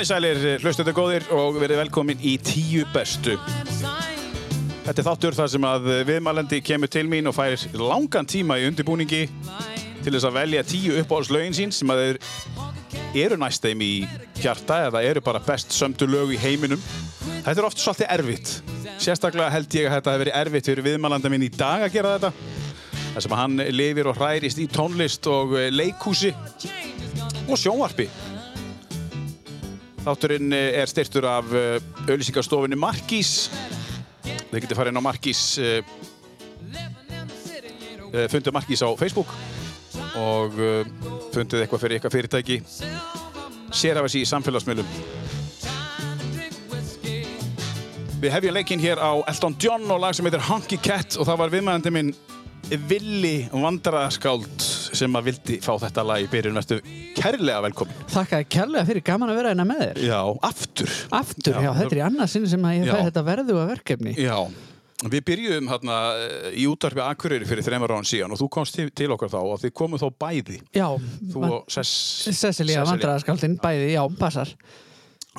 Komið 0.00 0.14
sælir, 0.14 0.38
hlustundu 0.62 0.92
góðir 0.96 1.26
og 1.36 1.58
verið 1.60 1.76
velkomin 1.82 2.22
í 2.24 2.30
tíu 2.40 2.86
bestu. 2.88 3.34
Þetta 4.86 4.94
er 4.94 5.04
þáttur 5.04 5.34
þar 5.36 5.50
sem 5.52 5.66
að 5.68 5.88
viðmælandi 6.08 6.60
kemur 6.64 6.88
til 6.88 7.02
mín 7.04 7.28
og 7.28 7.34
fær 7.36 7.60
langan 7.76 8.24
tíma 8.24 8.56
í 8.56 8.64
undirbúningi 8.70 9.26
til 10.00 10.14
þess 10.14 10.24
að 10.30 10.38
velja 10.38 10.62
tíu 10.64 10.96
uppáhaldslögin 11.02 11.58
sín 11.58 11.76
sem 11.76 11.92
að 11.92 12.00
þeir 12.00 13.20
eru 13.26 13.38
næst 13.44 13.68
þeim 13.68 13.84
í 13.84 13.90
hjarta 14.40 14.78
eða 14.86 15.04
eru 15.10 15.24
bara 15.28 15.44
best 15.44 15.76
sömdu 15.76 16.08
lög 16.08 16.32
í 16.32 16.40
heiminum. 16.46 16.80
Þetta 17.44 17.58
er 17.58 17.68
oft 17.68 17.84
svolítið 17.84 18.16
erfitt. 18.16 18.54
Sérstaklega 18.96 19.52
held 19.52 19.78
ég 19.82 19.90
að 19.90 19.98
þetta 19.98 20.16
hefur 20.16 20.24
verið 20.24 20.40
erfitt 20.46 20.72
fyrir 20.72 20.88
viðmælanda 20.88 21.34
minn 21.36 21.44
í 21.44 21.52
dag 21.52 21.84
að 21.90 21.98
gera 21.98 22.16
þetta. 22.16 22.32
þar 23.12 23.28
sem 23.28 23.36
að 23.36 23.44
hann 23.44 23.66
lifir 23.76 24.08
og 24.08 24.16
hrærist 24.16 24.64
í 24.64 24.70
tónlist 24.80 25.28
og 25.28 25.58
leikhúsi 25.76 26.32
og 27.50 27.58
sjónvarpi. 27.60 28.08
Þátturinn 30.04 30.52
eh, 30.56 30.80
er 30.80 30.90
styrtur 30.90 31.26
af 31.28 31.50
auðlýsingarstofinni 31.52 32.78
Markís. 32.80 33.50
Þið 34.50 34.64
getur 34.64 34.78
farið 34.78 34.92
inn 34.92 35.00
á 35.02 35.08
Markís, 35.08 35.42
uh, 35.62 35.80
fundið 38.32 38.56
Markís 38.56 38.82
á 38.82 38.90
Facebook 38.98 39.30
og 40.18 40.56
fundið 41.30 41.62
eitthvað 41.62 41.82
fyrir 41.84 41.96
eitthvað 41.98 42.16
fyrirtæki. 42.16 42.56
Sér 43.70 44.00
af 44.00 44.08
þessi 44.08 44.24
í 44.24 44.30
samfélagsmiðlum. 44.32 44.88
Við 48.20 48.34
hefjum 48.34 48.52
leikinn 48.52 48.82
hér 48.82 48.98
á 49.00 49.16
Elton 49.30 49.54
John 49.56 49.86
og 49.88 50.02
lag 50.02 50.12
sem 50.12 50.26
heitir 50.26 50.42
Honky 50.44 50.76
Cat 50.76 51.16
og 51.16 51.24
það 51.24 51.38
var 51.40 51.52
viðmæðandi 51.54 51.92
minn 51.94 52.10
Villi 52.90 53.48
Vandræðaskáld 53.50 54.62
sem 54.94 55.14
að 55.18 55.28
vildi 55.30 55.58
fá 55.64 55.72
þetta 55.82 56.04
lag 56.06 56.22
í 56.22 56.28
byrjun. 56.30 56.58
Vertu 56.60 56.78
kærlega 57.18 57.62
velkomin. 57.66 58.02
Þakka 58.12 58.40
kærlega 58.52 58.86
fyrir 58.88 59.04
gaman 59.06 59.32
að 59.32 59.40
vera 59.40 59.52
hérna 59.54 59.66
með 59.68 59.80
þér. 59.84 60.02
Já, 60.06 60.20
aftur. 60.50 60.92
Aftur, 61.20 61.54
já, 61.56 61.64
Já, 61.66 61.70
þetta 61.78 61.96
er 61.96 62.00
í 62.00 62.04
annað 62.08 62.32
sinni 62.34 62.50
sem 62.52 62.66
að 62.68 62.76
ég 62.78 62.90
Já. 62.90 62.92
fæ 62.92 63.00
þetta 63.08 63.24
verðuga 63.30 63.64
verkefni. 63.70 64.14
Já, 64.20 64.36
við 65.10 65.24
byrjuðum 65.30 65.72
hérna 65.72 65.96
í 66.52 66.66
útvarfi 66.70 67.02
Akureyri 67.06 67.48
fyrir 67.48 67.66
þreymar 67.66 67.96
án 67.96 68.06
síðan 68.10 68.36
og 68.36 68.42
þú 68.42 68.50
komst 68.58 68.76
til, 68.76 68.86
til 68.92 69.10
okkar 69.16 69.32
þá 69.32 69.40
og 69.40 69.58
þið 69.64 69.74
komum 69.80 70.02
þá 70.02 70.08
bæði, 70.26 70.60
Já, 70.76 70.86
Cecilia 71.72 72.84
vandræðaskaldinn, 72.86 73.58
bæði, 73.62 73.92
já, 73.96 74.04
passar. 74.20 74.54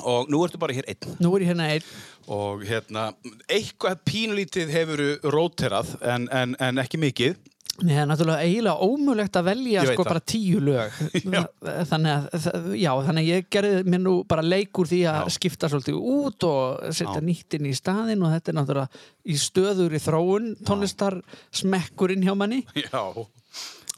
Og 0.00 0.30
nú 0.32 0.40
ertu 0.46 0.56
bara 0.60 0.72
hér 0.72 0.86
einn 0.88 1.16
Nú 1.20 1.34
er 1.36 1.44
ég 1.44 1.52
hérna 1.52 1.68
einn, 1.74 1.88
og 2.32 2.62
hérna, 2.64 3.10
eitthvað 3.50 4.00
pínlítið 4.08 4.70
hefur 4.72 5.02
róterað 5.34 5.96
en, 6.00 6.28
en, 6.32 6.54
en 6.62 6.80
ekki 6.80 7.00
mikið. 7.02 7.34
Nei, 7.80 7.94
það 7.94 8.02
er 8.02 8.08
náttúrulega 8.10 8.46
eiginlega 8.46 8.86
ómulegt 8.86 9.36
að 9.40 9.46
velja 9.48 9.84
sko 9.88 10.04
bara 10.04 10.20
tíu 10.28 10.58
lög 10.60 10.96
þannig 11.90 12.12
að, 12.12 12.58
já, 12.76 12.90
þannig 13.06 13.22
að 13.22 13.28
ég 13.30 13.46
gerði 13.56 13.84
mér 13.88 14.02
nú 14.04 14.12
bara 14.28 14.44
leik 14.44 14.80
úr 14.82 14.90
því 14.90 14.98
að 15.08 15.20
Já. 15.22 15.32
skipta 15.38 15.70
svolítið 15.72 15.96
út 15.96 16.46
og 16.50 16.92
setja 16.92 17.16
Já. 17.16 17.24
nýtt 17.24 17.56
inn 17.56 17.70
í 17.70 17.72
staðinn 17.76 18.26
og 18.26 18.34
þetta 18.34 18.52
er 18.52 18.58
náttúrulega 18.60 19.02
í 19.24 19.38
stöður 19.40 19.96
í 19.96 20.02
þróun 20.04 20.50
tónlistar 20.68 21.16
smekkurinn 21.62 22.28
hjá 22.28 22.36
manni 22.36 22.60
Já. 22.76 23.02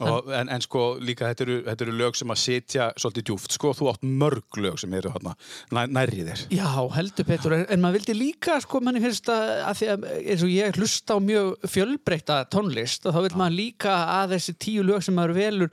Og, 0.03 0.27
en, 0.35 0.49
en 0.51 0.63
sko 0.63 0.97
líka 0.99 1.29
þetta 1.29 1.45
eru, 1.45 1.57
þetta 1.69 1.85
eru 1.85 1.93
lög 2.01 2.17
sem 2.19 2.33
að 2.33 2.39
setja 2.41 2.87
svolítið 2.99 3.27
djúft, 3.29 3.53
sko 3.55 3.71
þú 3.77 3.89
átt 3.93 4.03
mörg 4.03 4.59
lög 4.59 4.79
sem 4.81 4.95
eru 4.97 5.13
hérna 5.13 5.35
nær, 5.75 5.91
nærri 5.95 6.25
þér. 6.27 6.43
Já, 6.51 6.67
heldur 6.97 7.27
Petur, 7.29 7.55
en 7.63 7.83
maður 7.83 8.01
vildi 8.01 8.17
líka 8.19 8.57
sko 8.63 8.81
manni 8.83 9.03
finnst 9.03 9.31
að, 9.31 9.51
að 9.69 9.79
því 9.79 9.91
að 9.93 10.07
eins 10.17 10.45
og 10.45 10.51
ég 10.51 10.79
hlusta 10.81 11.15
á 11.15 11.19
mjög 11.23 11.69
fjölbreytta 11.71 12.41
tónlist 12.51 13.07
og 13.07 13.15
þá 13.15 13.21
vil 13.27 13.35
maður 13.39 13.59
líka 13.61 13.95
að 14.17 14.35
þessi 14.35 14.57
tíu 14.67 14.83
lög 14.83 15.05
sem 15.05 15.15
maður 15.15 15.37
velur 15.39 15.71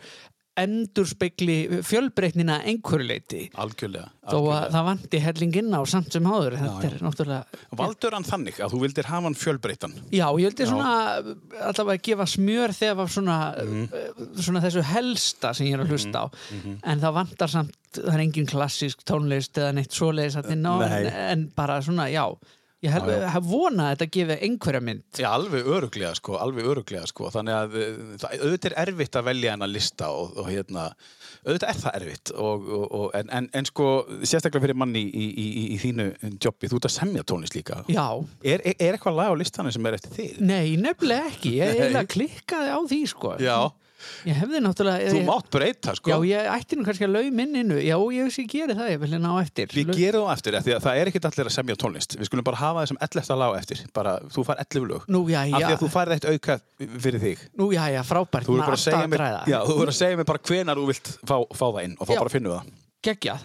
endur 0.61 1.07
spekli 1.09 1.55
fjölbreytnina 1.87 2.59
einhverju 2.69 3.07
leiti 3.09 3.39
Algjörlega. 3.57 4.11
þó 4.21 4.35
að 4.35 4.37
algjörlega. 4.37 4.71
það 4.75 4.85
vanti 4.89 5.21
hellinginn 5.25 5.73
á 5.73 5.81
samt 5.89 6.13
sem 6.13 6.27
áður 6.29 6.57
þetta 6.59 6.69
Já, 6.69 6.83
já. 6.83 6.91
er 6.99 7.05
náttúrulega 7.07 7.79
Valdur 7.81 8.17
hann 8.19 8.27
þannig 8.29 8.59
að 8.61 8.75
þú 8.75 8.81
vildir 8.83 9.09
hafa 9.09 9.27
hann 9.31 9.39
fjölbreytan? 9.41 9.95
Já, 10.13 10.27
ég 10.29 10.51
vildi 10.51 10.69
svona 10.69 10.91
allavega 11.71 12.05
gefa 12.11 12.27
smjör 12.35 12.77
þegar 12.77 12.97
var 13.01 13.13
svona, 13.17 13.39
Mhm. 13.63 13.85
uh, 13.93 14.41
svona 14.43 14.61
þessu 14.67 14.83
helsta 14.93 15.55
sem 15.55 15.67
ég 15.71 15.79
er 15.79 15.85
að 15.87 15.95
hlusta 15.97 16.19
á 16.21 16.27
mhm. 16.29 16.79
en 16.85 17.01
það 17.01 17.15
vantar 17.15 17.49
samt, 17.49 17.77
það 17.97 18.15
er 18.15 18.25
engin 18.27 18.47
klassísk 18.53 19.05
tónlist 19.09 19.57
eða 19.57 19.73
neitt 19.75 19.93
svoleiðis 19.97 20.37
en, 20.45 20.67
en 20.67 21.49
bara 21.57 21.81
svona, 21.81 22.11
já 22.13 22.29
ég 22.83 22.91
hef, 22.91 23.05
hef 23.37 23.45
vonað 23.47 23.87
að 23.87 23.93
þetta 23.95 24.07
gefi 24.17 24.37
einhverja 24.47 24.81
mynd 24.83 25.21
Já, 25.23 25.29
alveg 25.37 25.69
öruglega 25.77 26.15
sko, 26.19 26.37
alveg 26.43 26.67
öruglega 26.73 27.07
sko, 27.07 27.29
þannig 27.35 27.55
að 27.59 27.77
það, 28.23 28.33
auðvitað 28.43 28.71
er 28.73 28.77
erfitt 28.83 29.19
að 29.21 29.27
velja 29.29 29.53
hennar 29.55 29.71
lista 29.71 30.09
og, 30.17 30.33
og 30.43 30.49
hérna, 30.51 30.87
auðvitað 31.47 31.69
er 31.75 31.81
það 31.85 31.99
erfitt 32.01 32.33
og, 32.35 32.67
og, 32.79 32.87
og, 33.01 33.07
en, 33.21 33.31
en, 33.39 33.49
en 33.61 33.69
sko, 33.71 33.87
sérstaklega 34.23 34.65
fyrir 34.67 34.81
manni 34.83 35.05
í, 35.07 35.29
í, 35.31 35.47
í, 35.63 35.65
í 35.77 35.79
þínu 35.83 36.09
jobbi, 36.43 36.71
þú 36.73 36.81
ert 36.81 36.91
að 36.91 36.97
semja 36.97 37.23
tónlist 37.33 37.55
líka. 37.59 37.81
Já, 37.93 38.09
Er, 38.43 38.59
er, 38.67 38.75
er 38.83 38.97
eitthvað 38.99 39.19
lag 39.21 39.31
á 39.31 39.35
listanum 39.39 39.73
sem 39.75 39.87
er 39.91 39.97
eftir 40.01 40.17
þig? 40.19 40.35
nei, 40.43 40.75
nefnilega 40.83 41.31
ekki 41.31 41.55
ég 41.61 41.71
Nei. 41.71 41.79
eiginlega 41.87 42.11
klikkaði 42.17 42.75
á 42.75 42.79
því 42.91 43.01
sko 43.13 43.37
Já, 43.43 43.57
Ég 44.29 44.39
hefði 44.39 44.61
náttúrulega 44.65 45.11
þú 45.13 45.19
ég, 45.21 45.27
mátt 45.29 45.49
breyta 45.53 45.95
sko. 45.99 46.11
Já, 46.13 46.17
ég 46.29 46.51
ætti 46.57 46.79
nú 46.79 46.87
kannski 46.87 47.07
að 47.07 47.15
lau 47.17 47.25
minninu 47.31 47.79
Já, 47.83 47.97
ég 47.99 48.27
veist 48.29 48.43
ég 48.43 48.51
geri 48.53 48.77
það, 48.79 48.91
ég 48.95 49.03
vil 49.03 49.19
ná 49.23 49.31
eftir 49.43 49.67
Við 49.73 49.93
Lau- 49.93 49.99
gerum 49.99 50.27
það 50.29 50.35
eftir, 50.37 50.59
því 50.67 50.75
að 50.77 50.83
það 50.87 51.01
er 51.03 51.11
ekkert 51.13 51.29
allir 51.31 51.51
að 51.51 51.57
semja 51.57 51.79
tónlist. 51.83 52.17
Við 52.19 52.31
skulum 52.31 52.45
bara 52.45 52.61
hafa 52.63 52.85
þessum 52.87 53.01
11. 53.09 53.39
lag 53.43 53.57
eftir. 53.61 53.85
Bara, 53.93 54.17
þú 54.33 54.47
fær 54.49 54.63
11 54.63 54.89
lög. 54.91 55.07
Nú, 55.09 55.25
já, 55.31 55.41
Af 55.43 55.49
því 55.53 55.63
já, 55.63 55.69
að 55.77 55.83
þú 55.83 55.91
færð 55.93 56.17
eitt 56.17 56.29
auka 56.33 56.59
fyrir 57.03 57.21
þig. 57.23 57.39
nú, 57.59 57.71
já, 57.73 57.85
já, 57.93 58.03
frábært 58.03 58.47
Þú 58.49 58.57
verður 58.57 58.67
bara 58.67 58.79
að 58.79 58.85
segja 58.87 59.09
mér, 59.09 59.25
já, 59.47 59.59
bara 60.33 60.39
hvenar 60.49 60.79
þú 60.81 60.87
vilt 60.91 61.11
fá, 61.27 61.37
fá 61.53 61.67
það 61.73 61.83
inn 61.87 61.97
og 61.99 62.07
þá 62.09 62.13
Já. 62.13 62.19
bara 62.23 62.33
finnum 62.33 62.53
við 62.53 62.59
það. 62.59 62.79
Geggjað 63.03 63.41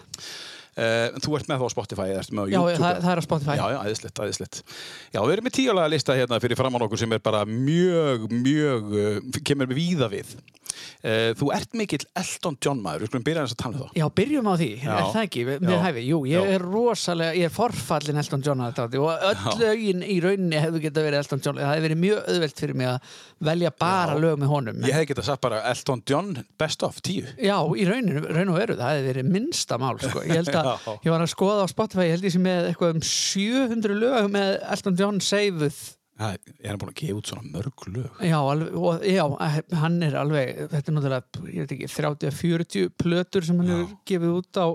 Uh, 0.78 1.16
þú 1.24 1.32
ert 1.38 1.48
með 1.50 1.58
þá 1.58 1.66
á 1.66 1.74
Spotify 1.74 2.04
eða 2.12 2.20
ert 2.22 2.34
með 2.38 2.44
á 2.44 2.46
Já, 2.46 2.58
YouTube? 2.58 2.82
það, 2.84 3.00
það 3.02 3.10
er 3.14 3.18
á 3.18 3.24
Spotify 3.26 3.56
Já, 3.58 3.64
já, 3.74 3.78
æðislegt, 3.88 4.20
æðislegt. 4.22 4.60
Já, 5.10 5.20
við 5.24 5.32
erum 5.34 5.48
með 5.48 5.56
tíulega 5.58 5.90
lista 5.90 6.14
hérna 6.14 6.38
fyrir 6.44 6.60
framann 6.60 6.84
okkur 6.86 7.00
sem 7.02 7.16
er 7.18 7.24
bara 7.24 7.40
mjög, 7.48 8.28
mjög, 8.30 8.94
uh, 8.94 9.42
kemur 9.42 9.72
við 9.72 9.80
víða 9.82 10.10
við. 10.12 10.36
Uh, 11.02 11.32
þú 11.38 11.48
ert 11.56 11.72
mikill 11.78 12.04
Elton 12.18 12.56
John 12.62 12.78
maður, 12.82 13.02
við 13.04 13.10
skulum 13.10 13.24
byrja 13.26 13.42
þess 13.46 13.54
að 13.56 13.60
tala 13.62 13.74
um 13.74 13.80
það. 13.82 13.96
Já, 13.98 14.04
byrjum 14.20 14.46
á 14.50 14.54
því, 14.60 14.68
Já. 14.78 14.90
er 14.94 15.08
það 15.14 15.22
ekki, 15.26 15.42
Já. 15.42 15.58
með 15.64 15.80
hæfi 15.84 16.04
Jú, 16.06 16.18
ég 16.30 16.38
Já. 16.46 16.52
er 16.54 16.64
rosalega, 16.68 17.34
ég 17.38 17.48
er 17.48 17.54
forfallin 17.54 18.20
Elton 18.22 18.44
John 18.46 18.62
að 18.62 18.76
þetta 18.78 19.00
og 19.02 19.24
öll 19.30 19.42
Já. 19.42 19.56
lögin 19.62 20.04
í 20.06 20.18
rauninni 20.22 20.62
hefðu 20.62 20.82
geta 20.84 21.04
verið 21.08 21.22
Elton 21.24 21.42
John 21.48 21.58
það 21.58 21.72
hefði 21.72 21.86
verið 21.88 22.00
mjög 22.04 22.30
auðvelt 22.30 22.62
fyrir 22.62 22.78
mig 22.78 22.90
að 22.92 23.16
velja 23.50 23.72
bara 23.82 24.14
Já. 24.14 24.22
lög 24.22 24.38
með 24.42 24.52
honum 24.54 24.86
Ég 24.86 24.98
hefði 24.98 25.10
getað 25.12 25.28
sagt 25.32 25.42
bara 25.48 25.60
Elton 25.72 26.02
John 26.12 26.30
best 26.62 26.86
of, 26.86 27.02
tíu. 27.02 27.26
Já, 27.42 27.56
í 27.58 27.88
rauninu, 27.88 28.22
raun 28.28 28.54
og 28.54 28.60
veru, 28.60 28.78
það 28.78 28.94
hefði 28.94 29.10
verið 29.12 29.32
minnsta 29.34 29.78
mál 29.82 29.96
sko. 30.02 30.22
Ég 31.04 31.12
var 31.12 31.24
að 31.24 31.30
skoða 31.34 31.66
á 31.66 31.68
Spotify, 31.70 32.08
ég 32.08 32.16
held 32.16 32.26
ég 32.28 32.34
sem 32.34 32.44
með 32.48 32.70
eitthvað 32.72 32.96
um 32.96 33.06
700 33.12 34.00
lög 34.02 34.28
með 34.34 34.58
Elton 34.74 34.98
John 34.98 35.22
seifuð 35.24 35.78
Það 36.18 36.32
er 36.34 36.66
hann 36.72 36.78
búin 36.80 36.90
að 36.90 36.96
gefa 36.98 37.16
út 37.20 37.28
svona 37.30 37.50
mörg 37.52 37.84
lög. 37.94 38.22
Já, 38.26 38.38
alveg, 38.42 38.72
og, 38.74 39.04
já, 39.06 39.22
hann 39.78 39.98
er 40.02 40.16
alveg, 40.18 40.48
þetta 40.72 40.90
er 40.90 40.96
náttúrulega, 40.96 41.42
ég 41.54 41.62
veit 41.62 41.74
ekki, 41.76 41.90
30-40 41.92 42.88
plötur 42.98 43.46
sem 43.46 43.60
hann 43.62 43.70
hefur 43.70 43.92
gefið 44.10 44.32
út 44.40 44.58
á 44.58 44.66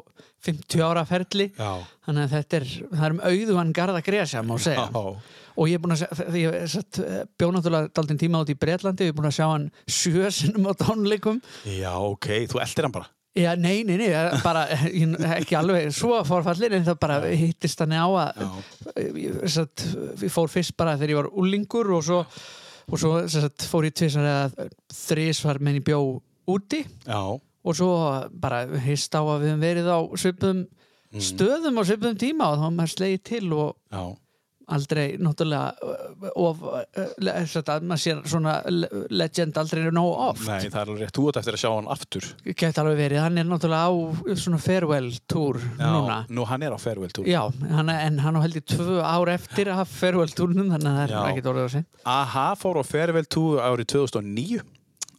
50 0.44 0.84
ára 0.84 1.04
ferli 1.08 1.50
Já. 1.58 1.74
Þannig 2.08 2.24
að 2.24 2.36
þetta 2.38 2.60
er, 2.60 2.70
það 2.94 3.04
er 3.08 3.16
um 3.16 3.22
auðugan 3.28 3.74
garða 3.76 4.04
gresja, 4.08 4.44
má 4.48 4.56
segja. 4.64 4.86
Já. 4.88 5.36
Og 5.54 5.70
ég 5.70 5.76
er 5.76 5.84
búin 5.84 5.98
að 5.98 6.40
ég 6.40 6.56
satt, 6.72 7.02
bjó 7.36 7.52
náttúrulega 7.52 7.92
daldinn 8.00 8.24
tíma 8.24 8.44
út 8.46 8.54
í 8.54 8.58
Bretlandi, 8.64 9.10
ég 9.10 9.12
er 9.12 9.20
búin 9.20 9.28
að 9.28 9.36
sjá 9.42 9.46
hann 9.50 9.68
sjö 9.84 10.32
sinnum 10.32 10.72
á 10.72 10.74
tónleikum. 10.80 11.44
Já, 11.68 11.92
ok, 12.00 12.32
þú 12.54 12.64
eldir 12.64 12.88
hann 12.88 12.96
bara. 12.96 13.12
Já, 13.34 13.56
nei, 13.58 13.82
nei, 13.82 13.96
nei, 13.98 14.10
bara 14.44 14.68
ekki 15.40 15.56
alveg 15.58 15.88
svo 15.96 16.20
forfallir, 16.28 16.76
en 16.78 16.84
það 16.86 16.98
bara 17.02 17.16
hittist 17.34 17.80
hann 17.82 17.96
á 17.98 18.06
að, 18.06 18.44
satt, 19.50 19.86
ég 20.22 20.30
fór 20.30 20.52
fyrst 20.54 20.76
bara 20.78 20.94
þegar 21.00 21.14
ég 21.16 21.18
var 21.18 21.30
úlingur 21.42 21.90
og 21.98 22.04
svo, 22.06 22.20
og 22.86 23.02
svo 23.02 23.16
satt, 23.34 23.66
fór 23.72 23.88
ég 23.90 23.96
tvisar 23.98 24.28
eða 24.30 24.68
þrísvar 24.94 25.62
menn 25.66 25.80
ég 25.80 25.88
bjó 25.88 26.04
úti 26.54 26.84
Já. 27.08 27.22
og 27.34 27.80
svo 27.80 27.90
bara 28.38 28.68
hist 28.86 29.18
á 29.18 29.26
að 29.26 29.48
við 29.48 29.50
höfum 29.50 29.66
verið 29.66 29.90
á 29.90 30.00
svipum 30.14 30.64
stöðum 31.18 31.82
á 31.82 31.84
svipum 31.90 32.20
tíma 32.22 32.52
og 32.52 32.60
þá 32.60 32.66
var 32.68 32.78
maður 32.78 32.94
slegið 32.94 33.24
til 33.32 33.46
og 33.58 33.74
Já. 33.90 34.04
Aldrei 34.72 35.18
náttúrulega 35.20 35.74
of, 36.40 36.62
að 37.74 37.86
maður 37.90 38.02
sér 38.04 38.22
svona 38.32 38.54
le- 38.72 38.90
legend 39.12 39.58
aldrei 39.60 39.84
nóg 39.92 40.12
oft 40.30 40.46
Nei, 40.48 40.70
það 40.70 40.78
er 40.80 40.92
alveg 40.94 41.02
rétt. 41.04 41.16
Þú 41.18 41.26
ert 41.32 41.40
eftir 41.42 41.58
að 41.58 41.62
sjá 41.64 41.70
hann 41.76 41.90
aftur. 41.92 42.28
gett 42.64 42.80
alveg 42.84 42.98
verið, 43.02 43.22
hann 43.26 43.38
er 43.42 43.50
náttúrulega 43.50 43.90
á 43.90 43.94
svona 44.40 44.60
farewell 44.64 45.10
tour 45.28 45.60
núna 45.80 46.20
Nú, 46.30 46.46
hann 46.50 46.64
er 46.64 46.72
á 46.76 46.80
farewell 46.80 47.12
tour. 47.14 47.28
Já, 47.28 47.42
hann, 47.74 47.90
en 47.90 48.20
hann 48.24 48.38
á 48.38 48.42
held 48.46 48.56
í 48.62 48.64
tvö 48.74 49.02
ár 49.04 49.34
eftir 49.34 49.68
að 49.74 49.82
hafa 49.84 50.00
farewell 50.04 50.32
túrnum 50.38 50.72
þannig 50.72 50.92
að 50.94 51.02
það 51.02 51.12
Já. 51.14 51.20
er 51.24 51.34
ekkert 51.34 51.52
orðið 51.54 51.68
á 51.68 51.72
sig 51.76 51.86
Aha 52.06 52.48
fór 52.60 52.80
á 52.80 52.84
farewell 52.88 53.28
tour 53.28 53.60
árið 53.64 53.92
2009 53.98 54.64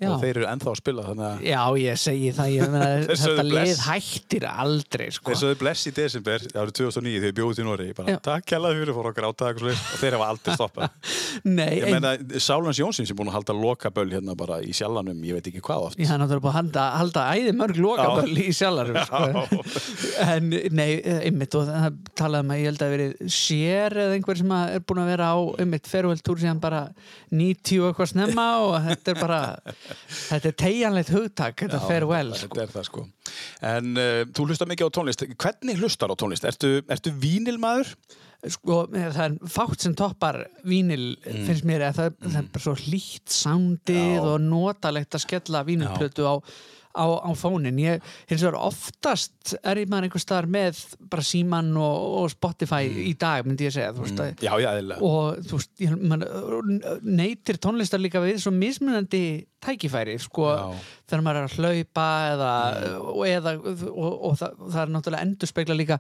Já. 0.01 0.09
og 0.11 0.23
þeir 0.23 0.41
eru 0.41 0.47
ennþá 0.51 0.71
að 0.73 0.79
spila 0.81 1.05
þannig 1.07 1.27
að 1.29 1.43
Já, 1.47 1.61
ég 1.79 2.01
segi 2.03 2.31
það, 2.35 2.49
ég 2.55 2.73
þetta 3.25 3.45
lið 3.47 3.83
hættir 3.85 4.47
aldrei, 4.51 5.05
sko. 5.15 5.31
þeir 5.31 5.41
sögðu 5.43 5.59
bless 5.61 5.87
í 5.87 5.93
desember 5.95 6.47
árið 6.51 6.73
2009 6.81 7.15
þegar 7.15 7.31
ég 7.31 7.37
bjóði 7.39 7.59
til 7.59 7.67
Nóri 7.69 7.89
Já. 7.95 8.19
takk 8.29 8.49
kjallaði 8.51 8.81
fyrir 8.83 8.97
fór 8.99 9.11
okkar 9.13 9.29
átak 9.31 9.63
og, 9.63 9.71
og 9.71 10.01
þeir 10.03 10.17
hafa 10.19 10.31
aldrei 10.35 10.57
stoppað 10.59 11.15
Nei, 11.59 11.71
ég 11.79 11.87
ein, 11.89 11.95
meina 11.99 12.41
Sálans 12.43 12.81
Jónsson 12.81 13.07
sem 13.07 13.15
er 13.15 13.21
búin 13.21 13.31
að 13.31 13.39
halda 13.39 13.57
lokaböll 13.59 14.11
hérna 14.15 14.37
bara 14.39 14.59
í 14.65 14.75
sjallanum, 14.77 15.23
ég 15.27 15.39
veit 15.39 15.51
ekki 15.53 15.63
hvað 15.65 15.89
oft 15.91 16.03
ég 16.03 16.11
hann 16.11 16.23
náttúrulega 16.23 16.45
búið 16.45 16.53
að 16.53 16.59
halda, 16.59 16.87
halda 16.99 17.27
æði 17.35 17.55
mörg 17.59 17.81
lokaböll 17.85 18.43
í 18.45 18.49
sjálfarum, 18.55 18.99
sko. 19.09 19.63
En, 20.25 20.51
nei, 20.75 20.91
einmitt, 21.29 21.55
og 21.59 21.69
það 21.71 21.99
talaði 22.19 22.47
um 22.47 22.55
að 22.55 22.61
ég 22.61 22.71
held 22.71 22.85
að 22.85 22.95
verið 22.95 23.35
sér 23.35 23.99
eða 24.05 24.19
einhver 24.19 24.41
sem 24.41 24.55
er 24.59 24.85
búin 24.87 25.03
að 25.05 25.11
vera 25.15 25.31
á, 25.35 25.39
einmitt, 25.65 25.91
feruveld 25.91 26.33
síðan 26.45 26.63
bara 26.63 26.85
90 27.35 27.83
og 27.83 27.91
eitthvað 27.91 28.11
snemma 28.13 28.47
og 28.65 28.75
þetta 28.89 29.15
er 29.15 29.21
bara, 29.21 29.41
þetta 30.09 30.51
er 30.51 30.57
tegjanlegt 30.65 31.11
hugtak, 31.15 31.57
þetta 31.65 31.81
Já, 31.81 31.87
farewell, 31.89 32.33
þetta 32.35 32.49
sko. 32.51 32.61
er 32.65 32.75
það 32.75 32.87
sko 32.89 33.07
en 33.75 33.91
uh, 34.01 34.21
þú 34.37 34.47
hlustar 34.49 34.71
mikið 34.71 34.89
á 34.89 34.95
tónlist 34.99 35.25
hvernig 35.35 35.81
hlustar 35.83 36.13
á 36.13 36.17
tónlist? 36.21 36.47
Ertu, 36.49 36.71
ertu 36.89 37.13
vínilmaður? 37.21 37.91
sko, 38.45 38.83
það 38.93 39.21
er 39.25 39.35
fátt 39.49 39.81
sem 39.87 39.95
toppar 39.97 40.43
vínil 40.69 41.15
finnst 41.25 41.65
mér 41.65 41.87
að 41.87 41.95
það, 42.03 42.17
það 42.27 42.39
er 42.43 42.49
bara 42.53 42.65
svo 42.67 42.75
hlýtt 42.77 43.37
Mm. 43.95 44.15
Já. 44.15 44.21
og 44.21 44.41
notalegt 44.45 45.17
að 45.17 45.23
skella 45.25 45.63
vínilplötu 45.65 46.27
á, 46.29 46.35
á, 46.95 47.07
á 47.27 47.31
fónin 47.37 47.79
ég, 47.83 48.03
hins 48.31 48.43
vegar 48.45 48.57
oftast 48.63 49.55
er 49.63 49.81
ég 49.83 49.91
maður 49.91 50.09
einhver 50.09 50.23
staðar 50.23 50.47
með 50.55 50.79
bara 51.11 51.25
síman 51.27 51.73
og, 51.77 52.05
og 52.23 52.31
Spotify 52.33 52.85
Mm. 52.85 53.01
í 53.11 53.15
dag 53.19 53.47
myndi 53.47 53.67
ég 53.67 53.75
segja, 53.75 53.93
þú 53.97 54.05
veist 54.05 54.21
að 54.23 54.45
Já, 54.45 54.53
já, 54.63 54.71
og 55.01 55.41
þú 55.49 55.59
veist, 55.59 55.73
ég, 55.83 55.97
man, 56.01 56.25
neytir 57.03 57.59
tónlistar 57.63 58.03
líka 58.03 58.23
við 58.23 58.39
svo 58.43 58.53
mismunandi 58.55 59.23
tækifæri 59.65 60.19
sko, 60.21 60.49
þegar 61.09 61.25
maður 61.25 61.41
er 61.41 61.49
að 61.49 61.59
hlaupa 61.59 62.07
eða, 62.35 62.53
og, 63.01 63.23
eða, 63.31 63.55
og, 63.91 64.11
og, 64.31 64.39
það, 64.41 64.59
það 64.69 64.81
er 64.85 64.93
náttúrulega 64.95 65.29
endur 65.29 65.51
spekla 65.51 65.79
líka 65.79 65.99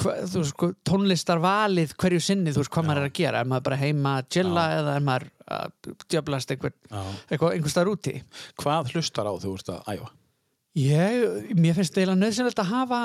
hva, 0.00 0.14
veist, 0.20 0.52
sko, 0.52 0.70
tónlistarvalið 0.86 1.94
hverju 2.00 2.22
sinni, 2.24 2.54
þú 2.54 2.62
veist, 2.62 2.72
hvað 2.74 2.88
maður 2.88 3.02
er 3.02 3.10
að 3.10 3.18
gera 3.20 3.42
er 3.42 3.50
maður 3.50 3.66
bara 3.70 3.80
heima 3.80 4.14
að 4.20 4.30
chilla 4.36 4.64
eða 4.78 4.96
er 4.96 5.06
maður 5.08 5.28
að 5.50 5.92
djöblast 6.06 6.54
einhver, 6.54 6.74
Já. 6.90 7.02
eitthvað, 7.28 7.54
einhver 7.56 7.72
staðar 7.74 7.92
úti 7.94 8.16
Hvað 8.60 8.92
hlustar 8.94 9.30
á 9.30 9.32
þú 9.42 9.54
ert 9.58 9.72
að 9.74 9.94
æfa? 9.96 10.10
Ég, 10.78 11.50
mér 11.58 11.74
finnst 11.74 11.94
það 11.94 12.02
eiginlega 12.04 12.20
nöðsynlegt 12.20 12.62
að 12.62 12.70
hafa 12.70 13.00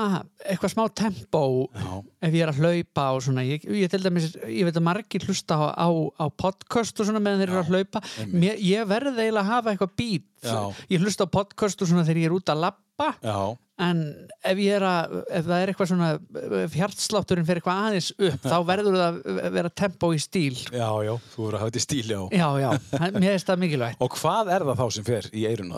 eitthvað 0.46 0.74
smá 0.76 0.84
tempó 1.02 1.44
Já, 1.74 1.90
ef 2.28 2.38
ég 2.38 2.44
er 2.46 2.52
að 2.52 2.62
hlaupa 2.62 3.08
og 3.16 3.26
svona. 3.26 3.46
Ég, 3.48 3.66
ég, 3.66 3.90
til 3.90 4.04
dæmis, 4.04 4.32
ég 4.46 4.68
veit 4.68 4.78
að 4.78 4.86
margir 4.86 5.26
hlusta 5.26 5.58
á, 5.58 5.66
á, 5.74 5.90
á 6.22 6.26
podcast 6.30 7.02
og 7.02 7.10
svona 7.10 7.24
meðan 7.24 7.42
þeir 7.42 7.54
eru 7.56 7.64
að 7.64 7.74
hlaupa. 7.74 8.04
Mér, 8.32 8.62
ég 8.62 8.88
verði 8.90 9.16
eiginlega 9.18 9.44
að 9.44 9.52
hafa 9.54 9.74
eitthvað 9.74 9.96
beat. 9.98 10.32
Já. 10.46 10.70
ég 10.94 11.02
hlusta 11.02 11.26
á 11.26 11.30
podcast 11.34 11.82
og 11.82 11.90
svona 11.90 12.06
þegar 12.06 12.22
ég 12.22 12.30
er 12.30 12.36
út 12.36 12.52
að 12.54 12.60
lappa 12.62 13.08
já, 13.18 13.38
en 13.82 14.02
ef 14.46 14.60
ég 14.62 14.78
er 14.78 14.86
að 14.86 15.16
ef 15.26 15.48
það 15.48 15.56
er 15.64 15.72
eitthvað 15.72 15.90
svona 15.90 16.10
hjartslátturinn 16.76 17.48
fyrir 17.48 17.64
eitthvað 17.64 17.82
aðeins 17.88 18.12
upp 18.14 18.46
þá 18.46 18.56
verður 18.70 19.00
það 19.00 19.20
að 19.34 19.58
vera 19.58 19.74
tempó 19.82 20.12
í 20.14 20.22
stíl. 20.22 20.54
Já, 20.70 20.88
já 21.08 21.14
þú 21.34 21.50
eru 21.50 21.58
að 21.58 21.64
hafa 21.64 21.72
þetta 21.72 21.82
í 21.82 21.88
stíl, 21.88 22.06
já. 22.14 22.22
Já, 22.30 22.48
já, 22.62 22.70
mér 23.18 23.30
finnst 23.34 23.50
það 23.50 23.64
mikilvægt. 23.66 24.02
Og 24.06 24.18
hvað 24.22 24.54
er 24.54 24.70
það 24.70 24.84
þá 24.84 24.88
sem 25.00 25.08
fer 25.10 25.30
í 25.34 25.48
eirun 25.50 25.74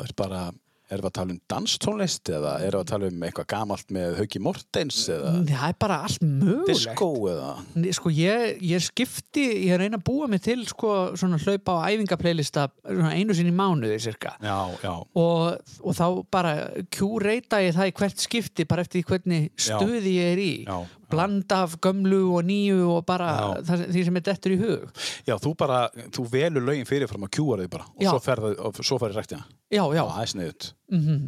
erum 0.88 1.04
við 1.04 1.10
að 1.10 1.16
tala 1.18 1.34
um 1.36 1.40
danstónlist 1.52 2.30
eða 2.32 2.52
erum 2.64 2.80
við 2.80 2.84
að 2.86 2.92
tala 2.92 3.10
um 3.12 3.24
eitthvað 3.28 3.48
gamalt 3.54 3.90
með 3.98 4.18
Hauki 4.22 4.42
Mortens 4.44 5.00
eða 5.12 5.34
það 5.50 5.66
er 5.68 5.78
bara 5.84 5.98
allt 6.08 6.24
mögulegt. 6.24 6.70
Disco 6.72 7.10
eða? 7.32 7.50
Sko 7.98 8.12
ég, 8.16 8.62
ég 8.72 8.86
skipti, 8.86 9.46
ég 9.68 9.82
reyna 9.82 10.00
að 10.00 10.06
búa 10.08 10.30
mig 10.32 10.44
til 10.46 10.62
sko 10.70 10.94
svona 11.20 11.40
hlaupa 11.44 11.78
á 11.84 11.92
æfingaplaylista 11.92 12.68
svona 12.86 13.14
einu 13.18 13.36
sinni 13.38 13.54
mánuði 13.56 14.00
cirka 14.08 14.36
Já, 14.44 14.58
já, 14.84 14.94
og, 14.96 15.74
og 15.84 15.98
þá 15.98 16.06
bara 16.32 16.54
kjúreita 16.94 17.60
ég 17.66 17.76
það 17.76 17.92
í 17.92 17.98
hvert 18.00 18.24
skipti 18.24 18.68
bara 18.70 18.86
eftir 18.88 19.04
hvernig 19.08 19.52
stuði 19.60 20.18
ég 20.18 20.34
er 20.36 20.42
í. 20.42 20.54
Já, 20.68 20.78
blanda 21.10 21.64
af 21.66 21.78
gömlu 21.82 22.22
og 22.38 22.44
nýju 22.48 22.78
og 22.98 23.06
bara 23.08 23.32
það, 23.66 23.86
því 23.96 24.06
sem 24.06 24.16
er 24.22 24.26
dettur 24.28 24.56
í 24.56 24.60
hug. 24.62 24.88
Já, 25.28 25.36
þú 25.40 25.56
bara 25.58 25.82
þú 26.12 26.28
velur 26.32 26.66
lögin 26.68 26.88
fyrirfram 26.90 27.28
að 27.28 27.34
kjúa 27.40 27.58
þau 27.64 27.68
bara 27.78 27.86
og 27.96 28.02
Já. 28.06 28.12
svo 28.14 28.20
ferði, 28.24 28.54
og 28.60 28.82
svo 28.84 29.00
ferði 29.02 29.20
ræktina 29.22 29.44
Já, 29.72 29.84
já, 29.96 30.04
það 30.08 30.22
er 30.24 30.34
sniðut 30.36 30.72
mm 30.94 31.20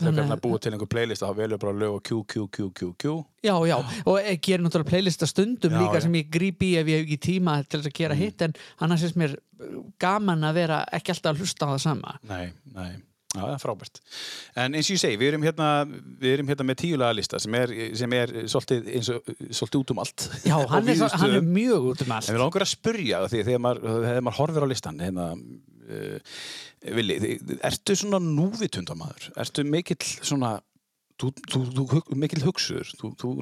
þegar 0.00 0.14
Þannig 0.14 0.16
hvernig 0.24 0.32
að- 0.32 0.44
búa 0.48 0.58
til 0.64 0.70
einhver 0.72 0.88
playlist 0.88 1.20
þá 1.20 1.34
velur 1.36 1.58
bara 1.60 1.72
lög 1.76 1.94
og 1.98 2.02
kjú, 2.08 2.18
kjú, 2.24 2.44
kjú, 2.48 2.66
kjú, 2.72 2.86
kjú. 2.96 3.14
Já, 3.44 3.52
já. 3.68 3.74
Og 4.08 4.16
ég 4.16 4.38
gerir 4.40 4.62
náttúrulega 4.64 4.88
playlista 4.88 5.26
stundum 5.28 5.74
Já, 5.74 5.76
líka 5.82 5.98
já. 5.98 6.00
sem 6.06 6.14
ég 6.16 6.30
grípi 6.32 6.70
ef 6.80 6.86
ég 6.88 7.02
hef 7.02 7.04
ekki 7.04 7.18
tíma 7.26 7.58
til 7.68 7.82
þess 7.82 7.90
að 7.90 7.98
gera 7.98 8.14
hitt 8.16 8.40
en 8.46 8.54
annars 8.80 9.04
er 9.04 9.12
mér 9.20 9.34
gaman 10.00 10.40
að 10.48 10.54
vera 10.56 10.78
ekki 10.96 11.12
alltaf 11.12 11.34
að 11.36 11.42
hlusta 11.44 11.68
á 11.68 11.72
það 11.74 11.82
sama. 11.84 12.14
Nei, 12.30 12.46
nei, 12.72 12.90
já, 13.30 13.40
það 13.40 13.52
er 13.54 13.60
frábært. 13.62 14.00
En 14.58 14.74
eins 14.78 14.88
og 14.90 14.96
ég 14.96 15.02
segi, 15.04 15.18
við 15.20 15.28
erum 15.32 15.44
hérna 15.46 15.68
við 15.88 16.32
erum 16.34 16.50
hérna 16.50 16.66
með 16.70 16.78
tíulega 16.82 17.16
lista 17.18 17.40
sem 17.42 17.54
er, 17.60 17.74
sem 18.00 18.16
er 18.18 18.32
svolítið, 18.50 18.88
og, 18.98 19.18
svolítið 19.54 19.80
út 19.84 19.92
um 19.94 20.02
allt. 20.04 20.26
Já, 20.46 20.56
hann 20.74 20.88
er, 20.90 20.98
svo- 21.00 21.10
hann 21.22 21.36
er 21.38 21.46
mjög 21.46 21.90
út 21.92 22.04
um 22.06 22.10
En 22.10 22.16
allt 22.18 22.32
við 22.34 22.42
langar 22.44 22.66
að 22.66 22.72
spurja 22.74 23.22
því 23.30 23.44
þegar 23.50 23.62
maður, 23.68 24.08
maður 24.26 24.40
horfir 24.42 24.66
á 24.66 24.72
listan 24.72 25.00
hérna, 25.04 25.28
uh, 25.36 26.40
Vili, 26.96 27.18
þi- 27.20 27.60
ertu 27.68 27.94
svona 28.00 28.18
núvitundamaður? 28.24 29.30
Ertu 29.42 29.64
mikill 29.68 30.00
svona 30.24 30.54
þú, 31.20 31.28
þú, 31.52 31.60
þú, 31.76 32.00
mikill 32.16 32.44
hugsuður? 32.46 32.88
Þú, 32.96 33.10
þú 33.20 33.32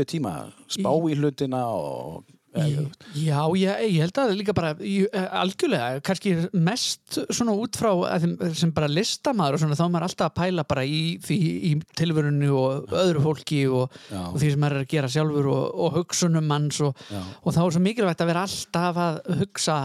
þér 0.00 0.08
tíma 0.10 0.32
spá 0.66 0.90
í 1.06 1.14
hlutina 1.20 1.60
og 1.70 2.24
Já, 2.58 3.40
ég, 3.60 3.82
ég 3.92 4.00
held 4.02 4.18
að 4.22 4.32
líka 4.38 4.54
bara 4.56 4.70
í, 4.80 5.06
eh, 5.12 5.26
algjörlega, 5.36 6.00
kannski 6.06 6.32
mest 6.56 7.18
svona 7.28 7.52
út 7.54 7.76
frá 7.76 7.90
þeim- 8.22 8.54
sem 8.56 8.70
bara 8.72 8.88
listamaður 8.88 9.58
og 9.58 9.60
svona 9.62 9.76
þá 9.78 9.84
er 9.84 9.92
maður 9.94 10.06
alltaf 10.08 10.30
að 10.30 10.38
pæla 10.40 10.64
bara 10.68 10.84
í, 10.88 11.00
því, 11.22 11.38
í 11.68 11.72
tilverunni 12.00 12.48
og 12.48 12.88
öðru 12.88 13.22
fólki 13.26 13.60
og, 13.70 13.92
Já. 14.10 14.22
og 14.32 14.38
því 14.40 14.50
sem 14.54 14.60
maður 14.64 14.78
er 14.80 14.84
að 14.86 14.88
gera 14.94 15.12
sjálfur 15.12 15.50
og, 15.52 15.78
og 15.84 15.92
hugsunum 16.00 16.48
manns 16.48 16.80
og, 16.80 16.96
Já. 17.12 17.20
og 17.44 17.54
þá 17.54 17.60
er 17.66 17.76
svo 17.76 17.84
mikilvægt 17.84 18.24
að 18.24 18.32
vera 18.32 18.46
alltaf 18.48 18.96
að 19.04 19.20
hugsa 19.42 19.78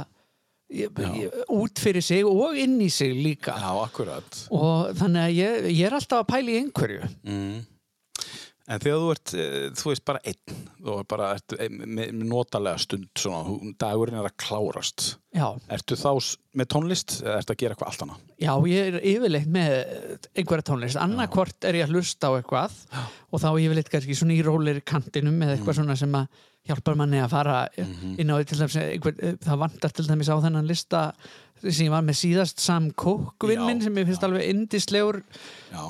í- 0.73 0.87
í- 0.89 1.29
út 1.53 1.77
fyrir 1.83 2.01
sig 2.01 2.23
og 2.25 2.55
inn 2.57 2.79
í 2.81 2.89
sig 2.89 3.11
líka 3.13 3.53
Já, 3.59 3.69
akkurat 3.83 4.39
og 4.49 4.95
þannig 4.97 5.27
að 5.27 5.35
ég, 5.37 5.69
ég 5.77 5.85
er 5.91 5.99
alltaf 5.99 6.23
að 6.23 6.31
pæla 6.31 6.49
í 6.55 6.59
einhverju 6.63 7.11
mm. 7.27 7.65
En 8.71 8.79
þegar 8.79 9.01
þú 9.01 9.07
ert, 9.11 9.33
eh, 9.35 9.65
þú 9.75 9.89
veist, 9.89 10.03
bara 10.07 10.19
einn 10.23 10.59
þú 10.83 10.93
er 10.99 11.07
bara 11.11 11.31
ert, 11.35 11.55
eh, 11.57 11.67
með, 11.67 12.13
notalega 12.23 12.79
stund 12.79 13.09
svona, 13.19 13.73
dagurinn 13.79 14.19
er 14.19 14.29
að 14.29 14.37
klárast. 14.39 15.17
Já, 15.35 15.49
Ertu 15.67 15.97
þá 15.99 16.37
með 16.55 16.69
tónlist 16.71 17.17
eða 17.23 17.37
ertu 17.41 17.55
að 17.55 17.59
gera 17.59 17.75
eitthvað 17.75 17.91
allt 17.91 18.05
annað? 18.05 18.23
Já, 18.39 18.53
ég 18.69 18.87
er 18.87 18.97
yfirleitt 19.01 19.51
með 19.51 19.75
einhverja 20.37 20.67
tónlist. 20.69 21.01
Annarkvort 21.01 21.67
er 21.67 21.79
ég 21.81 21.87
að 21.89 21.95
hlusta 21.97 22.31
á 22.31 22.35
eitthvað 22.37 22.71
Já. 22.87 23.03
og 23.31 23.43
þá 23.43 23.49
yfirleitt 23.51 23.91
kannski 23.91 24.15
svona 24.15 24.37
í 24.37 24.43
rólir 24.45 24.81
kantinum 24.85 25.41
eða 25.43 25.57
eitthvað 25.57 25.79
svona 25.81 25.97
sem 25.99 26.19
að 26.19 26.27
hjálpar 26.63 26.95
manni 26.95 27.19
að 27.19 27.33
fara 27.33 27.57
inn 27.75 28.31
á 28.31 28.39
dæmis 28.39 28.77
einhver, 28.79 29.17
það 29.43 29.63
vantar 29.65 29.91
til 29.91 30.05
dæmis 30.07 30.31
á 30.31 30.39
þennan 30.39 30.69
lista 30.69 31.01
sem 31.63 31.87
ég 31.87 31.93
var 31.93 32.03
með 32.05 32.19
síðast 32.21 32.63
Sam 32.63 32.89
Cook 32.99 33.45
vinn 33.47 33.59
Já, 33.59 33.65
minn 33.67 33.83
sem 33.83 33.99
ég 33.99 34.07
finnst 34.07 34.23
alveg 34.23 34.47
indislegur 34.51 35.21
Já, 35.71 35.83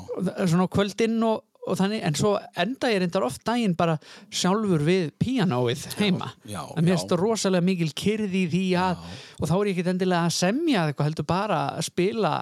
svona 0.46 0.66
kvöldinn 0.70 1.18
og, 1.26 1.42
og 1.64 1.78
þannig, 1.80 2.02
en 2.04 2.16
svo 2.18 2.34
enda 2.60 2.90
ég 2.92 3.02
reyndar 3.02 3.26
oft 3.26 3.44
daginn 3.46 3.76
bara 3.78 3.96
sjálfur 4.32 4.84
við 4.84 5.12
píanóið 5.20 5.86
heima 6.00 6.32
já, 6.44 6.60
að 6.60 6.80
mér 6.82 6.92
já. 6.92 6.96
finnst 6.96 7.12
það 7.12 7.22
rosalega 7.22 7.68
mikil 7.68 7.90
kyrði 7.96 8.42
í 8.44 8.50
því 8.52 8.64
að 8.82 9.06
og 9.38 9.48
þá 9.48 9.54
er 9.56 9.70
ég 9.70 9.78
ekki 9.78 9.94
endilega 9.94 10.28
að 10.28 10.36
semja 10.38 10.84
eitthvað 10.88 11.10
heldur 11.10 11.28
bara 11.28 11.60
að 11.78 11.88
spila 11.88 12.34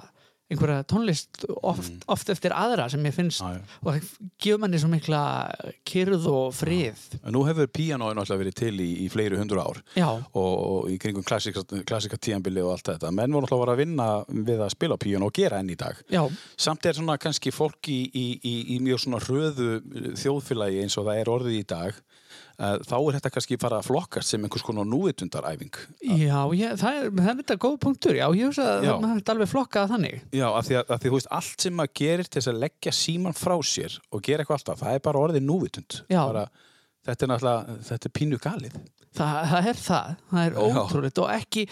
einhverja 0.53 0.83
tónlist 0.89 1.43
oft, 1.61 1.91
oft 2.07 2.29
eftir 2.33 2.53
aðra 2.55 2.89
sem 2.93 3.03
ég 3.05 3.13
finnst 3.17 3.41
Mm. 3.43 3.57
Já. 3.57 3.79
og 3.83 3.89
það 3.93 4.09
gefur 4.45 4.59
manni 4.63 4.79
svo 4.79 4.89
mikla 4.91 5.21
kyrð 5.89 6.27
og 6.31 6.53
frið 6.55 7.01
En 7.23 7.33
Nú 7.35 7.41
hefur 7.47 7.67
píanóin 7.73 8.17
alltaf 8.21 8.39
verið 8.39 8.55
til 8.61 8.73
í, 8.79 8.89
í 9.05 9.09
fleiri 9.11 9.37
hundru 9.39 9.59
ár 9.63 9.81
og, 10.33 10.53
og 10.53 10.89
í 10.93 10.97
kringum 11.01 11.23
klassika, 11.25 11.63
tíanbili 12.17 12.61
og 12.63 12.71
allt 12.75 12.91
þetta. 12.93 13.11
Menn 13.11 13.33
voru 13.33 13.47
alltaf 13.49 13.73
að 13.73 13.81
vinna 13.83 14.07
við 14.29 14.61
að 14.63 14.73
spila 14.75 14.97
píanó 15.01 15.27
og 15.31 15.33
gera 15.35 15.59
enn 15.59 15.69
í 15.73 15.77
dag. 15.79 15.97
já, 16.09 16.23
Samt 16.57 16.85
er 16.85 16.93
svona 16.97 17.17
kannski 17.17 17.51
fólk 17.51 17.89
í, 17.91 17.99
í, 18.13 18.25
í, 18.43 18.55
í 18.75 18.79
mjög 18.83 19.03
svona 19.05 19.19
hröðu 19.23 19.81
þjóðfélagi 20.19 20.83
eins 20.83 20.97
og 20.99 21.07
það 21.09 21.21
er 21.23 21.31
orðið 21.33 21.57
í 21.59 21.65
dag 21.73 21.99
þá 22.57 22.95
er 22.99 23.15
þetta 23.17 23.31
kannski 23.33 23.57
fara 23.61 23.79
að 23.81 23.87
flokkast 23.89 24.33
sem 24.33 24.43
einhvers 24.45 24.65
konar 24.65 24.85
núvitundaræfing. 24.89 25.77
já 26.05 26.41
ég, 26.53 26.75
það, 26.79 26.99
er, 26.99 27.07
þetta 27.41 27.57
góð 27.65 27.77
punktur 27.81 28.17
já, 28.19 28.27
ég 28.37 28.51
hugsa 28.51 28.67
að 28.77 28.85
það 28.89 29.15
er 29.15 29.33
alveg 29.33 29.51
flokkað 29.53 29.93
þannig 29.93 30.19
Já, 30.33 30.45
af 30.51 30.67
því 30.67 30.77
að, 30.81 30.93
þú 31.05 31.13
veist, 31.15 31.31
allt 31.39 31.65
sem 31.65 31.77
maður 31.79 31.95
gerir 32.01 32.29
til 32.29 32.39
þess 32.41 32.51
að 32.53 32.61
leggja 32.65 32.93
síman 32.99 33.37
frá 33.37 33.55
sér 33.65 33.97
og 34.11 34.23
gera 34.25 34.43
eitthvað 34.45 34.59
alltaf, 34.59 34.83
það 34.83 34.99
er 34.99 35.03
bara 35.09 35.23
orðið 35.23 35.47
núvitund. 35.47 35.99
Bara, 36.13 36.45
þetta 37.07 37.25
er 37.25 37.33
náttúrulega, 37.33 37.79
þetta 37.89 38.09
er 38.09 38.15
pínu 38.19 38.41
galið. 38.43 38.77
Það, 39.13 39.35
það 39.51 39.67
er 39.69 39.77
það, 39.77 40.13
það 40.31 40.47
er 40.47 40.55
ótrúleitt 40.57 41.19
og 41.21 41.33
ekki, 41.35 41.65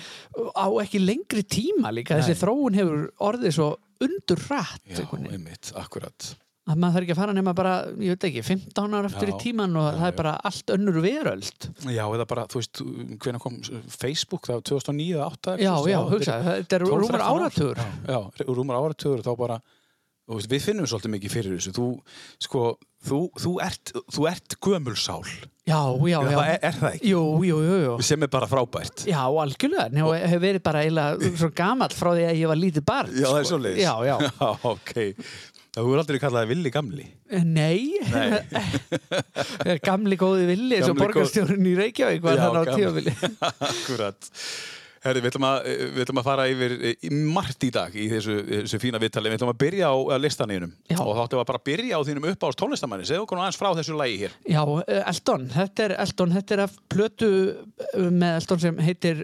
á 0.54 0.68
ekki 0.84 1.00
lengri 1.02 1.42
tíma 1.50 1.90
líka, 1.94 2.18
Nei. 2.18 2.22
þessi 2.22 2.38
þróun 2.42 2.78
hefur 2.78 3.08
orðið 3.32 3.56
svo 3.58 3.70
undur 4.02 4.44
rætt 4.50 4.94
Já, 4.94 5.06
einmitt, 5.18 5.72
akkurat. 5.78 6.34
Að 6.70 6.78
maður 6.78 6.94
þarf 6.94 7.06
ekki 7.08 7.14
að 7.16 7.20
fara 7.22 7.34
nema 7.34 7.54
bara, 7.58 7.72
ég 7.98 8.14
veit 8.14 8.26
ekki 8.30 8.44
15 8.46 8.94
ára 9.00 9.10
eftir 9.10 9.32
Já, 9.32 9.34
í 9.34 9.40
tíman 9.42 9.74
og 9.82 9.88
já, 9.88 9.96
það 9.98 10.08
er 10.12 10.18
bara 10.20 10.34
allt 10.52 10.74
önnur 10.76 11.00
veröld. 11.02 11.68
Já, 11.90 12.04
eða 12.06 12.28
bara, 12.30 12.46
þú 12.52 12.62
veist, 12.62 12.82
hvenær 13.26 13.42
kom 13.42 13.58
Facebook, 13.90 14.46
það 14.46 14.60
var 14.60 14.66
2009 14.70 15.18
eða 15.18 15.30
2008 15.42 15.58
já, 15.66 15.74
já, 15.90 16.00
hugsa, 16.14 16.38
þetta 16.52 16.78
er 16.78 16.86
12, 16.86 16.94
rúmur 16.94 17.18
13 17.18 17.26
ár. 17.26 17.42
áratugur. 17.42 17.82
Já, 17.82 18.20
já, 18.38 18.50
rúmur 18.52 18.78
áratugur 18.84 19.26
þá 19.26 19.32
bara, 19.42 19.58
þú 20.30 20.38
veist, 20.38 20.52
við 20.54 20.68
finnum 20.70 20.88
svolítið 20.92 21.16
mikið 21.18 21.36
fyrir 21.40 21.58
þessu. 21.58 21.74
Þú, 21.80 21.88
sko, 22.46 22.68
þú, 23.10 23.24
þú 23.42 23.56
ert 23.66 23.96
þú 24.14 24.28
ert 24.30 24.60
gömulsál 24.62 25.24
já, 25.66 25.78
já, 25.78 26.18
já, 26.18 26.36
Það 26.36 26.48
er, 26.52 26.58
er 26.68 26.76
það 26.78 26.96
ekki? 26.96 27.10
jú, 27.12 27.20
jú, 27.46 27.58
jú, 27.62 27.92
sem 28.06 28.24
er 28.26 28.30
bara 28.34 28.48
frábært. 28.50 29.04
Já, 29.10 29.20
algjörlega, 29.26 30.04
og 30.06 30.14
hefur 30.18 30.42
verið 30.46 30.64
bara 30.66 30.82
eiginlega 30.86 31.32
svo 31.42 31.50
gamall 31.58 31.94
frá 31.96 32.10
því 32.18 32.26
að 32.30 32.40
ég 32.42 32.50
var 32.52 32.60
lítið 32.60 32.86
barn 32.90 33.12
Já, 33.14 33.28
það 33.30 33.38
er 33.42 33.46
sko. 33.46 33.52
svoleiðis. 33.52 33.82
Já, 33.82 33.94
já, 34.10 34.16
Já, 34.42 34.50
ok 34.72 34.94
Það 35.72 35.86
voru 35.88 36.02
aldrei 36.02 36.18
kallaði 36.20 36.50
villi 36.52 36.72
gamli 36.76 37.06
nei, 37.48 37.96
Nei. 38.12 39.80
gamli 39.88 40.18
góði 40.20 40.50
villi 40.50 40.76
eins 40.82 40.90
og 40.92 40.98
borgarstjórinn 41.00 41.70
í 41.72 41.76
Reykjavík 41.80 42.26
var 42.26 42.36
Já, 42.36 42.42
þannig 42.44 42.60
á 42.60 42.64
gamli. 42.68 42.82
tímabili 42.82 43.14
Akkurat 43.70 44.32
Herri, 45.02 45.22
við 45.24 45.32
ætlum, 45.32 45.46
að, 45.50 45.68
við 45.96 46.04
ætlum 46.04 46.20
að 46.22 46.28
fara 46.28 46.44
yfir 46.52 46.74
í 46.94 47.10
margt 47.34 47.64
í 47.66 47.72
dag 47.74 47.96
í 47.98 48.04
þessu, 48.12 48.36
þessu 48.46 48.80
fína 48.84 49.00
viðtali. 49.02 49.32
Við 49.32 49.40
ætlum 49.40 49.50
að 49.50 49.60
byrja 49.64 49.88
á 49.90 49.98
listaninum 50.22 50.76
Já. 50.92 51.00
og 51.02 51.16
þá 51.18 51.22
ætlum 51.24 51.40
við 51.40 51.42
að 51.42 51.48
bara 51.50 51.62
byrja 51.72 51.98
á 51.98 52.02
þínum 52.06 52.28
uppáðs 52.30 52.60
tónlistamanni. 52.60 53.08
Segðu 53.10 53.26
okkur 53.26 53.42
aðeins 53.42 53.58
frá 53.58 53.70
þessu 53.80 53.96
lægi 53.98 54.20
hér. 54.22 54.36
Já, 54.46 54.62
eh, 54.86 55.02
Eldon, 55.10 55.48
þetta 55.56 55.86
er 55.88 55.96
Eldon, 56.06 56.36
þetta 56.38 56.54
er 56.54 56.64
af 56.68 56.76
plötu 56.94 57.32
eh, 57.50 58.12
með 58.12 58.36
Eldon 58.44 58.62
sem 58.62 58.84
heitir, 58.86 59.24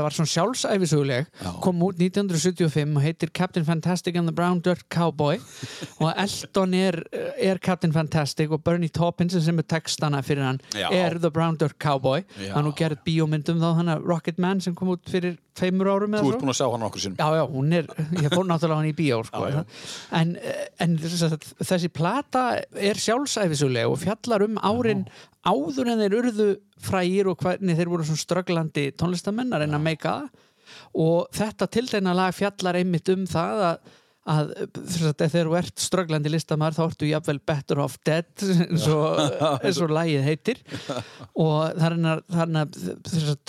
var 0.00 0.16
svona 0.16 0.32
sjálfsæfisuguleg, 0.32 1.28
Já. 1.42 1.50
kom 1.66 1.84
út 1.84 2.00
1975 2.00 2.96
og 2.96 3.04
heitir 3.04 3.32
Captain 3.36 3.66
Fantastic 3.68 4.16
and 4.16 4.28
the 4.30 4.34
Brown 4.34 4.62
Dirt 4.64 4.86
Cowboy 4.88 5.36
og 6.02 6.10
Eldon 6.14 6.74
er, 6.80 7.00
er 7.36 7.60
Captain 7.60 7.92
Fantastic 7.92 8.50
og 8.50 8.64
Bernie 8.64 8.88
Taupin 8.88 9.28
sem 9.30 9.60
er 9.60 9.68
textana 9.68 10.22
fyrir 10.24 10.46
hann 10.48 10.60
Já. 10.72 10.88
er 10.88 11.18
The 11.20 11.30
Brown 11.30 11.60
Dirt 11.60 11.76
Cowboy 11.82 12.24
Já. 12.40 12.54
hann 12.56 12.72
og 12.72 12.76
gerð 12.80 13.04
bíómyndum 13.04 13.60
þá 13.60 13.70
hann 13.82 13.92
að 13.92 14.08
Rocket 14.08 14.40
Man 14.40 14.64
sem 14.64 14.74
kom 14.78 14.94
út 14.96 15.09
fyrir 15.12 15.36
tveimur 15.58 15.90
árum 15.92 16.16
Þú 16.18 16.32
ert 16.32 16.42
búin 16.42 16.52
að 16.52 16.58
sjá 16.60 16.66
hann 16.72 16.86
okkur 16.86 17.04
sinnum. 17.04 17.18
Já, 17.20 17.38
já, 17.38 17.44
hún 17.50 17.72
er, 17.76 17.88
ég 18.16 18.28
fór 18.32 18.46
náttúrulega 18.48 18.78
hann 18.80 18.90
í 18.90 18.94
bíó 18.96 19.20
sko. 19.26 19.42
Já, 19.46 19.58
já. 19.58 19.80
En, 20.20 20.34
en 20.80 20.96
þessi 21.02 21.90
plata 21.94 22.44
er 22.90 23.02
sjálfsæfisuleg 23.04 23.90
og 23.90 24.00
fjallar 24.02 24.46
um 24.46 24.60
árin 24.62 25.06
áður 25.46 25.92
en 25.92 26.04
þeir 26.04 26.18
urðu 26.20 26.50
frægir 26.80 27.30
og 27.30 27.40
hvernig 27.40 27.78
þeir 27.78 27.92
voru 27.92 28.06
svona 28.08 28.24
strögglandi 28.24 28.90
tónlistamenn 29.00 29.52
að 29.56 29.64
reyna 29.64 29.80
að 29.80 29.86
meika 29.86 30.14
og 31.00 31.30
þetta 31.34 31.68
tiltegna 31.70 32.14
lag 32.16 32.34
fjallar 32.36 32.78
einmitt 32.80 33.08
um 33.12 33.26
það 33.28 33.64
að 33.70 33.96
að 34.30 34.52
þegar 35.18 35.48
þú 35.48 35.56
ert 35.60 35.82
strögglandi 35.82 36.32
listamæður 36.32 36.76
þá 36.76 36.82
ertu 36.86 37.10
jafnvel 37.10 37.40
better 37.50 37.82
off 37.82 37.98
dead 38.06 38.28
eins 38.66 38.86
og, 38.92 39.20
eins 39.58 39.80
og 39.82 39.94
lagið 39.96 40.26
heitir. 40.26 40.62
Og 41.34 41.80
þannig 41.80 42.30
að, 42.36 42.70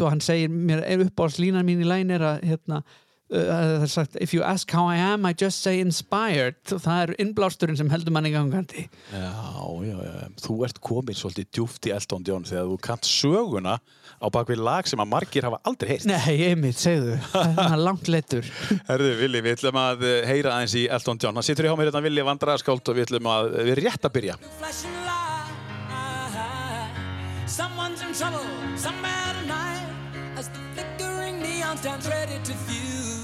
hann 0.01 0.25
segir 0.25 0.51
mér 0.51 0.85
uppáðslínan 1.07 1.67
mín 1.67 1.83
í 1.83 1.89
lægin 1.89 2.15
er 2.17 2.27
að 2.33 2.45
hérna 2.51 2.83
það 3.31 3.85
er 3.85 3.91
sagt, 3.93 4.17
if 4.19 4.33
you 4.35 4.43
ask 4.43 4.71
how 4.75 4.85
I 4.91 4.97
am, 4.99 5.25
I 5.25 5.31
just 5.37 5.63
say 5.63 5.79
inspired 5.79 6.57
það 6.67 6.97
er 7.05 7.13
innblásturinn 7.23 7.79
sem 7.79 7.89
heldur 7.93 8.11
manni 8.15 8.33
gangandi 8.33 8.87
Já, 9.13 9.31
já, 9.87 9.95
já. 10.03 10.27
Þú 10.43 10.57
ert 10.67 10.81
komin 10.83 11.17
svolítið 11.17 11.47
djúft 11.55 11.87
í 11.87 11.93
Elton 11.95 12.25
John 12.27 12.47
þegar 12.47 12.69
þú 12.73 12.77
kannt 12.83 13.07
söguna 13.07 13.77
á 14.21 14.27
bakvið 14.29 14.61
lag 14.61 14.89
sem 14.89 15.01
að 15.01 15.09
margir 15.15 15.47
hafa 15.47 15.57
aldrei 15.65 15.95
heyrt. 15.95 16.05
Nei, 16.05 16.35
einmitt, 16.51 16.77
segðu, 16.77 17.15
það 17.31 17.61
er 17.65 17.81
langt 17.81 18.11
letur 18.11 18.51
Herðu, 18.89 19.15
Vili, 19.23 19.41
við 19.41 19.55
ætlum 19.57 19.79
að 19.81 20.05
eh, 20.05 20.19
heyra 20.29 20.57
aðeins 20.57 20.75
í 20.77 20.83
Elton 20.93 21.21
John. 21.23 21.39
Það 21.39 21.47
situr 21.49 21.69
hjá 21.71 21.73
mér 21.79 21.89
hérna 21.89 22.03
Vili 22.05 22.27
Vandræðarskáld 22.27 22.91
og 22.91 22.99
við 22.99 23.07
ætlum 23.07 23.31
að, 23.33 23.49
við 23.57 23.73
erum 23.77 23.87
rétt 23.89 24.05
að 24.11 24.15
byrja. 24.19 24.37
light. 24.61 25.31
Someone's 27.47 28.01
in 28.01 28.13
trouble 28.13 28.45
somewhere 28.77 29.33
tonight 29.41 29.89
as 30.37 30.47
the 30.49 30.59
flickering 30.73 31.41
neon 31.41 31.75
stands 31.77 32.07
ready 32.07 32.37
to 32.45 32.53
fuse. 32.53 33.20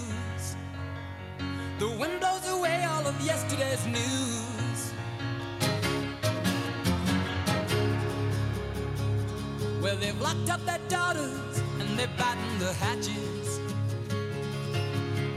The 1.79 1.88
wind 1.88 2.19
blows 2.19 2.48
away 2.50 2.84
all 2.86 3.05
of 3.05 3.22
yesterday's 3.22 3.86
news. 3.86 4.93
Well, 9.79 9.96
they've 9.98 10.19
locked 10.19 10.50
up 10.50 10.65
their 10.65 10.79
daughters 10.89 11.62
and 11.79 11.89
they've 11.98 12.17
battened 12.17 12.60
the 12.60 12.74
hatches. 12.74 13.60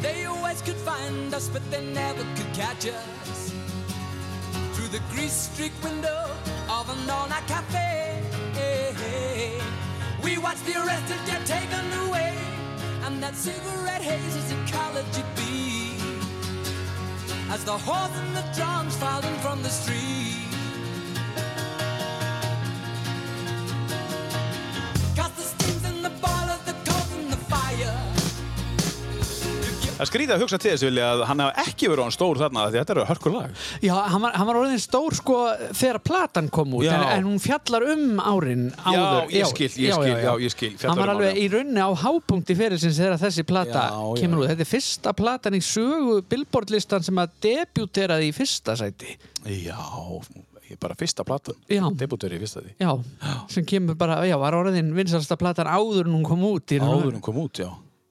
They 0.00 0.24
always 0.24 0.62
could 0.62 0.76
find 0.76 1.32
us, 1.34 1.48
but 1.48 1.62
they 1.70 1.84
never 1.92 2.24
could 2.34 2.54
catch 2.54 2.86
us 2.86 3.52
through 4.72 4.88
the 4.88 5.02
grease-streaked 5.10 5.84
window 5.84 6.30
of 6.70 6.88
an 6.88 7.10
all-night 7.10 7.46
cafe. 7.48 8.22
We 10.24 10.38
watch 10.38 10.60
the 10.64 10.76
arrested 10.82 11.18
get 11.26 11.44
taken 11.44 11.92
away, 12.08 12.34
and 13.04 13.22
that 13.22 13.34
cigarette 13.34 14.00
haze 14.00 14.36
is 14.36 14.52
a 14.52 14.72
college 14.72 15.22
bee. 15.36 15.79
As 17.50 17.64
the 17.64 17.76
horse 17.76 18.16
and 18.16 18.36
the 18.36 18.44
drums 18.54 18.96
file 18.96 19.26
in 19.26 19.34
from 19.40 19.60
the 19.64 19.70
street. 19.70 20.49
Það 30.00 30.08
skrýði 30.08 30.32
að 30.34 30.42
hugsa 30.44 30.58
til 30.62 30.70
þess, 30.72 30.84
Vili, 30.88 31.02
að 31.04 31.22
hann 31.28 31.42
hafa 31.44 31.64
ekki 31.66 31.88
verið 31.92 32.06
án 32.08 32.14
stór 32.14 32.38
þarna 32.40 32.62
því 32.70 32.78
þetta 32.80 32.94
eru 32.96 33.04
hörkur 33.10 33.34
lag. 33.34 33.58
Já, 33.84 33.92
hann 34.14 34.22
var, 34.24 34.36
hann 34.40 34.48
var 34.48 34.58
orðin 34.62 34.80
stór 34.80 35.16
sko 35.18 35.38
þegar 35.76 35.98
platan 36.08 36.48
kom 36.56 36.74
út 36.78 36.86
Já. 36.86 36.94
en, 36.96 37.04
en 37.18 37.28
hún 37.28 37.40
fjallar 37.44 37.84
um 37.92 38.22
árin 38.24 38.66
áður 38.80 39.34
ég 39.36 39.50
skil, 39.52 39.68
ég 39.84 39.96
skil, 39.98 40.14
já, 40.24 40.32
ég 40.46 40.54
skil, 40.54 40.72
Hann 40.82 40.96
var 40.96 41.12
um 41.12 41.14
alveg 41.18 41.34
árin, 41.34 41.42
í 41.44 41.48
rauninni 41.52 41.84
á 41.84 41.90
hápunkti 42.04 42.56
fyrir 42.56 42.80
sinns 42.80 42.96
þegar 43.02 43.20
þessi 43.20 43.44
plata 43.48 43.84
Já, 43.90 43.98
já. 44.00 44.20
kemur 44.22 44.42
út 44.44 44.50
Þetta 44.54 44.64
er 44.66 44.70
fyrsta 44.72 45.14
platan 45.20 45.58
í 45.58 45.62
sögu 45.64 46.20
Billboard-listan 46.32 47.04
sem 47.06 47.20
að 47.20 47.36
debuteraði 47.44 48.30
í 48.32 48.36
fyrsta 48.40 48.78
sæti 48.80 49.18
Já, 49.44 49.76
bara 50.80 50.94
fyrsta 50.94 51.24
platan. 51.26 51.56
Já. 51.66 51.82
Debutur 51.98 52.30
í 52.30 52.38
fyrsta 52.38 52.60
því. 52.62 52.74
Já, 52.78 52.92
sem 53.50 53.64
kemur 53.66 53.96
bara, 53.98 54.20
já, 54.28 54.36
var 54.38 54.54
orðin 54.54 54.92
vinsalsta 54.94 55.34
platan 55.40 55.66
áður 55.66 56.06
en 56.06 56.14
hún 56.14 56.26
kom 56.28 56.44
út 56.46 56.70
í 56.70 56.78
raun 56.78 56.86
og 56.88 56.94
Áður 56.94 57.06
veru. 57.08 57.16
hún 57.18 57.24
kom 57.26 57.40
út, 57.42 57.58
já. 57.64 57.70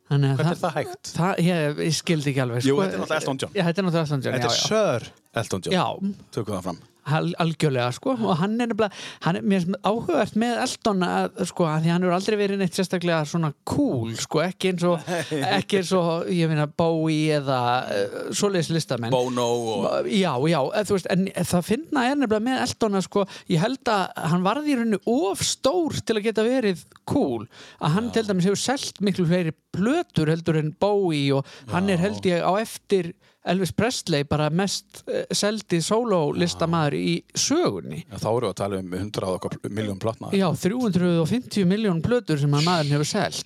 Hvernig 0.10 0.32
er 0.42 0.58
það 0.58 0.74
hægt? 0.80 1.12
Það, 1.16 1.42
ég, 1.46 1.82
ég 1.86 1.96
skildi 2.00 2.32
ekki 2.32 2.42
alveg 2.42 2.64
Jú, 2.66 2.76
sko. 2.76 2.82
þetta 2.82 2.96
er 2.96 3.02
náttúrulega 3.04 3.20
Elton 3.22 3.42
John. 3.44 3.52
Já, 3.54 3.64
þetta 3.68 3.82
er 3.82 3.86
náttúrulega 3.88 4.08
Elton 4.08 4.24
John, 4.26 4.38
Þetta 4.40 4.50
er. 4.50 4.62
Sir 4.64 5.10
Elton 5.44 5.62
John. 5.68 5.76
Já, 5.76 5.86
Tökum 6.34 6.56
það 6.58 6.64
fram. 6.70 6.80
Al- 7.18 7.36
algjörlega 7.44 7.90
sko 7.96 8.14
og 8.18 8.36
hann 8.42 8.56
er 8.60 8.70
nefnilega, 8.70 8.90
hann 9.26 9.40
er 9.40 9.46
mér 9.50 9.66
áhugavert 9.84 10.38
með 10.40 10.62
Eldon 10.66 11.06
að 11.08 11.42
sko 11.50 11.68
að 11.70 11.86
því 11.86 11.94
hann 11.94 12.06
hefur 12.06 12.18
aldrei 12.18 12.38
verið 12.40 12.62
neitt 12.62 12.78
sérstaklega 12.78 13.22
svona 13.30 13.52
cool 13.70 14.14
sko 14.20 14.44
ekki 14.46 14.74
eins 14.74 14.86
og, 14.88 15.10
ekki 15.40 15.82
eins 15.82 15.94
og 15.98 16.30
ég 16.34 16.52
finna 16.52 16.68
Bowie 16.80 17.38
eða 17.40 17.60
uh, 17.86 18.18
svoleiðis 18.36 18.72
listamenn. 18.76 19.14
Bono 19.14 19.48
og... 19.74 20.10
Já, 20.10 20.34
já, 20.50 20.60
eða 20.60 20.86
þú 20.90 20.98
veist, 20.98 21.10
en 21.14 21.28
það 21.54 21.66
finna 21.70 22.06
er 22.08 22.20
nefnilega 22.20 22.46
með 22.50 22.64
Eldon 22.68 23.00
að 23.00 23.08
sko, 23.08 23.26
ég 23.52 23.64
held 23.64 23.94
að 23.94 24.04
hann 24.34 24.46
varði 24.46 24.74
í 24.74 24.78
rauninu 24.80 25.02
of 25.16 25.44
stór 25.46 26.00
til 26.04 26.20
að 26.20 26.30
geta 26.30 26.46
verið 26.48 26.86
cool, 27.10 27.48
að 27.80 27.98
hann 27.98 28.12
til 28.16 28.26
dæmis 28.28 28.50
hefur 28.50 28.62
selt 28.62 29.02
miklu 29.06 29.28
fleiri 29.30 29.56
plötur 29.76 30.32
heldur 30.32 30.60
en 30.60 30.72
Bowie 30.82 31.34
og 31.38 31.48
hann 31.74 31.90
er 31.92 32.02
held 32.02 32.26
ég 32.26 32.42
á 32.42 32.52
eftir 32.62 33.14
Elvis 33.48 33.72
Presley 33.72 34.26
bara 34.28 34.50
mest 34.52 35.04
uh, 35.08 35.22
seldi 35.32 35.80
sólólistamaður 35.84 36.98
í 37.00 37.14
sögunni. 37.38 38.02
Já, 38.04 38.18
þá 38.20 38.28
erum 38.30 38.44
við 38.44 38.50
að 38.50 38.58
tala 38.60 38.80
um 38.84 38.96
100 39.00 39.30
og 39.32 39.70
miljón 39.72 40.02
platna. 40.02 40.32
Já, 40.36 40.48
350 40.60 41.70
miljón 41.70 42.02
plötur 42.04 42.42
sem 42.42 42.58
að 42.60 42.68
maðurinn 42.68 42.98
hefur 42.98 43.10
selt. 43.10 43.46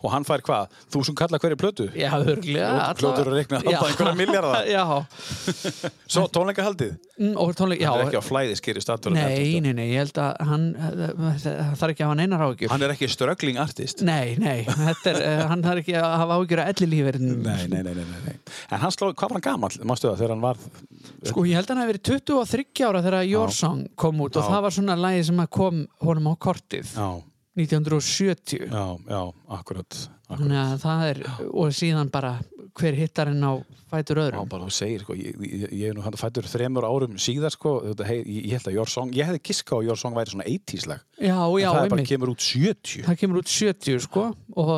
Og 0.00 0.08
hann 0.14 0.24
fær 0.24 0.44
hvað? 0.46 0.72
Þúsund 0.94 1.18
kalla 1.20 1.40
hverju 1.42 1.60
plötu? 1.60 1.88
Já, 1.98 2.10
örglega. 2.16 2.88
Fljótur 2.98 3.30
að 3.32 3.38
reikna 3.42 3.60
alltaf 3.60 3.90
einhverja 3.90 4.16
milljarða. 4.22 4.62
Já, 4.74 4.84
Svo 6.14 6.24
tónleikahaldið? 6.32 6.94
Mm, 7.14 7.34
og 7.38 7.52
tónleik, 7.54 7.82
já. 7.84 7.90
Hann 7.92 8.00
er 8.02 8.08
ekki 8.08 8.18
á 8.18 8.24
flæði 8.24 8.56
skýri 8.58 8.82
statur. 8.82 9.12
Nei, 9.14 9.60
nei, 9.62 9.70
nei, 9.76 9.84
ég 9.92 10.00
held 10.02 10.18
að 10.18 10.40
hann 10.48 10.64
þarf 10.74 11.92
ekki 11.92 12.02
að 12.02 12.08
hafa 12.08 12.16
neinar 12.18 12.42
áhyggjur. 12.48 12.72
Hann 12.72 12.84
er 12.86 12.94
ekki 12.94 13.08
struggling 13.12 13.60
artist. 13.62 14.02
Nei, 14.06 14.34
nei, 14.40 14.64
er, 14.66 15.20
eh, 15.20 15.42
hann 15.50 15.62
þarf 15.62 15.84
ekki 15.84 15.94
að 16.00 16.08
hafa 16.24 16.38
áhyggjur 16.40 16.62
að 16.64 16.72
elli 16.72 16.88
lífverðin. 16.94 17.36
Nei, 17.44 17.68
nei, 17.70 17.82
nei, 17.86 17.94
nei, 18.00 18.04
nei, 18.26 18.34
nei. 19.00 19.04
En 19.04 19.10
hann 19.10 19.14
sló, 19.14 19.14
hvað 19.14 19.28
var 19.28 19.34
hann 19.34 19.44
gamall, 19.44 19.78
mástu 19.90 20.08
það, 20.08 20.18
þegar 20.18 20.34
hann 20.34 20.44
var... 20.44 20.56
Sko, 21.24 21.44
ég 21.48 21.54
held 21.58 21.66
að 21.66 21.74
hann 21.74 21.82
hafi 21.82 21.92
verið 21.92 22.04
23 22.10 22.84
ára 22.88 23.02
þegar 23.02 23.50
Song 23.50 23.86
kom 23.96 24.20
út 24.20 24.36
og 24.36 24.44
það 24.48 24.62
var 24.62 24.70
svona 24.70 24.96
lagi 24.96 25.24
sem 25.24 25.46
kom 25.50 25.86
honum 26.04 26.30
á 26.30 26.34
kortið, 26.38 26.94
Já, 26.94 27.08
1970. 27.56 28.68
já, 28.70 28.98
já, 29.08 29.32
akkurat. 29.48 29.98
Þannig 30.24 30.56
að 30.56 30.74
það 30.80 31.02
er, 31.10 31.18
og 31.52 31.72
síðan 31.76 32.10
bara 32.12 32.34
hver 32.74 32.96
hittarinn 32.98 33.44
á 33.44 33.52
fætur 33.94 34.18
Já, 34.18 34.22
öðrum 34.24 34.48
bara 34.50 34.66
þú 34.66 34.72
segir, 34.74 35.02
sko, 35.04 35.14
ég, 35.14 35.36
ég, 35.46 35.64
ég 35.78 35.90
er 35.92 35.94
nú 35.94 36.02
hann 36.02 36.16
fættur 36.18 36.46
þremur 36.50 36.86
árum 36.88 37.12
síðar, 37.22 37.52
sko, 37.54 37.74
þetta, 37.84 38.06
hei, 38.08 38.16
ég, 38.24 38.48
held 38.56 38.66
að 38.70 38.74
Your 38.74 38.90
Song, 38.90 39.12
ég 39.14 39.28
hefði 39.28 39.42
giska 39.46 39.76
á 39.76 39.78
að 39.78 39.84
Your 39.86 40.00
Song 40.00 40.16
væri 40.16 40.32
svona 40.32 40.46
80s-lag, 40.50 41.04
já, 41.20 41.36
já, 41.36 41.68
það 41.68 41.68
er 41.68 41.92
bara 41.92 42.00
einmitt. 42.00 42.08
kemur 42.10 42.32
út 42.32 42.42
70. 42.48 43.04
það 43.06 43.20
kemur 43.20 43.38
út 43.44 43.52
70 43.52 44.02
sko 44.08 44.24
og 44.64 44.74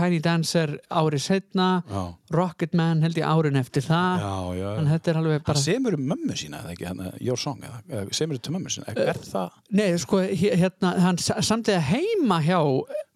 Tiny 0.00 0.18
Dancer 0.24 0.74
árið 0.90 1.22
setna 1.28 1.68
Já, 1.86 2.02
Rocket 2.34 2.74
Man 2.74 3.04
held 3.06 3.20
ég 3.20 3.28
árin 3.30 3.60
eftir 3.60 3.84
það. 3.86 4.24
Já, 4.26 4.34
já. 4.58 4.68
en 4.80 4.90
þetta 4.90 5.12
er 5.12 5.20
alveg 5.22 5.46
bara 5.46 5.62
semur 5.62 5.94
um 6.00 6.06
mömmu 6.10 6.34
sína, 6.40 6.64
eða 6.64 6.74
ekki, 6.74 6.88
hann, 6.90 7.04
Your 7.22 7.38
Song, 7.38 7.62
eða, 7.62 7.82
eða 8.00 8.18
semur 8.18 8.42
til 8.42 8.56
mömmu 8.56 8.72
sína, 8.74 8.90
er, 8.96 9.12
er 9.14 9.22
það? 9.22 9.60
nei, 9.70 9.90
sko, 10.02 10.24
hérna, 10.34 10.96
hann 11.06 11.20
sa- 11.22 11.38
samtidig 11.44 11.84
heima 11.92 12.40
hjá 12.42 12.58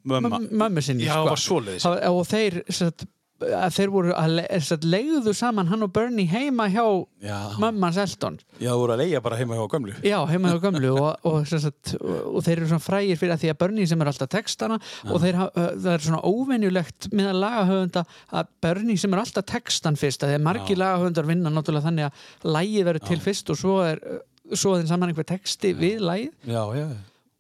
mömmu 0.05 0.85
sinni 0.85 1.09
Já, 1.09 1.17
sko. 1.17 1.31
var 1.31 1.41
svoleiðis. 1.47 1.89
Og 2.11 2.23
þeir 2.29 2.61
satt, 2.73 3.05
að 3.41 3.73
þeir 3.73 3.93
voru 3.93 4.13
að 4.13 4.39
satt, 4.67 4.85
legðu 4.85 5.33
saman 5.37 5.69
hann 5.71 5.87
og 5.87 5.93
Bernie 5.97 6.29
heima 6.29 6.67
hjá 6.69 6.85
Já, 7.25 7.37
mömmans 7.61 7.97
Eldon 8.01 8.37
já, 8.61 8.69
þú 8.69 8.79
voru 8.83 8.95
að 8.95 9.03
leia 9.05 9.23
bara 9.25 9.39
heima 9.41 9.57
hjá 9.57 9.65
gömlu. 9.73 9.95
Já, 10.05 10.19
heima 10.29 10.53
hjá 10.53 10.61
gömlu 10.67 10.91
og, 10.93 11.29
og, 11.31 11.39
sagt, 11.49 11.95
og, 12.01 12.41
þeir 12.45 12.57
eru 12.59 12.71
svona 12.73 12.85
frægir 12.85 13.21
fyrir 13.21 13.37
að 13.37 13.45
því 13.45 13.53
að 13.55 13.61
Bernie 13.65 13.89
sem 13.89 14.05
er 14.05 14.13
alltaf 14.13 14.33
textana 14.35 14.81
og 15.09 15.21
þeir, 15.25 15.41
það 15.57 15.93
er 15.95 16.07
svona 16.09 16.23
óvenjulegt 16.29 17.11
með 17.17 17.31
að 17.33 17.41
lagahöfunda 17.47 18.05
að 18.41 18.51
Bernie 18.67 19.01
sem 19.01 19.17
er 19.17 19.25
alltaf 19.25 19.49
textan 19.49 20.01
fyrst 20.01 20.25
að 20.25 20.35
því 20.35 20.41
að 20.41 20.49
margir 20.51 20.81
lagahöfundar 20.81 21.31
vinna 21.33 21.55
náttúrulega 21.55 21.89
þannig 21.89 22.11
að 22.11 22.53
lægið 22.59 22.91
verður 22.91 23.09
til 23.09 23.23
fyrst 23.25 23.55
og 23.55 23.63
svo 23.63 23.79
er 23.89 24.05
svo 24.51 24.75
þeim 24.77 24.89
saman 24.91 25.13
einhver 25.13 25.29
texti 25.29 25.73
við 25.77 26.01
lægið 26.05 26.51
Já, 26.51 26.63
já, 26.77 26.89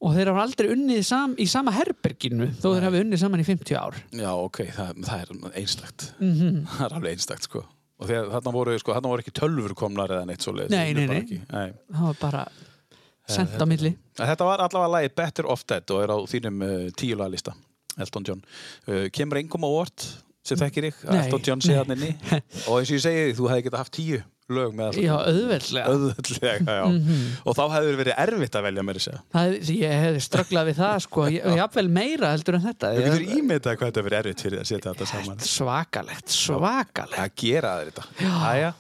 og 0.00 0.14
þeir 0.16 0.30
hafa 0.32 0.46
aldrei 0.46 0.70
unnið 0.74 1.02
sam, 1.06 1.34
í 1.36 1.46
sama 1.50 1.74
herberginu 1.76 2.48
þó 2.60 2.70
þeir 2.70 2.86
hafi 2.88 3.02
unnið 3.04 3.22
saman 3.24 3.42
í 3.42 3.46
50 3.48 3.76
ár 3.80 3.98
já, 4.16 4.30
ok, 4.32 4.62
það, 4.76 5.04
það 5.08 5.26
er 5.26 5.60
einstakt. 5.60 6.08
mm 6.22 6.64
Það 6.78 6.86
er 6.86 6.96
alveg 7.00 7.18
einstakt, 7.18 7.48
sko. 7.50 7.66
Og 8.00 8.08
þegar 8.08 8.30
þarna 8.32 8.52
voru, 8.56 8.78
sko, 8.80 8.96
þarna 8.96 9.12
voru 9.12 9.24
ekki 9.24 9.36
tölfur 9.36 9.76
komnar 9.76 10.14
eða 10.16 10.28
neitt 10.30 10.44
svoleiðis. 10.46 10.72
Nei, 10.72 10.94
nei, 10.96 11.04
nei. 11.10 11.18
ekki, 11.20 11.40
nei. 11.52 11.72
það 11.92 12.06
var 12.06 12.20
bara 12.22 12.44
sent 13.30 13.60
á 13.60 13.66
milli 13.68 13.92
En 14.20 14.28
Þetta 14.30 14.48
var 14.48 14.64
allavega 14.64 14.94
lagið 14.96 15.14
Better 15.20 15.48
Off 15.52 15.66
Dead 15.68 15.94
og 15.94 16.02
er 16.04 16.14
á 16.14 16.18
þínum 16.30 16.64
uh, 16.66 16.88
tíu 16.96 17.18
lagalista 17.18 17.54
Elton 18.00 18.26
John 18.26 18.42
uh, 18.88 19.06
Kemur 19.14 19.40
engum 19.40 19.66
á 19.66 19.70
óvart 19.70 20.06
sem 20.46 20.58
þekkir 20.60 20.88
að 20.90 21.00
Nei, 21.12 21.22
Elton 21.26 21.46
John 21.46 21.62
sé 21.64 21.74
nei. 21.74 21.80
hann 21.82 21.94
inni 21.96 22.12
og 22.68 22.80
eins 22.80 22.90
og 22.90 22.96
ég 22.96 23.04
segi 23.04 23.34
þú 23.38 23.50
hefði 23.50 23.66
getað 23.68 23.82
haft 23.84 23.96
tíu 23.98 24.20
lög 24.56 24.74
með 24.78 24.98
Já, 25.02 25.12
auðveldlega. 25.18 25.94
Öðvöldlega, 25.94 26.76
já. 26.80 26.84
Og 27.44 27.56
þá 27.58 27.62
hefði 27.76 27.94
verið 28.00 28.18
erfitt 28.24 28.58
að 28.60 28.66
velja 28.68 28.84
mér 28.88 29.00
þess 29.00 29.12
að 29.12 29.20
Það, 29.36 29.54
ég 29.80 29.94
hefði 30.04 30.24
strögglað 30.26 30.70
við 30.70 30.80
það 30.80 30.96
sko, 31.06 31.26
ég, 31.34 31.48
jafnvel 31.60 31.86
meira 32.00 32.32
heldur 32.34 32.58
en 32.58 32.64
þetta. 32.66 32.92
Þú 32.96 33.06
getur 33.06 33.26
ímyndað 33.38 33.78
hvað 33.80 33.92
þetta 33.92 34.04
verið 34.08 34.20
erfitt 34.24 34.44
fyrir 34.46 34.62
að 34.64 34.68
setja 34.72 34.92
þetta 34.94 35.08
saman. 35.14 35.40
svakalegt, 35.50 36.34
svakalegt. 36.34 37.20
Að 37.20 37.32
gera 37.44 37.74
þetta. 37.84 38.06
Æja, 38.50 38.72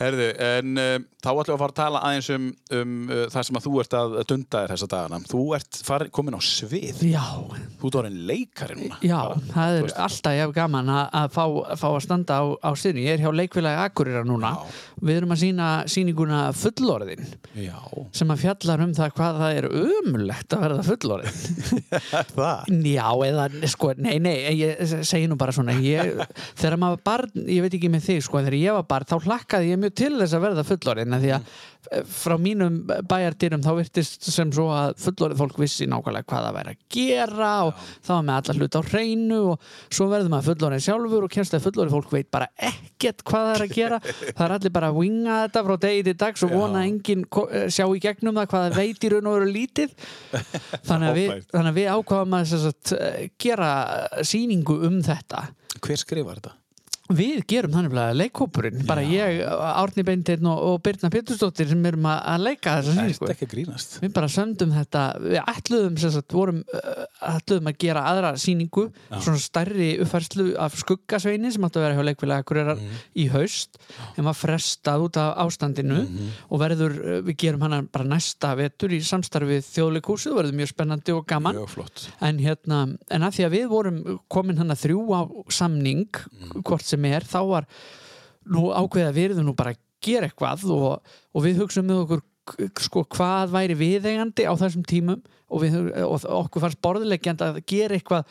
herðu, 0.00 0.28
en 0.48 0.80
uh, 0.80 0.94
þá 1.24 1.28
ætlum 1.30 1.44
við 1.44 1.54
að 1.54 1.60
fara 1.64 1.74
að 1.74 1.78
tala 1.80 2.02
aðeins 2.08 2.30
um, 2.34 2.48
um 2.78 2.94
uh, 3.08 3.22
það 3.32 3.46
sem 3.48 3.58
að 3.60 3.66
þú 3.68 3.74
ert 3.84 3.96
að 4.00 4.16
dunda 4.32 4.62
þér 4.64 4.74
þessa 4.74 4.88
dagana. 4.94 5.20
Þú 5.30 5.42
ert 5.58 5.80
farin, 5.88 6.12
komin 6.14 6.38
á 6.38 6.40
svið. 6.44 7.04
Já, 7.10 7.24
Þú 7.80 7.90
ert 7.90 7.98
orðin 8.00 8.18
leikari 8.28 8.78
núna. 8.80 8.98
Já, 9.04 9.20
það 9.52 9.78
þú 9.78 9.84
er 9.88 9.96
alltaf 10.08 10.38
ég 10.38 10.54
gaman 10.56 10.90
að, 10.94 11.04
að 11.20 11.30
fá, 11.34 11.44
fá 11.80 11.86
að 11.92 12.00
standa 12.06 12.40
á, 12.40 12.44
á 12.64 12.70
sinni 12.80 13.04
ég 13.06 13.18
er 13.18 13.24
hjá 13.24 13.32
leikfélagi 13.34 13.82
Akureyra 13.84 14.24
núna. 14.26 14.54
Já. 14.54 14.82
við 15.04 15.18
erum 15.18 15.34
að 15.34 15.40
sína 15.42 15.68
sýninguna 15.90 16.38
fullorðin 16.56 17.24
Já, 17.58 17.76
sem 18.14 18.30
að 18.32 18.40
fjallar 18.44 18.82
um 18.84 18.92
það 18.96 19.10
hvað 19.18 19.40
það 19.42 19.56
er 19.58 19.66
umulegt 19.74 20.54
að 20.56 20.62
verða 20.64 20.84
fullorðin 20.86 21.88
það? 22.38 22.70
Já, 22.88 23.06
eða, 23.28 23.46
sko, 23.74 23.90
nei, 24.00 24.14
nei, 24.22 24.34
ég 24.58 24.80
segi 25.04 25.28
nú 25.30 25.36
bara 25.40 25.54
svona 25.56 25.74
ég, 25.82 26.14
þegar 26.56 26.78
maður 26.80 27.02
barn, 27.10 27.34
ég 27.50 27.64
veit 27.66 27.76
ekki 27.76 27.90
með 27.92 28.06
þig 28.08 28.22
sko, 28.26 28.40
mjög 29.84 29.94
til 30.00 30.12
þess 30.18 30.34
að 30.36 30.44
verða 30.44 30.64
fullorinn, 30.66 31.16
því 31.22 31.30
að 31.36 31.46
mm. 31.46 32.08
frá 32.14 32.34
mínum 32.40 32.78
bæjardyrum 33.10 33.64
þá 33.64 33.70
virtist 33.78 34.26
sem 34.26 34.52
svo 34.54 34.66
að 34.74 34.94
fullorinn 35.04 35.38
fólk 35.38 35.58
vissi 35.60 35.88
nákvæmlega 35.90 36.28
hvað 36.30 36.46
það 36.46 36.56
væri 36.58 36.74
að 36.74 36.80
gera 36.96 37.50
og 37.68 37.82
það 37.84 38.14
var 38.14 38.26
með 38.28 38.38
alla 38.40 38.56
hlut 38.58 38.78
á 38.78 38.82
hreinu 38.88 39.40
og 39.52 39.68
svo 39.88 40.08
verður 40.12 40.32
maður 40.32 40.48
fullorinn 40.50 40.84
sjálfur 40.86 41.26
og 41.26 41.34
kemst 41.34 41.56
að 41.56 41.66
fullorinn 41.68 41.94
fólk 41.94 42.14
veit 42.14 42.30
bara 42.34 42.48
ekkert 42.70 43.24
hvað 43.28 43.48
það 43.48 43.54
er 43.54 43.66
að 43.66 43.76
gera 43.78 44.00
það 44.36 44.44
er 44.46 44.56
allir 44.58 44.74
bara 44.78 44.90
að 44.92 45.00
winga 45.02 45.38
þetta 45.44 45.64
frá 45.68 45.76
degi 45.86 46.06
til 46.08 46.16
dags 46.24 46.46
og 46.46 46.54
Já. 46.54 46.56
vona 46.56 46.84
enginn 46.88 47.26
eh, 47.44 47.68
sjá 47.68 47.84
í 47.86 48.02
gegnum 48.04 48.40
það 48.40 48.50
hvað 48.54 48.66
það 48.66 48.80
veit 48.80 49.04
í 49.04 49.12
raun 49.12 49.30
og 49.30 49.38
veru 49.38 49.52
lítið 49.52 49.94
þannig 50.88 51.10
að 51.10 51.20
við, 51.20 51.32
þannig 51.52 51.72
að 51.74 51.80
við 51.80 51.92
ákvaðum 51.94 52.38
að 52.40 52.56
eh, 52.98 53.22
gera 53.44 53.72
sýningu 54.24 54.80
um 54.88 55.00
þetta 55.04 55.48
Hver 55.84 55.98
skrifar 55.98 56.38
þetta? 56.38 56.63
Við 57.12 57.42
gerum 57.50 57.72
þannig 57.74 57.98
að 58.00 58.14
leikhópurinn 58.16 58.84
bara 58.88 59.02
ég, 59.04 59.42
Árni 59.44 60.04
Beinteinn 60.08 60.46
og, 60.48 60.60
og 60.70 60.78
Birna 60.86 61.10
Pétursdóttir 61.12 61.68
sem 61.68 61.82
erum 61.84 62.06
að, 62.08 62.20
að 62.32 62.44
leika 62.46 62.76
þessa 62.78 62.94
Það 62.94 63.10
sýningu. 63.10 63.26
er 63.28 63.32
ekki 63.34 63.44
að 63.44 63.50
grínast. 63.52 63.96
Við 64.00 64.12
bara 64.16 64.30
sömdum 64.32 64.72
þetta 64.72 65.02
við 65.20 65.36
ætluðum, 65.52 65.98
sem 66.00 66.14
sagt, 66.14 66.32
vorum, 66.32 66.62
uh, 66.72 67.02
ætluðum 67.34 67.68
að 67.68 67.76
gera 67.84 68.04
aðra 68.08 68.30
sýningu 68.40 68.86
svona 69.18 69.42
stærri 69.44 69.90
uppfærslu 70.00 70.46
af 70.64 70.78
skuggasveini 70.80 71.52
sem 71.52 71.66
áttu 71.68 71.82
að 71.82 71.86
vera 71.90 71.98
hjá 71.98 72.08
leikfélag 72.08 72.40
Akureyrar 72.46 72.80
í 73.20 73.26
haust 73.34 73.76
en 74.16 74.24
var 74.30 74.38
frestað 74.40 75.04
út 75.10 75.20
af 75.20 75.36
ástandinu 75.44 76.00
og 76.48 76.62
verður, 76.64 76.96
uh, 77.04 77.18
við 77.28 77.38
gerum 77.44 77.66
hana 77.68 77.82
bara 77.84 78.08
næsta 78.14 78.54
vetur 78.56 78.96
í 78.96 79.02
samstarfið 79.04 79.68
þjóðleikúsið 79.74 80.32
og 80.32 80.40
verður 80.40 80.58
mjög 80.62 80.72
spennandi 80.72 81.12
og 81.18 81.28
gaman. 81.28 81.60
Mjög 81.60 81.70
flott. 81.76 82.08
En 82.24 82.40
hérna, 82.40 82.80
en 83.12 83.28
að 83.28 83.36
því 83.36 83.46
að 83.50 83.54
við 83.58 83.68
vorum 83.76 84.02
komin 84.32 84.56
hann 84.64 84.72
að 84.72 84.86
þrjú 84.86 85.04
á 85.12 85.20
samning 85.52 86.08
hvort 86.64 86.86
sem 86.94 87.03
er, 87.08 87.26
þá 87.28 87.40
var 87.50 87.68
nú 88.44 88.68
ákveðið 88.72 89.08
að 89.08 89.18
við 89.18 89.26
erum 89.30 89.48
nú 89.48 89.56
bara 89.56 89.74
að 89.74 89.82
gera 90.04 90.28
eitthvað 90.28 90.64
og, 90.74 91.14
og 91.32 91.44
við 91.44 91.60
hugsaum 91.62 91.88
með 91.88 92.02
okkur 92.04 92.24
sko 92.84 93.04
hvað 93.14 93.54
væri 93.54 93.76
viðeigandi 93.78 94.44
á 94.44 94.52
þessum 94.60 94.84
tímum 94.84 95.22
og, 95.48 95.62
við, 95.62 95.78
og 96.04 96.26
okkur 96.44 96.66
fannst 96.66 96.82
borðleggjandi 96.84 97.46
að 97.46 97.62
gera 97.70 97.96
eitthvað 97.96 98.26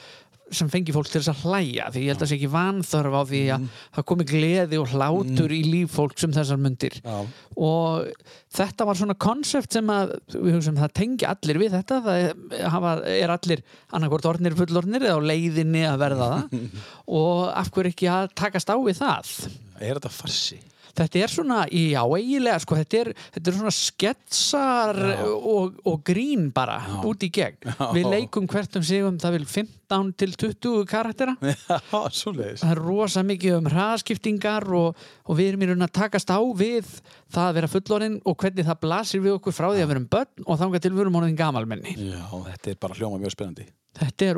sem 0.53 0.69
fengi 0.71 0.93
fólk 0.95 1.07
til 1.09 1.21
þess 1.21 1.31
að 1.31 1.43
hlæja 1.47 1.85
því 1.93 2.01
ég 2.03 2.11
held 2.11 2.17
að 2.17 2.23
það 2.23 2.31
sé 2.31 2.37
ekki 2.37 2.49
vanþörf 2.53 3.15
á 3.15 3.21
því 3.29 3.41
að 3.55 3.67
það 3.95 4.05
komi 4.11 4.25
gleði 4.29 4.79
og 4.81 4.91
hlátur 4.93 5.53
í 5.55 5.61
líf 5.67 5.95
fólks 5.95 6.27
um 6.27 6.35
þessar 6.35 6.59
mundir. 6.61 6.97
Já, 6.99 7.15
og 7.53 8.27
þetta 8.57 8.87
var 8.89 8.99
svona 8.99 9.17
konsept 9.27 9.77
sem 9.77 9.93
að 9.93 10.13
hugsaum 10.35 10.81
það 10.81 10.97
tengi 10.99 11.29
allir 11.29 11.61
við 11.63 11.77
þetta 11.77 12.01
það 12.07 12.67
hafa, 12.75 12.97
er 13.13 13.33
allir 13.37 13.63
annarkvort 13.93 14.29
orðnir 14.33 14.57
fullorðnir 14.59 15.07
eða 15.07 15.21
á 15.23 15.27
leiðinni 15.31 15.87
að 15.89 16.03
verða 16.03 16.29
það. 16.35 16.69
Og 17.23 17.47
af 17.53 17.73
hverju 17.73 17.95
ekki 17.95 18.11
að 18.11 18.29
takast 18.43 18.69
á 18.73 18.77
við 18.77 19.01
það? 19.01 19.33
Er 19.79 19.97
þetta 19.97 20.13
farsi? 20.13 20.61
þetta 20.93 21.21
er 21.23 21.31
svona, 21.31 21.59
já 21.73 22.01
eiginlega 22.05 22.61
sko, 22.61 22.77
þetta 22.77 22.99
er, 22.99 23.09
þetta 23.33 23.49
er 23.49 23.57
svona 23.57 23.73
sketsar 23.73 24.99
og, 25.25 25.79
og 25.89 26.03
grín 26.05 26.49
bara 26.53 26.77
út 27.07 27.25
í 27.25 27.31
gegn, 27.33 27.57
Já. 27.65 27.87
við 27.95 28.09
leikum 28.13 28.47
hvert 28.49 28.77
um 28.77 28.85
sig 28.85 29.05
um 29.05 29.17
það 29.21 29.39
vil 29.39 29.47
15 29.47 29.82
til 30.19 30.33
20 30.33 30.87
karaktera. 30.89 31.35
Já, 31.43 31.77
það 31.89 32.71
er 32.71 32.81
rosa 32.81 33.23
mikið 33.27 33.59
um 33.59 33.69
hraðskiptingar 33.73 34.67
og, 34.77 35.05
og 35.27 35.39
við 35.39 35.53
erum 35.53 35.65
í 35.65 35.69
raun 35.71 35.87
að 35.87 35.93
takast 35.99 36.33
á 36.33 36.39
við 36.57 36.89
það 37.33 37.45
að 37.45 37.55
vera 37.59 37.71
fullorinn 37.75 38.19
og 38.23 38.39
hvernig 38.41 38.67
það 38.69 38.81
blasir 38.87 39.23
við 39.23 39.37
okkur 39.37 39.55
frá 39.55 39.69
því 39.69 39.79
að 39.79 39.87
við 39.87 39.95
erum 39.97 40.09
börn 40.17 40.47
og 40.47 40.59
þangað 40.63 40.85
til 40.85 40.93
við 40.95 41.05
erum 41.05 41.21
orðin 41.21 41.39
gamalmenni. 41.39 41.95
Já, 41.99 42.27
þetta 42.49 42.73
er 42.73 42.83
bara 42.87 42.99
hljóma 42.99 43.21
mjög 43.21 43.37
spennandi. 43.37 43.69
Þetta 43.93 44.25
er 44.25 44.37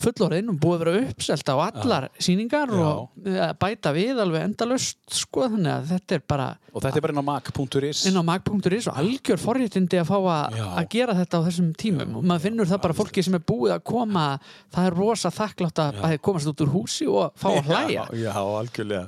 fullorinn 0.00 0.48
og 0.48 0.56
búið 0.60 0.74
að 0.74 0.82
vera 0.82 1.00
uppselt 1.10 1.50
á 1.52 1.56
allar 1.60 2.06
sýningar 2.16 2.70
Já. 2.72 2.84
og 2.88 3.26
eh, 3.28 3.50
bæta 3.60 3.92
við 3.92 4.22
alveg 4.24 4.46
endalust 4.46 5.02
sko 5.12 5.44
þannig 5.52 5.72
að 5.74 5.90
þetta 5.90 6.16
er 6.16 6.22
bara 6.32 6.46
Og 6.72 6.80
þetta 6.80 6.96
er 6.96 7.04
bara 7.04 7.12
inn 7.12 7.20
á 7.20 7.26
mac.is 7.26 8.06
inn 8.08 8.16
á 8.16 8.24
mag.is 8.24 8.88
og 8.88 9.00
algjör 9.02 9.42
forréttindi 9.42 10.00
að 10.00 10.08
fá 10.08 10.16
að, 10.16 10.56
Já. 10.56 10.64
að 10.80 10.88
gera 10.96 11.16
þetta 11.18 11.42
á 11.44 11.44
þessum 11.50 11.68
tímum. 11.76 12.16
Og 12.16 12.24
maður 12.24 12.46
finnur 12.46 12.70
það 12.72 12.82
bara 12.86 12.96
fólki 12.96 13.26
sem 13.26 13.36
er 13.36 13.44
búið 13.52 13.74
að 13.76 13.84
koma 13.92 14.24
það 14.72 14.88
er 14.88 14.96
rosa 14.98 15.30
þakklátt 15.34 15.82
að 15.84 16.00
bæði 16.02 16.18
komast 16.28 16.50
út 16.52 16.64
úr 16.64 16.72
húsi 16.74 17.06
og 17.10 17.32
fá 17.40 17.48
að 17.52 17.66
hlæja 17.70 18.04
Já, 18.12 18.20
já, 18.22 18.34
algjörlega 18.36 19.06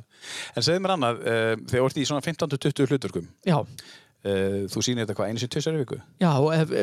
En 0.57 0.65
segðu 0.65 0.85
mér 0.87 0.95
annað, 0.97 1.21
uh, 1.21 1.53
þegar 1.69 1.85
þú 1.85 1.91
ert 1.91 2.01
í 2.01 2.07
svona 2.09 2.25
15-20 2.25 2.91
hlutverkum 2.91 3.27
já, 3.45 3.59
uh, 3.61 4.61
Þú 4.73 4.85
sýnir 4.87 5.05
þetta 5.05 5.19
hvað, 5.19 5.33
einu 5.33 5.43
sinni 5.43 5.55
tvisar 5.57 5.77
í 5.77 5.83
viku? 5.83 5.99
Já, 6.23 6.31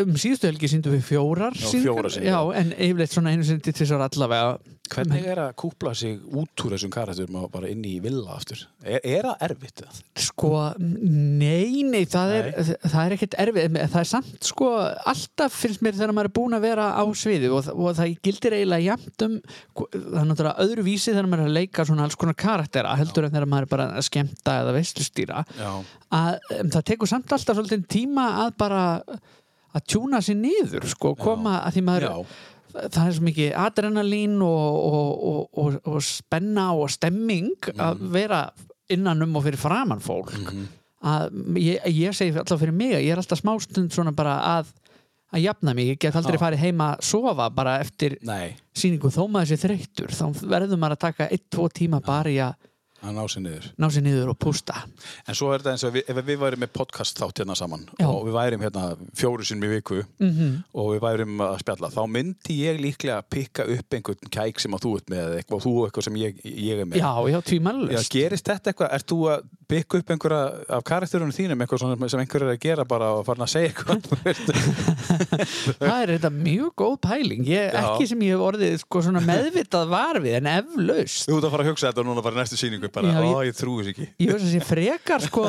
um 0.03 0.19
síðustu 0.21 0.51
helgi 0.51 0.69
síndum 0.71 0.93
við 0.97 1.07
fjórar 1.10 1.57
Já, 1.57 1.65
sýningar. 1.71 1.88
fjórar 1.88 2.13
sýningar. 2.13 2.36
Já, 2.36 2.60
en 2.62 2.75
yfirleitt 2.77 3.15
svona 3.15 3.34
einu 3.34 3.47
sinni 3.47 3.73
þessar 3.81 4.05
allavega 4.05 4.77
Hvernig 4.91 5.27
er 5.32 5.39
að 5.39 5.51
kúpla 5.62 5.93
sig 5.95 6.17
út 6.36 6.63
úr 6.65 6.73
þessum 6.75 6.91
karakterum 6.91 7.38
og 7.39 7.47
bara 7.54 7.69
inn 7.71 7.84
í 7.88 7.93
villa 8.04 8.36
aftur? 8.36 8.60
Er, 8.84 8.99
er 8.99 9.27
það 9.30 9.45
erfitt? 9.47 9.84
Sko, 10.19 10.51
nei, 10.82 11.84
nei, 11.88 12.01
það 12.12 12.34
er, 12.36 12.49
það 12.84 12.99
er 13.04 13.15
ekkert 13.15 13.38
erfið, 13.45 13.80
það 13.80 13.99
er 14.01 14.10
samt 14.12 14.49
sko, 14.51 14.69
alltaf 15.13 15.56
finnst 15.62 15.84
mér 15.86 15.95
þegar 15.97 16.15
maður 16.17 16.32
er 16.32 16.36
búin 16.41 16.58
að 16.58 16.65
vera 16.67 16.89
á 16.99 17.04
sviði 17.15 17.51
og, 17.56 17.71
og 17.71 17.95
það 17.99 18.15
gildir 18.27 18.58
eiginlega 18.60 18.88
jæmt 18.91 19.27
um, 19.27 19.38
það 19.80 20.21
er 20.21 20.30
náttúrulega 20.32 20.67
öðru 20.67 20.88
vísi 20.88 21.12
þegar 21.13 21.32
maður 21.32 21.45
er 21.45 21.51
að 21.51 21.60
leika 21.62 21.88
svona 21.88 22.08
alls 22.08 22.19
konar 22.19 22.39
karaktera 22.45 22.95
heldur 22.99 23.27
en 23.27 23.36
þegar 23.36 23.51
maður 23.54 23.67
er 23.69 23.73
bara 23.75 23.89
að 23.95 24.08
skemmta 24.10 24.58
eða 24.65 24.75
veistlustýra 24.75 25.45
Já, 25.56 25.71
að 26.19 26.58
um, 26.60 26.73
það 26.75 26.89
tekur 26.91 27.12
samt 27.12 27.38
alltaf 27.38 27.60
svolítið 27.62 27.88
tíma 27.95 28.27
að 28.43 28.58
bara 28.60 28.84
að 29.71 29.86
tjúna 29.88 30.19
sér 30.23 30.36
niður 30.39 30.88
sko, 30.91 31.13
koma 31.19 31.62
að 31.63 31.77
því 31.77 31.84
maður 31.88 32.08
já, 32.08 32.15
það 32.73 33.05
er 33.05 33.15
svo 33.15 33.27
mikið 33.27 33.55
adrenalín 33.62 34.36
og, 34.45 34.75
og, 34.91 35.10
og, 35.31 35.41
og, 35.63 35.79
og 35.93 36.03
spenna 36.05 36.71
og 36.77 36.91
stemming 36.93 37.71
að 37.75 38.05
vera 38.13 38.43
innan 38.91 39.23
um 39.23 39.39
og 39.39 39.45
fyrir 39.47 39.62
framann 39.62 40.03
fólk. 40.03 40.36
Að 41.01 41.57
ég, 41.57 41.81
ég 41.97 42.13
segi 42.13 42.36
alltaf 42.38 42.62
fyrir 42.62 42.75
mig 42.77 42.93
ég 42.93 43.10
er 43.10 43.21
alltaf 43.21 43.41
smástund 43.41 43.93
svona 43.93 44.13
bara 44.13 44.38
að 44.57 44.73
að 45.31 45.45
jafna 45.45 45.73
mig, 45.75 45.93
ég 45.93 45.99
get 46.01 46.15
aldrei 46.19 46.38
farið 46.39 46.63
heima 46.65 46.89
að 46.95 47.05
sofa 47.07 47.47
bara 47.55 47.77
eftir 47.79 48.17
Nei, 48.27 48.51
sýningu. 48.75 49.12
Þó 49.13 49.23
maður 49.31 49.53
sé 49.53 49.57
þreyttur, 49.62 50.12
þá 50.12 50.25
verður 50.43 50.81
maður 50.81 50.97
að 50.97 51.03
taka 51.05 51.27
1-2 51.31 51.67
tíma 51.77 52.01
bara 52.03 52.31
í 52.34 52.39
að 52.43 52.57
hann 53.01 53.17
á 53.17 53.25
sig 53.31 53.43
niður. 53.43 53.67
Ná 53.81 53.87
sér 53.91 54.05
niður 54.05 54.31
og 54.33 54.37
pústa. 54.41 54.77
En 55.27 55.37
svo 55.37 55.51
er 55.51 55.61
þetta 55.63 55.73
eins 55.75 55.85
og 55.87 55.95
við, 55.95 56.05
ef 56.11 56.21
við 56.27 56.39
værum 56.41 56.61
með 56.63 56.73
podcast 56.77 57.19
þátt 57.19 57.41
hérna 57.41 57.55
saman 57.57 57.85
Já. 57.97 58.07
og 58.07 58.25
við 58.27 58.35
værum 58.37 58.65
hérna 58.65 58.85
fjóru 59.17 59.47
sinni 59.47 59.69
í 59.69 59.73
viku 59.77 60.01
mm 60.21 60.51
og 60.71 60.93
við 60.93 61.01
værum 61.03 61.41
að 61.43 61.57
spjalla 61.61 61.89
þá 61.91 62.01
myndi 62.09 62.55
ég 62.61 62.79
líklega 62.81 63.17
að 63.19 63.27
pikka 63.33 63.65
upp 63.75 63.95
einhvern 63.95 64.31
kæk 64.33 64.61
sem 64.61 64.75
að 64.75 64.83
þú 64.85 64.91
ert 64.97 65.09
með 65.11 65.33
eitthvað 65.39 65.57
og 65.57 65.63
þú 65.65 65.73
eitthvað 65.85 66.05
sem 66.07 66.19
ég, 66.21 66.39
ég 66.45 66.81
er 66.81 66.87
með. 66.87 67.01
Já, 67.01 67.11
já, 67.27 67.41
Já, 67.41 67.47
tvímælust 67.49 68.11
gerist 68.13 68.47
þetta 68.47 68.71
eitthvað? 68.71 68.93
Ert 68.97 69.07
þú 69.11 69.19
að 69.31 69.49
bygga 69.71 70.01
upp 70.01 70.11
einhverja 70.15 70.41
af 70.77 70.83
karakterunum 70.87 71.35
þínum 71.35 71.63
eitthvað 71.63 72.11
sem 72.11 72.21
einhver 72.21 72.45
er 72.45 72.53
að 72.53 72.61
gera 72.63 72.85
bara 72.87 73.11
og 73.17 73.25
farin 73.27 73.45
að 73.45 73.53
segja 73.53 73.71
eitthvað? 73.71 73.99
Það 75.81 75.95
er 75.95 76.13
þetta 76.15 76.31
mjög 76.35 76.71
góð 76.81 76.95
pæling. 77.05 77.43
Ég, 77.47 77.71
Já. 77.71 77.79
ekki 77.81 78.07
sem 78.11 78.25
ég 78.25 78.35
hef 78.35 78.43
orðið 78.49 78.75
sko, 78.83 79.03
núna 82.91 82.95
bara 82.97 83.08
Já, 83.12 83.21
ó, 83.21 83.39
ég- 83.41 83.47
ég 83.51 83.58
trúi 83.58 83.77
þess 83.84 83.91
ekki. 83.93 84.08
Ég 84.25 84.32
veist 84.32 84.45
að 84.45 84.51
sé 84.51 84.62
frekar 84.67 85.21
sko, 85.25 85.43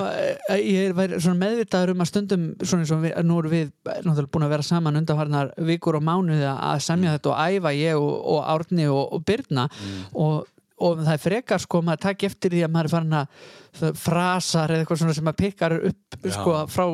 ég 0.56 0.94
svona 1.20 1.40
meðvitaður 1.42 1.92
um 1.96 2.04
að 2.04 2.10
stundum 2.12 2.46
svona 2.62 2.84
eins 2.86 2.94
og 2.94 3.02
við, 3.02 3.14
nú 3.26 3.38
erum 3.42 3.50
við 3.56 3.70
náttúrulega 4.06 4.32
búin 4.36 4.46
að 4.46 4.54
vera 4.56 4.62
saman 4.70 4.96
undanfarnar 5.02 5.52
vikur 5.58 5.98
og 6.00 6.06
mánuði 6.06 6.46
að 6.54 6.80
semja 6.86 7.16
þetta 7.18 7.32
og 7.34 7.42
æfa 7.58 7.74
ég 7.76 8.00
og, 8.00 8.14
og 8.36 8.44
Árni 8.56 8.86
og, 8.90 9.12
og 9.18 9.24
Birna 9.28 9.68
og, 10.14 10.46
og 10.88 11.02
það 11.04 11.12
er 11.16 11.22
frekar 11.26 11.62
sko 11.62 11.82
maður 11.86 12.04
takk 12.08 12.24
eftir 12.30 12.54
því 12.56 12.64
að 12.66 12.72
maður 12.74 12.88
er 12.90 12.94
farin 12.96 13.18
að 13.22 13.92
frasar 13.96 14.68
eða 14.74 14.82
eitthvað 14.84 14.98
svona 15.00 15.14
sem 15.16 15.24
maður 15.24 15.38
pikkar 15.40 15.72
upp 15.88 16.16
Já. 16.26 16.32
sko 16.34 16.54
frá, 16.68 16.84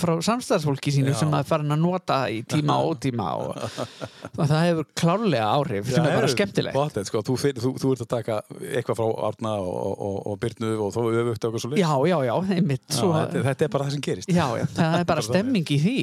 frá 0.00 0.12
samstæðsfólki 0.26 0.90
sínu 0.96 1.12
Já. 1.12 1.18
sem 1.20 1.28
maður 1.30 1.44
er 1.44 1.50
farin 1.52 1.74
að 1.76 1.80
nota 1.84 2.16
í 2.34 2.40
tíma 2.50 2.78
og 2.82 2.96
ótíma 2.96 3.26
og, 3.38 3.60
og 4.40 4.40
það 4.42 4.64
hefur 4.64 4.88
klárlega 4.98 5.50
áhrif 5.54 5.90
sem 5.94 6.02
er 6.08 6.16
bara 6.18 6.30
skemmtilegt 6.32 6.74
Bóttið, 6.76 7.06
sko, 7.12 7.22
þú, 7.28 7.36
þú, 7.62 7.72
þú 7.84 7.92
ert 7.94 8.02
að 8.06 8.10
taka 8.16 8.38
eitthvað 8.58 8.98
frá 9.00 9.06
Arna 9.28 9.52
og, 9.62 9.86
og, 10.08 10.16
og 10.32 10.40
Byrnu 10.42 10.72
og 10.88 10.90
þó 10.96 11.00
öfugt 11.22 11.46
okkur 11.50 11.62
svo 11.62 11.70
leið 11.72 11.82
Já, 11.84 11.92
já, 12.10 12.16
já, 12.26 12.34
einmitt 12.58 12.84
svo, 12.98 13.12
þetta, 13.14 13.44
þetta 13.46 13.68
er 13.68 13.72
bara 13.76 13.86
það 13.88 13.96
sem 13.96 14.04
gerist 14.08 14.34
Já, 14.34 14.46
já, 14.58 14.66
það 14.80 14.98
er 15.00 15.08
bara 15.12 15.26
stemming 15.30 15.72
í 15.76 15.78
því 15.86 15.96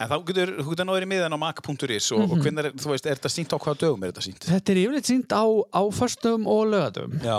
En 0.00 0.10
þá 0.14 0.16
getur, 0.30 0.54
þú 0.64 0.72
getur 0.74 0.88
náður 0.88 1.06
í 1.06 1.10
miðan 1.12 1.36
á 1.36 1.38
mac.is 1.44 2.10
og, 2.16 2.20
Mhm. 2.20 2.32
og 2.36 2.42
hvernig, 2.44 2.64
er, 2.70 2.74
þú 2.80 2.90
veist, 2.94 3.06
er 3.08 3.16
þetta 3.20 3.30
sínt 3.32 3.52
á 3.52 3.58
hvaða 3.60 3.78
dögum 3.84 4.02
er 4.04 4.10
þetta 4.12 4.24
sínt? 4.26 4.44
Þetta 4.48 4.72
er 4.74 4.78
yfirleitt 4.82 5.08
sínt 5.08 5.32
á, 5.36 5.44
á 5.44 5.82
og 6.60 6.66
lögatum 6.74 7.18
Já, 7.24 7.38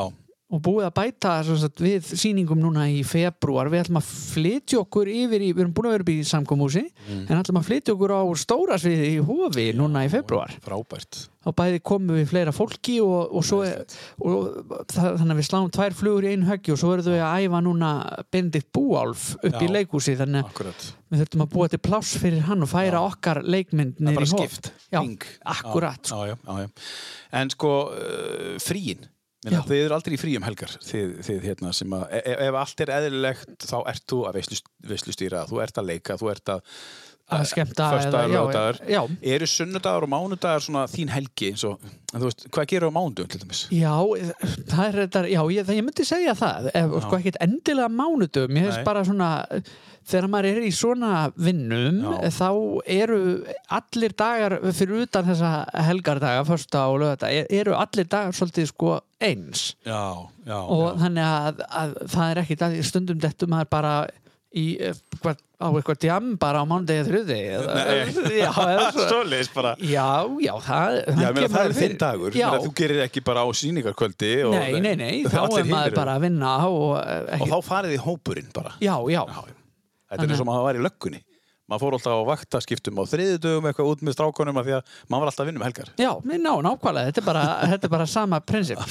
og 0.52 0.60
búið 0.66 0.86
að 0.90 0.94
bæta 1.00 1.34
sagt, 1.48 1.80
við 1.80 2.10
sýningum 2.20 2.60
núna 2.60 2.84
í 2.92 3.02
februar 3.08 3.70
við 3.72 3.86
ætlum 3.86 4.02
að 4.02 4.10
flytja 4.36 4.82
okkur 4.84 5.08
yfir 5.08 5.46
í 5.48 5.52
við 5.56 5.62
erum 5.64 5.74
búin 5.78 5.88
að 5.88 5.94
vera 5.96 6.06
upp 6.08 6.12
í 6.12 6.18
samkomúsi 6.28 6.82
Mm. 7.02 7.26
en 7.32 7.40
ætlum 7.42 7.58
að 7.62 7.66
flytja 7.70 7.94
okkur 7.96 8.12
á 8.14 8.22
stóra 8.38 8.76
sviði 8.80 9.08
í 9.16 9.22
Hófi 9.26 9.64
núna 9.74 10.04
í 10.06 10.10
februar 10.12 10.52
frábært 10.64 11.22
og 11.50 11.56
bæði 11.58 11.80
komum 11.82 12.14
við 12.20 12.28
fleira 12.30 12.52
fólki 12.54 13.00
og, 13.02 13.32
og 13.34 13.46
svo 13.48 13.64
er, 13.66 13.80
og 14.22 14.60
það, 14.92 15.16
þannig 15.18 15.34
að 15.34 15.40
við 15.40 15.48
sláum 15.48 15.72
tvær 15.74 15.96
flugur 15.98 16.28
í 16.28 16.34
einu 16.36 16.46
höggi 16.52 16.74
og 16.76 16.78
svo 16.78 16.92
verðum 16.92 17.16
við 17.16 17.24
að 17.26 17.46
æfa 17.48 17.62
núna 17.66 17.90
Benedikt 18.32 18.70
Búálf 18.76 19.24
upp 19.40 19.58
í 19.58 19.66
Já. 19.66 19.74
leikhúsi 19.80 20.14
þannig 20.20 20.44
að 20.44 20.52
Akkurat 20.52 20.86
við 21.12 21.24
þurfum 21.24 21.46
að 21.48 21.50
búa 21.56 21.70
til 21.74 21.82
pláss 21.88 22.12
fyrir 22.22 22.46
hann 22.52 22.62
og 22.68 22.70
færa 22.72 23.02
okkar 23.08 23.42
leikmynd 23.48 23.98
Það 23.98 24.12
er 24.12 24.20
bara 24.20 24.30
í 24.30 24.34
skipt 24.36 24.70
Já, 24.94 25.02
akkurat, 25.56 26.12
já, 26.14 26.22
já, 26.30 26.36
já, 26.46 26.60
já. 26.62 26.70
En 27.42 27.50
sko, 27.56 27.74
uh, 27.96 28.54
fríin 28.62 29.02
Já. 29.08 29.10
Þið 29.42 29.80
eru 29.80 29.96
aldrei 29.96 30.14
í 30.14 30.20
fríum 30.22 30.44
helgar 30.46 30.74
þið, 30.86 31.14
þið 31.26 31.46
hérna 31.50 31.72
sem 31.74 31.94
að, 31.98 32.04
ef, 32.20 32.42
ef 32.46 32.58
allt 32.62 32.84
er 32.84 32.92
eðlilegt 32.94 33.66
þá 33.66 33.78
ert 33.90 34.04
þú 34.12 34.20
að 34.30 34.38
veislu, 34.38 34.58
veislustýra 34.92 35.46
þú 35.50 35.64
ert 35.64 35.80
að 35.82 35.88
leika, 35.90 36.18
þú 36.22 36.30
ert 36.36 36.52
að 36.54 36.76
að 37.32 37.46
skemmta 37.52 37.90
já, 37.96 38.10
laugardagur. 38.12 38.80
já, 38.92 39.02
Eru 39.34 39.48
sunnudagar 39.50 40.06
og 40.08 40.12
mánudagar 40.12 40.64
svona 40.66 40.86
þín 40.92 41.12
helgi 41.14 41.54
og, 41.70 41.86
en 42.12 42.20
þú 42.20 42.28
veist, 42.28 42.48
hvað 42.52 42.68
gerur 42.74 42.92
á 42.92 42.98
mánudum 42.98 43.30
til 43.32 43.42
dæmis? 43.44 43.62
Já, 43.76 43.94
það 44.72 44.84
er 44.88 45.00
þetta, 45.06 45.24
já, 45.32 45.42
ég, 45.56 45.72
ég 45.78 45.86
myndi 45.88 46.08
segja 46.08 46.36
það, 46.38 46.72
ef, 46.82 46.98
sko 47.06 47.22
ekkert 47.22 47.40
endilega 47.48 47.92
mánudum, 48.02 48.60
ég 48.60 48.68
hefst 48.68 48.84
bara 48.88 49.04
svona, 49.08 49.30
þegar 50.12 50.28
maður 50.34 50.50
er 50.52 50.66
í 50.66 50.72
svona 50.76 51.12
vinnum, 51.38 52.00
Já. 52.02 52.32
þá 52.34 52.50
eru 52.90 53.20
allir 53.78 54.16
dagar 54.18 54.58
fyrir 54.74 55.06
utan 55.06 55.28
þessa 55.30 55.52
helgardaga, 55.88 56.46
första 56.48 56.88
og 56.92 57.04
lögata, 57.04 57.30
eru 57.32 57.76
allir 57.78 58.10
dagar 58.10 58.36
svolítið 58.36 58.72
sko 58.74 58.96
eins 59.22 59.76
Já, 59.86 60.02
já, 60.48 60.58
og 60.58 60.98
þannig 61.04 61.28
að, 61.28 61.62
að 61.84 61.94
það 62.10 62.32
er 62.32 62.42
ekkit 62.44 62.66
að 62.66 62.80
stundum 62.90 63.22
dettur 63.22 63.52
maður 63.54 63.70
bara 63.78 63.94
í, 64.58 64.66
eh, 64.84 64.98
hvað, 65.22 65.40
á 65.62 65.68
eitthvað 65.70 66.00
djam 66.04 66.30
bara 66.42 66.62
á 66.62 66.66
eða 68.74 68.88
svo- 68.92 69.08
Svoleiðis 69.08 69.52
bara. 69.56 69.74
Já, 69.80 70.08
já, 70.44 70.54
það, 70.66 70.98
Já, 71.08 71.32
meina, 71.38 71.48
það 71.56 71.64
er 71.70 71.76
þinn 71.78 71.98
dagur, 72.02 72.36
Meina, 72.36 72.62
þú 72.66 72.74
gerir 72.82 73.02
ekki 73.06 73.24
bara 73.32 73.46
á 73.46 73.48
sýningarkvöldi 73.62 74.32
og, 74.50 74.56
Nei, 74.58 74.80
nei, 74.84 74.96
nei, 75.00 75.12
þá 75.32 75.42
er 75.62 75.68
maður 75.72 75.98
bara 76.02 76.16
að 76.20 76.26
vinna 76.28 76.54
og, 76.68 76.88
eh, 77.02 77.42
Og 77.42 77.52
þá 77.54 77.58
farið 77.72 77.98
í 77.98 78.00
hópurinn 78.06 78.52
bara. 78.56 78.76
Já, 78.84 78.96
já. 79.12 79.22
Þetta 80.12 80.26
er 80.26 80.34
eins 80.36 80.44
og 80.44 80.50
maður 80.52 80.66
var 80.68 80.80
í 80.82 80.88
löggunni. 80.88 81.22
Maður 81.72 81.84
fór 81.86 81.96
alltaf 81.96 82.18
á 82.20 82.24
vaktaskiptum 82.28 82.98
á 83.00 83.04
þriðudögum 83.08 83.68
eitthvað 83.70 83.92
út 83.94 84.02
með 84.04 84.16
strákonum 84.18 84.58
af 84.60 84.66
því 84.68 84.74
að 84.76 84.90
maður 85.08 85.22
var 85.24 85.30
alltaf 85.32 85.44
að 85.46 85.48
vinna 85.48 85.62
um 85.62 85.64
helgar. 85.70 85.92
Já, 85.96 86.10
ná, 86.28 86.50
nákvæmlega. 86.68 87.12
Þetta 87.14 87.22
er 87.22 87.28
bara, 87.30 87.44
þetta 87.72 87.88
er 87.88 87.94
bara 87.94 88.08
sama 88.12 88.40
prinsip. 88.44 88.82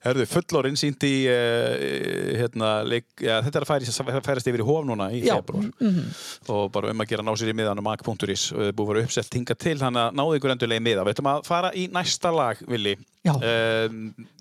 Herðu, 0.00 0.24
fullorinn 0.30 0.78
sínt 0.80 1.04
í 1.04 1.12
uh, 1.28 1.74
hérna, 2.40 2.70
leik, 2.88 3.04
ja, 3.20 3.42
þetta 3.44 3.60
er 3.60 3.66
að 3.66 3.68
færi, 3.68 4.20
færast 4.24 4.48
yfir 4.48 4.62
í 4.62 4.64
hof 4.64 4.86
núna 4.88 5.10
í 5.12 5.20
februar 5.26 5.66
og 6.54 6.70
bara 6.72 6.94
um 6.94 7.04
að 7.04 7.10
gera 7.10 7.24
ná 7.26 7.34
sér 7.36 7.52
í 7.52 7.56
miðan 7.58 7.82
á 7.82 7.84
mag.is 7.84 8.46
þið 8.48 8.72
búið 8.78 8.86
að 8.86 8.90
vera 8.94 9.04
uppselt 9.04 9.36
hinga 9.36 9.56
til 9.60 9.76
þannig 9.82 10.06
að 10.06 10.16
náðu 10.16 10.38
ykkur 10.38 10.54
endurlega 10.54 10.80
í 10.80 10.86
miða. 10.88 11.04
Við 11.04 11.18
ætlum 11.18 11.30
að 11.34 11.44
fara 11.50 11.72
í 11.76 11.84
næsta 11.92 12.32
lag, 12.32 12.64
Vili. 12.70 12.96
Um, 13.28 13.96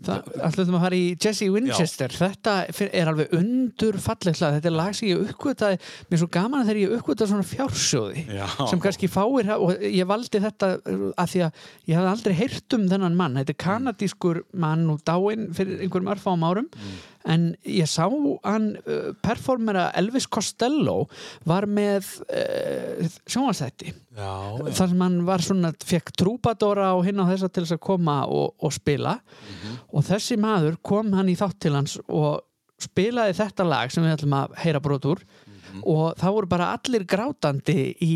Það 0.06 0.28
ætlum 0.48 0.78
að 0.78 0.84
fara 0.86 0.96
í 0.96 1.08
Jesse 1.20 1.50
Winchester. 1.52 2.14
Þetta 2.16 2.54
fyr- 2.76 2.94
er 2.96 3.10
alveg 3.12 3.34
undur 3.36 3.98
fallegt 4.00 4.40
lag. 4.40 4.56
Þetta 4.56 4.70
er 4.72 4.76
lag 4.78 4.96
sem 4.96 5.10
ég 5.10 5.26
uppgötaði 5.34 5.80
mér 5.82 6.16
er 6.16 6.22
svo 6.24 6.30
gaman 6.32 6.64
þegar 6.68 6.80
ég 6.86 6.96
uppgötaði 7.00 7.32
svona 7.34 7.50
fjársjóði 7.50 8.24
Já. 8.38 8.46
sem 8.72 8.80
kannski 8.86 9.12
fáir 9.12 9.52
og 9.58 9.84
ég 9.84 10.08
valdi 10.08 10.40
þetta 10.46 10.72
af 11.20 11.34
því 11.34 11.44
að 11.50 11.68
ég 11.92 12.00
hafði 12.00 12.14
aldrei 12.14 12.38
heyrt 12.40 12.78
um 12.80 12.88
þennan 12.94 13.20
mann. 13.20 13.36
Þetta 13.42 13.56
er 13.58 13.62
kanadískur 13.68 14.44
mann 14.54 14.88
og 14.96 15.04
dáinn 15.04 15.50
fyrir 15.58 15.84
einhverjum 15.84 16.14
örfáum 16.16 16.48
árum 16.48 16.72
en 17.30 17.50
ég 17.68 17.90
sá 17.90 18.06
hann 18.10 18.72
uh, 18.82 19.12
performera 19.24 19.90
Elvis 20.00 20.28
Costello 20.32 21.04
var 21.50 21.68
með 21.70 22.08
uh, 22.28 23.08
sjónvastætti 23.30 23.94
Já, 24.20 24.32
þar 24.76 24.92
sem 24.92 25.02
hann 25.04 25.18
var 25.28 25.44
svona, 25.44 25.72
fekk 25.86 26.12
trúbadóra 26.18 26.92
og 26.98 27.06
hinn 27.08 27.22
á 27.22 27.30
þessa 27.30 27.50
til 27.54 27.64
þess 27.64 27.78
að 27.78 27.84
koma 27.86 28.16
og, 28.28 28.56
og 28.66 28.74
spila. 28.76 29.16
Og 29.94 30.04
þessi 30.08 30.38
maður 30.42 30.80
kom 30.86 31.14
hann 31.16 31.30
í 31.32 31.38
þátt 31.40 31.60
til 31.64 31.76
hans 31.78 31.96
og 32.08 32.42
spilaði 32.80 33.38
þetta 33.38 33.68
lag 33.68 33.94
sem 33.94 34.04
við 34.04 34.18
ætlum 34.18 34.36
að 34.40 34.58
heyra 34.64 34.84
brot 34.84 35.08
úr. 35.08 35.24
Og 35.86 36.18
það 36.20 36.36
voru 36.36 36.52
bara 36.52 36.72
allir 36.76 37.06
grátandi 37.08 37.80
í, 38.04 38.14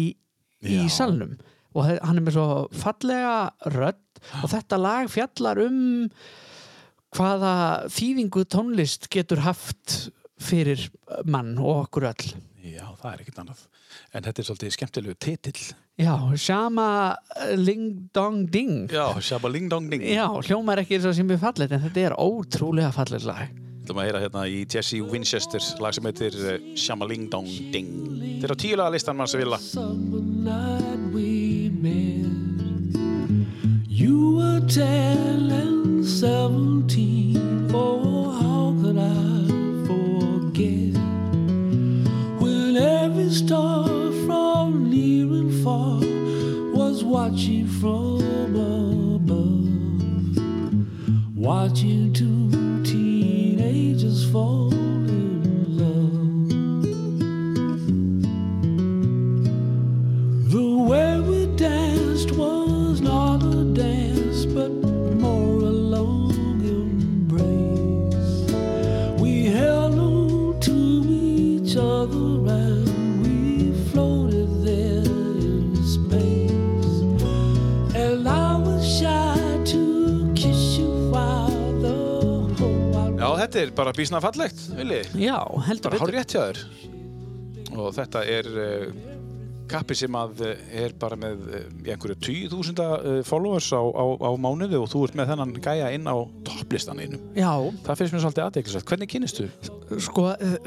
í 0.65 0.79
salnum. 0.91 1.37
Og 1.73 1.87
hann 1.89 2.19
er 2.19 2.25
með 2.25 2.37
svo 2.37 2.47
fallega 2.75 3.35
rödd. 3.73 4.01
Og 4.41 4.49
þetta 4.53 4.81
lag 4.81 5.11
fjallar 5.11 5.61
um 5.63 6.09
hvaða 7.13 7.53
þýðingu 7.93 8.43
tónlist 8.49 9.09
getur 9.13 9.43
haft 9.45 10.11
fyrir 10.43 10.89
mann 11.25 11.55
og 11.61 11.85
okkur 11.85 12.09
öll? 12.11 12.33
Já, 12.63 12.85
það 12.99 13.09
er 13.11 13.23
ekkert 13.23 13.41
annað. 13.43 13.63
En 14.13 14.25
þetta 14.25 14.41
er 14.41 14.47
svolítið 14.47 14.75
skemmtilegu 14.77 15.15
titill. 15.21 15.63
Já, 15.99 16.15
Shama 16.39 16.87
Ling 17.59 18.09
Dong 18.15 18.47
Ding. 18.49 18.87
Já, 18.89 19.13
Shabba 19.21 19.51
Ling 19.51 19.69
Dong 19.69 19.91
Ding. 19.91 20.05
Já, 20.07 20.25
hljómar 20.47 20.81
ekki 20.81 20.97
eins 20.97 21.05
og 21.09 21.13
sem 21.17 21.29
er 21.35 21.41
fallet 21.41 21.75
en 21.75 21.83
þetta 21.83 22.07
er 22.07 22.17
ótrúlega 22.17 22.93
fallet 22.95 23.27
lag. 23.27 23.59
Þú 23.83 23.97
maður 23.97 23.99
að 23.99 24.07
heyra 24.07 24.21
hérna 24.23 24.43
í 24.47 24.63
Jesse 24.63 25.01
Winchester 25.03 25.65
lag 25.83 25.93
sem 25.95 26.07
heitir 26.07 26.37
uh, 26.39 26.55
Shamaling 26.79 27.27
Dong 27.31 27.49
Ding. 27.73 27.91
Þetta 28.39 28.47
er 28.47 28.55
á 28.55 28.57
tíu 28.63 28.79
laga 28.79 28.95
listan 28.95 29.19
mann 29.19 29.29
sem 29.29 29.43
vilja 29.43 29.59
You 33.95 34.37
were 34.37 34.59
ten 34.61 35.51
and 35.51 36.03
seventeen. 36.03 37.69
Oh, 37.71 38.31
how 38.41 38.73
could 38.81 38.97
I 38.97 39.45
forget 39.85 40.97
when 42.41 42.75
every 42.75 43.29
star 43.29 43.85
from 44.25 44.89
near 44.89 45.27
and 45.27 45.53
far 45.63 45.99
was 46.73 47.03
watching 47.03 47.67
from 47.67 48.55
above, 48.55 49.69
watching 51.35 52.13
two 52.13 52.49
teenagers 52.83 54.25
fall 54.31 54.73
er 83.63 83.71
bara 83.75 83.93
bísna 83.95 84.19
fallegt, 84.23 84.59
Vili. 84.77 85.01
Já, 85.19 85.39
heldur 85.67 85.91
Bara 85.91 86.01
hár 86.03 86.11
betur. 86.11 86.19
rétt 86.19 86.35
hjá 86.35 86.43
þér. 86.49 86.63
Og 87.73 87.89
þetta 87.95 88.21
er 88.29 88.49
uh, 88.53 88.87
kappi 89.73 89.97
sem 89.97 90.17
að 90.19 90.43
uh, 90.45 90.53
er 90.83 90.95
bara 91.01 91.17
með 91.19 91.43
í 91.83 91.91
einhverju 91.93 92.17
20.000 92.29 92.83
uh, 92.87 93.19
followers 93.27 93.71
á, 93.73 93.81
á, 93.81 94.05
á 94.23 94.29
mánuði 94.39 94.79
og 94.79 94.89
þú 94.93 95.05
ert 95.09 95.17
með 95.19 95.33
þennan 95.33 95.55
gæja 95.63 95.91
inn 95.97 96.07
á 96.09 96.15
topplistan 96.47 97.01
einum. 97.03 97.21
Já, 97.37 97.51
Það 97.83 97.99
finnst 98.01 98.15
mér 98.15 98.23
svolítið 98.27 98.45
aðeinsvægt. 98.47 98.89
Hvernig 98.93 99.11
kynnistu? 99.13 99.49
sko, 100.01 100.23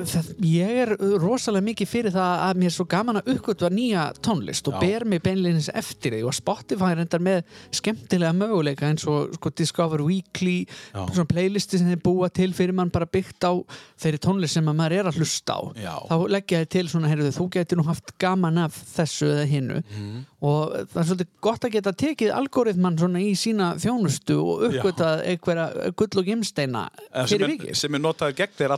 það, 0.06 0.26
ég 0.46 0.76
er 0.84 0.92
rosalega 1.18 1.64
mikið 1.66 1.88
fyrir 1.90 2.12
það 2.14 2.42
að 2.46 2.60
mér 2.60 2.68
er 2.70 2.74
svo 2.76 2.84
gaman 2.90 3.18
að 3.20 3.30
uppgötva 3.32 3.70
nýja 3.74 4.04
tónlist 4.22 4.68
og 4.70 4.76
Já. 4.76 4.80
ber 4.84 5.06
mig 5.10 5.22
beinleginis 5.24 5.70
eftir 5.74 6.14
því 6.14 6.20
og 6.28 6.36
Spotify 6.36 6.92
er 6.94 7.02
endar 7.02 7.22
með 7.24 7.40
skemmtilega 7.74 8.34
möguleika 8.36 8.86
eins 8.90 9.06
og 9.10 9.34
sko, 9.38 9.50
Discover 9.58 10.04
Weekly 10.06 10.58
Já. 10.66 11.00
svona 11.10 11.26
playlisti 11.30 11.80
sem 11.80 11.90
þeir 11.90 12.02
búa 12.04 12.28
til 12.30 12.52
fyrir 12.56 12.76
mann 12.76 12.92
bara 12.94 13.08
byggt 13.10 13.48
á 13.48 13.52
þeirri 13.98 14.20
tónlist 14.22 14.58
sem 14.58 14.70
að 14.70 14.78
maður 14.78 14.96
er 15.00 15.10
að 15.10 15.20
hlusta 15.22 15.58
á 15.58 15.60
Já. 15.82 15.94
þá 16.10 16.16
leggja 16.36 16.62
ég 16.62 16.70
til 16.76 16.86
svona, 16.92 17.10
heyrðu, 17.10 17.32
þú 17.40 17.48
getur 17.58 17.80
nú 17.82 17.86
haft 17.88 18.14
gaman 18.22 18.62
af 18.66 18.78
þessu 18.96 19.28
eða 19.34 19.46
hinnu 19.50 19.82
Mhm. 19.86 20.24
og 20.46 20.72
það 20.92 21.00
er 21.00 21.06
svolítið 21.08 21.28
gott 21.42 21.64
að 21.66 21.72
geta 21.76 21.92
tekið 21.92 22.32
algoritmann 22.36 22.98
svona 23.00 23.18
í 23.24 23.32
sína 23.38 23.70
þjónustu 23.80 24.36
og 24.42 24.66
uppgötað 24.68 25.22
einhverja 25.32 25.92
gull 25.96 26.20
og 26.20 26.24
gimsteina 26.28 26.82
fyrir 27.26 27.48
vikið. 27.54 27.74
sem 27.76 27.94
er 27.94 27.98
notaður 28.04 28.36
gegn 28.36 28.54
þér 28.58 28.74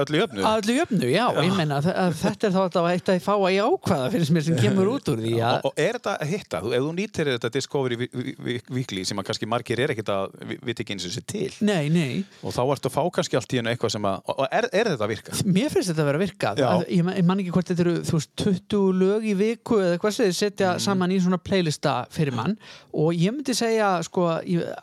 öllu 0.00 0.20
jöfnu. 0.22 0.42
öllu 0.42 0.76
jöfnu, 0.78 1.10
já, 1.12 1.26
ég 1.44 1.56
meina 1.56 1.78
að, 1.80 1.90
að 1.94 2.14
þetta 2.22 2.48
er 2.48 2.54
þá 2.54 2.60
alltaf 2.64 2.88
eitt 2.90 3.08
að 3.12 3.18
ég 3.18 3.24
fá 3.24 3.34
að 3.36 3.54
ég 3.54 3.68
ákvaða 3.68 4.10
fyrir 4.14 4.26
sem, 4.30 4.40
sem 4.48 4.56
kemur 4.58 4.90
út 4.94 5.08
úr 5.12 5.20
því 5.24 5.34
og, 5.44 5.68
og 5.70 5.72
er 5.84 5.98
þetta 5.98 6.14
hitta, 6.30 6.58
ef 6.64 6.82
þú 6.84 6.92
nýtir 6.98 7.30
þetta 7.34 7.50
Discovery 7.54 7.96
Vi- 7.96 8.10
Vi- 8.14 8.36
Vi- 8.44 8.60
Weekly 8.70 9.04
sem 9.04 9.18
að 9.18 9.24
kannski 9.28 9.46
margir 9.48 9.78
er 9.80 9.92
ekkert 9.94 10.10
að 10.10 10.34
vi- 10.48 10.58
vita 10.64 10.82
ekki 10.82 10.94
eins 10.96 11.04
og 11.06 11.12
sér 11.14 11.26
til. 11.26 11.50
Nei, 11.60 11.88
nei, 11.88 12.24
og 12.42 12.52
þá 12.52 12.62
ertu 12.74 12.88
að 12.90 12.94
fá 12.96 13.02
kannski 13.12 13.36
allt 13.38 13.52
í 13.54 13.60
hennu 13.60 13.70
eitthvað 13.74 13.90
sem 13.94 14.02
að 14.02 14.48
er, 14.50 14.68
er 14.72 14.84
þetta 14.92 15.04
að 15.06 15.12
virka? 15.14 15.32
mér 15.44 15.70
finnst 15.70 15.90
þetta 15.92 16.02
að 16.02 16.08
vera 16.10 16.18
að 16.18 16.24
virka 16.26 16.54
Já. 16.56 16.68
að, 16.72 16.88
ég, 16.88 17.04
man- 17.04 17.14
ég 17.16 17.44
ekki 17.44 17.52
hvort 17.54 17.68
þetta 17.70 17.80
eru 17.84 17.94
þú 18.02 18.18
veist, 18.18 18.30
20 18.36 18.92
lög 18.98 19.22
í 19.24 19.34
viku 19.54 19.80
eða 19.80 19.98
hvað 20.02 20.16
sem 20.18 20.28
þið 20.30 20.38
setja 20.42 20.74
Mm. 20.74 20.84
saman 20.90 21.14
í 21.14 21.18
svona 21.24 21.38
playlista 21.40 21.96
fyrir 22.12 22.34
mann 22.36 22.58
og 22.92 23.12
ég 23.14 23.32
myndi 23.34 23.54
segja 23.56 23.94
sko, 24.06 24.28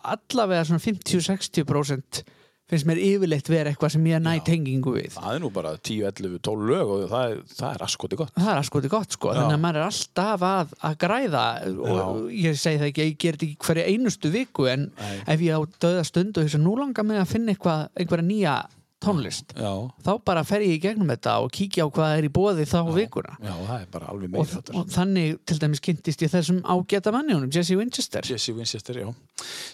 allavega 0.03 0.65
svona 0.67 0.81
50-60% 0.83 2.23
finnst 2.71 2.87
mér 2.87 2.99
yfirleitt 3.03 3.49
vera 3.51 3.71
eitthvað 3.73 3.91
sem 3.97 4.05
ég 4.07 4.21
næ 4.23 4.37
tengingu 4.47 4.93
við 4.95 5.17
Það 5.17 5.33
er 5.35 5.41
nú 5.43 5.49
bara 5.51 5.73
10, 5.75 6.05
11, 6.07 6.37
12 6.47 6.69
lög 6.69 6.91
og 6.93 7.01
það 7.11 7.25
er, 7.33 7.41
það 7.57 7.73
er 7.75 7.83
askoti 7.83 8.19
gott 8.21 8.31
Það 8.37 8.51
er 8.53 8.59
að 8.61 8.67
skoti 8.69 8.91
gott 8.93 9.17
sko, 9.17 9.33
Já. 9.33 9.39
þannig 9.41 9.57
að 9.57 9.63
maður 9.65 9.79
er 9.81 9.87
alltaf 9.89 10.45
að, 10.47 10.71
að 10.87 10.95
græða 11.03 11.43
og 11.91 12.21
ég 12.31 12.55
segi 12.61 12.79
það 12.79 12.87
ekki, 12.93 13.07
ég 13.09 13.17
ger 13.25 13.35
þetta 13.41 13.49
ekki 13.49 13.67
hverja 13.67 13.87
einustu 13.91 14.31
viku 14.31 14.69
en 14.71 14.87
Nei. 15.01 15.17
ef 15.35 15.43
ég 15.49 15.59
á 15.59 15.61
döða 15.83 16.05
stund 16.07 16.37
og 16.39 16.47
þess 16.47 16.59
að 16.61 16.63
nú 16.69 16.77
langar 16.79 17.07
mig 17.11 17.19
að 17.19 17.33
finna 17.33 17.51
eitthvað, 17.57 17.83
einhverja 17.99 18.27
nýja 18.31 18.55
tónlist 19.01 19.53
Já, 19.57 19.71
þá 20.05 20.11
bara 20.27 20.43
fer 20.47 20.63
ég 20.65 20.77
í 20.77 20.81
gegnum 20.83 21.09
þetta 21.11 21.37
og 21.43 21.51
kíkja 21.55 21.85
á 21.85 21.87
hvað 21.93 22.13
er 22.19 22.27
í 22.27 22.31
bóði 22.33 22.65
þá 22.69 22.77
vikuna. 22.95 23.35
Já, 23.41 23.53
það 23.55 23.73
er 23.77 23.87
bara 23.95 24.11
alveg 24.13 24.37
og, 24.41 24.53
og 24.77 24.91
þannig 24.93 25.39
til 25.49 25.57
dæmis 25.63 25.83
kynntist 25.87 26.23
ég 26.25 26.31
þessum 26.33 26.61
ágæta 26.63 27.13
manni 27.15 27.35
honum, 27.35 27.51
Jesse 27.53 27.77
Winchester. 27.79 28.27
Jesse 28.27 28.55
Winchester, 28.57 29.01
já. 29.01 29.09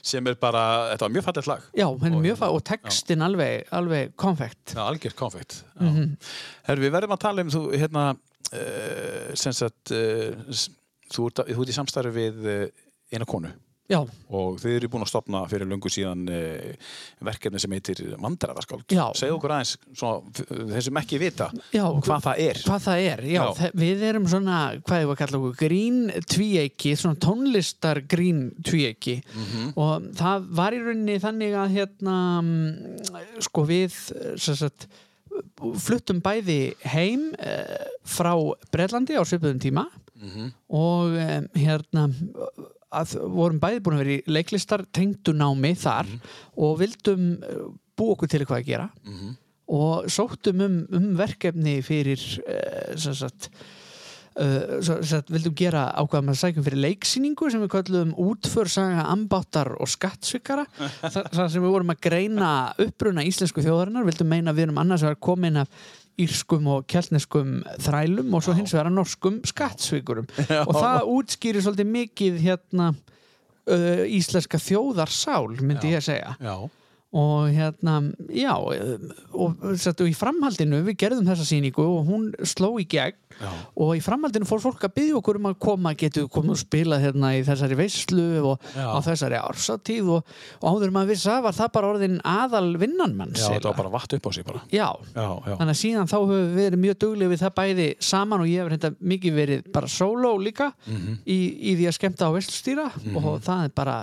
Sem 0.06 0.32
er 0.32 0.40
bara, 0.40 0.64
þetta 0.94 1.08
var 1.08 1.16
mjög 1.18 1.28
fallegt 1.28 1.52
lag. 1.52 1.68
Já, 1.78 1.88
henni 2.06 2.24
mjög 2.24 2.40
fæ 2.42 2.48
og 2.48 2.64
textin 2.72 3.26
alveg, 3.28 3.68
alveg 3.76 4.16
konfekt. 4.20 4.74
Já, 4.76 4.84
algjört 4.88 5.20
konfekt. 5.20 5.62
Mhm. 5.82 6.18
Herru, 6.70 6.88
við 6.88 6.98
verðum 6.98 7.16
að 7.18 7.24
tala 7.28 7.46
um 7.46 7.54
þú, 7.54 7.64
hérna 7.76 8.10
uh, 8.16 9.32
sem 9.36 9.56
sagt 9.56 9.96
uh, 9.96 10.66
þú 11.14 11.32
ert 11.32 11.72
í 11.72 11.76
samstarfi 11.76 12.16
við 12.16 12.44
uh, 12.48 12.68
eina 13.12 13.28
konu 13.28 13.52
Já, 13.88 14.02
og 14.36 14.58
þið 14.60 14.74
eru 14.76 14.90
búin 14.92 15.06
að 15.06 15.12
stopna 15.14 15.42
fyrir 15.48 15.70
löngu 15.72 15.88
síðan 15.92 16.26
uh, 16.28 16.90
verkefni 17.24 17.62
sem 17.64 17.72
heitir 17.72 18.02
Mandræðaskáld 18.20 18.92
Já. 18.92 19.06
segðu 19.16 19.38
okkur 19.38 19.54
aðeins, 19.56 19.72
svona, 19.96 20.44
þeir 20.74 20.86
sem 20.90 21.00
ekki 21.00 21.20
vita 21.22 21.48
já. 21.72 21.86
hvað 22.04 22.26
það 22.26 22.44
er. 22.50 22.62
Hvað 22.68 22.84
það 22.90 23.06
er, 23.14 23.24
já, 23.32 23.42
við 23.80 24.06
erum 24.10 24.28
svona 24.28 24.60
okkur, 24.84 25.56
grín 25.64 26.04
svona 27.00 27.22
tónlistar 27.24 28.04
grín 28.12 28.50
tvíeiki. 28.68 29.22
Mhm. 29.32 29.74
og 29.80 30.12
það 30.20 30.52
var 30.60 30.76
í 30.76 30.84
rauninni 30.84 31.20
þannig 31.24 31.56
að 31.64 31.76
hérna 31.80 32.18
mm, 32.44 33.44
sko 33.48 33.64
við 33.72 33.96
sagt, 34.36 34.90
fluttum 35.80 36.20
bæði 36.24 36.74
heim 36.92 37.30
eh, 37.40 37.88
frá 38.08 38.34
Breitlandi 38.74 39.16
á 39.16 39.24
svipuðum 39.24 39.64
tíma. 39.64 39.88
Mhm. 40.18 40.48
og 40.74 41.14
eh, 41.14 41.44
hérna 41.62 42.08
að 42.96 43.18
vorum 43.34 43.60
bæði 43.62 43.82
búin 43.84 43.98
að 43.98 44.04
vera 44.04 44.16
í 44.16 44.36
leiklistar 44.38 44.86
tengdu 44.96 45.34
námi 45.36 45.74
þar 45.80 46.10
og 46.56 46.78
vildum 46.82 47.34
eh, 47.42 47.66
búa 47.98 48.16
okkur 48.16 48.32
til 48.32 48.44
eitthvað 48.44 48.62
að 48.62 48.72
gera. 48.72 48.88
Mhm. 49.08 49.36
og 49.68 50.06
sóttum 50.08 50.62
um, 50.64 50.76
um 50.96 51.08
verkefni 51.20 51.82
fyrir 51.84 52.22
uh, 52.48 52.96
sem 52.96 53.16
sagt 53.16 53.52
Uh, 54.38 54.84
svo, 54.86 55.00
svo, 55.02 55.18
vildum 55.34 55.54
gera 55.58 55.88
ákvaðum 55.98 56.28
að 56.30 56.36
sækjum 56.38 56.66
fyrir 56.68 56.82
leiksýningu 56.84 57.48
sem 57.50 57.62
við 57.64 57.72
kallum 57.74 58.12
útförsaga 58.22 59.08
ambáttar 59.10 59.72
og 59.82 59.90
skattsvikara 59.90 60.68
Þa, 61.02 61.24
það 61.24 61.48
sem 61.56 61.64
við 61.64 61.74
vorum 61.74 61.90
að 61.90 62.04
greina 62.06 62.50
uppruna 62.86 63.26
íslensku 63.26 63.64
þjóðarinnar, 63.66 64.06
vildum 64.06 64.30
meina 64.30 64.54
að 64.54 64.60
við 64.60 64.68
erum 64.68 64.78
annars 64.84 65.08
vegar 65.08 65.18
komin 65.26 65.58
af 65.64 65.88
írskum 66.18 66.68
og 66.74 66.88
kjallneskum 66.90 67.60
þrælum 67.84 68.34
og 68.34 68.44
svo 68.46 68.56
hins 68.58 68.74
vegar 68.74 68.90
norskum 68.94 69.38
skattsvikurum. 69.46 70.26
Og 70.68 70.74
það 70.74 71.12
útskýrir 71.14 71.66
svolítið 71.66 71.92
mikið 71.94 72.40
hérna 72.42 72.90
uh, 72.94 74.04
íslenska 74.10 74.60
þjóðarsál 74.62 75.54
myndi 75.62 75.94
ég 75.94 76.02
að 76.02 76.08
segja. 76.10 76.34
Já, 76.42 76.56
og 77.14 77.48
hérna, 77.56 78.00
já 78.36 78.52
og, 78.58 79.62
satt, 79.80 80.02
og 80.04 80.10
í 80.12 80.16
framhaldinu 80.18 80.82
við 80.90 80.98
gerðum 81.06 81.28
þessa 81.30 81.46
sýningu 81.48 81.86
og 81.86 82.02
hún 82.10 82.26
sló 82.44 82.74
í 82.82 82.86
gegn. 82.90 83.16
Já, 83.38 83.50
og 83.78 83.92
í 83.94 84.02
framhaldinu 84.02 84.48
fór 84.50 84.60
fólk 84.64 84.82
að 84.88 84.94
byggja 84.98 85.18
okkur 85.20 85.38
um 85.38 85.46
að 85.52 85.58
koma, 85.62 85.92
getur 86.00 86.26
komið 86.34 86.56
og 86.56 86.60
spila 86.60 86.98
hérna 87.00 87.30
í 87.38 87.44
þessari 87.46 87.76
veislu 87.78 88.26
og 88.50 88.64
Já. 88.74 88.88
á 88.92 88.98
þessari 89.06 89.38
ársatíð 89.38 90.10
og, 90.16 90.32
og 90.58 90.68
áður 90.74 90.94
maður 90.96 91.12
vissi 91.14 91.30
að 91.30 91.44
var 91.46 91.54
það 91.60 91.72
bara 91.78 91.92
orðin 91.94 92.18
aðal 92.26 92.72
vinnanmann 92.82 93.36
já 93.38 93.46
þetta 93.54 93.70
var 93.70 93.78
bara 93.84 93.94
vatt 93.94 94.18
upp 94.18 94.26
á 94.28 94.32
sig 94.34 94.48
bara. 94.48 94.64
Já, 94.74 94.88
Já, 95.14 95.28
þannig 95.54 95.74
að 95.76 95.82
síðan 95.84 96.10
þá 96.10 96.18
höfum 96.18 96.34
við 96.50 96.58
verið 96.64 96.84
mjög 96.88 97.00
duglega 97.06 97.34
við 97.36 97.44
það 97.46 97.56
bæði 97.62 97.88
saman 98.10 98.42
og 98.44 98.50
ég 98.52 98.64
hef 98.64 98.72
reynda 98.74 98.94
mikið 99.14 99.38
verið 99.38 99.72
bara 99.78 99.88
solo 100.00 100.34
líka 100.42 100.72
Mhm. 100.88 101.20
í, 101.30 101.40
í 101.72 101.76
því 101.78 101.88
að 101.92 101.98
skemmta 102.00 102.26
á 102.28 102.32
veslustýra 102.34 102.90
og 103.16 103.38
það 103.46 103.64
er 103.70 103.76
bara 103.78 103.98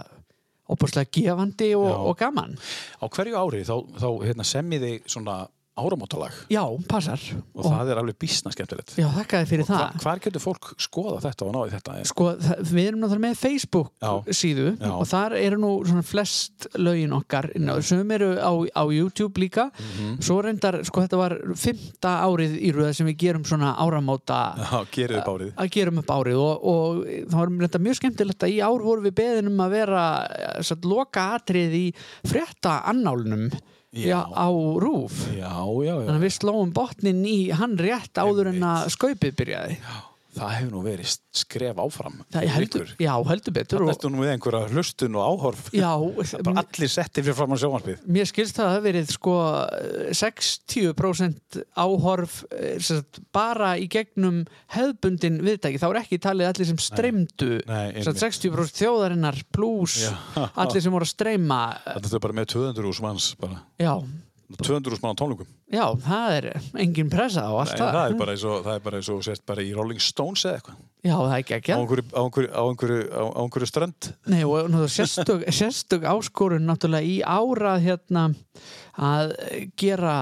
óbúrslega 0.71 1.11
gefandi 1.13 1.73
og, 1.79 1.91
og 2.11 2.17
gaman. 2.19 2.57
Á 3.01 3.05
hverju 3.09 3.37
ári 3.41 3.65
þá, 3.69 3.77
þá 4.01 4.09
hérna, 4.25 4.47
semmiði 4.49 4.95
svona 5.07 5.45
áramótalag 5.75 6.35
Já, 6.53 6.63
passar 6.89 7.19
og, 7.55 7.65
það 7.67 7.89
er 7.91 7.99
alveg 8.01 8.17
bísna 8.23 8.53
skemmtilegt 8.55 8.93
Já, 9.01 9.09
þakkaði 9.17 9.49
fyrir 9.51 9.67
Hva, 9.69 9.79
það 9.81 10.05
hvar 10.05 10.21
getur 10.23 10.43
fólk 10.45 10.69
skoða 10.85 11.17
þetta 11.25 11.47
og 11.49 11.55
náði 11.57 11.73
þetta? 11.75 11.95
Sko, 12.11 12.27
við 12.71 12.83
erum 12.85 13.01
náttúrulega 13.03 13.25
með 13.25 13.41
Facebook 13.41 13.91
Já. 14.05 14.13
síðu 14.39 14.67
Já. 14.79 14.91
og 14.95 15.09
þar 15.11 15.37
eru 15.41 15.59
nú 15.65 15.73
svona 15.89 16.05
flest 16.07 16.69
lögin 16.79 17.17
okkar 17.19 17.51
sem 17.85 18.15
eru 18.19 18.31
á, 18.39 18.53
á 18.71 18.83
YouTube 18.95 19.41
líka 19.43 19.67
Mhm. 19.75 20.21
svo 20.23 20.39
reyndar, 20.45 20.81
sko 20.87 21.03
þetta 21.03 21.19
var 21.19 21.35
fymta 21.59 22.15
árið 22.25 22.55
í 22.63 22.71
röða 22.75 22.95
sem 22.95 23.07
við 23.11 23.17
gerum 23.25 23.45
svona 23.45 23.75
áramóta 23.77 24.39
Já, 24.57 24.85
gerið 24.95 25.19
upp 25.21 25.31
árið 25.35 25.53
að 25.59 25.71
gerum 25.75 25.99
upp 26.05 26.11
árið 26.15 26.39
og, 26.39 26.65
og 26.65 27.05
það 27.29 27.39
var 27.41 27.53
reynda 27.59 27.83
mjög 27.89 27.99
skemmtilegt 28.01 28.47
að 28.47 28.55
í 28.55 28.59
ár 28.65 28.83
vorum 28.85 29.05
við 29.09 29.17
beðin 29.19 29.51
um 29.51 29.63
að 29.67 29.75
vera 29.75 30.05
eh, 30.31 30.63
satt, 30.63 30.85
loka 30.87 31.27
atrið 31.39 31.75
í 31.81 31.85
frétta 32.29 32.79
annálnum 32.91 33.49
Já. 33.95 34.25
á 34.27 34.49
rúf. 34.51 35.21
Já, 35.35 35.53
já, 35.55 35.87
já, 35.87 35.95
þannig 36.03 36.17
að 36.19 36.27
við 36.27 36.35
slóum 36.39 36.73
botnin 36.75 37.23
í 37.29 37.39
hann 37.55 37.79
rétt 37.79 38.19
áður 38.19 38.51
en 38.55 38.67
að 38.67 38.91
skaupið 38.97 39.37
byrjaði 39.39 39.79
það 40.35 40.53
hefur 40.59 40.73
nú 40.75 40.83
verið 40.85 41.13
skref 41.35 41.81
áfram 41.85 42.19
það 42.35 42.49
heldur, 42.55 42.91
já, 43.03 43.13
heldur 43.31 43.55
betur 43.57 43.79
Þannig 43.79 43.91
og, 43.91 43.95
ertu 43.95 44.11
nú 44.13 44.21
með 44.23 44.33
einhverja 44.35 44.71
hlustun 44.73 45.19
og 45.19 45.25
áhorf. 45.29 45.69
Já, 45.75 45.91
bara 46.47 46.65
allir 46.65 46.93
setti 46.93 47.25
fyrir 47.25 47.37
fram 47.39 47.55
á 47.55 47.57
sjónvarpið. 47.63 48.03
Mér 48.17 48.31
skilst 48.31 48.59
það 48.59 48.65
að 48.65 48.71
það 48.71 48.77
hafi 48.77 48.87
verið 48.89 49.15
sko 49.15 49.37
60% 50.21 51.61
áhorf 51.85 52.37
eh, 52.55 52.77
sagt, 52.83 53.23
bara 53.35 53.75
í 53.81 53.89
gegnum 53.93 54.43
hefðbundin 54.75 55.41
viðtæki, 55.45 55.81
þá 55.83 55.89
er 55.91 56.01
ekki 56.03 56.21
talið 56.23 56.51
allir 56.51 56.71
sem 56.71 56.83
streymdu. 56.83 57.51
Nei, 57.69 57.87
sem 58.01 58.11
sagt, 58.13 58.23
60% 58.45 58.83
þjóðarinnar 58.83 59.41
pluss 59.55 60.09
allir 60.55 60.85
sem 60.85 60.95
voru 60.95 61.07
að 61.09 61.15
streyma. 61.15 61.63
Þetta 61.89 62.19
er 62.19 62.25
bara 62.27 62.39
með 62.41 62.53
200 62.57 62.91
úrs 62.91 63.03
manns 63.05 63.31
bara. 63.41 63.63
já, 63.81 63.95
200 64.61 64.93
úrs 64.93 65.01
mann 65.03 65.17
á 65.17 65.21
tónleikum. 65.21 65.49
Já, 65.73 65.85
það 66.05 66.35
er 66.37 66.47
engin 66.85 67.11
pressa 67.13 67.47
á 67.49 67.53
allt 67.53 67.73
það, 67.79 67.95
það 67.97 68.05
er 68.05 68.17
bara 68.21 68.35
eins 68.35 68.45
og 68.45 68.69
er 68.75 68.83
bara 68.85 69.01
eins 69.01 69.09
og 69.15 69.23
sért 69.25 69.45
bara 69.49 69.65
í 69.65 69.73
Rolling 69.75 70.03
Stones 70.03 70.45
eða 70.45 70.59
eitthvað. 70.59 70.79
Já, 71.05 71.15
það 71.17 71.33
er 71.33 71.43
ekki 71.43 71.57
ekki 71.57 71.75
á 71.75 71.79
einhverju, 72.65 73.69
strönd. 73.71 74.11
Nei, 74.33 74.43
og 74.45 74.77
sérstök, 74.93 75.45
sérstök 75.61 76.07
áskorun 76.13 76.69
náttúrulega 76.69 77.09
í 77.09 77.19
ára 77.25 77.77
hérna 77.83 78.29
að 78.95 79.35
gera 79.81 80.19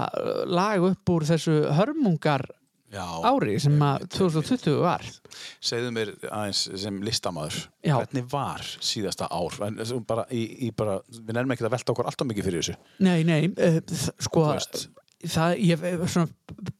lag 0.48 0.86
upp 0.92 1.14
úr 1.16 1.26
þessu 1.28 1.58
hörmungar 1.76 2.46
Já. 2.92 3.04
ári 3.24 3.58
sem 3.62 3.84
að 3.86 4.06
2020 4.18 4.80
var. 4.82 5.04
Segðu 5.64 5.92
mér 5.96 6.10
aðeins 6.28 6.64
sem 6.82 6.98
listamaður 7.04 7.60
Já. 7.80 7.96
hvernig 7.96 8.26
var 8.32 8.66
síðasta 8.84 9.30
ár? 9.32 9.56
Bara, 10.08 10.26
í, 10.30 10.42
í 10.68 10.72
bara, 10.76 10.98
við 11.08 11.32
nefnum 11.32 11.54
ekki 11.56 11.68
að 11.68 11.76
velta 11.78 11.94
okkur 11.94 12.10
alltaf 12.10 12.28
mikið 12.28 12.50
fyrir 12.50 12.66
þessu. 12.66 12.76
Nei, 13.06 13.22
nei, 13.28 13.40
uh, 13.56 13.80
sko 14.20 14.50
það, 15.30 15.56
ég, 15.62 15.86
svona, 16.10 16.28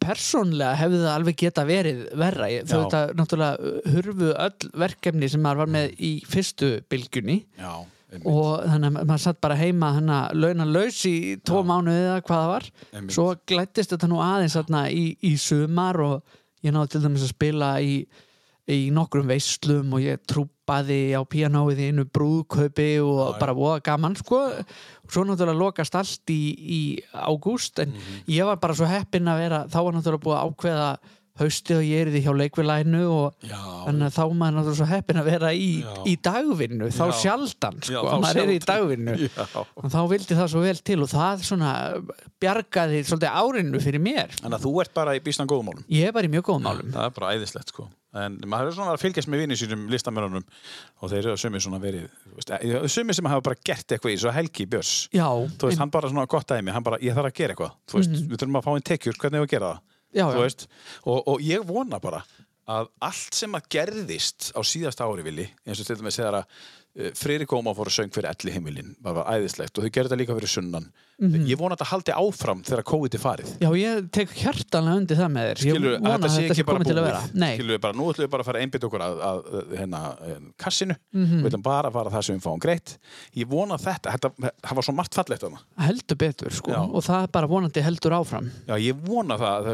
persónlega 0.02 0.76
hefði 0.80 1.00
það 1.02 1.14
alveg 1.14 1.38
geta 1.42 1.64
verið 1.68 2.04
verra. 2.18 2.48
Veit 2.68 2.96
að 2.98 3.14
náttúrulega 3.18 3.72
hurfu 3.94 4.30
öll 4.32 4.70
verkefni 4.84 5.30
sem 5.30 5.42
maður 5.44 5.64
var 5.64 5.74
með 5.78 5.96
í 6.02 6.12
fyrstu 6.28 6.72
bylgjunni. 6.92 7.38
Já, 7.60 7.72
einmitt. 8.12 8.26
og 8.28 8.64
þannig 8.68 8.90
að 9.00 9.06
maður 9.10 9.22
satt 9.24 9.40
bara 9.40 9.56
heima 9.58 9.92
hann 9.96 10.10
að 10.12 10.34
launa 10.42 10.66
laus 10.68 11.00
í 11.08 11.16
tvo 11.42 11.62
mánuði 11.64 12.02
eða 12.06 12.20
hvað 12.26 12.42
það 12.42 12.50
var 12.52 12.66
Einmitt. 12.92 13.14
svo 13.16 13.26
glættist 13.48 13.94
þetta 13.96 14.08
nú 14.12 14.20
aðeins 14.22 14.56
þarna 14.58 14.84
í, 14.92 15.06
í 15.22 15.32
sumar 15.40 16.00
og 16.04 16.22
ég 16.62 16.72
náði 16.76 16.92
til 16.94 17.02
dæmis 17.06 17.24
að 17.26 17.32
spila 17.34 17.70
í, 17.82 17.94
í 18.70 18.78
nokkrum 18.94 19.26
veislum 19.26 19.96
og 19.96 20.04
ég 20.04 20.20
trúpaði 20.30 21.00
á 21.18 21.20
píanóið 21.26 21.80
í 21.82 21.88
einu 21.90 22.04
brúðkaupi 22.06 22.90
og 23.02 23.40
bara 23.40 23.56
voða 23.58 23.80
gaman 23.88 24.14
sko 24.20 24.38
svo 25.10 25.24
náttúrulega 25.26 25.58
lokast 25.58 25.96
allt 25.98 26.30
í, 26.30 26.40
í 26.54 26.82
ágúst 27.12 27.82
en 27.82 27.90
Mhm. 27.96 28.22
ég 28.28 28.44
var 28.46 28.56
bara 28.62 28.74
svo 28.78 28.86
heppinn 28.86 29.26
að 29.26 29.40
vera 29.42 29.64
þá 29.66 29.78
var 29.82 29.92
náttúrulega 29.98 30.22
búið 30.22 30.38
að 30.38 30.46
ákveða 30.52 30.90
haustið 31.40 31.78
og 31.78 31.86
ég 31.86 32.02
er 32.04 32.10
því 32.12 32.20
hjá 32.26 32.32
leikvilænu 32.36 33.02
og 33.08 33.46
Já, 33.48 33.56
þannig 33.86 34.06
að 34.08 34.16
þá 34.18 34.24
maður 34.36 34.56
náttúrulega 34.58 34.78
svo 34.80 34.88
heppinn 34.90 35.20
að 35.22 35.30
vera 35.30 35.52
í, 35.56 35.70
Já. 35.80 35.94
í 36.04 36.14
dagvinnu 36.28 36.90
þá 36.92 37.00
Já. 37.08 37.14
sjaldan 37.22 37.78
Já, 37.80 37.86
sko, 37.88 38.02
þá 38.10 38.26
maður 38.26 38.42
er 38.42 38.52
í 38.52 38.58
dagvinnu. 38.66 39.16
Já. 39.22 39.46
og 39.62 39.88
þá 39.94 39.98
vildi 40.12 40.38
það 40.42 40.52
svo 40.52 40.64
vel 40.66 40.76
til 40.90 40.98
og 41.00 41.10
það 41.12 41.46
svona 41.48 41.72
bjargaði 42.42 43.02
svolítið 43.08 43.40
árinu 43.42 43.82
fyrir 43.82 44.04
mér. 44.04 44.36
Þannig 44.42 44.58
að 44.58 44.68
þú 44.68 44.74
ert 44.84 44.94
bara 45.00 45.16
í 45.16 45.24
býstan 45.24 45.48
góðum 45.50 45.72
málum. 45.72 45.88
Ég 45.88 46.10
er 46.10 46.16
bara 46.16 46.28
í 46.28 46.32
mjög 46.32 46.48
góðum 46.50 46.68
málum. 46.68 46.92
Það 46.92 47.08
er 47.08 47.18
bara 47.18 47.34
æðislegt 47.36 47.72
sko. 47.72 47.88
En 48.12 48.34
maður 48.44 48.68
er 48.68 48.74
svona 48.76 48.92
að 48.92 49.00
fylgjast 49.00 49.28
með 49.32 49.40
vinni 49.40 49.56
sínum 49.56 49.86
listamörunum 49.88 50.42
og 51.00 51.08
þeir 51.08 51.30
eru 51.30 51.36
sumir 51.40 51.62
svona 51.64 51.78
verið 51.80 52.10
veist, 52.34 52.50
eh, 52.52 53.14
sem 53.16 53.28
hafa 53.30 53.40
bara 53.46 53.56
gert 53.64 53.88
eitthvað 53.88 54.12
í 54.12 54.18
svo 54.20 54.32
Helgi 54.36 54.66
Björns. 54.68 55.08
Já, 55.16 55.24
Þú 55.32 55.70
veist, 55.70 55.80
hann 55.80 55.88
bara 55.94 56.10
svona 56.12 56.26
gott 56.28 56.46
dæmi, 56.52 56.74
hann 56.76 56.84
bara, 56.84 56.98
ég 57.00 57.16
þarf 57.16 57.30
að 57.30 57.38
gera 57.40 57.54
eitthvað. 57.54 57.72
Þú 57.88 57.96
veist, 58.02 58.18
við 58.28 58.36
þurfum 58.36 58.58
að 58.60 58.66
fá 58.66 58.70
einn 58.74 58.84
tekjur, 58.90 59.16
hvernig 59.16 59.40
hefur 59.40 59.48
að 59.48 59.54
gera 59.54 59.70
það. 59.72 59.80
Já, 60.12 60.26
já. 60.28 60.68
og, 61.04 61.18
og 61.34 61.44
ég 61.44 61.64
vona 61.66 62.00
bara 62.02 62.22
að 62.72 62.92
allt 63.02 63.34
sem 63.34 63.58
að 63.58 63.68
gerðist 63.74 64.52
á 64.54 64.60
síðasta 64.62 65.08
ári 65.08 65.24
vilji, 65.26 65.48
eins 65.66 65.80
og 65.82 65.88
til 65.88 65.98
dæmis 65.98 66.18
þegar 66.20 66.42
að 66.42 66.60
uh, 66.98 67.10
Freyri 67.18 67.46
Góma 67.48 67.74
fór 67.76 67.90
að 67.90 67.96
söng 67.98 68.12
fyrir 68.14 68.30
elli 68.32 68.52
heimilin, 68.54 68.92
það 69.02 69.18
var 69.18 69.30
æðislegt 69.36 69.78
og 69.78 69.86
þau 69.86 69.92
gerðu 69.94 70.08
þetta 70.10 70.20
líka 70.20 70.36
fyrir 70.38 70.52
sunnan. 70.52 70.86
Mhm. 71.22 71.44
ég 71.46 71.54
vona 71.60 71.76
að 71.76 71.78
þetta 71.78 71.92
haldi 71.92 72.12
áfram 72.18 72.60
þegar 72.66 72.82
COVID 72.88 73.14
er 73.14 73.20
farið. 73.22 73.50
Já, 73.62 73.68
ég 73.78 74.10
tek 74.10 74.28
hjartanlega 74.34 74.96
undir 74.98 75.16
það 75.20 75.30
með 75.30 75.44
þér. 75.46 75.56
Ég 75.62 75.62
skilur 75.62 75.92
að 75.92 76.00
vona 76.02 76.18
þetta 76.18 76.30
sé 76.32 76.42
ekki 76.48 76.64
bara 76.66 76.76
komið 76.78 76.88
til 76.88 76.96
að 76.98 77.06
vera. 77.06 77.20
Nei. 77.32 77.54
skilur 77.58 77.78
bara, 77.84 77.94
nú 77.94 78.04
ætlum 78.10 78.24
við 78.26 78.32
bara 78.32 78.42
að 78.42 78.48
fara 78.48 78.58
að 78.58 78.64
einbytta 78.66 78.86
okkur 78.88 79.02
að, 79.06 79.14
að, 79.28 79.38
að 79.52 79.64
hérna, 79.78 80.00
eh, 80.26 80.40
kassinu. 80.58 80.96
Mhm. 81.12 81.38
við 81.38 81.48
ætlum 81.52 81.62
bara 81.62 81.86
að 81.88 81.92
fara 81.92 82.10
það 82.10 82.22
sem 82.26 82.34
við 82.34 82.42
fáum 82.42 82.58
greitt. 82.58 82.98
Ég 83.38 83.46
vona 83.46 83.74
að 83.78 83.84
þetta, 83.86 84.06
þetta, 84.16 84.28
það 84.66 84.74
var 84.74 84.82
svo 84.88 84.94
margt 84.98 85.14
fallegt 85.14 85.42
heldur 85.78 86.16
betur 86.18 86.50
sko. 86.50 86.70
Já. 86.72 86.82
og 86.82 87.02
það 87.06 87.22
er 87.22 87.30
bara 87.38 87.46
vonandi 87.46 87.80
heldur 87.82 88.12
áfram. 88.18 88.50
Já, 88.66 88.74
ég 88.80 88.94
vona 89.06 89.38
það 89.38 89.52
að 89.52 89.64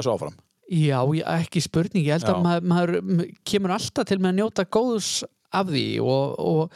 það 0.00 0.36
Já. 0.70 0.98
að, 1.04 1.14
að 1.22 1.40
ekki 1.46 1.62
spurning, 1.62 2.04
ég 2.06 2.16
held 2.16 2.26
Já. 2.26 2.34
að 2.34 2.42
maður, 2.42 3.00
maður 3.06 3.32
kemur 3.46 3.70
alltaf 3.76 4.06
til 4.08 4.18
með 4.18 4.32
að 4.32 4.38
njóta 4.40 4.64
góðs 4.76 5.10
af 5.56 5.68
því 5.70 5.82
og, 6.02 6.32
og, 6.42 6.72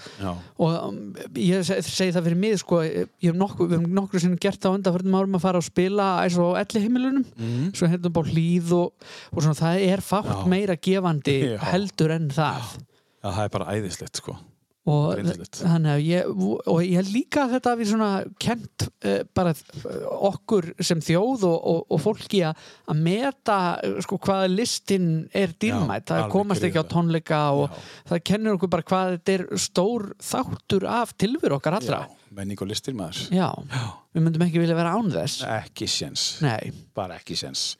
og 0.62 0.76
um, 0.88 0.98
ég 1.37 1.64
seg- 1.66 1.83
segi 1.85 2.12
það 2.14 2.29
fyrir 2.29 2.38
mig 2.40 2.55
sko, 2.62 2.79
ég 2.87 3.09
hef 3.26 3.35
nokkuð, 3.37 3.66
við 3.72 3.81
hefum 3.81 3.96
nokkur 3.98 4.22
sinni 4.22 4.38
gert 4.40 4.61
það 4.62 4.70
á 4.72 4.76
undanförnum 4.79 5.16
árum 5.18 5.35
að 5.37 5.42
fara 5.42 5.61
og 5.61 5.66
spila 5.66 6.07
eins 6.22 6.38
og 6.40 6.55
elli 6.62 6.85
heimilunum 6.87 7.24
Mhm. 7.35 7.66
svo 7.76 7.88
hérna 7.90 8.12
bá 8.14 8.22
hlýð 8.31 8.70
og, 8.79 8.92
og 9.35 9.42
svona, 9.42 9.59
það 9.59 9.83
er 9.90 10.00
fátt 10.07 10.31
Já. 10.31 10.46
meira 10.55 10.76
gefandi 10.79 11.37
Já. 11.50 11.59
heldur 11.74 12.14
en 12.14 12.31
það 12.31 12.62
já, 12.79 13.26
það 13.26 13.42
er 13.44 13.53
bara 13.59 13.74
æðislegt 13.74 14.22
sko. 14.22 14.37
Og 14.88 15.19
þannig 15.53 15.90
að 15.93 16.03
ég 16.07 16.29
og 16.40 16.79
ég 16.87 17.09
líka 17.12 17.43
að 17.45 17.57
þetta 17.57 17.73
við 17.77 17.90
svona 17.90 18.11
kent 18.40 18.85
uh, 18.87 19.19
bara 19.37 19.53
uh, 19.53 20.07
okkur 20.31 20.71
sem 20.81 21.03
þjóð 21.05 21.45
og, 21.51 21.59
og, 21.73 21.83
og 21.93 22.01
fólki 22.01 22.40
að 22.49 22.62
að 22.88 23.03
meta 23.05 23.59
sko 24.07 24.16
hvaða 24.25 24.49
listin 24.55 25.11
er 25.37 25.53
dýrmætt, 25.61 26.09
það 26.09 26.31
komast 26.33 26.64
ekki 26.64 26.81
á 26.81 26.87
tónleika 26.88 27.43
og 27.59 27.69
Já. 27.69 27.85
það 28.12 28.25
kennir 28.33 28.57
okkur 28.57 28.73
bara 28.73 28.88
hvað 28.88 29.12
þetta 29.19 29.37
er 29.37 29.45
stór 29.66 30.09
þáttur 30.31 30.88
af 30.88 31.14
tilveru 31.21 31.59
okkar 31.59 31.77
allra. 31.77 32.01
Já, 32.09 32.33
menning 32.40 32.64
og 32.64 32.73
listir 32.73 32.97
maður. 32.97 33.29
Já, 33.37 33.51
við 34.16 34.27
myndum 34.27 34.49
ekki 34.49 34.64
vilja 34.64 34.81
vera 34.81 34.97
án 34.97 35.12
þess. 35.12 35.45
Ekki 35.61 35.90
séns, 35.90 36.27
bara 36.97 37.21
ekki 37.21 37.37
séns 37.38 37.75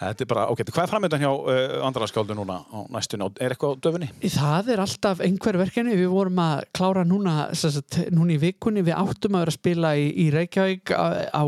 þetta 0.00 0.24
er 0.24 0.30
bara, 0.30 0.46
ok, 0.52 0.62
hvað 0.68 0.82
er 0.84 0.92
framöndan 0.92 1.24
hjá 1.24 1.30
uh, 1.32 1.76
andrarskáldu 1.88 2.36
núna 2.36 2.60
á 2.68 2.78
næstunni? 2.92 3.28
Er 3.40 3.54
eitthvað 3.54 3.76
á 3.76 3.82
döfunni? 3.86 4.10
það 4.36 4.72
er 4.74 4.82
alltaf 4.84 5.22
einhver 5.24 5.60
verkefni, 5.60 5.98
við 5.98 6.10
vorum 6.12 6.40
að 6.44 6.64
klára 6.76 7.04
núna, 7.08 7.36
sagt, 7.56 8.00
núna 8.14 8.36
í 8.36 8.40
vikunni. 8.42 8.84
Við 8.86 8.98
áttum 8.98 9.36
að 9.36 9.46
vera 9.46 9.54
að 9.54 9.60
spila 9.60 9.94
í, 9.96 10.08
í 10.26 10.26
Reykjavík 10.34 10.92
á, 10.92 11.06
á 11.32 11.44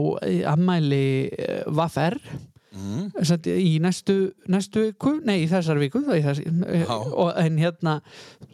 ammæli 0.55 1.05
uh, 1.29 1.67
Vaffer 1.77 2.17
Mm. 2.79 3.09
Satt, 3.27 3.47
í 3.51 3.79
næstu, 3.83 4.15
næstu 4.51 4.85
viku 4.87 5.17
nei, 5.27 5.41
í 5.43 5.49
þessar 5.51 5.81
viku 5.81 6.03
í 6.15 6.21
þess, 6.23 6.43
og, 6.87 7.33
en 7.41 7.59
hérna 7.59 7.97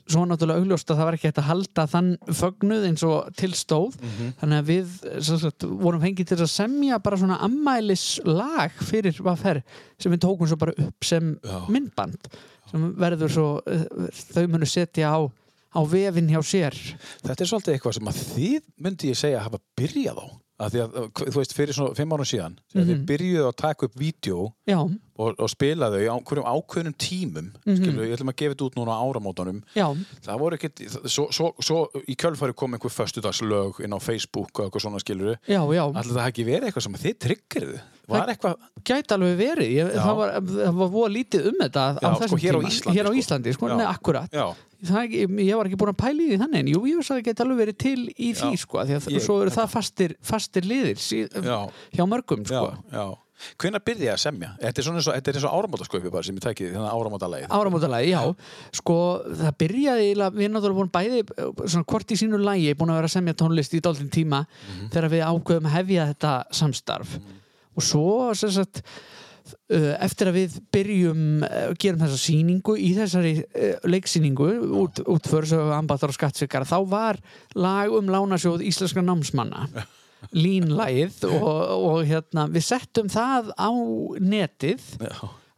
svo 0.08 0.24
náttúrulega 0.28 0.62
augljóst 0.62 0.92
að 0.92 1.00
það 1.00 1.08
var 1.08 1.16
ekki 1.18 1.28
hægt 1.30 1.40
að 1.42 1.48
halda 1.50 1.84
þann 1.92 2.10
fögnuð 2.40 2.86
eins 2.88 3.04
og 3.08 3.30
til 3.40 3.50
stóð. 3.56 3.98
Þannig 4.40 4.62
að 4.62 4.70
við 4.70 4.96
sagt, 5.28 5.66
vorum 5.84 6.02
fengið 6.04 6.32
til 6.32 6.40
að 6.40 6.52
semja 6.54 7.00
bara 7.04 7.20
svona 7.20 7.40
ammælislag 7.44 8.76
fyrir 8.84 9.20
Vaffer 9.24 9.62
sem 10.00 10.12
við 10.14 10.24
tókum 10.24 10.50
svo 10.50 10.60
bara 10.60 10.76
upp 10.86 11.08
sem 11.08 11.34
Já. 11.44 11.58
myndband 11.72 12.28
sem 12.70 12.86
verður 13.00 13.32
svo 13.32 13.48
eh, 13.70 13.84
þau 14.32 14.46
munu 14.52 14.68
setja 14.68 15.12
á, 15.12 15.20
á 15.24 15.80
vefinn 15.88 16.32
hjá 16.32 16.40
sér. 16.44 16.78
Þetta 17.24 17.44
er 17.44 17.50
svolítið 17.50 17.76
eitthvað 17.76 17.98
sem 17.98 18.10
að 18.10 18.22
þið 18.32 18.72
myndi 18.86 19.12
ég 19.12 19.20
segja 19.20 19.44
hafa 19.44 19.62
byrjað 19.78 20.24
á 20.24 20.26
að 20.62 20.74
því 20.74 20.82
að, 20.84 20.98
þú 21.18 21.34
veist, 21.34 21.54
fyrir 21.56 21.76
svona 21.76 21.96
fimm 21.98 22.12
árum 22.14 22.28
síðan 22.28 22.58
þegar 22.72 22.86
þið 22.90 23.00
byrjuðu 23.08 23.46
að 23.48 23.56
taka 23.58 23.88
upp 23.88 23.96
vídeo 23.98 24.44
og, 24.70 25.32
og 25.34 25.50
spila 25.50 25.88
þau 25.90 26.04
á 26.14 26.16
hverjum 26.28 26.46
ákveðnum 26.46 26.94
tímum 26.98 27.48
mm 27.50 27.74
-hmm. 27.74 27.98
ég 28.06 28.14
ætlum 28.14 28.30
að 28.30 28.38
gefa 28.42 28.54
þetta 28.54 28.68
út 28.68 28.78
núna 28.78 28.94
á 28.94 29.02
áramótanum 29.02 29.62
já, 29.74 29.86
það 30.22 30.38
voru 30.38 30.58
ekkert, 30.58 30.84
svo, 31.10 31.26
svo, 31.30 31.54
svo 31.58 31.88
í 32.06 32.14
kjölfari 32.14 32.54
kom 32.54 32.74
einhver 32.74 32.94
föstudagslög 32.94 33.82
inn 33.82 33.96
á 33.96 33.98
Facebook 33.98 34.58
og 34.58 34.66
eitthvað 34.66 34.86
svona 34.86 35.02
skiluru 35.02 35.36
Ætli 35.90 36.14
það 36.14 36.22
hafi 36.22 36.30
ekki 36.30 36.46
verið 36.46 36.66
eitthvað 36.70 36.86
sem 36.86 37.02
þið 37.02 37.18
triggerðu 37.18 37.78
var 38.08 38.28
eitthvað, 38.34 38.56
gæti 38.84 39.14
alveg 39.16 39.36
verið 39.38 39.70
ég, 39.78 39.90
það, 39.96 40.16
var, 40.20 40.34
var 40.80 40.92
voða 40.92 41.10
lítið 41.14 41.48
um 41.50 41.58
þetta 41.62 41.84
Já, 42.04 42.12
sko, 42.28 42.38
hér 42.44 42.58
á. 42.58 42.60
Íslandi, 42.68 42.94
hér 42.98 43.08
á 43.08 43.10
sko. 43.10 43.18
Íslandi 43.22 43.54
sko, 43.56 43.70
Já. 43.72 43.76
nei, 43.80 43.86
akkurat 43.88 44.38
það, 44.84 45.16
ég 45.40 45.56
var 45.56 45.70
ekki 45.70 45.78
búin 45.80 45.94
að 45.94 46.00
pæla 46.04 46.20
í 46.20 46.30
því 46.34 46.38
þannig 46.44 46.60
en 46.64 46.72
jú, 46.74 46.84
ég 46.90 46.98
veist 47.00 47.10
að 47.14 47.16
það 47.20 47.26
geti 47.30 47.44
alveg 47.46 47.60
verið 47.64 47.78
til 47.86 47.98
í 48.12 48.30
því 48.36 48.50
Já. 48.52 48.62
sko, 48.66 48.78
af 48.82 48.88
því 48.90 48.96
að 49.00 49.10
Ég- 49.16 49.24
svo 49.24 49.36
eru 49.40 49.50
það 49.54 49.68
fastir, 49.72 50.16
fastir 50.20 50.66
liðir 50.68 50.98
sí, 51.00 51.22
já, 51.32 51.58
hjá 51.96 52.04
mörgum 52.10 52.44
sko. 52.44 52.72
já 52.92 53.06
hvenær 53.60 53.82
byrði 53.84 54.06
ég 54.06 54.12
að 54.14 54.20
semja? 54.22 54.48
Þetta 54.62 54.78
er 54.80 54.84
svona 54.86 55.00
eins 55.02 55.08
og, 55.10 55.48
og 55.50 55.56
áramótasköpi 55.58 56.10
sem 56.24 56.36
ég 56.38 56.44
tæki 56.44 56.68
þannig 56.70 56.92
áramótalagið 56.94 57.50
áramótalagi, 57.52 58.12
já 58.14 58.20
sko, 58.78 58.94
það 59.40 59.56
byrjaði, 59.60 60.06
við 60.38 60.52
náttúrulega 60.54 60.78
vorum 60.78 60.92
bæði 60.94 61.24
svona 61.66 61.84
hvort 61.90 62.14
í 62.14 62.18
sínu 62.20 62.38
lagi 62.40 62.70
búin 62.78 62.92
að 62.94 63.00
vera 63.00 63.10
að 63.10 63.16
semja 63.16 63.34
tónlist 63.42 63.74
í 63.74 63.80
dálítinn 63.84 64.12
tíma 64.14 64.44
Mhm. 64.46 64.88
þegar 64.94 65.10
við 65.16 65.24
ákveðum 65.28 65.66
að 65.68 65.76
hefja 65.80 66.06
þetta 66.14 66.32
samstarf 66.54 67.18
og 67.74 67.84
svo 67.84 68.08
sagt 68.34 68.82
uh, 68.84 69.92
eftir 70.04 70.30
að 70.30 70.38
við 70.38 70.56
byrjum 70.74 71.24
uh, 71.46 71.66
gerum 71.80 72.02
þessa 72.04 72.20
sýningu 72.20 72.76
í 72.80 72.92
þessari 72.96 73.34
uh, 73.42 73.74
leiksýningu 73.90 74.50
út, 74.82 75.02
útför 75.16 75.48
sem 75.50 75.74
ambatar 75.76 76.12
og 76.12 76.18
skattsvikar 76.18 76.66
þá 76.68 76.78
var 76.90 77.20
lag 77.58 77.92
um 77.94 78.10
lánasjóð 78.10 78.64
íslenska 78.70 79.04
námsmanna. 79.04 79.68
Línlagið 80.32 81.26
og, 81.28 81.58
og 81.84 81.98
hérna, 82.08 82.46
við 82.48 82.64
settum 82.70 83.10
það 83.12 83.50
á 83.60 83.70
netið 84.24 84.86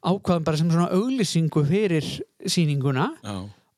ákvaðum 0.06 0.46
bara 0.46 0.58
sem 0.58 0.72
svona 0.72 0.88
auglýsingu 0.94 1.62
fyrir 1.66 2.08
sýninguna. 2.42 3.12
Já, 3.22 3.36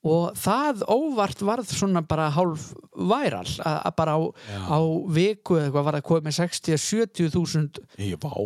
og 0.08 0.36
það 0.38 0.84
óvart 0.90 1.42
varð 1.46 1.72
svona 1.72 2.02
bara 2.08 2.28
hálf 2.34 2.70
væral 2.98 3.46
að 3.62 3.78
að 3.88 3.96
bara 4.00 4.14
á, 4.16 4.20
á 4.72 4.78
viku 5.14 5.58
eða 5.58 5.68
eitthvað 5.68 5.88
var 5.88 5.98
það 5.98 6.06
komið 6.10 6.28
með 6.28 6.38
60-70 6.42 7.32
þúsund 7.34 7.80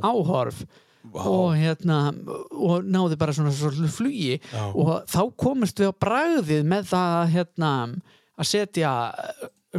áhorf 0.02 0.64
vá. 1.02 1.22
og 1.26 1.54
hérna 1.58 1.98
og 2.50 2.84
náði 2.86 3.18
bara 3.20 3.34
svona 3.36 3.54
svona 3.54 3.90
flugi 3.90 4.36
Já. 4.38 4.64
og 4.74 4.92
þá 5.10 5.22
komist 5.40 5.80
við 5.82 5.90
á 5.90 6.00
bragðið 6.06 6.68
með 6.74 6.86
það 6.92 7.32
hérna 7.36 7.72
að 8.38 8.48
setja 8.52 8.92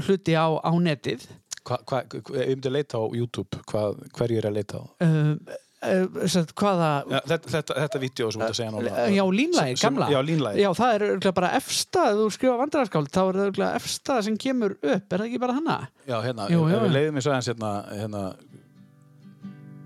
hluti 0.03 0.35
á, 0.37 0.47
á 0.59 0.71
netið 0.81 1.27
Hva, 1.63 1.77
hva, 1.87 2.01
ef 2.03 2.27
ég 2.35 2.57
myndi 2.57 2.67
að 2.67 2.73
leita 2.75 2.99
á 2.99 3.03
YouTube 3.15 3.61
hvað, 3.71 4.01
hverju 4.17 4.39
er 4.41 4.47
að 4.49 4.57
leita 4.57 4.81
á? 4.81 4.83
uh, 4.83 5.05
uh, 5.07 5.37
sagt, 5.39 5.62
hvaða 5.83 6.89
Já, 7.11 7.19
þetta, 7.31 7.51
þetta, 7.53 7.75
þetta 7.83 8.01
vídeo 8.03 8.29
sem 8.31 8.41
þú 8.41 8.45
ert 8.45 8.53
að 8.53 8.59
segja 8.59 8.73
núna 8.73 9.05
Já, 9.13 9.23
línlægi, 9.39 9.73
Sem- 9.73 9.81
sem- 9.81 9.89
gamla 9.89 10.07
Já, 10.13 10.19
Já, 10.61 10.69
það 10.79 10.93
er 10.95 11.05
örugglega 11.09 11.35
bara 11.39 11.51
efsta, 11.59 12.05
ef 12.09 12.17
þú 12.21 12.29
skrifa 12.37 12.55
vandrarskáld 12.61 13.11
þá 13.13 13.21
er 13.23 13.37
það 13.39 13.43
örugglega 13.47 13.81
efsta 13.81 14.17
sem 14.23 14.37
kemur 14.37 14.77
upp 14.79 15.13
er 15.13 15.23
það 15.23 15.27
ekki 15.29 15.43
bara 15.43 15.57
hana? 15.59 15.77
Já, 16.07 16.17
hérna, 16.23 16.49
Jú, 16.53 16.63
jú. 16.71 16.81
við 16.85 16.97
leiðum 16.97 17.21
og 17.21 17.29
aðeins 17.33 17.51
hérna, 17.53 17.73
hérna 18.01 18.23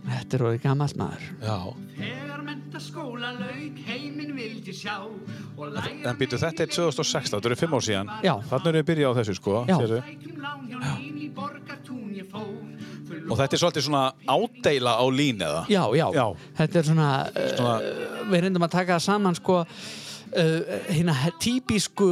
Þetta 0.07 0.37
er 0.37 0.43
orðið 0.47 0.61
gammal 0.63 0.93
maður. 0.95 1.23
Já. 1.43 1.55
Þegar 1.97 2.43
mentaskóla 2.47 3.31
lauk 3.41 3.81
heiminn 3.89 4.29
vildi 4.37 4.71
sjá 4.71 4.93
En 5.03 6.15
býtu, 6.15 6.39
þetta 6.39 6.63
er 6.63 6.71
2016, 6.71 7.33
þetta 7.35 7.49
eru 7.51 7.57
fimm 7.59 7.75
ár 7.75 7.83
síðan. 7.83 8.13
Já. 8.23 8.37
Þannig 8.47 8.71
erum 8.71 8.79
við 8.79 8.87
byrjað 8.87 9.11
á 9.11 9.17
þessu, 9.19 9.35
sko. 9.35 9.57
Já. 9.67 9.75
sérðu. 9.81 9.99
Lækjum 10.07 10.37
Og 13.29 13.35
þetta 13.39 13.57
er 13.57 13.61
svolítið 13.63 13.85
svona 13.87 14.03
ádeila 14.29 14.97
á 15.01 15.05
lín 15.11 15.41
eða? 15.43 15.61
Já, 15.71 15.83
já, 15.97 16.07
Já. 16.15 16.25
þetta 16.61 16.79
er 16.83 16.89
svona, 16.91 17.11
Svona- 17.55 17.77
Uh, 17.77 18.27
við 18.31 18.43
reyndum 18.45 18.65
að 18.67 18.75
taka 18.77 18.97
það 18.97 19.05
saman 19.07 19.35
sko 19.37 19.57
uh, 19.63 20.61
hérna 20.91 21.15
típisku 21.41 22.07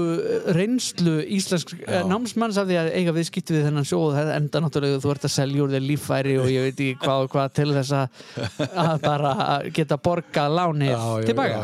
reynslu 0.56 1.16
íslensk 1.38 1.74
uh, 1.86 2.01
námsmanns 2.10 2.58
af 2.62 2.68
því 2.70 2.78
að 2.82 2.91
eiga 2.95 3.16
viðskipti 3.16 3.56
við 3.58 3.66
þennan 3.70 3.88
sjóð 3.89 4.16
það 4.18 4.34
enda 4.39 4.64
náttúrulega 4.66 5.01
þú 5.03 5.14
ert 5.16 5.28
að 5.30 5.36
selja 5.36 5.64
úr 5.66 5.74
þér 5.76 5.86
líffæri 5.89 6.36
og 6.41 6.51
ég 6.53 6.68
veit 6.70 6.76
ekki 6.80 6.99
hvað 7.06 7.26
og 7.28 7.34
hvað 7.36 7.56
til 7.60 7.70
þess 7.76 7.95
að, 7.99 9.01
bara 9.06 9.34
geta 9.76 9.97
borgað 10.10 10.56
lánið 10.60 11.10
tilbaka 11.32 11.64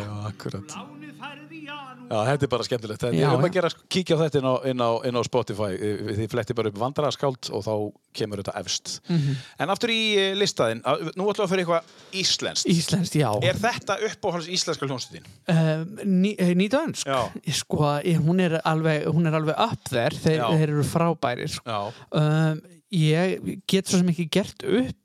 Já, 2.12 2.18
þetta 2.28 2.43
er 2.47 2.51
bara 2.51 2.66
skemmtilegt. 2.68 3.01
Þetta 3.05 3.16
er 3.32 3.36
um 3.38 3.45
að 3.47 3.53
gera, 3.55 3.70
kíkja 3.95 4.18
á 4.18 4.22
þetta 4.26 4.39
inn 4.41 4.47
á, 4.51 4.55
inn 4.72 4.82
á, 4.84 4.89
inn 5.07 5.16
á 5.16 5.22
Spotify. 5.24 5.70
Eh, 5.78 6.01
Þið 6.20 6.28
fletti 6.34 6.55
bara 6.57 6.72
upp 6.74 6.80
vandraraskáld 6.82 7.49
og 7.55 7.64
þá 7.64 7.74
kemur 8.20 8.41
þetta 8.43 8.55
efst. 8.59 8.97
Mhm. 9.07 9.38
En 9.64 9.72
aftur 9.72 9.93
í 9.95 9.99
eh, 10.20 10.34
listaðinn, 10.36 10.82
að- 10.84 11.14
nú 11.16 11.30
ætlum 11.32 11.39
við 11.39 11.45
að 11.47 11.51
fyrir 11.53 11.64
eitthvað 11.66 11.95
íslenskt. 12.22 12.68
Íslenskt, 12.76 13.16
já 13.16 13.30
Er 13.47 13.55
þetta 13.64 13.97
uppáhalds 14.09 14.49
íslenska 14.51 14.86
hljónstuðin? 14.89 15.26
uh, 15.47 15.86
ný, 16.03 16.36
Nýdönsk 16.59 17.07
Já. 17.07 17.32
sko, 17.62 17.95
hún 18.28 18.39
er 18.43 18.59
alveg, 18.66 19.07
hún 19.07 19.26
er 19.32 19.39
alveg 19.39 19.55
upp 19.57 19.88
þér 19.89 20.20
þeir, 20.20 20.43
þeir 20.51 20.68
eru 20.68 20.84
frábærir 20.84 21.49
sko. 21.49 21.64
Já. 21.66 21.93
um, 22.12 22.62
ég 22.91 23.62
get 23.72 23.88
svo 23.88 24.01
sem 24.01 24.09
ekki 24.12 24.26
gert 24.30 24.66
upp 24.68 24.97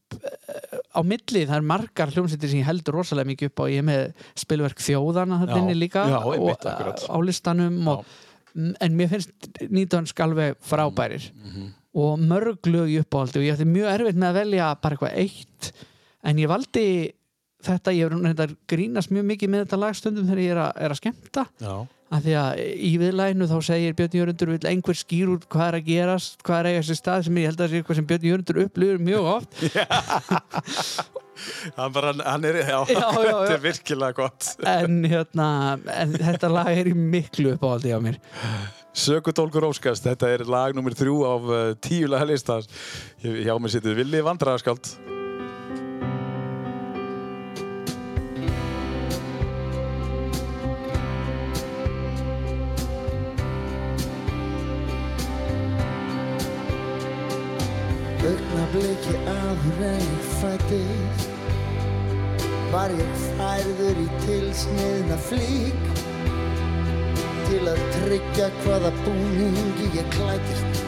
á 0.96 1.00
milli, 1.04 1.42
það 1.46 1.56
er 1.58 1.66
margar 1.72 2.12
hljómsveitir 2.14 2.52
sem 2.52 2.60
ég 2.62 2.68
heldur 2.68 2.98
rosalega 2.98 3.30
mikið 3.32 3.50
upp 3.50 3.62
á. 3.62 3.64
Ég 3.72 3.82
er 3.82 3.88
með 3.88 4.28
spilverk 4.42 4.80
þjóðana 4.80 5.40
þetta 5.44 5.58
inni 5.62 5.76
líka 5.78 6.06
Já, 6.10 6.20
og, 6.24 6.66
á 7.10 7.16
listanum 7.24 7.92
og, 7.92 8.06
Mm, 8.56 8.72
en 8.80 8.94
mér 8.96 9.10
finnst 9.12 9.50
nýtönsk 9.68 10.20
alveg 10.24 10.56
frábærir. 10.64 11.32
Mhm. 11.44 11.74
og 11.96 12.18
mörg 12.20 12.60
lög 12.68 12.90
í 12.92 12.98
uppáhaldi 13.00 13.38
og 13.40 13.44
ég 13.46 13.54
ætti 13.54 13.64
mjög 13.64 13.88
erfitt 13.88 14.18
með 14.20 14.28
að 14.28 14.34
velja 14.36 14.64
bara 14.82 14.96
eitthvað 14.96 15.14
eitt. 15.16 15.72
En 16.22 16.36
ég 16.36 16.46
valdi 16.46 17.12
þetta, 17.64 17.94
ég 17.96 18.12
er 18.38 18.56
grínast 18.68 19.08
mjög 19.08 19.24
mikið 19.24 19.48
með 19.48 19.64
þetta 19.64 19.78
lagstundum 19.80 20.26
þegar 20.28 20.42
ég 20.42 20.50
er 20.50 20.60
að, 20.60 20.72
er 20.76 20.90
að 20.90 21.00
skemmta. 21.00 21.46
Já. 21.56 21.86
Að 22.14 22.26
því 22.28 22.34
að 22.38 22.60
í 22.86 22.90
viðlæginu 23.02 23.48
þá 23.50 23.56
segir 23.66 23.96
Björn 23.98 24.16
Jörundur 24.20 24.52
vil 24.52 24.70
einhver 24.70 24.98
skýr 24.98 25.32
út 25.34 25.46
hvað 25.50 25.66
er 25.72 25.76
að 25.80 25.88
gerast 25.90 26.44
hvað 26.46 26.58
er 26.60 26.68
að 26.68 26.76
eiga 26.76 26.84
sér 26.86 26.98
stað 27.00 27.24
sem 27.26 27.40
ég 27.42 27.48
held 27.50 27.62
að 27.64 27.72
sé 27.72 27.80
eitthvað 27.80 27.98
sem 28.00 28.08
Björn 28.12 28.26
Jörundur 28.30 28.60
upplifur 28.66 29.02
mjög 29.10 29.30
oft 29.34 29.58
Hann, 31.76 31.92
bara, 31.92 32.14
hann 32.24 32.46
er, 32.48 32.56
já, 32.62 32.78
Já, 32.88 32.96
já, 32.96 33.10
þetta 33.12 33.52
er 33.58 33.60
virkilega 33.60 34.16
gott. 34.16 34.46
en, 34.66 34.94
hérna, 35.04 35.48
en 35.92 36.14
þetta 36.16 36.48
lag 36.48 36.70
er 36.72 36.88
í 36.88 36.94
miklu 36.96 37.52
uppáhaldi 37.58 37.92
á 37.92 38.00
mér 38.00 38.16
Sökutólkur 38.96 39.66
Óskast, 39.68 40.06
þetta 40.08 40.30
er 40.32 40.46
lag 40.48 40.72
nummer 40.72 40.96
þrjú 40.96 41.18
af 41.28 41.50
uh, 41.52 41.58
tíu 41.84 42.08
laga 42.08 42.30
listans. 42.30 42.70
Hjá 43.20 43.52
mér 43.60 43.74
sitið 43.74 43.98
Villi 44.00 44.22
Vandraraskáld. 44.24 44.88
Áður 58.66 59.82
en 59.86 60.00
ég 60.02 60.22
fættist 60.40 61.28
Var 62.72 62.90
ég 62.98 63.12
færður 63.36 64.00
í 64.02 64.06
tilsniðna 64.24 65.18
flík. 65.28 65.84
Til 67.46 67.60
að 67.70 67.78
tryggja 67.94 68.48
hvaða 68.64 68.90
búningi 69.04 69.86
ég 69.94 70.10
klættist 70.16 70.82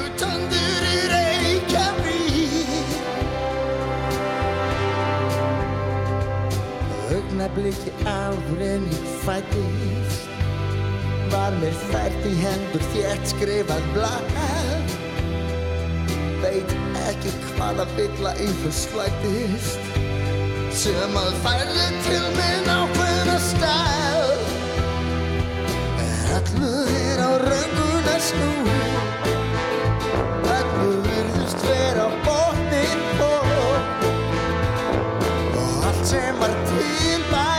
Utandur 0.00 0.88
í 0.90 0.98
Reykjavík. 1.14 2.98
Augnabliki 7.12 7.94
áður 8.10 8.66
en 8.72 8.90
ég 8.98 9.06
fættist 9.22 10.26
Var 11.30 11.62
mér 11.62 11.80
fært 11.86 12.26
í 12.26 12.34
hendur 12.42 12.90
þétt 12.90 13.36
skrifað 13.36 13.92
blað 13.94 14.32
veit 16.52 16.72
ekki 17.08 17.30
hvaða 17.56 17.84
bylla 17.96 18.32
einhver 18.44 18.74
slættist 18.76 19.92
sem 20.82 21.14
að 21.20 21.30
færði 21.44 21.86
til 22.06 22.24
minn 22.36 22.68
ákveðna 22.74 23.36
stæl 23.46 24.34
er 26.06 26.34
allur 26.40 27.22
á 27.24 27.30
raunguna 27.44 28.16
snú 28.28 28.50
allur 30.58 30.98
virðist 31.06 31.64
vera 31.70 32.10
botnin 32.26 33.06
på 33.22 33.32
og 35.62 35.88
allt 35.88 36.04
sem 36.12 36.44
var 36.44 36.54
til 36.74 37.26
bara 37.32 37.51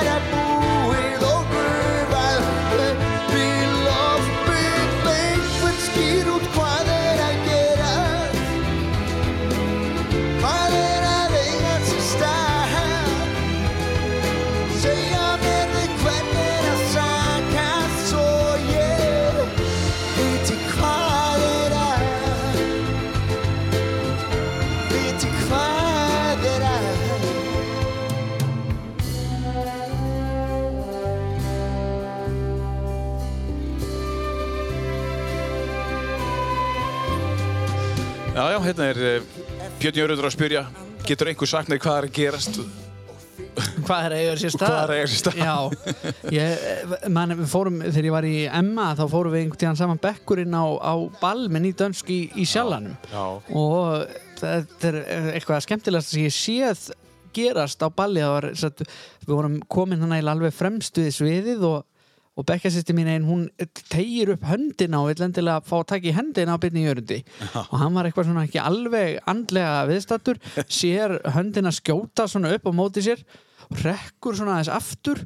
hérna 38.74 38.90
er 38.90 39.20
uh, 39.22 39.26
Björn 39.82 40.00
Jörgur 40.00 40.26
að 40.26 40.34
spyrja, 40.34 40.64
getur 41.06 41.30
einhver 41.30 41.70
mér 41.70 41.82
hvað 41.84 42.00
er 42.00 42.08
að 42.08 42.16
gerast? 42.18 42.60
hvað 43.84 44.06
er 44.06 44.14
að 44.14 44.20
eiga 44.22 44.34
sér 44.42 44.54
stað 44.54 44.72
Hvað 44.72 44.80
er 44.80 44.92
að 44.94 44.98
eiga 44.98 45.10
sér 45.12 45.22
stað? 45.22 45.38
Já, 45.44 45.56
ég, 46.34 47.06
man, 47.14 47.36
fórum, 47.50 47.80
þegar 47.84 48.08
ég 48.08 48.16
var 48.16 48.28
í 48.30 48.36
Emma 48.50 48.88
þá 48.98 49.04
fórum 49.12 49.34
við 49.34 49.44
einhvern 49.44 49.62
tíðan 49.62 49.80
saman 49.82 50.02
bekkurinn 50.02 50.58
á, 50.58 50.66
á 50.82 50.94
ball 51.22 51.46
með 51.54 51.66
nýdönsk 51.68 52.10
í, 52.14 52.20
í 52.40 52.48
sjallanum 52.50 52.98
og 53.14 54.10
þetta 54.42 54.90
er 54.90 55.00
eitthvað 55.36 55.66
skemmtilegast 55.68 56.14
sem 56.14 56.26
ég 56.26 56.34
séð 56.36 56.88
gerast 57.34 57.82
á 57.86 57.90
balli 57.94 58.26
var, 58.26 58.50
við 58.54 59.34
vorum 59.34 59.60
komin 59.70 60.02
hann 60.02 60.14
eiginlega 60.16 60.38
alveg 60.38 60.58
fremst 60.58 60.98
við 60.98 61.14
sviðið 61.18 61.68
og, 61.70 61.86
og 62.34 62.48
bekkjasýsti 62.50 62.96
mín 62.98 63.10
einn 63.14 63.28
hún 63.28 63.46
tegir 63.92 64.34
upp 64.34 64.46
höndina 64.50 65.04
og 65.04 65.12
vill 65.12 65.26
endilega 65.28 65.62
fá 65.68 65.76
að 65.80 65.88
taka 65.92 66.10
í 66.10 66.16
hendina 66.18 66.58
á 66.58 66.62
byrni 66.62 66.86
jörundi 66.88 67.20
og 67.62 67.76
hann 67.78 67.94
var 67.94 68.10
eitthvað 68.10 68.30
svona 68.32 68.46
ekki 68.48 68.62
alveg 68.64 69.20
andlega 69.30 69.84
viðstattur 69.92 70.42
sér 70.82 71.20
höndina 71.36 71.74
skjóta 71.76 72.26
svona 72.30 72.54
upp 72.58 72.66
á 72.66 72.72
móti 72.74 73.06
sér 73.06 73.22
og 73.70 73.84
rekkur 73.86 74.38
svona 74.40 74.58
aðeins 74.58 74.74
aftur 74.74 75.22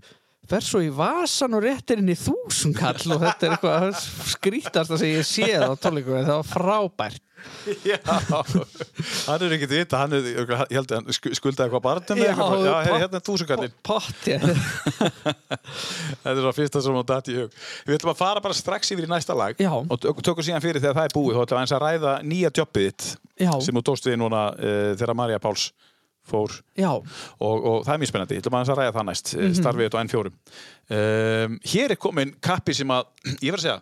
fer 0.50 0.64
svo 0.64 0.82
í 0.84 0.89
vasan 0.95 1.56
og 1.58 1.64
réttir 1.66 2.00
inn 2.02 2.12
í 2.14 2.18
þúsunkall 2.18 3.16
og 3.16 3.24
þetta 3.26 3.48
er 3.50 3.56
eitthvað 3.58 4.02
skrítast 4.34 4.93
sem 4.98 5.10
ég 5.18 5.26
séð 5.28 5.66
á 5.68 5.72
tónleikum 5.80 6.20
það 6.24 6.36
var 6.39 6.52
frábært 6.52 7.24
Já, 7.86 8.00
hann 8.02 9.43
er 9.45 9.54
ekkert 9.56 9.70
vita, 9.72 10.00
hann 10.02 10.16
er, 10.18 10.26
ég 10.34 10.50
held 10.74 10.89
að 10.89 10.95
hann 10.98 11.14
sku- 11.16 11.32
skuldaði 11.38 11.68
eitthvað 11.68 11.84
barnum 11.86 12.20
Já, 12.20 12.32
eitthvað. 12.32 12.64
Já, 12.66 12.74
hey, 12.88 12.95
hérna 13.04 13.20
er 13.20 13.24
túsukallin. 13.28 13.76
pott, 13.86 14.26
já 14.26 14.39
Þetta 15.38 16.34
er 16.34 16.41
svo 16.41 16.54
fyrsta 16.58 16.82
sem 16.84 16.98
hún 16.98 17.06
datt 17.08 17.30
í 17.32 17.36
hug. 17.38 17.54
Við 17.88 17.98
ætlum 18.00 18.12
að 18.14 18.20
fara 18.20 18.41
bara 18.43 18.58
strax 18.58 18.91
yfir 18.95 19.08
í 19.08 19.12
næsta 19.12 19.36
lag 19.38 19.60
Já. 19.62 19.70
og 19.78 20.02
tök- 20.04 20.24
tökum 20.26 20.45
síðan 20.48 20.64
fyrir 20.66 20.82
þegar 20.84 20.98
það 20.98 21.10
er 21.12 21.16
búið. 21.18 21.38
Þá 21.38 21.43
ætlum 21.45 21.62
við 21.62 21.76
að 21.78 21.86
ræða 21.86 22.14
nýja 22.34 22.52
jobbið 22.62 22.88
þitt 22.89 23.08
Já. 23.45 23.52
sem 23.68 23.78
þú 23.80 23.86
tókst 23.91 24.10
við 24.10 24.20
núna 24.24 24.43
uh, 24.58 24.91
þegar 24.98 25.18
Marja 25.22 25.39
Páls 25.43 25.70
fór 26.28 26.56
og, 27.40 27.56
og 27.58 27.86
það 27.86 27.94
er 27.94 28.02
mjög 28.02 28.12
spennandi. 28.12 28.38
Ég 28.38 28.44
ætlum 28.44 28.60
að 28.60 28.74
ræða 28.78 28.96
það 28.98 29.08
næst, 29.10 29.34
mm. 29.34 29.44
-hmm. 29.44 29.58
starfið 29.62 29.88
þetta 29.88 30.00
á 30.00 30.06
N4. 30.08 30.34
Um, 30.88 31.60
hér 31.74 31.94
er 31.94 32.00
komin 32.00 32.34
kappi 32.42 32.74
sem 32.78 32.92
að, 32.94 33.10
ég 33.46 33.52
verð 33.52 33.62
að 33.62 33.66
segja, 33.68 33.80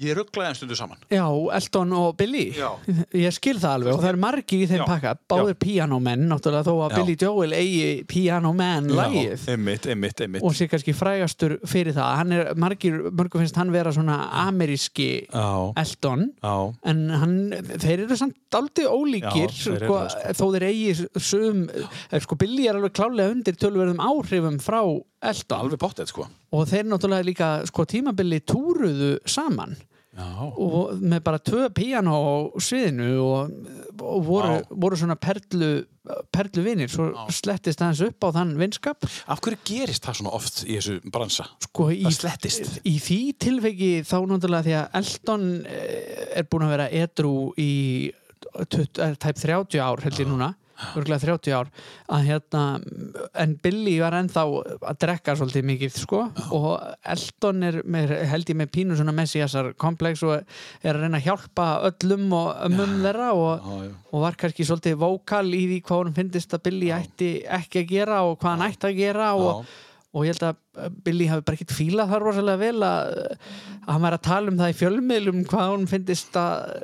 Ég 0.00 0.16
rugglaði 0.16 0.48
en 0.48 0.56
stundu 0.56 0.76
saman. 0.78 0.96
Já, 1.12 1.26
Elton 1.52 1.90
og 1.92 2.14
Billy 2.16 2.46
Já. 2.56 2.70
Ég 3.26 3.34
skil 3.36 3.58
það 3.60 3.74
alveg 3.76 3.92
og 3.92 4.00
það 4.00 4.08
er 4.08 4.18
margir 4.22 4.62
í 4.64 4.68
þeim 4.70 4.80
Já. 4.80 4.84
pakka 4.88 5.12
Báðir 5.28 5.58
pianomenn, 5.60 6.24
náttúrulega 6.30 6.64
þó 6.64 6.72
að 6.86 6.94
Já. 6.94 6.96
Billy 6.96 7.16
Joel 7.20 7.56
eigi 7.58 7.90
pianoman 8.08 8.88
lagið 8.88 9.44
Einmitt, 9.52 9.90
einmitt, 9.92 10.24
einmitt. 10.24 10.46
og 10.48 10.56
sé 10.56 10.66
kannski 10.72 10.94
frægastur 10.96 11.58
fyrir 11.68 11.92
það 11.98 12.16
hann 12.22 12.34
er, 12.38 12.50
margir, 12.64 12.98
mörgum 13.12 13.44
finnst 13.44 13.60
hann 13.60 13.74
vera 13.76 13.92
svona 13.92 14.16
ameríski 14.46 15.10
Já, 15.28 15.46
Elton 15.84 16.26
já, 16.40 16.56
en 16.88 17.04
hann, 17.12 17.38
þeir 17.76 18.06
eru 18.06 18.20
samt 18.24 18.38
daldi 18.52 18.88
ólíkir 18.88 19.52
Já, 19.52 19.60
þeir 19.60 19.76
eru 19.76 19.90
sko, 19.92 20.00
það, 20.00 20.12
sko. 20.16 20.36
þó 20.40 20.46
þeir 20.56 20.68
eigi 20.72 21.24
sum, 21.28 21.64
eh, 21.68 22.20
sko 22.24 22.40
Billy 22.40 22.64
er 22.72 22.80
alveg 22.80 22.96
klálega 22.96 23.36
undir 23.36 23.60
tölverðum 23.60 24.00
áhrifum 24.08 24.56
frá 24.64 24.80
Elton 25.22 25.66
alveg 25.66 25.78
bóttið, 25.84 26.08
sko. 26.16 26.32
Og 26.52 26.68
þeir 26.68 26.84
náttúrulega 26.90 27.26
líka 27.28 27.48
sko 27.68 27.86
tímabili 27.88 28.42
túruðu 28.44 29.16
saman. 29.28 29.76
Já, 30.12 30.26
og 30.44 30.98
með 31.00 31.22
bara 31.24 31.38
tvö 31.40 31.70
píano 31.72 32.12
á 32.12 32.32
sviðinu 32.60 33.06
og, 33.24 33.52
og 34.04 34.18
voru, 34.26 34.58
voru 34.68 34.98
svona 35.00 35.16
perlu, 35.16 35.70
perlu 36.28 36.64
vinir 36.66 36.90
svo 36.92 37.06
slettist 37.32 37.80
aðeins 37.80 38.02
upp 38.10 38.26
á 38.28 38.36
þann 38.36 38.52
vinskap. 38.60 39.06
Af 39.32 39.40
hverju 39.40 39.62
gerist 39.64 40.04
það 40.04 40.18
svona 40.20 40.34
oft 40.36 40.60
í 40.66 40.76
þessu 40.76 40.98
bransa? 41.14 41.46
sko 41.64 41.88
í, 41.96 42.02
Það 42.04 42.18
slettist. 42.18 42.68
í 42.84 42.98
því 43.00 43.18
tilveki 43.40 43.90
þá 44.04 44.16
náttúrulega 44.34 44.66
því 44.68 44.76
að 44.82 44.98
Eldon 45.00 45.48
eh, 45.64 46.26
er 46.42 46.50
búin 46.52 46.66
að 46.68 46.74
vera 46.76 46.90
edru 47.06 47.32
í 47.56 47.70
20, 48.52 48.84
eh, 49.00 49.16
tæp 49.16 49.40
30 49.40 49.80
ár 49.80 50.04
held 50.04 50.20
ég 50.20 50.28
núna 50.28 50.52
örgulega 50.96 51.22
30 51.24 51.54
ár 51.56 51.70
að 52.12 52.26
hérna, 52.28 52.62
en 53.44 53.54
Billy 53.62 53.94
var 54.02 54.16
ennþá 54.18 54.44
að 54.90 54.98
drekka 55.04 55.36
svolítið 55.38 55.66
mikið 55.70 55.94
sko 56.02 56.22
og 56.56 56.68
Eldon 57.14 57.68
er 57.68 57.80
með, 57.84 58.14
held 58.32 58.52
ég 58.52 58.58
með 58.60 58.72
pínu 58.76 58.98
svona 58.98 59.14
messiasar 59.16 59.72
komplex 59.80 60.24
og 60.26 60.40
er 60.82 60.96
að 60.96 61.06
reyna 61.06 61.20
að 61.20 61.28
hjálpa 61.30 61.68
öllum 61.90 62.26
og 62.38 62.50
ömmum 62.68 62.98
þeirra 63.04 63.30
og, 63.36 63.70
og 64.12 64.26
var 64.26 64.38
kannski 64.40 64.66
svolítið 64.68 65.00
vókal 65.02 65.46
í 65.52 65.62
því 65.70 65.80
hvað 65.86 66.04
hún 66.04 66.18
finnist 66.18 66.56
að 66.56 66.66
Billy 66.68 66.92
ætti 66.96 67.32
ekki 67.60 67.84
að 67.84 67.96
gera 67.96 68.22
og 68.28 68.38
hvað 68.40 68.56
hann 68.56 68.68
ætti 68.70 68.90
að 68.90 69.00
gera 69.00 69.32
og, 69.38 69.64
og 70.12 70.26
ég 70.26 70.34
held 70.34 70.48
að 70.50 70.60
Billy 71.04 71.26
hafi 71.28 71.44
bara 71.44 71.58
ekkert 71.58 71.74
fílað 71.76 72.12
það 72.14 72.22
rosalega 72.22 72.60
vel 72.62 72.86
að, 72.86 73.16
að 73.82 73.90
hann 73.90 74.04
var 74.06 74.16
að 74.16 74.24
tala 74.24 74.52
um 74.52 74.60
það 74.60 74.72
í 74.72 74.76
fjölmiðlum 74.78 75.42
hvað 75.50 75.72
hún 75.74 75.88
finnist 75.90 76.38
að, 76.40 76.76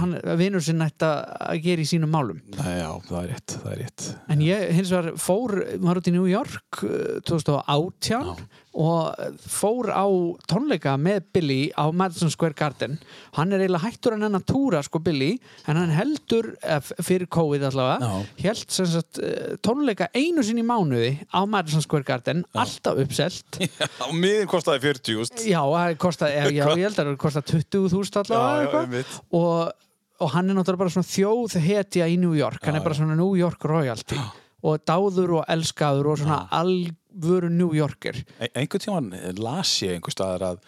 hann, 0.00 0.14
að 0.22 0.40
vinur 0.40 0.64
sinn 0.64 0.84
ætti 0.86 1.10
að 1.10 1.62
gera 1.66 1.84
í 1.84 1.88
sínum 1.90 2.14
málum. 2.16 2.40
Nei, 2.56 2.78
já, 2.78 2.88
það 3.10 3.18
er 3.20 3.32
rétt, 3.34 3.56
það 3.60 3.72
er 3.74 3.82
rétt. 3.82 4.06
en 4.32 4.44
ég 4.46 4.68
hins 4.78 4.94
vegar 4.94 5.20
fór 5.20 5.58
var 5.84 6.00
út 6.00 6.08
í 6.08 6.14
New 6.16 6.30
York 6.30 6.80
uh, 6.86 7.18
2018 7.28 8.46
og 8.76 9.36
fór 9.48 9.88
á 9.88 10.04
tónleika 10.48 10.94
með 11.00 11.30
Billy 11.32 11.60
á 11.72 11.88
Madison 11.96 12.30
Square 12.32 12.56
Garden. 12.58 12.98
Hann 13.36 13.54
er 13.54 13.64
eiginlega 13.64 13.86
hættur 13.86 14.16
en 14.16 14.26
hann 14.26 14.36
að 14.36 14.46
túra 14.52 14.82
sko 14.84 15.00
Billy 15.04 15.32
en 15.64 15.80
hann 15.80 15.94
heldur 15.96 16.52
eh, 16.60 16.80
fyrir 17.00 17.30
COVID 17.32 17.64
allavega 17.70 18.04
Já. 18.04 18.26
held 18.44 18.76
eh, 19.24 19.56
tónleika 19.64 20.10
einu 20.12 20.44
sinni 20.44 20.64
í 20.64 20.68
mánuði 20.68 21.14
á 21.32 21.40
Madison 21.48 21.84
Square 21.84 22.06
Garden 22.08 22.44
alltaf 22.52 23.00
uppselt 23.26 23.58
Á 24.04 24.06
miðin 24.14 24.48
kostaði 24.50 24.82
40, 24.86 25.18
úst. 25.24 25.42
já, 25.46 25.60
kostaði, 26.02 26.36
já, 26.38 26.46
já, 26.60 26.64
ég 26.76 26.86
held 26.86 27.02
að 27.02 27.10
það 27.12 27.18
kostaði 27.26 27.58
20.000 27.66 28.22
allavega 28.22 28.82
einmitt. 28.86 29.18
og, 29.36 29.74
og 30.24 30.32
hann 30.36 30.50
er 30.52 30.58
náttúrulega 30.60 30.84
bara 30.86 30.94
svona 30.96 31.10
þjóð 31.12 31.58
hetja 31.66 32.08
í 32.08 32.16
New 32.22 32.34
York, 32.38 32.62
hann 32.66 32.78
er 32.80 32.86
bara 32.86 32.98
svona 32.98 33.18
New 33.18 33.34
York 33.38 33.64
royalty. 33.68 34.18
Og 34.66 34.80
dáður 34.88 35.36
og 35.42 35.44
elskaður 35.52 36.08
og 36.14 36.22
svona 36.22 36.40
alvöru 36.56 37.50
New 37.52 37.74
Yorker. 37.76 38.16
E 38.40 38.48
einhvern 38.56 38.82
tímann 38.82 39.12
las 39.38 39.76
ég 39.84 39.98
einhver 39.98 40.14
staðar 40.14 40.46
að 40.54 40.64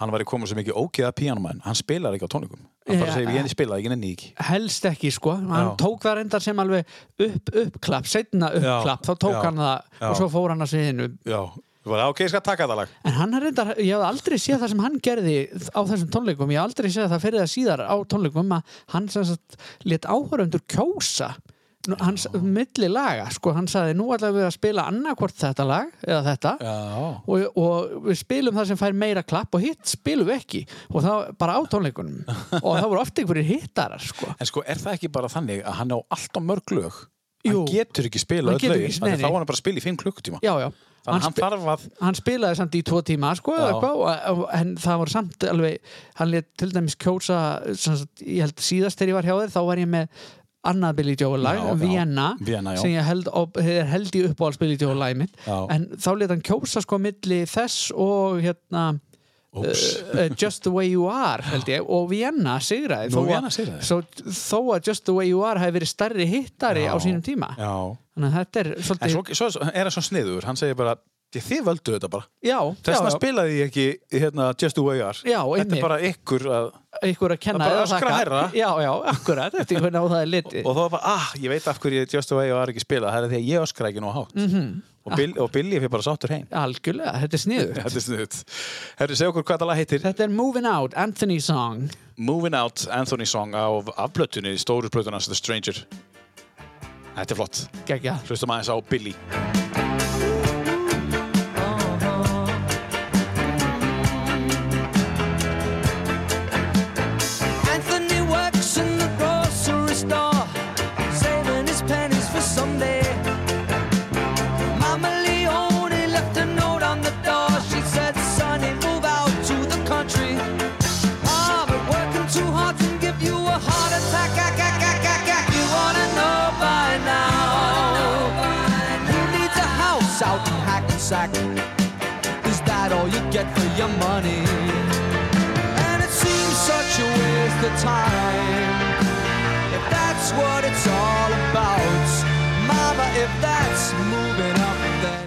hann 0.00 0.10
var 0.14 0.22
í 0.24 0.26
komið 0.26 0.50
svo 0.50 0.56
mikið 0.58 0.78
ógeða 0.78 1.10
píanumann, 1.14 1.60
hann 1.66 1.76
spilar 1.78 2.14
ekki 2.16 2.26
á 2.26 2.32
tónleikum. 2.32 2.62
Hann 2.88 2.98
bara 3.02 3.12
Já, 3.12 3.16
segir, 3.20 3.36
ég 3.36 3.50
spilaði 3.52 3.82
ekki, 3.84 3.90
nenni 3.92 4.08
ekki. 4.16 4.30
helst 4.48 4.86
ekki 4.88 5.10
sko, 5.14 5.34
hann 5.36 5.68
Já. 5.68 5.74
tók 5.78 6.00
það 6.02 6.16
reyndar 6.18 6.42
sem 6.42 6.62
alveg 6.62 6.96
upp, 7.26 7.52
uppklapp, 7.66 8.08
setna 8.10 8.48
uppklapp. 8.56 9.04
Þá 9.06 9.12
tók 9.26 9.36
já, 9.36 9.42
hann 9.44 9.60
það 9.62 9.76
já. 10.00 10.08
og 10.08 10.16
svo 10.18 10.30
fór 10.32 10.54
hann 10.54 10.64
að 10.66 10.72
sviðinu 10.72 11.06
Já, 11.28 11.42
var 11.90 12.04
ok, 12.08 12.20
ég 12.22 12.32
skal 12.32 12.44
taka 12.44 12.66
þetta 12.66 12.78
lag. 12.82 12.92
en 13.04 13.16
hann 13.18 13.34
er 13.34 13.46
reyndar, 13.46 13.72
ég 13.78 13.96
hef 13.96 14.04
aldrei 14.06 14.38
séð 14.38 14.60
það 14.62 14.74
sem 14.74 14.84
hann 14.84 15.00
gerði 15.02 15.38
á 15.74 15.80
þessum 15.80 16.12
tónleikum, 16.14 16.52
ég 16.54 16.60
hef 16.60 16.68
aldrei 16.68 16.92
séð 16.94 17.08
það 17.10 17.24
fyrir 17.26 17.42
það 17.42 17.54
síðar 17.56 17.82
á 17.86 17.96
tónleikum 18.06 18.54
að 18.58 18.76
hann 18.94 19.10
let 19.90 20.06
áhörundur 20.06 20.62
kjósa 20.70 21.32
hans 21.98 22.28
milli 22.38 22.86
laga, 22.86 23.24
sko, 23.34 23.50
hann 23.56 23.66
sagði 23.70 23.96
nú 23.98 24.06
ætlaðum 24.14 24.38
við 24.38 24.46
að 24.46 24.52
spila 24.54 24.84
annarkvort 24.86 25.34
þetta 25.34 25.64
lag 25.66 25.88
eða 26.06 26.20
þetta 26.28 26.52
og, 27.26 27.58
og 27.58 27.96
við 28.06 28.20
spilum 28.20 28.54
það 28.54 28.68
sem 28.70 28.78
fær 28.78 28.94
meira 28.94 29.24
klapp 29.26 29.58
og 29.58 29.64
hitt 29.64 29.82
spilum 29.90 30.28
við 30.30 30.36
ekki 30.38 30.60
og 30.92 31.02
það 31.02 31.32
bara 31.42 31.56
á 31.58 31.60
tónleikunum 31.72 32.22
og 32.60 32.68
það 32.68 32.86
voru 32.86 33.02
oft 33.02 33.18
einhverjir 33.18 33.50
hittarar 33.50 34.04
sko. 34.04 34.30
En 34.38 34.50
sko, 34.50 34.62
er 34.62 34.78
það 34.78 35.00
ekki 35.00 35.10
bara 35.18 35.32
þannig 35.32 35.66
að 35.66 35.78
hann 35.80 35.96
á 35.96 35.98
alltaf 35.98 36.46
mörg 36.46 36.76
lög? 36.76 37.02
Jú. 37.42 37.58
Hann 37.64 37.74
getur 37.74 38.06
ekki 38.06 38.22
spila 38.22 38.54
öll 38.54 38.62
að 38.62 39.18
þá 39.18 39.26
var 39.26 39.40
hann 39.40 39.50
bara 39.50 39.58
að 39.58 39.62
spila 39.64 39.82
í 39.82 39.86
5 39.90 40.02
klukkutíma. 40.04 40.42
já, 40.46 40.54
já 40.62 40.70
Hann 41.02 41.34
þarf 41.34 41.64
að, 41.66 41.86
hann 41.98 42.14
spilaði 42.14 42.58
samt 42.60 42.76
í 42.78 42.82
tvo 42.86 43.00
tíma 43.02 43.32
sko, 43.34 43.56
eitthvað, 43.58 44.44
en 44.54 44.76
það 44.78 45.00
var 45.00 45.10
samt 45.10 45.46
alveg, 45.50 45.90
hann 46.20 46.30
let 46.30 46.46
til 46.60 46.68
dæmis 46.70 46.94
kjósa 46.94 47.40
sagt, 47.74 48.22
ég 48.22 48.44
held 48.44 48.62
síðast 48.62 49.00
þegar 49.00 49.10
ég 49.10 49.18
var 49.18 49.28
hjá 49.28 49.34
þér 49.40 49.54
þá 49.56 49.60
var 49.66 49.82
ég 49.82 49.90
með 49.90 50.22
annað 50.70 50.98
Billy 51.00 51.16
Joel 51.18 51.42
lag. 51.42 51.62
Vienna, 51.80 52.28
Vienna, 52.38 52.76
sem 52.78 52.94
ég 52.94 53.06
held, 53.06 53.30
op, 53.34 53.58
held 53.58 54.14
í 54.14 54.22
uppáhalds 54.28 54.60
Billy 54.62 54.78
Joel 54.78 55.02
Já. 55.02 55.56
en 55.74 55.88
þá 55.98 56.10
let 56.20 56.34
hann 56.36 56.44
kjósa 56.46 56.84
sko 56.84 57.00
milli 57.02 57.42
þess 57.50 57.90
og 57.90 58.38
hérna. 58.44 58.92
Uh, 59.54 60.28
Just 60.36 60.62
the 60.64 60.70
way 60.72 60.86
you 60.88 61.06
are 61.08 61.42
ég, 61.66 61.84
og 61.86 62.08
Vienna 62.10 62.58
sigraði 62.64 63.10
Nú, 63.12 63.18
þó 63.18 63.22
að- 63.22 63.30
Vienna 63.34 63.50
sigraði. 63.52 63.84
svo, 63.84 64.00
þó 64.32 64.58
að 64.76 64.86
Just 64.88 65.04
the 65.04 65.14
way 65.14 65.28
you 65.28 65.42
are 65.44 65.58
hefði 65.60 65.78
verið 65.80 65.92
stærri 65.92 66.26
hittari 66.30 66.86
á 66.88 66.96
sínum 67.02 67.22
tíma 67.22 67.52
Já. 67.58 67.72
þannig 68.16 68.32
að 68.32 68.36
þetta 68.40 68.60
er 68.60 68.72
En 68.76 68.82
svolítið 68.82 69.34
svo, 69.36 69.50
svo 69.50 69.68
er 69.72 69.82
hann 69.82 69.90
svo 69.90 70.02
sniður, 70.08 70.44
hann 70.44 70.56
segir 70.56 70.74
bara, 70.76 70.96
"Þið- 71.32 71.64
völdu 71.64 71.94
þetta 71.98 72.08
bara. 72.10 72.24
já, 72.44 72.58
Þess 72.60 72.92
vegna 72.92 73.08
já, 73.08 73.12
já, 73.12 73.18
spilaði 73.18 73.52
ég 73.56 73.70
ekki 73.70 73.86
hérna, 74.20 74.54
Just 74.60 74.74
the 74.76 74.82
way 74.82 74.98
you 74.98 75.04
are. 75.04 75.16
Já, 75.24 75.40
Þetta 75.44 75.76
er 75.76 75.80
bara 75.80 75.98
ykkur 76.00 76.40
að, 76.44 76.72
ykkur 77.08 77.30
að 77.32 77.40
kenna 77.40 77.64
Það 77.64 77.72
er 77.72 77.82
öskra 77.86 78.00
þakka. 78.00 78.18
hærra. 78.18 78.50
já, 78.52 78.68
já, 78.82 78.92
akkurat, 79.12 79.54
eftir 79.54 79.80
hvernig 79.80 79.96
á 79.96 80.04
það 80.12 80.22
er 80.22 80.26
litið 80.28 80.66
og 80.66 80.76
þá 80.76 80.80
var 80.80 80.88
bara, 80.90 81.02
ah, 81.04 81.32
ég 81.36 81.48
veit 81.48 81.66
af 81.68 81.78
hverju 81.80 82.06
Just 82.12 82.28
the 82.28 82.36
way 82.36 82.48
you 82.48 82.56
are 82.56 82.66
ekki 82.72 82.80
spila, 82.80 83.08
það 83.12 83.24
er 83.24 83.28
því 83.28 83.38
að 83.40 83.48
ég 83.48 83.60
öskra 83.64 83.88
ekki 83.92 84.00
nóg 84.00 84.12
hátt. 84.14 84.34
Mhm. 84.34 84.82
Og, 85.04 85.16
Bill, 85.18 85.34
og 85.38 85.50
Billy 85.54 85.78
fyrir 85.80 85.90
bara 85.92 86.06
sáttur 86.06 86.30
heim. 86.34 86.46
algjörlega, 86.50 87.14
þetta 87.24 87.38
er 87.38 87.42
sniður 87.44 87.74
Þetta 87.82 87.98
er 87.98 88.06
snuðt. 88.06 88.38
Herri, 89.00 89.18
segja 89.18 89.32
okkur 89.32 89.46
hvað 89.48 89.64
það 89.66 89.80
heitir. 89.82 90.04
þetta 90.06 90.26
er 90.28 90.36
Moving 90.36 90.68
Out, 90.70 90.94
Anthony 90.94 91.40
Song 91.42 91.90
Moving 92.16 92.54
Out, 92.58 92.86
Anthony 92.92 93.26
Song 93.26 93.56
af, 93.58 93.90
af 93.96 94.14
blöttunni, 94.14 94.54
stóru 94.60 94.92
blöttunni 94.92 95.18
hans 95.18 95.30
The 95.30 95.38
Stranger. 95.38 95.82
Þetta 97.16 97.34
er 97.34 97.42
flott. 97.42 97.66
geggja 97.88 98.20
Hlustum 98.28 98.54
aðeins 98.54 98.72
á 98.72 98.76
Billy. 98.88 99.16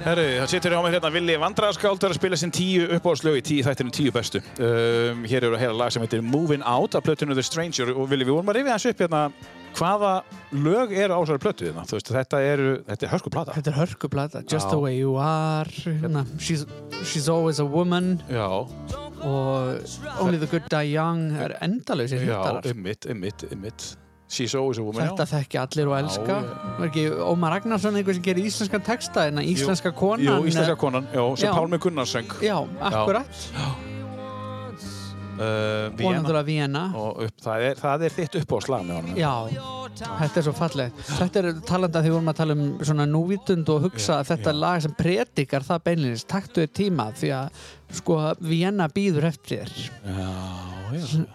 Herru, 0.05 0.23
það 0.37 0.49
situr 0.51 0.73
hjá 0.75 0.79
mér 0.85 0.95
hérna 0.99 1.09
Vili 1.15 1.35
Vandræðarskáld 1.41 2.03
er 2.05 2.13
að 2.13 2.17
spila 2.19 2.37
sinn 2.37 2.51
tíu 2.53 2.83
uppáhaldslög 2.93 3.39
í 3.39 3.43
tíu 3.47 3.63
þættinu 3.65 3.93
tíu 3.95 4.11
bestu. 4.13 4.41
Um, 4.61 5.23
hér 5.25 5.47
eru 5.47 5.57
að 5.57 5.63
heyra 5.63 5.77
lag 5.79 5.93
sem 5.95 6.03
heitir 6.03 6.21
Moving 6.21 6.61
Out 6.61 6.97
af 6.99 7.05
plötunum 7.07 7.33
The 7.33 7.45
Stranger 7.45 7.89
og 7.95 8.05
Vili, 8.11 8.27
við 8.27 8.35
vorum 8.35 8.51
að 8.53 8.59
rifja 8.59 8.75
þessu 8.75 8.93
upp 8.93 9.01
hérna 9.05 9.23
hvaða 9.79 10.11
lög 10.67 10.93
eru 10.93 11.17
á 11.17 11.19
þessari 11.23 11.43
plötu 11.47 11.67
hérna. 11.69 11.87
Þú 11.89 11.97
veist, 11.97 12.13
þetta 12.19 12.43
eru, 12.51 12.69
þetta 12.91 13.07
er 13.07 13.13
hörsku 13.15 13.33
plata. 13.33 13.57
þetta 13.57 13.73
er 13.73 13.79
hörkuplata, 13.81 14.43
Just 14.45 14.67
Já. 14.67 14.71
the 14.75 14.79
way 14.85 14.95
you 14.99 15.17
are 15.17 15.65
hérna, 15.65 16.25
she's, 16.37 16.67
she's 17.03 17.27
always 17.27 17.59
a 17.59 17.65
woman 17.65 18.21
Já, 18.29 18.45
og 19.25 20.21
Only 20.21 20.37
the 20.37 20.51
good 20.51 20.69
die 20.69 20.93
young 20.93 21.31
er 21.33 21.57
endalausir 21.65 22.21
já, 22.21 22.35
hittarar 22.37 22.69
ymmit, 22.75 23.09
ymmit, 23.09 23.49
ymmit. 23.51 23.95
She's 24.28 24.55
always 24.55 24.80
a 24.82 24.84
woman, 24.84 25.05
Þetta 25.05 25.26
þekki 25.30 25.59
allir 25.61 25.89
og 25.91 25.97
elska. 25.99 26.38
Já, 26.95 27.03
Ómar 27.30 27.53
Ragnarsson 27.53 27.99
einhver 27.99 28.17
sem 28.17 28.23
gerir 28.26 28.47
íslenskan 28.49 28.82
texta 28.86 29.28
en 29.30 29.38
íslenska 29.43 29.91
konan? 29.93 30.26
Jú, 30.26 30.38
íslenska 30.49 30.76
konan, 30.82 31.05
já, 31.13 31.21
sem 31.38 31.49
Já. 31.49 31.53
Pálmi 31.53 31.78
Gunnarsöng. 31.78 32.39
Já, 32.41 32.57
akkurat. 32.82 33.43
Uh, 35.36 35.91
og 35.91 35.99
Vienna 35.99 36.21
náttúrulega 36.23 37.26
upp, 37.26 37.39
það, 37.43 37.63
er, 37.67 37.80
það 37.80 38.03
er 38.07 38.13
þitt 38.15 38.38
upp 38.39 38.53
á 38.55 38.57
slag 38.63 38.86
með 38.88 38.95
honum. 39.01 39.17
Já, 39.19 39.34
þetta 39.99 40.39
er 40.39 40.45
svo 40.47 40.53
fallegt. 40.55 41.01
Þetta 41.09 41.41
er 41.41 41.49
talandi 41.67 41.99
að 41.99 42.07
því 42.07 42.13
vorum 42.13 42.32
að 42.32 42.39
tala 42.39 42.55
um 42.55 42.63
svona 42.80 43.07
núvítund 43.09 43.73
og 43.73 43.89
hugsa 43.89 44.21
að 44.21 44.32
þetta 44.32 44.55
lag 44.55 44.86
sem 44.86 44.95
predikar 44.95 45.67
það 45.67 45.84
beinlinis, 45.89 46.23
taktu 46.32 46.63
þér 46.63 46.71
tíma 46.80 47.09
því 47.19 47.34
að 47.41 47.67
sko 47.99 48.21
Vienna 48.39 48.88
býður 48.95 49.30
eftir 49.34 49.69
já, 49.76 50.15
já. 50.15 50.74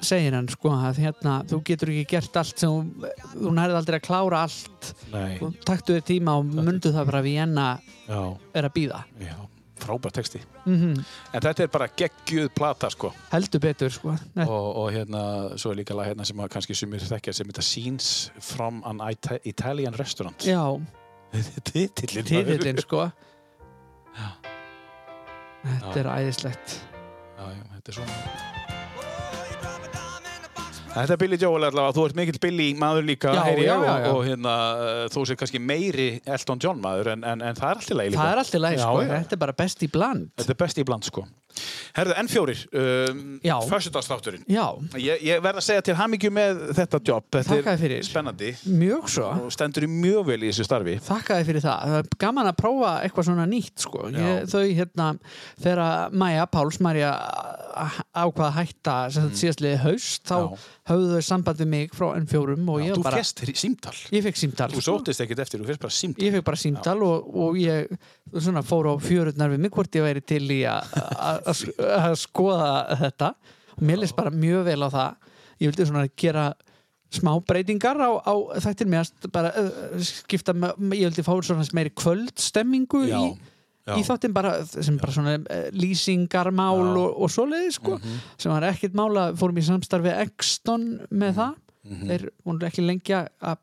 Segir 0.04 0.34
hann 0.36 0.48
sko 0.50 0.72
að 0.74 1.00
hérna 1.04 1.36
þú 1.50 1.60
getur 1.66 1.92
ekki 1.92 2.16
gert 2.16 2.40
allt 2.40 2.62
sem 2.62 2.72
þú, 2.72 3.52
nærið 3.56 3.78
aldrei 3.80 3.98
að 4.00 4.04
klára 4.06 4.42
allt. 4.46 4.90
Nei, 5.12 5.38
og 5.44 5.56
taktu 5.66 5.96
þér 5.96 6.04
tíma 6.10 6.36
og 6.40 6.50
mundu 6.50 6.92
það 6.94 7.08
bara 7.10 7.22
að 7.22 7.30
Vienna 7.30 7.66
já, 8.06 8.20
er 8.56 8.68
að 8.68 8.74
býða 8.76 9.00
já, 9.20 9.34
frábær 9.82 10.14
texti. 10.16 10.42
Mm 10.66 11.00
en 11.00 11.44
þetta 11.46 11.64
er 11.64 11.72
bara 11.72 11.88
geggjuð 12.02 12.50
plata 12.54 12.90
sko. 12.92 13.12
Heldur 13.32 13.62
betur 13.64 13.92
sko. 13.94 14.14
Og, 14.44 14.68
og 14.84 14.88
hérna, 14.94 15.24
svo 15.60 15.72
er 15.72 15.80
líka 15.80 15.96
lag 15.96 16.10
hérna 16.10 16.26
sem 16.28 16.40
að 16.42 16.52
kannski 16.54 16.76
sumir 16.76 17.04
þekkja 17.06 17.36
sem 17.36 17.50
þetta 17.50 17.64
Scenes 17.64 18.12
from 18.44 18.82
an 18.88 19.02
Ita 19.10 19.40
Italian 19.44 19.96
Restaurant. 19.98 20.46
Já, 20.46 20.62
Titillin 21.70 22.24
titillin 22.26 22.80
sko. 22.82 23.10
Já. 24.16 24.30
Þetta 25.60 25.98
er 26.00 26.08
æðislegt. 26.16 26.80
Já, 27.36 27.44
já, 27.52 27.62
þetta 27.76 27.92
er 27.92 28.00
svona 28.00 28.59
Þetta 30.90 31.14
er 31.14 31.18
Billy 31.22 31.36
Joel 31.38 31.68
allavega, 31.68 31.94
þú 31.94 32.04
ert 32.08 32.16
mikill 32.18 32.38
Billy 32.42 32.64
maður 32.78 33.04
líka, 33.06 33.30
Já, 33.36 33.44
heyri 33.46 33.66
já, 33.68 33.74
já, 33.78 33.90
og, 33.94 34.16
og 34.16 34.24
hérna, 34.26 34.54
uh, 34.74 35.02
þú 35.14 35.22
sér 35.30 35.38
kannski 35.38 35.60
meiri 35.62 36.08
Elton 36.26 36.62
John 36.62 36.80
maður, 36.82 37.12
en, 37.14 37.22
en, 37.30 37.44
en 37.46 37.58
það 37.58 37.68
er 37.68 37.78
allt 37.82 37.92
í 37.92 37.98
lagi 38.00 38.10
líka. 38.10 38.24
Það 38.24 38.32
er 38.32 38.40
allt 38.42 38.56
í 38.58 38.62
lagi 38.64 38.80
sko, 38.82 39.04
þetta 39.12 39.36
er 39.36 39.42
bara 39.44 39.54
best 39.60 39.84
í 39.86 39.90
bland 39.92 40.32
Þetta 40.40 40.56
er 40.56 40.58
best 40.64 40.82
í 40.82 40.86
bland, 40.88 41.06
sko. 41.06 41.24
Herðu, 42.00 42.16
N4, 42.24 42.56
um, 42.80 43.40
Já. 43.44 43.56
föstudagsþátturinn. 43.70 44.44
Já, 44.48 44.66
Ég, 45.00 45.20
ég 45.28 45.42
verð 45.44 45.60
að 45.60 45.66
segja 45.68 45.82
til 45.90 45.94
hamingju 46.00 46.30
með 46.32 46.62
þetta 46.80 47.00
jobb, 47.10 47.26
þetta 47.30 47.50
Þakka 47.50 47.74
þér 47.76 47.80
fyrir. 47.84 48.04
spennandi 48.08 48.50
mjög 48.80 49.08
svo 49.12 49.28
og 49.46 49.52
stendur 49.54 49.84
í 49.84 49.90
mjög 49.92 50.24
vel 50.30 50.40
í 50.40 50.48
þessu 50.50 50.64
starfi. 50.66 50.96
Þakkaði 51.04 51.46
fyrir 51.50 51.64
það. 51.66 51.84
Það 51.90 51.98
er 52.00 52.08
gaman 52.24 52.50
að 52.50 52.56
prófa 52.62 52.92
eitthvað 53.04 53.28
svona 53.30 53.46
nýtt 53.50 53.84
sko. 53.86 54.08
Já. 54.10 54.18
Ég, 54.24 54.48
þau 54.50 54.64
hérna, 54.80 55.10
þegar 55.60 56.12
Maja 56.12 56.46
Páls 56.50 56.80
Marja 56.80 57.12
ákvað 58.16 58.46
að 58.48 58.56
hætta 58.58 58.94
þetta 59.14 59.40
síðastliði 59.40 59.78
haust, 59.84 60.24
þá 60.26 60.36
Mm. 60.40 60.50
Já. 60.50 60.58
höfðu 60.90 61.10
þau 61.14 61.22
samband 61.22 61.58
við 61.60 61.68
mig 61.70 61.90
frá 61.94 62.06
N4 62.18 62.68
og 62.68 62.80
ég 62.82 62.94
Þú 62.96 63.02
bara, 63.04 63.16
fjast 63.20 63.42
símtal. 63.54 63.92
ég 64.10 64.22
fekk 64.24 64.36
símtal. 64.40 64.68
Þú 64.70 64.80
sko. 64.82 64.98
sóttist 64.98 65.20
ekkert 65.20 65.38
eftir, 65.44 65.60
þú 65.60 65.66
fjast 65.68 65.80
bara 65.80 65.94
símtal. 65.94 66.24
Ég 66.26 66.32
fekk 66.34 66.44
bara 66.44 66.56
símtal 66.56 67.02
og, 67.02 67.36
og 67.36 67.54
ég 67.60 67.86
svona 68.34 68.62
fór 68.62 68.86
á 68.90 68.94
fjörurnar 68.98 69.50
við 69.50 69.58
mig 69.58 69.70
hvort 69.70 69.90
ég 69.90 70.02
væri 70.02 70.24
til 70.24 70.42
í 70.50 70.60
að- 70.66 71.46
að 71.96 72.16
skoða 72.20 72.72
þetta. 73.00 73.34
Mér 73.80 74.02
leist 74.02 74.16
bara 74.18 74.32
mjög 74.34 74.66
vel 74.68 74.80
á 74.84 74.88
það. 74.92 75.30
Ég 75.60 75.70
vildi 75.70 75.86
svona 75.88 76.08
gera 76.20 76.50
smá 77.10 77.32
breytingar 77.42 77.98
á, 77.98 78.10
á 78.22 78.34
þættir 78.62 78.90
mér 78.90 79.08
bara 79.34 79.50
uh, 79.58 80.02
skipta, 80.04 80.54
ég 80.94 81.08
vildi 81.08 81.24
fá 81.26 81.32
svona 81.42 81.66
meiri 81.74 81.90
kvöldstemmingu 81.98 83.02
Já, 83.08 83.16
í, 83.18 83.32
já. 83.88 83.94
í 83.98 84.04
þáttin 84.06 84.36
bara 84.36 84.52
sem 84.68 84.98
bara 85.00 85.14
svona 85.16 85.34
uh, 85.40 85.64
lýsingarmál 85.74 86.78
Já. 86.78 86.92
Og, 87.02 87.16
og 87.24 87.32
svoleiði 87.34 87.72
sko 87.74 87.98
sem 88.04 88.52
var 88.52 88.68
ekkert 88.70 88.94
mála, 88.98 89.30
fórum 89.38 89.58
í 89.58 89.66
samstarfi 89.66 90.14
Exton 90.22 90.86
með 91.10 91.40
það 91.40 91.58
þeir 91.80 92.26
voru 92.44 92.66
ekki 92.68 92.84
lengi 92.84 93.14
að. 93.16 93.60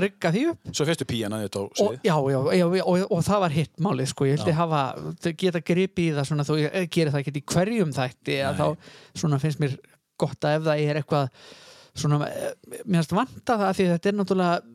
Rigga 0.00 0.30
því 0.32 0.44
upp. 0.52 0.70
Svo 0.72 0.86
fyrstu 0.88 1.06
píjana 1.08 1.42
þetta 1.42 1.60
á 1.60 1.64
og, 1.84 1.98
já, 2.00 2.14
já, 2.32 2.38
já, 2.56 2.66
og, 2.84 3.02
og 3.12 3.24
það 3.26 3.42
var 3.44 3.56
hitt 3.58 3.82
málið 3.84 4.08
sko, 4.12 4.28
ég 4.28 4.38
vildi 4.38 4.56
hafa, 4.56 4.84
geta 5.42 5.60
gripið 5.60 6.08
í 6.08 6.14
það 6.16 6.30
svona 6.30 6.46
þó 6.48 6.54
ég 6.62 6.88
geri 6.94 7.12
það 7.12 7.20
ekki 7.20 7.36
í 7.36 7.44
hverjum 7.52 7.92
þætti 7.98 8.38
að 8.48 8.62
þá 8.62 8.66
svona 9.20 9.40
finnst 9.42 9.60
mér 9.60 9.76
gott 10.24 10.48
að 10.48 10.56
ef 10.58 10.66
það 10.70 10.84
er 10.86 11.00
eitthvað 11.02 11.28
svona, 11.94 12.20
eh, 12.30 12.54
mér 12.84 13.02
finnst 13.02 13.14
vanta 13.14 13.58
það 13.60 13.76
því 13.76 13.86
að 13.88 13.92
þetta 13.94 14.10
er 14.10 14.18
náttúrulega 14.18 14.56
eh, 14.56 14.73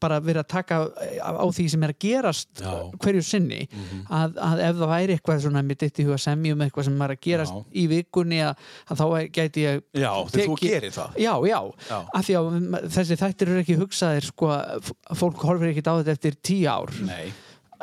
bara 0.00 0.18
verið 0.24 0.40
að 0.42 0.48
taka 0.54 0.78
á, 1.22 1.30
á 1.34 1.46
því 1.54 1.64
sem 1.72 1.82
er 1.86 1.92
að 1.94 1.98
gerast 2.04 2.62
Já. 2.62 2.72
Hverju 3.04 3.22
sinni 3.26 3.60
að, 4.08 4.36
að 4.48 4.62
ef 4.68 4.76
það 4.80 4.92
væri 4.94 5.16
eitthvað 5.18 5.42
svona 5.46 5.62
mitt 5.66 5.84
eitt 5.86 6.00
í 6.02 6.06
huga 6.08 6.18
semjum 6.24 6.64
eitthvað 6.66 6.88
sem 6.88 7.04
er 7.06 7.14
að 7.16 7.20
gerast 7.28 7.54
Já. 7.58 7.62
í 7.82 7.84
vikunni 7.94 8.40
að, 8.46 8.64
að 8.90 9.02
þá 9.02 9.06
gæti 9.38 9.64
ég 9.66 9.80
Já, 10.04 10.10
þegar 10.34 10.50
þú 10.50 10.58
gerir 10.62 10.94
það. 10.98 11.18
Já, 11.24 11.32
já, 11.50 11.58
Já. 11.90 11.98
af 12.20 12.28
því 12.28 12.36
að 12.40 12.50
þessi 12.98 13.20
þættir 13.24 13.52
eru 13.54 13.62
ekki 13.64 13.78
hugsaðir 13.82 14.28
sko, 14.30 14.50
f- 14.80 14.94
fólk 15.22 15.44
horfir 15.48 15.72
ekki 15.74 15.84
á 15.86 15.94
þetta 16.00 16.14
eftir 16.18 16.38
tíu 16.44 16.68
ár 16.70 16.94
Nei. 17.04 17.32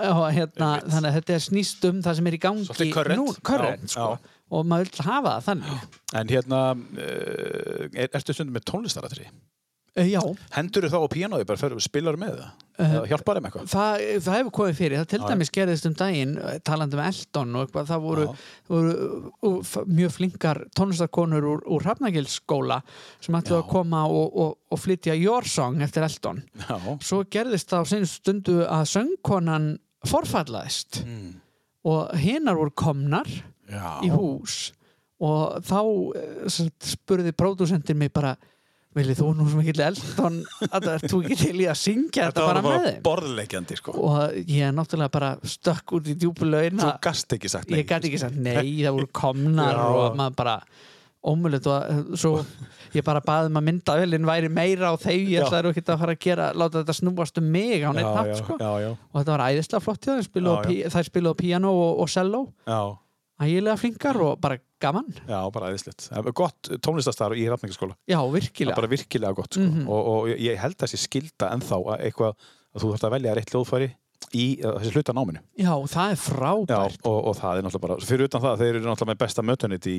hérna, 0.01 0.69
þannig 0.87 1.09
að 1.11 1.17
þetta 1.19 1.33
er 1.35 1.43
snýst 1.45 1.89
um 1.89 1.99
það 2.05 2.15
sem 2.19 2.29
er 2.31 2.37
í 2.37 2.41
gangi 2.41 2.91
nú, 3.19 3.25
current 3.45 3.83
Já, 3.85 3.93
sko. 3.93 4.37
og 4.51 4.65
maður 4.67 4.89
vil 4.95 5.05
hafa 5.07 5.33
það 5.37 5.47
þannig 5.49 5.97
En 6.21 6.31
hérna, 6.31 6.61
uh, 6.75 7.85
er, 7.93 8.09
ertu 8.17 8.33
stundum 8.35 8.55
með 8.57 8.65
tónlistaratri? 8.71 9.27
Uh, 9.97 10.07
Já, 10.07 10.21
Hendur 10.55 10.85
þá 10.91 10.97
á 11.03 11.07
píanói, 11.11 11.43
bara 11.47 11.59
fyrir, 11.59 11.81
spilar 11.83 12.15
með 12.21 12.37
það? 12.39 12.51
Eh, 12.81 12.93
Eða 12.95 13.01
hjálpar 13.11 13.37
þeim 13.37 13.47
eitthvað? 13.49 13.65
það, 13.71 14.03
það 14.25 14.37
hefur 14.39 14.53
komið 14.57 14.77
fyrir 14.79 14.97
það 15.01 15.09
til 15.11 15.19
dæmis 15.29 15.51
gerðist 15.53 15.85
um 15.89 15.95
daginn 15.99 16.31
eh, 16.39 16.55
talandi 16.65 16.97
um 16.97 17.03
Eldon 17.05 17.55
og 17.59 17.65
eitthvað, 17.67 17.89
það 17.91 18.05
voru, 18.07 18.25
voru 18.71 18.93
uh, 19.51 19.59
f- 19.61 19.85
mjög 19.91 20.13
flinkar 20.15 20.61
tónlistarkonur 20.79 21.47
úr, 21.51 21.61
úr 21.75 21.85
Hrafnagilsskóla 21.85 22.79
sem 23.21 23.37
ætlu 23.41 23.59
að 23.59 23.67
koma 23.73 24.05
og, 24.09 24.31
og, 24.45 24.55
og 24.71 24.81
flytja 24.81 25.13
Your 25.19 25.45
Song 25.51 25.81
eftir 25.85 26.07
Eldon 26.07 26.41
Já. 26.63 26.77
svo 27.05 27.21
gerðist 27.29 27.69
það 27.73 27.83
á 27.83 27.89
sinni 27.91 28.09
stundu 28.09 28.57
að 28.65 28.87
söngkonan 28.95 29.71
forfallaðist 30.09 31.03
Mm. 31.05 31.35
og 31.85 32.11
hinnar 32.17 32.55
voru 32.57 32.71
komnar 32.77 33.27
Já. 33.69 33.99
í 34.05 34.09
hús 34.13 34.71
og 35.21 35.61
þá 35.65 35.77
eh, 36.17 36.69
spurði 36.81 37.31
pródúsentin 37.37 37.97
mig 37.97 38.11
bara 38.13 38.35
viljið 38.97 39.19
þú 39.21 39.27
nú 39.37 39.45
sem 39.51 39.61
ekki 39.63 39.73
Eldon 39.85 40.37
að 40.67 40.77
það 40.85 40.91
er 40.97 41.05
þú 41.13 41.19
ekki 41.23 41.37
til 41.39 41.55
í 41.63 41.67
að 41.71 41.79
syngja 41.79 42.27
þetta, 42.29 42.45
bara 42.49 42.63
með 42.65 42.85
þeim 42.87 43.01
borðleikjandi, 43.07 43.77
sko. 43.79 43.93
og 43.95 44.37
ég 44.41 44.67
er 44.67 44.75
náttúrulega 44.75 45.13
bara 45.15 45.29
stökk 45.47 45.93
út 45.99 46.09
í 46.11 46.15
djúpu 46.19 46.49
laun 46.49 46.81
Þú 46.81 46.93
gast 47.07 47.35
ekki 47.37 47.51
sagt 47.53 47.71
nei. 47.71 47.79
ég 47.81 47.87
gæti 47.91 48.11
ekki 48.11 48.19
sagt 48.25 48.35
nei, 48.35 48.57
það 48.83 48.97
voru 48.99 49.11
komnar 49.21 49.77
Já. 49.79 49.85
og 49.95 50.17
maður 50.19 50.35
bara 50.43 50.57
ómullet 51.21 51.67
og 51.69 52.15
svo 52.17 52.31
ég 52.95 53.03
bara 53.05 53.21
baði 53.21 53.51
um 53.51 53.59
að 53.59 53.65
myndavelin 53.67 54.25
væri 54.25 54.47
meira 54.49 54.89
á 54.89 54.97
þeim 54.97 55.27
ég 55.29 55.43
ætlaði 55.45 55.69
ekki 55.75 55.83
að 55.85 55.99
fara 56.01 56.15
að 56.15 56.23
gera 56.25 56.47
láta 56.57 56.81
þetta 56.81 56.95
snúast 56.97 57.37
um 57.37 57.45
mig 57.53 57.83
á 57.85 57.93
neitt 57.93 58.09
nátt 58.09 58.39
sko. 58.41 58.57
já, 58.57 58.71
já, 58.81 58.89
og 58.97 59.19
þetta 59.21 59.35
var 59.35 59.43
æðislega 59.51 59.83
flott 59.85 60.07
hjá 60.07 60.15
þeim 60.17 60.49
Já, 60.49 60.55
pí- 60.65 60.79
þær 60.95 61.07
spiluðu 61.11 61.37
piano 61.43 61.71
og, 61.77 62.01
og 62.01 62.09
cello 62.09 62.41
já, 62.65 62.79
ægilega 63.41 63.77
flinkar 63.81 64.19
og 64.21 64.35
bara 64.41 64.57
gaman 64.81 65.07
já, 65.27 65.39
bara 65.53 65.69
aðeinslegt. 65.71 66.07
Gott 66.37 66.69
tónlistastar 66.81 67.35
í 67.37 67.47
Rafningaskóla. 67.49 67.95
já, 68.09 68.19
virkilega 68.33 68.75
bara 68.77 68.89
virkilega 68.91 69.33
gott, 69.37 69.53
sko. 69.53 69.65
Mhm. 69.65 69.87
og, 69.89 70.07
og 70.13 70.29
ég 70.35 70.57
held 70.61 70.77
að 70.77 70.85
þessi 70.87 71.01
skilda 71.07 71.51
ennþá 71.55 71.81
að 71.95 72.05
eitthvað, 72.07 72.35
að 72.75 72.81
þú 72.85 72.91
þarfst 72.93 73.07
að 73.09 73.15
velja 73.17 73.35
rétt 73.37 73.53
hljóðfæri 73.55 73.89
í 74.37 74.45
uh, 74.63 74.75
þessi 74.79 74.93
hluta 74.95 75.13
náminu. 75.17 75.39
já, 75.57 75.73
það 75.91 76.11
er 76.11 76.17
Já, 76.17 76.23
frábært 76.27 77.07
og, 77.09 77.19
og 77.27 77.35
það 77.41 77.57
er 77.57 77.63
náttúrulega 77.65 77.87
bara, 77.87 77.97
fyrir 78.05 78.27
utan 78.29 78.41
það, 78.45 78.57
þeir 78.61 78.75
eru 78.75 78.85
náttúrulega 78.85 79.11
með 79.11 79.21
besta 79.25 79.41
mötunit 79.45 79.87
í, 79.89 79.97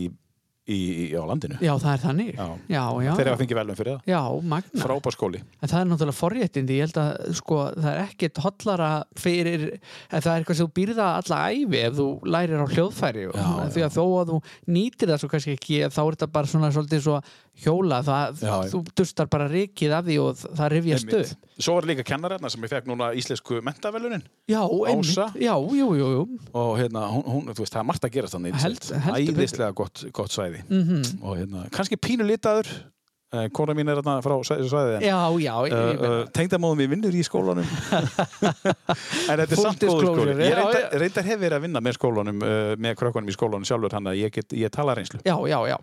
í, 0.68 0.76
í, 0.78 1.06
á 1.18 1.22
landinu. 1.26 1.56
já, 1.58 1.72
það 1.82 1.92
er 1.96 2.02
þannig 2.04 2.28
Já. 2.36 2.46
já, 2.70 2.82
já, 3.02 3.12
Þeir 3.18 3.30
hafa 3.32 3.40
fengið 3.42 3.58
velum 3.58 3.78
fyrir 3.78 3.96
það. 3.96 4.10
já 4.12 4.20
magna 4.52 4.82
Frábær 4.84 5.16
skóli. 5.16 5.40
En 5.62 5.68
það 5.72 5.80
er 5.80 5.88
náttúrulega 5.90 6.18
forréttindi, 6.18 6.76
ég 6.78 6.86
held 6.86 7.00
að 7.02 7.36
sko, 7.40 7.58
það 7.76 7.88
er 7.92 8.02
ekkit 8.06 8.42
hotlara 8.44 8.90
fyrir, 9.18 9.64
en 10.10 10.22
það 10.22 10.32
er 10.32 10.42
eitthvað 10.44 10.60
sem 10.60 10.68
þú 10.70 10.74
býrða 10.78 11.08
alla 11.18 11.40
æfi 11.50 11.82
ef 11.82 11.96
þú 11.98 12.08
lærir 12.30 12.62
á 12.62 12.66
hljóðfæri 12.72 13.26
því 13.32 13.86
að 13.88 13.96
þó 13.98 14.04
að 14.22 14.32
þú 14.32 14.42
nýtir 14.78 15.12
það 15.12 15.22
svo 15.24 15.32
kannski 15.34 15.56
ekki, 15.58 15.80
þá 15.90 16.02
er 16.06 16.12
þetta 16.16 16.30
bara 16.38 16.46
svona 16.54 16.70
svolítið 16.74 17.02
svo 17.08 17.18
hjóla, 17.62 17.98
það, 18.06 18.38
þú 18.72 18.78
dustar 18.96 19.26
bara 19.28 19.48
rikið 19.50 19.92
af 19.92 20.06
því 20.06 20.14
og 20.22 20.38
það 20.40 20.72
Einmitt. 20.72 21.32
upp. 21.34 21.50
Svo 21.62 21.74
var 21.76 21.84
líka 21.90 22.02
kennararna 22.08 22.48
sem 22.50 22.62
ég 22.64 22.70
fekk 22.72 22.86
núna 22.88 23.10
íslensku 23.12 23.58
mentavelunin 23.62 24.22
Já, 24.48 24.62
einmitt, 24.64 25.36
já, 25.36 25.52
jú, 25.52 25.90
jú, 25.94 26.08
jú. 26.16 26.22
og 26.54 26.78
hérna, 26.80 27.04
hún, 27.12 27.22
hún, 27.28 27.52
að 30.52 30.64
svæði. 30.64 30.64
Mm 30.68 31.22
og 31.22 31.38
hérna, 31.38 31.68
kannski 31.72 31.96
pínu 31.96 32.26
litaður 32.28 32.68
kona 33.56 33.72
mín 33.72 33.88
er 33.88 33.96
hérna 33.96 34.18
frá 34.20 34.34
svæði, 34.44 34.66
svæði 34.68 34.96
en 34.98 35.04
Já, 35.06 35.20
já, 35.40 35.54
Uh, 36.02 36.24
tengdamóðum 36.36 36.82
ég 36.84 36.90
vinnur 36.92 37.14
í 37.16 37.22
skólanum. 37.24 37.64
En 39.30 39.38
þetta 39.40 39.46
er 39.46 39.60
samt 39.62 39.86
góður 39.86 40.10
skóli. 40.10 40.34
ég 40.44 40.58
reyndar, 40.58 40.98
reyndar 41.00 41.24
hef 41.24 41.40
verið 41.40 41.56
að 41.56 41.64
vinna 41.64 41.80
með 41.80 41.96
skólanum 41.96 42.42
uh, 42.44 42.74
með 42.76 42.98
krökkunum 43.00 43.32
í 43.32 43.36
skólanum 43.36 43.64
sjálfur 43.64 43.96
hann 43.96 44.10
að 44.12 44.20
ég, 44.20 44.34
get, 44.34 44.52
ég 44.52 44.72
tala 44.74 44.96
reynslu. 44.98 45.22
Já, 45.24 45.36
já, 45.48 45.58
já. 45.70 45.78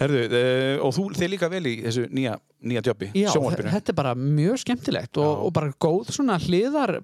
Herðu, 0.00 0.22
uh, 0.24 0.86
og 0.86 0.94
þú 0.96 1.04
þið 1.18 1.30
líka 1.34 1.50
vel 1.52 1.62
í 1.68 1.74
þessu 1.84 2.06
nýja, 2.08 2.38
nýja 2.64 2.84
jobbi, 2.88 3.10
Já, 3.18 3.28
þetta 3.60 3.92
er 3.92 3.98
bara 3.98 4.14
mjög 4.16 4.62
skemmtilegt 4.64 5.20
og, 5.20 5.44
og 5.46 5.52
bara 5.52 5.74
góð 5.84 6.14
svona 6.16 6.38
hliðar 6.40 6.96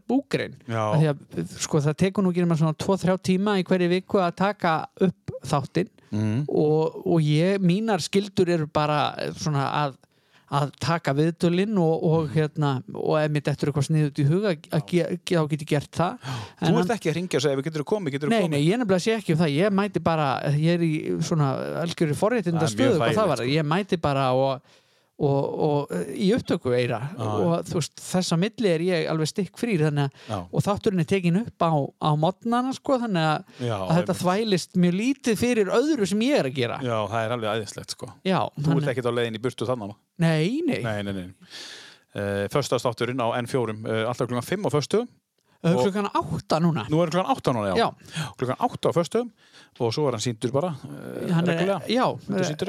því 0.97 1.13
að 1.13 1.53
sko 1.59 1.83
það 1.85 2.01
tekur 2.01 2.25
nú 2.25 2.33
ekki 2.33 2.47
nema 2.47 2.59
svona 2.59 2.79
2-3 2.81 3.19
tíma 3.29 3.59
í 3.61 3.67
hverju 3.69 3.93
viku 3.93 4.23
að 4.25 4.35
taka 4.41 4.75
upp 5.05 5.37
þáttinn 5.45 5.93
mm. 6.11 6.45
og, 6.49 7.01
og 7.07 7.25
ég, 7.25 7.59
mínar 7.65 8.03
skildur 8.05 8.49
eru 8.55 8.67
bara 8.73 9.13
svona 9.37 9.67
að, 9.85 9.97
að 10.49 10.71
taka 10.81 11.13
viðtölinn 11.19 11.77
og, 11.83 12.05
og 12.09 12.31
hérna 12.33 12.79
og 12.95 13.19
ef 13.21 13.31
mitt 13.35 13.51
eftir 13.53 13.69
eitthvað 13.69 13.89
sniðut 13.91 14.21
í 14.23 14.27
huga 14.31 14.55
þá 14.57 14.81
get 14.89 15.61
ég 15.61 15.69
gert 15.69 15.93
það. 16.01 16.19
Þú 16.63 16.67
hann- 16.71 16.81
ert 16.83 16.95
ekki 16.97 17.13
að 17.13 17.19
ringja 17.21 17.41
og 17.41 17.45
segja, 17.45 17.61
við 17.61 17.69
getur 17.69 17.87
komið, 17.93 18.17
getur 18.17 18.33
Nei, 18.33 18.41
komið. 18.41 18.51
nei, 18.57 18.63
ég 18.65 18.81
nefnilega 18.81 19.05
sé 19.05 19.17
ekki 19.19 19.37
um 19.37 19.41
það. 19.43 19.55
Ég 19.59 19.79
mæti 19.83 20.05
bara, 20.09 20.29
ég 20.57 20.79
er 20.79 20.85
í 20.89 20.93
svona 21.29 21.53
algjöru 21.85 22.17
forréttinda 22.17 22.69
stöðu 22.73 22.97
hvað 23.03 23.21
það 23.21 23.33
var, 23.35 23.43
sko. 23.45 23.55
ég 23.59 23.69
mæti 23.77 24.01
bara 24.01 24.31
og, 24.33 24.77
og, 25.19 25.47
og 25.67 25.95
í 26.15 26.29
upptöku 26.37 26.73
eira. 26.77 27.01
Og 27.19 27.67
þú 27.69 27.79
veist, 27.81 27.95
þessa 28.03 28.39
milli 28.41 28.71
er 28.71 28.85
ég 28.87 29.09
alveg 29.11 29.31
stikk 29.31 29.59
frýr 29.61 29.87
þannig 29.89 30.21
að, 30.31 30.47
og 30.53 30.65
þátturinn 30.67 31.03
er 31.03 31.09
tekin 31.11 31.41
upp 31.43 31.67
á, 31.67 31.73
á 31.99 32.11
modnana 32.21 32.75
sko, 32.77 33.01
þannig 33.03 33.27
að, 33.33 33.53
Já, 33.59 33.75
að 33.77 33.95
þetta 33.99 34.15
einmitt. 34.15 34.23
þvælist 34.23 34.81
mjög 34.85 34.99
lítið 35.03 35.41
fyrir 35.43 35.73
öðru 35.75 36.09
sem 36.13 36.25
ég 36.29 36.39
er 36.39 36.51
að 36.51 36.59
gera. 36.61 36.81
Já, 36.87 36.97
það 37.11 37.21
er 37.25 37.37
alveg 37.37 37.55
æðislegt 37.59 37.97
sko. 37.97 38.11
Já, 38.27 38.41
Þú 38.59 38.79
ert 38.79 38.93
ekkert 38.95 39.11
á 39.11 39.17
leiðin 39.19 39.39
í 39.39 39.43
burtu 39.43 39.69
þannig 39.69 39.97
Nei, 40.19 40.61
nei, 40.67 40.81
Nei, 40.83 40.99
nei, 41.07 41.13
nei. 41.15 41.29
Uh, 42.19 42.47
Föstastátturinn 42.51 43.21
á 43.21 43.29
N4 43.39 43.75
uh, 43.85 44.09
alltaf 44.09 44.27
klukkan 44.27 44.47
5 44.47 44.67
á 44.67 44.71
föstu 44.73 45.03
klukkan 45.63 46.07
átta 46.15 46.59
núna. 46.63 46.87
Nú 46.91 47.03
er 47.03 47.11
klukkan 47.11 47.31
8 47.35 47.53
núna, 47.53 47.73
já, 47.75 47.77
Já. 47.77 47.89
Klukkan 48.39 48.57
8 48.59 48.89
á 48.89 48.93
föstu 48.95 49.25
og 49.79 49.93
svo 49.95 50.09
er 50.09 50.17
hann 50.17 50.23
síndur 50.23 50.53
bara 50.55 50.73
uh, 50.75 51.49
er, 51.51 51.75
já, 51.91 52.07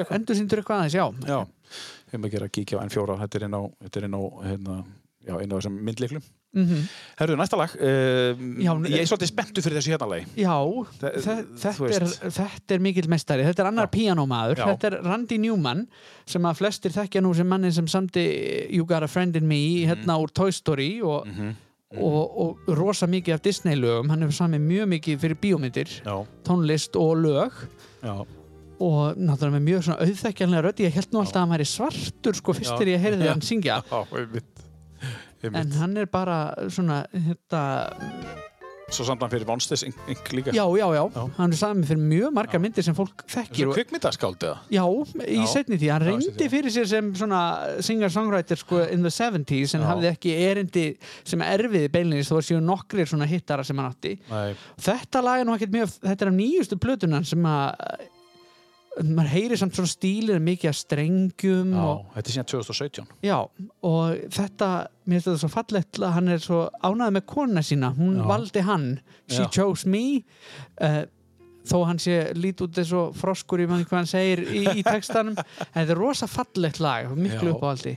endur 0.09 0.35
síndur 0.37 0.61
eitthvað 0.61 0.83
aðeins, 0.83 0.97
já, 0.97 1.05
Já, 1.25 1.39
erum 2.13 2.25
að 2.29 2.31
gera 2.37 2.49
kíkja 2.49 2.79
á 2.79 2.85
N4 2.87 3.19
þetta 3.23 3.35
er 3.39 3.47
inn 3.49 3.55
á, 3.59 3.61
þetta 3.85 3.99
er 4.01 4.07
inn 4.09 4.17
á 4.17 4.21
hérna, 4.49 4.75
já, 5.29 5.33
inn 5.43 5.51
á 5.53 5.55
þessum 5.59 5.79
myndleiklum 5.87 6.23
Mhm. 6.49 6.79
Herru, 7.19 7.35
næsta 7.37 7.53
lag 7.59 7.69
uh, 7.77 8.33
Já, 8.57 8.71
Ég 8.89 9.03
er 9.03 9.05
svolítið 9.05 9.29
spenntu 9.29 9.61
fyrir 9.61 9.77
þessu 9.77 9.91
hérna 9.93 10.07
lagi. 10.09 10.23
Já, 10.33 10.55
þú 10.65 10.87
þetta, 10.97 11.73
er, 11.93 12.31
þetta 12.39 12.73
er 12.73 12.79
mikill 12.81 13.05
mestari, 13.13 13.43
þetta 13.45 13.61
er 13.61 13.69
annar 13.69 13.85
píanómaður, 13.93 14.57
þetta 14.65 14.89
er 14.89 14.95
Randy 15.05 15.37
Newman 15.37 15.83
sem 16.25 16.41
að 16.49 16.57
flestir 16.57 16.89
þekkja 16.95 17.21
nú 17.21 17.35
sem 17.37 17.45
mannin 17.45 17.71
sem 17.71 17.85
samti 17.85 18.23
You 18.73 18.87
Got 18.89 19.05
a 19.05 19.07
Friend 19.07 19.37
in 19.37 19.45
Me 19.47 19.59
Mhm. 19.85 19.91
hérna 19.91 20.17
úr 20.17 20.33
Toy 20.33 20.49
Story 20.51 20.89
og, 21.05 21.27
og, 21.93 22.17
og 22.41 22.73
rosa 22.81 23.05
mikið 23.05 23.33
af 23.37 23.41
Disney-lögum, 23.45 24.09
hann 24.09 24.21
hefur 24.25 24.39
samið 24.41 24.65
mjög 24.65 24.89
mikið 24.97 25.21
fyrir 25.21 25.37
bíómyndir, 25.45 25.93
Já, 26.01 26.17
tónlist 26.49 26.97
og 26.97 27.13
lög. 27.27 27.51
Já, 28.01 28.25
og 28.79 29.17
náttúrulega 29.19 29.57
með 29.57 29.65
mjög 29.67 29.85
svona 29.87 30.05
auðþekkjanlega 30.07 30.65
rödd, 30.65 30.83
ég 30.85 30.95
held 30.95 31.13
nú 31.13 31.21
alltaf 31.21 31.39
að 31.39 31.45
hann 31.45 31.55
væri 31.55 31.69
svartur 31.69 32.39
sko 32.39 32.55
fyrst 32.57 32.71
Já. 32.71 32.77
þegar 32.79 32.93
ég 32.93 33.05
heyrði 33.05 33.31
hann 33.31 33.45
syngja 33.45 33.81
já, 33.83 34.03
en 35.53 35.73
hann 35.79 35.97
er 35.99 36.07
bara 36.11 36.39
svona 36.71 37.03
hérna, 37.13 37.63
Svo 38.89 39.05
samt 39.05 39.21
hann 39.21 39.29
fyrir 39.29 39.45
ing 39.45 40.29
líka 40.33 40.53
já, 40.55 40.63
já, 40.65 40.87
já, 40.95 41.03
Já. 41.13 41.23
hann 41.37 41.53
er 41.53 41.57
samið 41.59 41.91
fyrir 41.91 42.01
mjög 42.09 42.33
margar 42.33 42.61
myndir 42.63 42.85
sem 42.85 42.95
fólk 42.97 43.23
þekkir 43.29 43.67
Svo 43.67 43.69
og 43.69 43.77
kvikmyndaskáld 43.77 44.45
eða? 44.47 44.57
Já, 44.73 44.83
í 45.29 45.37
Já. 45.37 45.45
setni 45.51 45.77
því, 45.77 45.89
hann 45.93 46.05
Já, 46.05 46.09
reyndi 46.09 46.49
fyrir 46.49 46.73
sér 46.73 46.87
sem 46.89 47.11
svona 47.19 47.41
singer-songwriter 47.85 48.61
sko 48.63 48.81
in 48.89 49.05
the 49.05 49.13
70s 49.13 49.75
en 49.77 49.85
Já. 49.85 49.89
hafði 49.91 50.09
ekki 50.09 50.35
erindi 50.49 50.85
sem 51.21 51.43
erfiði 51.45 51.91
beinlinis 51.93 52.31
þó 52.31 52.39
að 52.39 52.47
séu 52.49 52.61
nokkrir 52.65 53.09
svona 53.09 53.29
hittara 53.29 53.63
sem 53.67 53.77
hann 53.77 53.91
átti. 53.91 54.15
Nei, 54.31 54.55
Þetta 54.81 55.25
lag 55.25 55.43
er 55.43 55.49
nú 55.49 55.57
ekkert 55.57 55.75
mjög, 55.75 55.93
þetta 56.07 56.25
er 56.25 56.31
af 56.33 56.39
nýjustu 56.39 56.79
plötunan 56.81 57.27
sem 57.29 57.45
að 57.45 58.09
maður 58.99 59.29
heyri 59.31 59.57
samt 59.59 59.77
svona 59.77 59.91
stílir 59.91 60.39
mikið 60.43 60.71
af 60.71 60.77
strengjum 60.79 61.69
já, 61.75 61.83
og, 61.85 62.01
þetta 62.15 62.31
er 62.31 62.35
síðan 62.35 62.49
2017 62.51 63.05
já, 63.23 63.35
og 63.85 64.23
þetta 64.35 64.69
mér 65.05 65.15
finnst 65.19 65.29
þetta 65.29 65.41
svo 65.43 65.51
fallegt 65.53 66.01
að 66.01 66.15
hann 66.17 66.33
er 66.33 66.41
svo 66.43 66.59
ánægð 66.83 67.13
með 67.19 67.25
kona 67.31 67.63
sína, 67.65 67.93
hún 67.97 68.19
Já. 68.19 68.25
valdi 68.29 68.65
hann. 68.65 68.89
She 69.29 69.45
Já. 69.45 69.49
chose 69.55 69.87
me. 69.89 70.03
Uh, 70.81 71.05
þó 71.69 71.79
hann 71.85 72.01
sé 72.01 72.19
lít 72.37 72.61
út 72.65 72.77
eins 72.81 72.91
og 72.97 73.15
froskur 73.17 73.61
í 73.63 73.67
manni 73.69 73.85
hvað 73.89 73.99
hann 74.03 74.09
segir 74.09 74.43
í, 74.49 74.61
í 74.81 74.83
textanum. 74.85 75.37
En 75.37 75.73
þetta 75.79 75.95
er 75.95 75.99
rosa 76.01 76.29
fallegt 76.29 76.79
lag 76.83 77.09
miklu 77.17 77.49
Já. 77.49 77.55
uppáhaldi. 77.55 77.95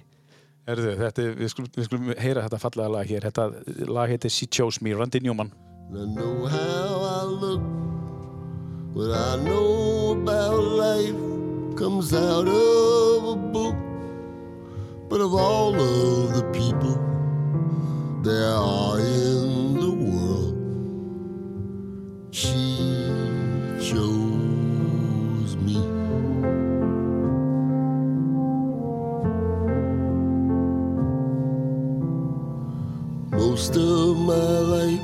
Herðu, 0.69 0.95
þetta, 1.03 1.23
er- 1.27 1.37
við, 1.41 1.53
skulum, 1.53 1.71
við 1.77 1.89
skulum 1.89 2.11
heyra 2.23 2.47
þetta 2.47 2.63
fallega 2.63 2.95
lag 2.97 3.09
hér. 3.13 3.29
Þetta 3.29 3.49
lag 3.93 4.13
heitir 4.13 4.33
She 4.33 4.47
Chose 4.49 4.81
Me, 4.85 4.93
Randy 4.97 5.21
Newman. 5.25 5.53
I 5.93 6.07
know 6.09 6.47
how 6.47 7.03
I 7.05 7.25
look, 7.29 7.61
what 8.95 9.11
I 9.11 9.37
know 9.37 10.13
about 10.13 10.59
life 10.59 11.17
comes 11.77 12.13
out 12.13 12.47
of 12.47 13.25
a 13.25 13.37
book. 13.37 13.75
But 15.09 15.23
of 15.23 15.35
all 15.35 15.75
of 15.75 16.35
the 16.35 16.43
people 16.53 17.01
there 18.23 18.53
are 18.53 18.99
in 19.01 19.75
the 19.81 19.91
world, 19.91 20.57
she 22.31 22.77
chose 23.81 25.57
me. 25.57 25.79
Most 33.31 33.75
of 33.77 34.19
my 34.19 34.59
life 34.75 35.01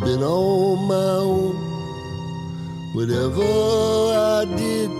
been 0.00 0.22
on 0.22 0.88
my 0.88 0.94
own. 0.94 1.73
Whatever 2.94 3.42
I 3.42 4.44
did, 4.54 4.90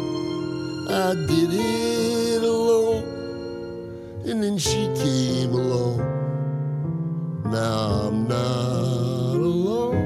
I 0.91 1.15
did 1.31 1.51
it 1.55 2.43
alone. 2.43 3.05
And 4.27 4.43
then 4.43 4.59
she 4.59 4.91
came 4.99 5.53
along. 5.55 6.03
Now 7.45 8.11
I'm 8.11 8.27
not 8.27 9.39
alone. 9.39 10.01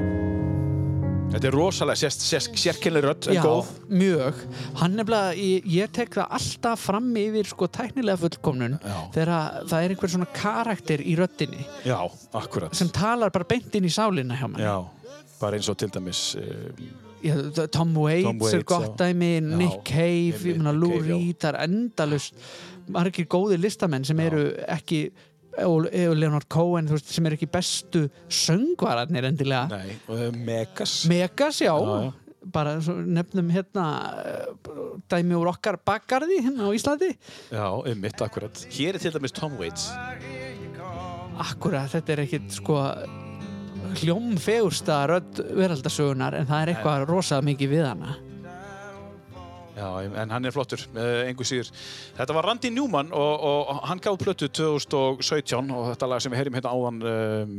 Þetta 1.33 1.49
er 1.49 1.57
rosalega 1.57 1.97
sér, 2.03 2.13
sér, 2.13 2.45
sérkennileg 2.61 3.07
rödd 3.09 3.31
en 3.31 3.39
Já, 3.39 3.41
góð 3.47 3.73
mjög 3.89 4.45
hann 4.83 4.95
nefnilega, 4.99 5.33
ég, 5.39 5.67
ég 5.79 5.91
tek 5.95 6.13
það 6.19 6.37
alltaf 6.37 6.85
fram 6.91 7.09
yfir 7.21 7.49
sko 7.49 7.69
tæknilega 7.73 8.21
fullkomnun 8.21 8.77
Já. 8.81 8.95
þegar 9.15 9.33
að 9.39 9.59
það 9.71 9.85
er 9.85 9.93
einhver 9.95 10.13
svona 10.13 10.29
karakter 10.35 11.05
í 11.05 11.17
röddinni 11.17 11.65
Já, 11.87 11.99
akkurat 12.37 12.75
sem 12.77 12.89
talar 12.93 13.33
bara 13.33 13.49
beint 13.49 13.77
inn 13.77 13.87
í 13.87 13.93
sálina 13.93 14.37
hjá 14.41 14.49
mann 14.49 14.65
Já, 14.65 14.75
bara 15.39 15.57
eins 15.61 15.69
og 15.71 15.77
til 15.79 15.93
dæmis 15.95 16.25
uh, 16.41 16.73
Já, 16.83 17.08
Tom 17.71 17.95
Waits, 17.97 18.23
Tom 18.27 18.39
Waits, 18.39 18.53
er 18.53 18.63
gott 18.63 18.91
já. 18.93 19.07
dæmi, 19.07 19.31
Nick 19.41 19.81
Cave, 19.85 20.35
einmitt, 20.35 20.45
ég 20.45 20.57
meina 20.59 20.71
Nick 20.71 20.81
Lou 20.83 20.93
já. 20.99 21.07
Reed, 21.09 21.39
það 21.41 21.49
er 21.53 21.59
endalust 21.67 22.45
margir 22.89 23.27
góðir 23.29 23.59
listamenn 23.61 24.05
sem 24.07 24.19
eru 24.23 24.45
ekki 24.67 25.01
og 25.59 25.89
og 25.89 26.15
Leonard 26.15 26.45
Cohen 26.47 26.87
veist, 26.87 27.09
sem 27.11 27.25
eru 27.27 27.35
ekki 27.35 27.49
bestu 27.51 28.05
söngvararnir 28.31 29.25
endilega. 29.27 29.67
Nei, 29.73 29.97
uh, 30.07 30.29
Megas. 30.31 31.01
Megas, 31.09 31.59
já, 31.59 31.73
Já, 31.73 32.05
já. 32.05 32.13
bara 32.53 32.77
nefnum 32.79 33.49
hérna 33.51 33.85
dæmi 35.11 35.35
úr 35.35 35.49
okkar 35.51 35.75
bakgarði 35.85 36.39
hérna 36.45 36.69
á 36.69 36.71
Íslandi. 36.71 37.11
Já, 37.51 37.65
um 37.75 37.99
mitt, 37.99 38.21
akkurat. 38.21 38.55
Hér 38.71 38.95
er 38.95 38.99
til 39.03 39.11
dæmis 39.11 39.35
Tom 39.35 39.57
Waits. 39.59 39.89
Akkurat, 41.39 41.87
þetta 41.91 42.13
er 42.15 42.21
ekkit 42.25 42.49
sko 42.51 42.75
hljómfegursta 43.99 45.03
rödd 45.09 45.39
veraldasögunar 45.57 46.35
en 46.39 46.47
það 46.49 46.61
er 46.65 46.71
eitthvað 46.73 47.05
rosa 47.09 47.39
mikið 47.45 47.71
við 47.77 47.85
hana. 47.89 48.17
Já, 49.79 49.87
en 50.19 50.31
hann 50.33 50.43
er 50.43 50.51
flottur, 50.51 50.81
uh, 50.91 51.21
engu 51.29 51.45
síður. 51.47 51.69
Þetta 52.17 52.33
var 52.35 52.47
Randy 52.49 52.67
Newman 52.75 53.13
og, 53.15 53.45
og 53.47 53.77
hann 53.87 54.01
gaf 54.03 54.17
plötu 54.19 54.49
2017 54.51 55.69
og 55.71 55.85
þetta 55.93 56.09
lag 56.11 56.19
sem 56.25 56.33
við 56.33 56.41
heyrim 56.41 56.57
hérna 56.57 56.73
áðan 56.75 56.97
um, 57.07 57.53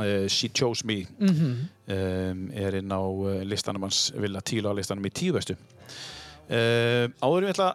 uh, 0.00 0.24
She 0.26 0.48
Chose 0.50 0.82
Me 0.88 1.04
Mhm. 1.20 1.52
um, 1.86 2.40
er 2.58 2.74
inn 2.80 2.90
á 2.90 2.98
listanum 3.46 3.86
hans 3.86 4.08
Villa 4.18 4.42
Tíla 4.42 4.74
listanum 4.74 5.06
í 5.06 5.12
tíðvestu 5.14 5.54
uh, 5.54 7.06
Áður 7.22 7.46
ég 7.46 7.54
ætla 7.54 7.70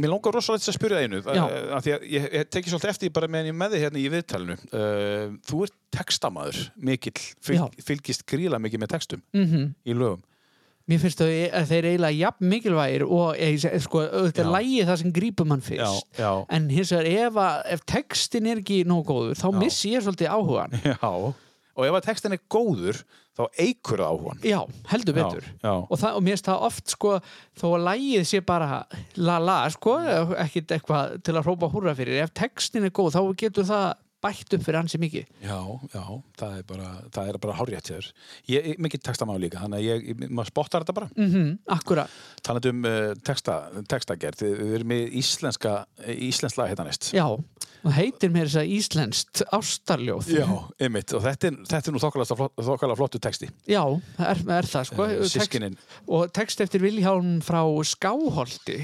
Mér 0.00 0.12
langar 0.12 0.34
rosalega 0.34 0.70
að 0.72 0.76
spyrja 0.78 1.00
einu 1.04 1.22
uh, 1.22 1.40
af 1.76 1.84
því 1.84 1.94
að 1.96 2.04
ég, 2.10 2.28
ég 2.38 2.50
teki 2.52 2.72
svolítið 2.72 2.92
eftir 2.94 3.14
bara 3.14 3.30
meðan 3.30 3.50
ég 3.52 3.56
með 3.58 3.74
þig 3.76 3.84
hérna 3.86 4.00
í 4.02 4.04
viðtalinu. 4.12 4.56
Uh, 4.74 5.34
Þú 5.48 5.64
ert 5.66 5.76
textamaður 5.94 6.60
mikill, 6.90 7.16
fylg, 7.44 7.82
fylgist 7.86 8.26
gríla 8.30 8.60
mikið 8.62 8.84
með 8.84 8.94
textum 8.96 9.24
mm 9.36 9.68
í 9.84 9.96
lögum. 9.96 10.22
Mér 10.84 11.00
finnst 11.00 11.20
þau 11.22 11.28
að 11.32 11.70
þeir 11.70 11.86
eiginlega 11.88 12.16
jafn 12.18 12.48
mikilvægir 12.50 13.02
og 13.06 13.38
sko, 13.80 14.02
auðvitað 14.04 14.42
er 14.42 14.50
lægið 14.52 14.90
það 14.90 14.98
sem 15.00 15.12
grípur 15.16 15.46
mann 15.48 15.62
fyrst. 15.64 16.10
Já, 16.12 16.20
já, 16.20 16.32
en 16.52 16.66
hins 16.68 16.92
vegar 16.92 17.08
ef, 17.08 17.38
að, 17.40 17.62
ef 17.72 17.84
textin 17.88 18.50
er 18.50 18.60
ekki 18.60 18.82
nógu 18.84 19.06
góður 19.08 19.40
þá 19.40 19.46
Já. 19.46 19.56
missi 19.62 19.94
ég 19.94 20.04
svolítið 20.04 20.34
áhugan 20.34 20.76
já 20.84 21.12
Og 21.74 21.86
ef 21.88 21.96
að 21.98 22.04
textin 22.06 22.36
er 22.36 22.42
góður 22.52 23.00
þá 23.34 23.42
eikur 23.58 23.98
það 23.98 24.12
áhugan 24.12 24.44
Já, 24.46 24.58
heldur 24.92 25.16
betur. 25.16 25.46
Já, 25.48 25.64
já. 25.66 25.72
Og, 25.82 25.96
það, 25.98 26.18
og 26.18 26.22
mér 26.22 26.36
finnst 26.36 26.48
það 26.50 26.66
oft 26.68 26.94
sko 26.94 27.14
þó 27.58 27.64
að 27.72 27.86
lægið 27.88 28.26
sé 28.30 28.40
bara 28.46 28.68
la 29.18 29.40
la 29.42 29.56
sko, 29.74 29.96
ekkit 30.44 30.76
eitthvað 30.76 31.16
til 31.26 31.34
að 31.34 31.48
hrópa 31.48 31.70
húrra 31.72 31.96
fyrir, 31.98 32.20
ef 32.22 32.34
textin 32.36 32.86
er 32.86 32.94
góð 32.94 33.16
þá 33.16 33.22
getur 33.42 33.66
það 33.66 33.88
bætt 34.24 34.56
upp 34.56 34.64
fyrir 34.64 34.80
hansi 34.80 35.00
mikið. 35.02 35.26
Já, 35.44 35.58
já, 35.92 36.02
það 36.40 36.56
er 36.58 36.66
bara, 36.70 36.90
það 37.14 37.30
er 37.34 37.38
bara 37.44 37.56
hárjætt 37.60 37.90
er 38.72 38.80
mikið 38.86 39.02
textamáð 39.10 39.42
líka, 39.44 39.60
þannig 39.64 39.82
að 39.82 39.88
ég, 39.90 40.24
maður 40.30 40.50
spottar 40.52 40.84
þetta 40.86 40.96
bara. 40.96 41.10
mm 41.16 41.52
Akkurat, 41.74 42.16
Talandi 42.44 42.72
um 42.74 42.84
uh, 42.88 43.12
texta, 43.24 43.58
textagerð, 43.90 44.46
við 44.48 44.74
erum 44.80 44.90
með 44.94 45.14
íslenska, 45.20 45.76
íslensk 46.16 46.58
lag 46.60 46.72
hérna 46.72 46.88
næst. 46.88 47.12
já, 47.16 47.26
og 47.84 47.92
heitir 47.92 48.32
mér 48.32 48.48
þess 48.48 48.62
að 48.62 48.70
íslenskt 48.78 49.42
ástarljóð. 49.52 50.30
Já, 50.32 50.46
einmitt, 50.80 51.12
og 51.12 51.20
þetta 51.26 51.50
er, 51.50 51.58
þetta 51.68 51.90
er 51.90 51.94
nú 51.96 52.00
þokkalega 52.00 52.96
flottu 52.96 53.20
texti. 53.20 53.50
Já, 53.68 53.82
er, 54.24 54.40
er 54.56 54.68
það 54.70 54.88
sko. 54.88 55.08
Text- 55.10 55.34
Sískinin, 55.36 55.76
og 56.08 56.32
text 56.32 56.62
eftir 56.64 56.80
Vilhjálm 56.84 57.42
frá 57.44 57.60
Skáholti. 57.84 58.78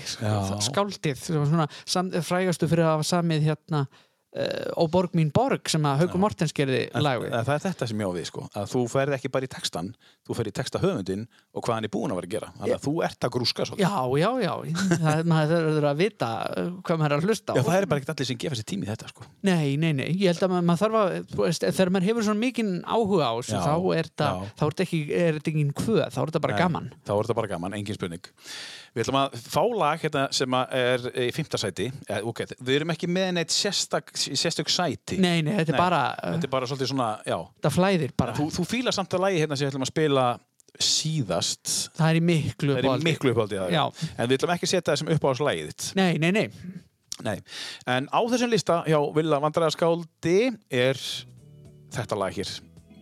Skáldið 0.68 1.24
svona 1.24 1.66
sam, 1.88 2.10
frægastu 2.24 2.68
fyrir 2.70 2.84
að 2.86 2.94
hafa 2.98 3.08
samið 3.14 3.48
hérna 3.48 3.84
uh, 3.86 4.06
og 4.78 4.90
Borg 4.94 5.14
mín 5.18 5.32
Borg 5.34 5.66
sem 5.72 5.82
að 5.90 6.04
Haukur 6.04 6.20
Mortens 6.22 6.52
gerði 6.54 6.84
en, 6.86 7.02
lag 7.02 7.18
við. 7.18 7.32
en 7.34 7.46
það 7.48 7.56
er 7.56 7.62
þetta 7.64 7.88
sem 7.90 8.02
ég 8.02 8.10
á 8.10 8.12
við 8.14 8.26
sko, 8.28 8.44
að 8.54 8.68
þú 8.70 8.82
ferð 8.92 9.16
ekki 9.16 9.30
bara 9.34 9.48
í 9.48 9.50
textan 9.50 9.88
þú 10.28 10.36
ferð 10.38 10.50
í 10.50 10.54
texta 10.54 10.80
höfundin 10.82 11.24
og 11.50 11.64
hvað 11.64 11.74
hann 11.74 11.88
er 11.88 11.92
búin 11.96 12.14
að 12.14 12.20
vera 12.20 12.28
að 12.28 12.34
gera. 12.36 12.50
Þannig 12.60 12.76
að 12.76 12.84
þú 12.84 12.92
ert 13.08 13.26
að 13.26 13.32
grúska 13.34 13.66
svo 13.66 13.78
Já, 13.80 13.90
já, 14.20 14.28
já, 14.44 14.52
það, 15.02 15.22
maður 15.32 15.54
þurfur 15.66 15.88
að 15.90 16.02
vita 16.04 16.28
uh, 16.46 16.68
hvað 16.86 17.00
maður 17.02 17.14
er 17.16 17.16
að 17.16 17.26
hlusta 17.26 17.50
á. 17.50 17.54
Já, 17.58 17.62
það 17.66 17.78
er 17.80 17.88
bara 17.90 18.02
ekkert 18.02 18.12
allir 18.14 18.30
sem 18.30 18.40
gefa 18.44 18.60
sér 18.60 18.68
tími 18.70 18.86
í 18.86 18.90
þetta 18.92 19.10
sko. 19.10 19.26
Nei, 19.50 19.66
nei, 19.82 19.90
nei, 19.98 20.06
ég 20.14 20.30
held 20.30 20.46
að 20.46 20.54
maður, 20.54 20.68
maður 20.70 20.84
þarf 20.84 21.00
að 21.00 21.34
veist, 21.40 21.66
þegar 21.66 21.92
maður 21.96 22.08
hefur 22.10 22.28
svona 22.28 22.42
mikinn 22.44 22.72
áhuga 22.86 23.30
á 23.30 23.34
þessu 23.40 23.64
þá 23.66 23.74
er 23.98 24.12
þetta 24.12 24.30
er 24.70 24.84
ekki, 24.86 25.02
er 25.10 25.40
þetta 25.40 25.52
ekki 25.54 25.66
kvöð, 25.82 26.04
þá 26.06 26.20
er 26.22 26.30
þetta 26.30 26.44
bara 26.46 26.60
gaman. 26.60 26.92
Þá 27.02 27.14
er 27.16 27.24
þetta 27.24 27.38
bara 27.40 27.52
gaman, 27.56 27.78
engin 27.80 27.98
spurning 27.98 28.30
Við 28.90 29.04
ætlum 29.04 29.18
að 29.20 29.36
fá 29.46 29.60
lag 29.78 30.02
hérna 30.02 30.24
sem 30.34 30.56
er 30.58 31.04
í 31.22 31.28
fimmta 31.34 31.60
sæti. 31.60 31.86
Eh, 32.08 32.24
okay, 32.26 32.50
Við 32.58 32.80
erum 32.80 32.92
ekki 32.94 33.06
með 33.10 33.30
neitt 33.38 33.54
sérstak, 33.54 34.10
sérstök 34.18 34.72
sæti. 34.72 35.20
Nei, 35.22 35.40
nei, 35.46 35.54
þetta 35.60 35.74
er 35.74 35.76
Nei, 35.76 35.82
bara 35.84 36.02
Þetta 36.18 36.48
er 36.48 36.54
bara 36.56 36.70
svolítið 36.70 36.92
svona, 36.92 37.10
já. 37.22 37.38
þetta 37.60 37.74
flæðir 37.76 38.14
bara, 38.18 38.36
Þú, 38.38 38.48
þú 38.58 38.66
fílar 38.72 38.96
samt 38.96 39.14
að 39.14 39.26
lagi 39.28 39.42
hérna 39.44 39.58
sem 39.58 39.68
við 39.68 39.72
ætlum 39.74 39.86
að 39.86 39.92
spila 39.92 40.26
síðast. 40.80 41.74
Það 41.98 42.08
er 42.08 42.18
í 42.18 42.22
miklu 42.26 42.76
er 42.76 42.90
uppáldi. 42.90 43.62
En 43.62 44.30
við 44.30 44.38
ætlum 44.40 44.54
ekki 44.56 44.66
að 44.68 44.74
setja 44.74 44.86
það 44.92 45.02
sem 45.02 45.12
uppáhaldslægið 45.16 45.72
þitt. 45.72 45.90
Nei, 45.98 46.12
nei, 46.22 46.30
nei, 46.34 46.46
Nei, 47.24 47.36
en 47.90 48.06
á 48.08 48.20
þessum 48.32 48.52
lista 48.52 48.80
hjá 48.88 48.96
Villa 49.12 49.40
Vandræðaskáldi 49.42 50.38
er 50.72 51.00
þetta 51.92 52.16
lag 52.16 52.36
hér 52.36 52.52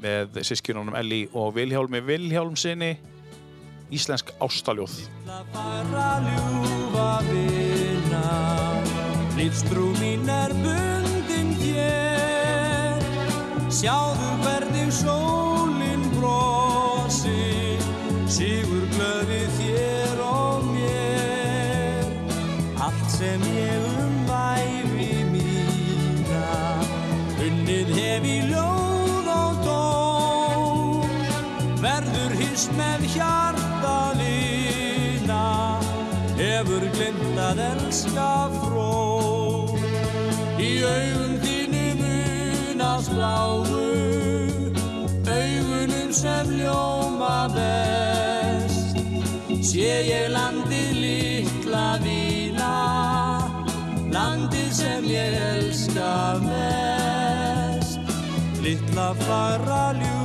með 0.02 0.40
sískinunum 0.46 0.96
Elli 0.98 1.24
og 1.36 1.52
Vilhjálmi 1.54 2.00
Vilhjálmsinni 2.06 2.92
Íslensk 3.88 4.32
ástaljóð. 4.38 4.92
Lífstrú 9.38 9.94
mín 9.96 10.28
er 10.28 10.52
bundin 10.60 11.54
þér. 11.56 13.04
Sjáðu 13.72 14.28
hvernig 14.42 14.90
sólinn 14.92 16.04
brosi 16.18 17.78
Sigur 18.28 18.84
glöði 18.92 19.44
þér 19.56 20.20
og 20.26 20.66
mér. 20.74 22.04
Allt 22.76 23.08
sem 23.14 23.46
ég 23.56 23.86
um 24.02 24.18
væfi 24.28 25.22
mína. 25.32 26.44
Unnið 27.46 27.94
hef 27.96 28.28
í 28.28 28.36
ljóð 28.50 29.32
og 29.32 29.64
dóm. 29.64 31.08
Verður 31.80 32.36
hist 32.42 32.76
með 32.76 33.08
hjartalina 33.14 33.67
Hefur 36.58 36.82
glimt 36.90 37.36
að 37.38 37.60
elska 37.62 38.30
fró 38.50 38.86
Í 40.58 40.70
augum 40.82 41.36
þínum 41.44 42.00
unast 42.02 43.12
bláu 43.14 43.62
Augunum 45.28 46.10
sem 46.10 46.50
ljóma 46.58 47.46
best. 47.54 48.98
Sé 49.70 50.02
ég 50.08 50.34
landið 50.34 50.98
litla 51.04 51.86
vína 52.02 52.74
Landið 54.10 54.70
sem 54.82 55.10
ég 55.14 55.38
elska 55.54 56.12
mest. 56.42 58.14
Litla 58.66 59.12
fara 59.22 59.84
ljúfa 59.94 60.17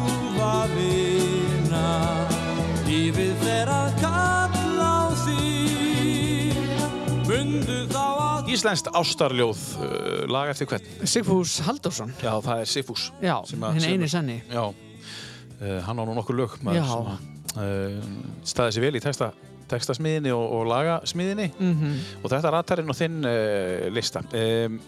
Íslenskt 8.54 8.90
ástarljóð 8.94 9.62
uh, 9.82 10.24
lag 10.32 10.52
eftir 10.54 10.68
hvern? 10.70 10.88
Sigfús 11.10 11.56
Halldórsson. 11.66 12.12
Já, 12.22 12.34
það 12.46 12.62
er 12.64 12.70
Sifús 12.70 13.08
Já, 13.24 13.36
sem- 13.50 13.64
eini 13.90 14.10
sanni. 14.12 14.40
Já, 14.52 14.64
uh, 14.70 15.80
hann 15.88 16.00
á 16.00 16.04
nú 16.06 16.14
nokkur 16.18 16.38
lög 16.38 16.58
maður 16.66 17.16
uh, 17.58 17.98
staði 18.46 18.76
sér 18.78 18.86
vel 18.88 19.00
í 19.00 19.04
texta, 19.04 19.32
textasmiðinni 19.72 20.34
og, 20.36 20.46
og 20.60 20.68
lagasmiðinni. 20.70 21.50
Mm 21.58 21.96
og 22.24 22.30
þetta 22.30 22.48
er 22.52 22.56
ratarinn 22.60 22.94
á 22.94 22.96
þinn 22.98 23.20
uh, 23.26 23.88
lista. 23.96 24.24
Um, 24.34 24.80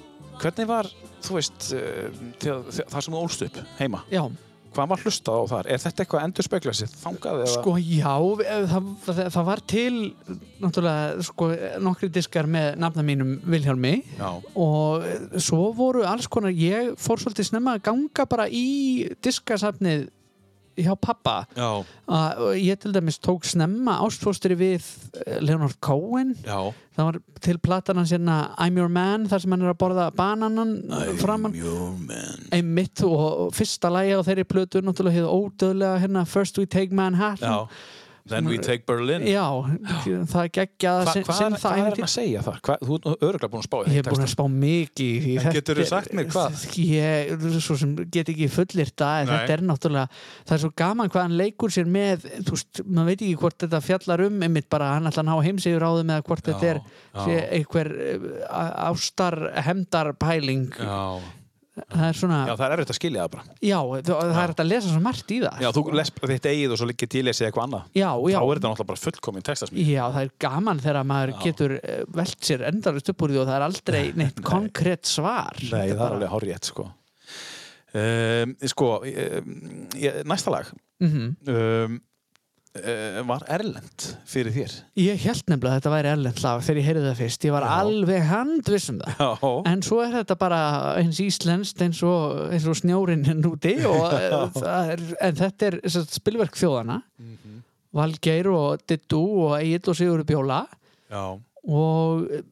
hvernig 0.41 0.67
var, 0.69 0.89
þú 1.25 1.37
veist 1.39 1.69
uh, 1.75 2.09
það 2.43 2.99
sem 3.01 3.13
þú 3.15 3.21
ólst 3.23 3.45
upp 3.47 3.61
heima? 3.79 4.03
Já, 4.13 4.23
hvað 4.75 4.89
var 4.91 5.03
hlustað 5.05 5.39
á 5.39 5.43
þar? 5.53 5.69
Er 5.75 5.81
þetta 5.85 6.03
eitthvað 6.05 6.25
endur 6.27 6.47
spekla 6.47 6.73
sér 6.75 6.91
þangað? 7.01 7.41
eða- 7.45 7.53
sko 7.55 7.75
já 7.79 8.15
eh, 8.45 8.65
það, 8.73 9.21
það, 9.35 9.45
var 9.49 9.63
til 9.73 9.93
náttúrulega 10.61 11.25
sko, 11.29 11.49
nokkri 11.85 12.09
diskar 12.15 12.49
með 12.51 12.67
nafna 12.83 13.05
mínum 13.07 13.35
Vilhjálmi 13.45 13.93
Já, 14.19 14.29
og 14.55 15.07
svo 15.41 15.71
voru 15.77 16.03
alls 16.07 16.27
konar 16.31 16.53
ég 16.55 16.93
fór 16.99 17.21
svolítið 17.23 17.49
snemma 17.51 17.77
að 17.77 17.85
ganga 17.89 18.27
bara 18.29 18.47
í 18.51 19.07
diskasafnið 19.25 20.07
hjá 20.77 20.93
pappa. 20.99 21.35
Að 21.55 22.47
ég 22.59 22.79
til 22.81 22.93
dæmis 22.95 23.19
tók 23.23 23.45
snemma 23.47 23.99
ástfóstri 24.05 24.57
við 24.59 24.85
eh, 25.25 25.39
Leonard 25.43 25.77
Cohen. 25.83 26.35
Já. 26.45 26.73
Það 26.95 27.09
var 27.09 27.19
til 27.43 27.57
platan 27.59 27.99
hans 27.99 28.13
hérna 28.15 28.37
I'm 28.61 28.77
Your 28.79 28.91
Man 28.91 29.25
þar 29.27 29.43
sem 29.43 29.55
hann 29.55 29.65
er 29.65 29.73
að 29.73 29.79
borða 29.81 30.05
bananan 30.15 30.77
framann 31.19 31.57
your 31.57 31.91
man. 31.99 32.45
Einmitt 32.55 33.03
og 33.03 33.51
fyrsta 33.55 33.91
lægi 33.91 34.15
á 34.15 34.21
þeirri 34.23 34.47
plötu 34.47 34.83
náttúrulega 34.83 35.19
hefði 35.19 35.41
ódöðlega 35.41 36.01
hérna 36.05 36.23
First 36.29 36.61
We 36.61 36.67
Take 36.69 36.95
Manhattan. 36.95 37.51
Já, 37.51 38.04
then 38.27 38.47
we 38.49 38.57
take 38.57 38.85
Berlin. 38.89 39.21
Já, 39.29 39.45
það 40.25 40.47
geggja 40.55 40.93
Hva, 41.05 41.11
er, 41.13 41.25
það 41.27 41.57
hvað 41.61 41.75
er 41.77 41.83
hann 41.85 42.05
að 42.07 42.09
segja 42.09 42.41
þar? 42.45 42.55
Hvað, 42.65 42.85
þú 42.87 42.95
er 42.97 43.25
öruglega 43.27 43.51
búin 43.53 43.61
að 43.61 43.67
spá 43.67 43.77
Ég 43.85 43.99
er 44.01 44.09
búin 44.09 44.25
að 44.25 44.31
spá 44.33 44.43
mikið 44.55 45.27
En 45.35 45.53
geturðu 45.59 45.83
er- 45.85 45.89
sagt 45.91 46.15
mér 46.17 46.29
hvað? 46.33 46.57
Ég, 46.81 48.09
get 48.15 48.31
ekki 48.33 48.49
fullir 48.55 48.91
það 48.97 49.21
en 49.21 49.29
Nei. 49.29 49.35
þetta 49.35 49.55
er 49.57 49.65
náttúrulega 49.69 50.07
það 50.41 50.55
er 50.57 50.63
svo 50.65 50.71
gaman 50.81 51.13
hvað 51.13 51.27
hann 51.27 51.37
leikur 51.43 51.75
sér 51.77 51.89
með 51.97 52.25
þú 52.47 52.57
veist, 52.57 52.83
maður 52.85 53.11
veit 53.11 53.21
ekki 53.27 53.39
hvort 53.45 53.59
þetta 53.65 53.83
fjallar 53.85 54.25
um 54.25 54.41
einmitt 54.49 54.69
bara 54.73 54.91
hann 54.95 55.09
ætla 55.11 55.21
að 55.21 55.29
ná 55.29 55.35
heimsigur 55.45 55.85
áðum 55.85 56.13
eða 56.15 56.25
hvort 56.31 56.49
þetta 56.49 56.71
er 56.73 56.81
sé, 57.13 57.39
einhver 57.59 57.91
uh, 57.93 58.89
ástar 58.89 59.39
hemdar 59.69 60.13
pæling 60.17 60.71
Já, 60.81 61.21
það 61.75 62.05
er 62.07 62.15
svona, 62.19 62.37
já, 62.39 62.47
já, 62.51 62.55
það 62.59 62.65
er 62.65 62.73
erfitt 62.75 62.91
að 62.93 62.97
skilja 62.99 63.23
það 63.25 63.31
bara 63.35 63.43
það, 63.51 64.05
það 64.05 64.29
er 64.29 64.39
hægt 64.39 64.61
að 64.63 64.69
lesa 64.71 64.91
svo 64.93 65.01
margt 65.03 65.31
í 65.35 65.39
það 65.43 65.63
Já, 65.65 65.69
þú 65.75 65.83
les 65.99 66.11
þitt 66.15 66.47
eigið 66.51 66.71
og 66.75 66.79
svo 66.79 66.87
liggir 66.89 67.09
til 67.11 67.23
lesið 67.27 67.47
eitthvað 67.49 67.65
annað 67.67 67.83
já, 67.99 68.09
já, 68.31 68.37
Þá 68.39 68.45
er 68.45 68.55
þetta 68.55 68.69
náttúrulega 68.69 68.89
bara 68.91 69.03
fullkomin 69.05 69.45
textasmíð 69.49 69.89
Já, 69.91 70.03
það 70.15 70.21
er 70.23 70.31
gaman 70.45 70.79
þegar 70.85 71.09
maður 71.11 71.33
Já. 71.35 71.39
getur 71.45 71.75
eh, 71.81 72.01
velt 72.15 72.39
sér 72.49 72.63
endarist 72.71 73.11
upp 73.11 73.25
úr 73.27 73.33
því 73.35 73.41
og 73.43 73.49
það 73.49 73.57
er 73.59 73.65
aldrei 73.67 74.03
neitt 74.15 74.39
konkrétt 74.45 75.05
svar. 75.09 75.59
Nei, 75.61 75.69
það 75.71 75.91
er 75.91 75.99
bara- 75.99 76.15
alveg 76.15 76.33
hárið 76.35 76.69
sko. 76.71 76.87
um, 77.95 78.55
Sko, 78.71 78.89
um, 79.03 79.53
næsta 80.31 80.51
lag 80.51 80.71
Mhm. 81.01 81.35
um, 81.47 81.55
uh, 81.55 81.99
var 83.25 83.43
Erlend 83.55 84.05
fyrir 84.27 84.51
þér 84.51 84.73
Ég 84.99 85.21
held 85.23 85.43
nefnilega 85.47 85.71
að 85.71 85.77
þetta 85.79 85.93
væri 85.93 86.09
erlend 86.11 86.41
lag 86.43 86.63
þegar 86.65 86.79
ég 86.81 86.87
heyrði 86.89 87.03
það 87.05 87.19
fyrst. 87.21 87.45
Ég 87.47 87.53
var 87.55 87.65
Já. 87.65 87.71
alveg 87.79 88.25
handviss 88.29 88.89
um 88.91 88.97
það. 88.99 89.21
Já, 89.21 89.51
En 89.71 89.83
svo 89.87 89.99
er 90.03 90.11
þetta 90.17 90.37
bara 90.41 90.59
eins 90.99 91.21
íslenskt 91.23 91.83
eins 91.85 92.01
og, 92.03 92.41
eins 92.51 92.67
og 92.67 92.75
snjórin 92.81 93.23
hinn 93.27 93.45
úti 93.47 93.77
og 93.87 94.11
eh, 94.17 94.95
er, 94.95 95.05
en 95.29 95.39
þetta 95.39 95.69
er 95.71 95.79
spilverk 96.03 96.59
þjóðana. 96.59 96.99
Mhm. 97.21 97.61
Valgeir 97.95 98.49
og 98.51 98.83
Dittu 98.89 99.21
og 99.45 99.53
Egil 99.61 99.87
og 99.87 99.95
Sigur 99.95 100.25
Bjóla 100.27 100.65
já, 101.07 101.21
og 101.63 102.25
eh, 102.27 102.43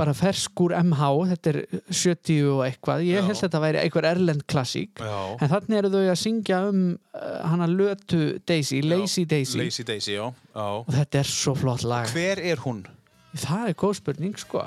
bara 0.00 0.14
ferskur 0.16 0.72
MH, 0.80 1.08
þetta 1.34 1.52
er 1.52 1.58
70 1.92 2.48
og 2.54 2.62
eitthvað. 2.66 3.04
Ég 3.06 3.20
Já. 3.20 3.24
held 3.28 3.36
að 3.36 3.42
þetta 3.44 3.62
væri 3.66 3.82
einhver 3.84 4.08
erlend 4.10 4.46
klassík. 4.50 5.00
já. 5.04 5.18
En 5.44 5.52
þannig 5.52 5.80
eru 5.82 5.92
þau 5.94 6.04
að 6.08 6.18
syngja 6.24 6.60
um 6.70 6.80
uh, 6.96 7.34
hana 7.52 7.68
lötu 7.70 8.22
Daisy, 8.48 8.80
Lazy 8.86 9.26
Daisy 9.28 9.60
Lazy 9.60 9.84
Daisy, 9.84 10.16
já, 10.16 10.24
já. 10.54 10.66
og 10.80 10.88
þetta 10.96 11.20
er 11.22 11.30
svo 11.30 11.54
flott 11.58 11.84
lag 11.84 12.08
Hver 12.14 12.40
er 12.52 12.64
hún? 12.64 12.82
Það 13.30 13.66
er 13.70 13.74
góð 13.78 13.92
spurning 14.00 14.38
sko. 14.40 14.60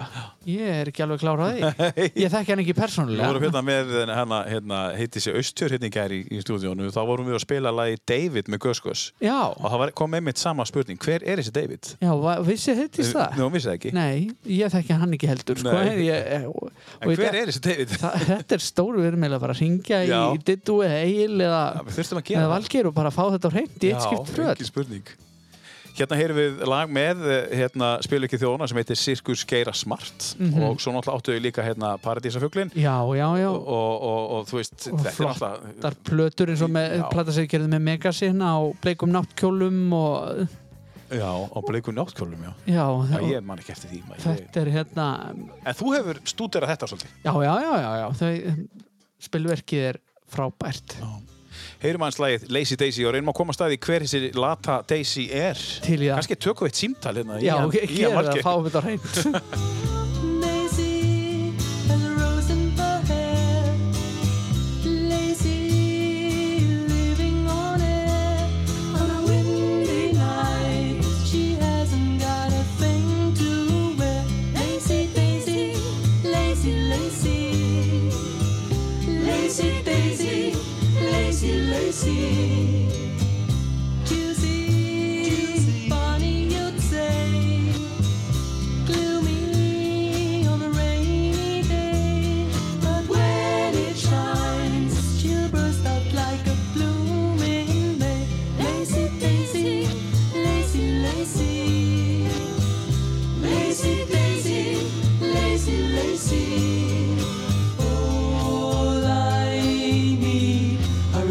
Ég 0.48 0.62
er 0.64 0.88
ekki 0.88 1.04
alveg 1.04 1.20
klár 1.20 1.42
á 1.44 1.48
því. 1.52 1.72
Ég 2.16 2.32
þekki 2.32 2.54
hann 2.54 2.62
ekki 2.64 2.72
Við 2.72 2.78
vorum 2.80 2.80
persónulega 2.80 3.42
hérna 3.44 3.62
með 3.68 3.92
hana, 4.16 4.38
hérna, 4.48 4.78
heiti 4.96 5.20
sér 5.24 5.36
Austjör 5.40 5.74
hérna 5.76 5.90
í 5.90 5.92
gær 5.92 6.14
í, 6.16 6.20
stúdíónu. 6.46 6.88
Þá 6.96 7.00
vorum 7.10 7.28
við 7.28 7.36
að 7.36 7.44
spila 7.44 7.74
lagi 7.76 8.00
David 8.08 8.52
með 8.54 8.62
Göskos 8.64 9.04
Já, 9.24 9.36
og 9.52 9.66
það 9.68 9.82
var, 9.84 9.94
kom 10.00 10.16
einmitt 10.16 10.40
sama 10.40 10.64
spurning. 10.70 11.00
Hver 11.04 11.26
er 11.28 11.42
þessi 11.42 11.54
David? 11.58 11.92
já, 12.00 12.14
vissi 12.48 12.76
heitist 12.78 13.18
það? 13.18 13.36
Nú, 13.42 13.50
vissi 13.52 13.68
það 13.70 13.78
ekki. 13.82 13.94
Nei, 13.98 14.32
ég 14.62 14.72
þekki 14.78 15.00
hann 15.02 15.18
ekki 15.20 15.32
heldur 15.34 15.60
sko. 15.60 15.76
Ég, 16.04 16.48
og, 16.48 16.72
En 17.02 17.10
og 17.12 17.18
hver 17.20 17.28
ég, 17.28 17.42
er 17.44 17.52
þessi 17.52 17.64
David? 17.68 17.98
það, 18.00 18.18
Þetta 18.32 18.58
er 18.60 18.66
stóru 18.70 19.04
verðmæli 19.04 19.40
að 19.40 19.44
bara 19.44 19.58
ringja 19.60 20.02
í. 20.08 20.16
Dittu 20.48 20.80
eða 20.88 21.04
Egil 21.04 21.36
eða, 21.36 21.62
Já, 21.76 21.84
við 21.90 22.00
þurftum 22.00 22.24
að 22.24 22.26
gera 22.32 22.46
eða 22.46 22.54
Valgeir 22.56 22.90
og 22.90 22.96
bara 22.96 23.12
fá 23.14 23.24
þetta 23.36 23.52
á 23.52 23.56
hreint 23.58 23.78
í 23.84 23.92
eitt 23.92 24.08
skipt 24.08 24.32
Já, 24.32 24.34
fröð 24.38 25.24
Hérna 25.94 26.18
heyrum 26.18 26.38
við 26.40 26.64
lag 26.66 26.90
með 26.90 27.20
eh, 27.30 27.52
hérna, 27.60 27.90
spilu 28.02 28.26
ekki 28.26 28.40
þjóðuna 28.42 28.66
sem 28.72 28.80
heitir 28.80 28.98
Sirkus 28.98 29.44
Geira 29.46 29.74
Smart 29.78 30.32
Mhm. 30.40 30.64
og 30.66 30.80
svo 30.82 30.90
náttúrulega 30.96 31.20
áttu 31.22 31.34
við 31.36 31.44
líka 31.46 31.62
hérna 31.66 31.92
Paradísafuglin 32.02 32.72
Já, 32.74 32.96
já, 33.14 33.28
já. 33.38 33.50
og, 33.52 33.68
og, 33.68 34.02
og, 34.02 34.32
og 34.40 34.48
þú 34.50 34.58
veist, 34.58 34.88
Og 34.90 35.00
er 35.06 35.06
alltaf 35.06 35.60
flottar 35.62 35.96
plötur 36.04 36.50
eins 36.50 36.62
og 36.66 36.74
Já. 36.74 37.10
plataseggerði 37.14 37.70
með 37.76 37.82
Megasin 37.92 38.42
á 38.42 38.58
bleikum 38.82 39.14
náttkjólum 39.14 39.94
og 39.94 40.48
Já, 41.14 41.30
á 41.30 41.60
bleikum 41.62 41.94
náttkjólum, 41.94 42.42
já. 42.42 42.54
já, 42.66 42.74
Já, 42.74 43.20
og 43.22 43.30
ég 43.30 43.44
man 43.46 43.60
ekki 43.62 43.72
eftir 43.76 43.90
því. 43.92 44.02
maður. 44.10 44.24
Þetta 44.34 44.62
er 44.64 44.72
hérna 44.74 45.08
en 45.30 45.74
þú 45.78 45.92
hefur 45.94 46.20
stúderað 46.26 46.74
þetta 46.74 46.90
svolítið. 46.90 47.12
já, 47.24 47.34
já, 47.44 47.54
já, 47.62 47.74
já, 47.84 47.92
já 48.02 48.08
þau, 48.18 48.68
spilverkið 49.22 49.84
er 49.92 50.00
frábært 50.34 50.98
Heyrum 51.84 52.06
aðeins 52.06 52.20
lagið 52.24 52.44
Lazy 52.56 52.78
Daisy 52.80 53.04
og 53.04 53.12
reynum 53.12 53.34
að 53.34 53.36
koma 53.42 53.52
að 53.52 53.58
staði 53.58 53.80
hver 53.84 54.06
þessi 54.06 54.30
lata 54.40 54.78
Daisy 54.88 55.26
er. 55.36 55.60
til 55.84 56.00
það 56.00 56.14
Kannski 56.22 56.40
tökum 56.40 56.70
við 56.70 56.72
eitt 56.72 56.80
símtal 56.80 57.16
hérna. 57.20 57.40
í 57.42 57.50
já, 57.50 57.58
gera 57.74 58.24
það, 58.30 58.44
fáum 58.48 58.70
þetta 58.70 58.80
á 58.80 58.84
hreint 58.88 59.42
lazy, 81.94 83.03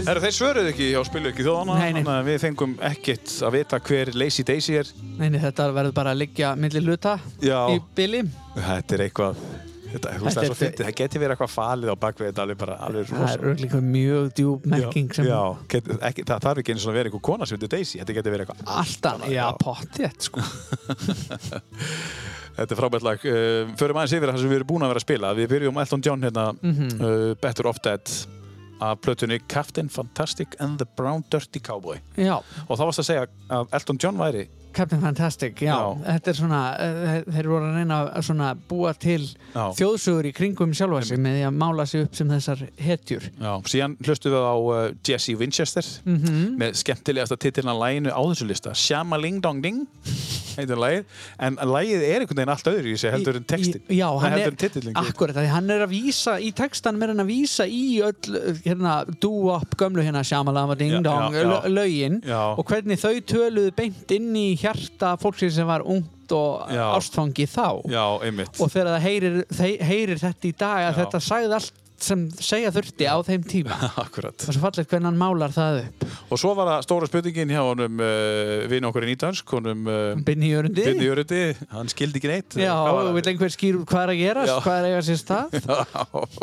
are 0.02 0.10
Herra, 0.10 0.22
þeir 0.26 0.34
svöruðu 0.36 0.70
ekki 0.72 0.86
hjá 0.92 1.00
spilu 1.06 1.30
ekki 1.30 1.44
nei. 1.46 2.02
þannig 2.02 2.08
að 2.12 2.28
við 2.30 2.38
fengum 2.42 2.72
ekkert 2.90 3.34
að 3.46 3.52
vita 3.56 3.78
hver 3.86 4.10
Lazy 4.18 4.42
Daisy 4.48 4.78
er. 4.80 4.88
Neini, 5.18 5.38
þetta 5.42 5.68
verður 5.76 5.94
bara 5.98 6.14
að 6.14 6.22
liggja 6.24 6.54
milli 6.58 6.82
hluta 6.82 7.18
Já. 7.42 7.60
í 7.70 7.78
bili 7.96 8.24
Þetta 8.56 8.96
er 8.98 9.04
eitthvað, 9.06 9.38
þetta, 9.92 10.10
veist 10.10 10.22
Þetta 10.22 10.34
það 10.34 10.42
er 10.42 10.50
svo 10.50 10.58
fyndið, 10.58 10.84
það 10.88 10.96
geti 11.02 11.22
verið 11.22 11.34
eitthvað 11.36 11.52
falið 11.54 11.92
á 11.92 11.96
bakvið 12.02 12.28
þetta 12.30 12.44
alveg 12.46 12.60
bara 12.64 12.76
alveg 12.88 13.06
það 13.12 13.22
er 13.22 13.22
rosa. 13.22 13.52
örglega 13.52 13.80
mjög 13.86 14.28
djúb 14.40 14.66
merking 14.74 15.14
sem 15.16 15.28
Já, 15.30 15.38
get, 15.76 15.90
ekki, 16.10 16.26
það 16.32 16.44
þarf 16.48 16.62
ekki 16.64 16.74
eins 16.76 16.84
og 16.86 16.92
að 16.92 16.98
vera 17.00 17.12
einhver 17.12 17.24
kona 17.30 17.48
sem 17.48 17.56
heitir 17.60 17.72
Daisy, 17.76 18.02
þetta 18.02 18.18
geti 18.18 18.34
verið 18.34 18.44
eitthvað 18.46 18.76
alltaf, 18.82 19.26
já, 19.32 19.44
pottið 19.62 20.18
sko. 20.28 20.46
Þetta 22.52 22.74
er 22.74 22.76
frábært 22.76 23.04
lag. 23.06 23.22
Uh, 23.24 23.70
förum 23.80 23.96
aðeins 23.96 24.12
yfir 24.18 24.28
það 24.28 24.42
sem 24.42 24.50
við 24.50 24.58
erum 24.58 24.68
búin 24.68 24.82
að 24.84 24.90
vera 24.92 25.00
að 25.00 25.04
spila. 25.06 25.30
Við 25.38 25.46
byrjum 25.54 25.78
á 25.78 25.82
Elton 25.86 26.02
John 26.04 26.26
hérna, 26.26 26.42
Mhm. 26.60 26.90
uh, 27.00 27.34
Better 27.40 27.68
Off 27.70 27.78
Dead 27.80 28.12
af 28.82 28.98
plötunni 29.04 29.38
Captain 29.48 29.88
Fantastic 29.88 30.56
and 30.60 30.78
the 30.82 30.86
Brown 30.98 31.22
Dirty 31.30 31.60
Cowboy. 31.60 32.00
já, 32.16 32.40
Og 32.68 32.74
þá 32.78 32.82
varst 32.88 33.02
að 33.04 33.08
segja 33.12 33.26
að 33.50 33.78
Elton 33.78 33.98
John 34.02 34.18
væri, 34.18 34.48
Captain 34.72 35.02
Fantastic, 35.02 35.58
já, 35.60 35.74
Já. 35.76 35.98
þetta 36.06 36.30
er 36.32 36.36
svona 36.38 36.60
uh, 36.80 37.32
þeir 37.34 37.48
voru 37.50 37.66
að 37.68 37.74
reyna 37.76 37.96
að 38.48 38.62
búa 38.70 38.94
til 38.96 39.20
Já. 39.52 39.66
þjóðsugur 39.76 40.28
í 40.30 40.32
kringum 40.32 40.72
sjálfa 40.72 41.02
sig 41.10 41.18
með 41.20 41.34
því 41.36 41.42
að 41.50 41.58
mála 41.60 41.84
sig 41.86 42.06
upp 42.06 42.16
sem 42.16 42.30
þessar 42.32 42.62
hetjur 42.80 43.26
já, 43.36 43.52
síðan 43.68 43.98
hlustuðu 44.00 44.32
við 44.38 44.46
á 44.48 44.56
uh, 44.56 44.94
Jesse 45.04 45.36
Winchester 45.36 45.84
Mhm. 46.06 46.56
með 46.56 46.80
skemmtilegasta 46.80 47.36
titilna 47.36 47.74
læginu 47.76 48.16
á 48.16 48.20
þessu 48.32 48.48
lista, 48.48 48.72
Shama 48.74 49.18
Ling 49.20 49.42
Dong 49.44 49.60
Ding, 49.62 49.84
heitir 50.58 50.80
lagið, 50.80 51.04
en 51.46 51.58
lagið 51.72 52.04
er 52.06 52.22
einhvern 52.24 52.40
veginn 52.40 52.52
allt 52.54 52.70
öðru 52.72 52.92
í 52.92 52.96
sig 53.00 53.14
heldur 53.14 53.38
en 53.40 53.46
textin. 53.52 53.82
Já, 53.92 54.06
hann 54.22 54.36
heldur 54.36 54.46
er, 54.46 54.54
en 54.54 54.60
titillinn. 54.62 54.98
akkurat, 55.02 55.40
hann 55.52 55.70
er 55.74 55.84
að 55.86 55.92
vísa 55.94 56.38
í 56.42 56.52
textanum 56.56 57.02
er 57.06 57.12
hann 57.14 57.24
að 57.24 57.32
vísa 57.32 57.66
í 57.66 57.84
öll 58.04 58.40
hérna, 58.64 58.96
dú-up 59.22 59.76
gömlu 59.80 60.04
hérna 60.06 60.24
Shamalama 60.26 60.78
Ding 60.78 61.02
Dong 61.04 61.36
lögin. 61.72 62.20
Og 62.56 62.64
hvernig 62.68 63.00
þau 63.02 63.14
töluðu 63.34 63.74
beint 63.76 64.16
inn 64.16 64.32
í 64.36 64.48
hjarta 64.60 65.16
fólksins 65.20 65.58
sem 65.58 65.68
var 65.68 65.84
ungt 65.84 66.32
og 66.32 66.70
ástfangi 66.70 67.44
þá. 67.50 67.82
Já, 67.92 68.04
og 68.16 68.70
þegar 68.72 68.94
það 68.94 69.02
heyrir, 69.04 69.38
heyrir 69.84 70.20
þetta 70.22 70.48
í 70.48 70.52
dag 70.56 70.86
að 70.86 70.92
Já. 70.92 70.98
þetta 71.02 71.20
sagði 71.26 71.56
allt 71.58 71.81
sem 72.02 72.24
segja 72.42 72.70
þurfti 72.74 73.06
á 73.08 73.16
þeim 73.26 73.44
tíma 73.48 73.76
Akkurat. 74.04 74.34
og 74.46 74.54
svo 74.56 74.62
fallið 74.64 74.88
hvernig 74.90 75.08
hann 75.10 75.20
málar 75.20 75.54
það 75.54 75.78
upp 75.84 76.06
Og 76.32 76.40
svo 76.40 76.52
var 76.56 76.68
það 76.70 76.84
stóra 76.86 77.08
spurningin 77.10 77.50
hjá 77.52 77.60
honum 77.66 78.00
uh, 78.00 78.64
vinn 78.72 78.86
okkur 78.88 79.04
í 79.06 79.10
nýtansk, 79.12 79.52
honum 79.56 79.86
uh, 79.90 80.12
Binni 80.26 80.48
Jörundi 80.52 80.84
Byrni 80.86 81.08
Jörundi, 81.08 81.40
hann 81.74 81.90
skildi 81.92 82.20
ekki 82.22 82.30
neitt. 82.32 82.56
Já, 82.62 82.72
og 82.78 83.12
vil 83.16 83.24
einhver 83.32 83.52
skýr 83.52 83.78
hvað 83.84 84.02
er 84.06 84.12
að 84.14 84.20
gerast, 84.22 84.52
Já. 84.52 84.56
hvað 84.64 84.78
er 84.78 84.86
að 84.86 84.90
eiga 84.92 85.04
sér 85.08 85.20
stað 85.20 85.56
Já, 85.62 86.42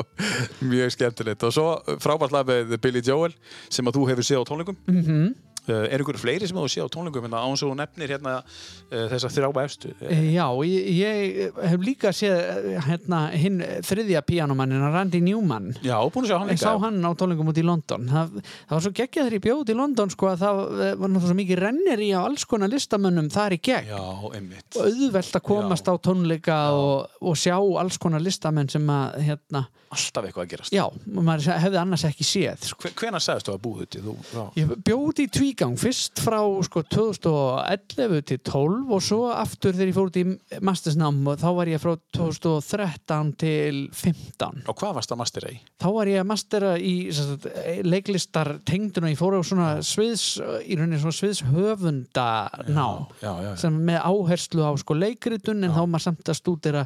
mjög 0.69 0.93
skemmtilegt. 0.95 1.43
Og 1.49 1.53
svo 1.55 1.67
frábært 2.03 2.33
lag 2.35 2.47
með 2.49 2.75
Billy 2.83 3.01
Joel 3.05 3.33
sem 3.71 3.87
að 3.89 3.97
þú 3.99 4.07
hefur 4.11 4.27
séð 4.29 4.43
á 4.45 4.49
tónleikum. 4.49 4.79
mm 4.87 5.05
Uh, 5.09 5.35
er 5.67 6.01
ykkur 6.03 6.17
fleiri 6.21 6.47
sem 6.47 6.57
þú 6.57 6.65
séð 6.71 6.87
á 6.87 6.93
tónleikum 6.95 7.25
en 7.27 7.35
án 7.37 7.57
svo 7.59 7.73
nefnir 7.77 8.09
hérna 8.13 8.37
uh, 8.39 9.05
þessa 9.11 9.29
þrjába 9.33 9.63
efstu? 9.67 9.91
Eh, 10.01 10.23
Já, 10.33 10.45
ég, 10.65 10.87
ég 10.99 11.59
hef 11.71 11.83
líka 11.83 12.11
séð 12.15 12.37
eh, 12.39 12.79
hérna, 12.87 13.19
hinn 13.33 13.59
þriðja 13.85 14.21
píanomannin 14.25 14.85
Randy 14.93 15.21
Newman 15.25 15.71
Já, 15.85 15.97
búin 16.13 16.25
að 16.25 16.31
sjá 16.31 16.37
hann 16.39 16.49
Ég 16.53 16.57
líka. 16.59 16.65
sá 16.69 16.83
hann 16.85 17.01
á 17.05 17.11
tónleikum 17.19 17.51
út 17.51 17.59
í 17.61 17.65
London 17.67 18.07
það, 18.09 18.37
það 18.41 18.75
var 18.77 18.85
svo 18.87 18.93
geggjað 19.01 19.25
þegar 19.29 19.37
ég 19.39 19.45
bjóð 19.47 19.63
út 19.65 19.73
í 19.73 19.77
London 19.81 20.13
sko, 20.15 20.29
að 20.33 20.43
það 20.45 20.61
eh, 20.61 20.93
var 20.95 21.13
náttúrulega 21.13 21.27
svo 21.33 21.39
mikið 21.41 21.63
rennir 21.65 22.05
í 22.05 22.09
á 22.15 22.19
alls 22.23 22.45
konar 22.49 22.71
listamönnum 22.73 23.29
þar 23.33 23.57
í 23.57 23.61
gegn 23.69 23.91
Já, 23.93 24.03
einmitt. 24.39 24.69
og 24.79 24.87
auðvelt 24.89 25.35
að 25.41 25.45
komast 25.49 25.85
Já. 25.89 25.93
á 25.93 25.95
tónleika 26.09 26.59
og, 26.77 27.19
og 27.21 27.37
sjá 27.39 27.57
alls 27.59 27.97
konar 28.01 28.23
listamenn 28.23 28.69
sem 28.71 28.87
að 28.89 29.19
hérna, 29.27 29.65
Alltaf 29.89 30.27
eitthvað 30.27 30.43
að 30.45 30.49
gerast. 30.51 30.73
já, 30.75 30.83
maður 31.17 31.47
hefði 31.63 31.77
annars 31.81 32.03
ekki 32.05 32.25
séð 32.27 32.67
sko. 32.69 32.83
Hve- 32.83 32.91
Hvenær 32.99 33.23
sagðist 33.25 33.47
þú 33.49 33.53
að 33.55 33.61
búið 33.63 33.79
þetta? 33.87 34.01
Þú, 34.05 34.13
já. 34.35 34.43
Ég 34.59 34.73
bjóð 34.85 35.05
út 35.07 35.21
í 35.23 35.25
tvígang, 35.49 35.75
fyrst 35.81 36.19
frá 36.21 36.39
sko 36.65 36.81
2011 36.85 38.21
til 38.29 38.39
12 38.45 38.91
og 38.93 39.01
svo 39.03 39.19
aftur 39.33 39.73
þegar 39.73 39.89
ég 39.89 39.95
fór 39.97 40.09
út 40.11 40.19
í 40.19 40.23
mastersnám 40.65 41.19
og 41.31 41.39
þá 41.41 41.47
var 41.57 41.71
ég 41.71 41.81
frá 41.81 41.95
2013 42.15 43.31
til 43.41 43.79
15. 43.93 44.63
Og 44.69 44.77
hvað 44.79 44.95
varst 44.99 45.09
það 45.13 45.21
mastera 45.23 45.51
í? 45.53 45.57
Þá 45.81 45.87
var 45.95 46.11
ég 46.11 46.21
að 46.23 46.29
mastera 46.29 46.71
í 46.77 46.93
sagt, 47.15 47.47
leiklistar 47.85 48.51
tengdun 48.67 49.07
og 49.09 49.13
ég 49.13 49.19
fór 49.19 49.37
á 49.37 49.41
svona 49.45 49.69
sviðs, 49.85 50.27
í 50.69 50.77
rauninni 50.77 51.01
svona 51.01 51.17
sviðshöfundanám 51.19 52.67
Já, 52.69 52.89
já, 53.23 53.33
já. 53.49 53.53
sem 53.59 53.79
með 53.89 54.01
áherslu 54.09 54.65
á 54.65 54.71
sko 54.79 54.97
leikritun 54.97 55.63
en 55.65 55.73
þá 55.75 55.81
maður 55.85 56.05
samt 56.09 56.29
að 56.31 56.39
stúdera 56.39 56.85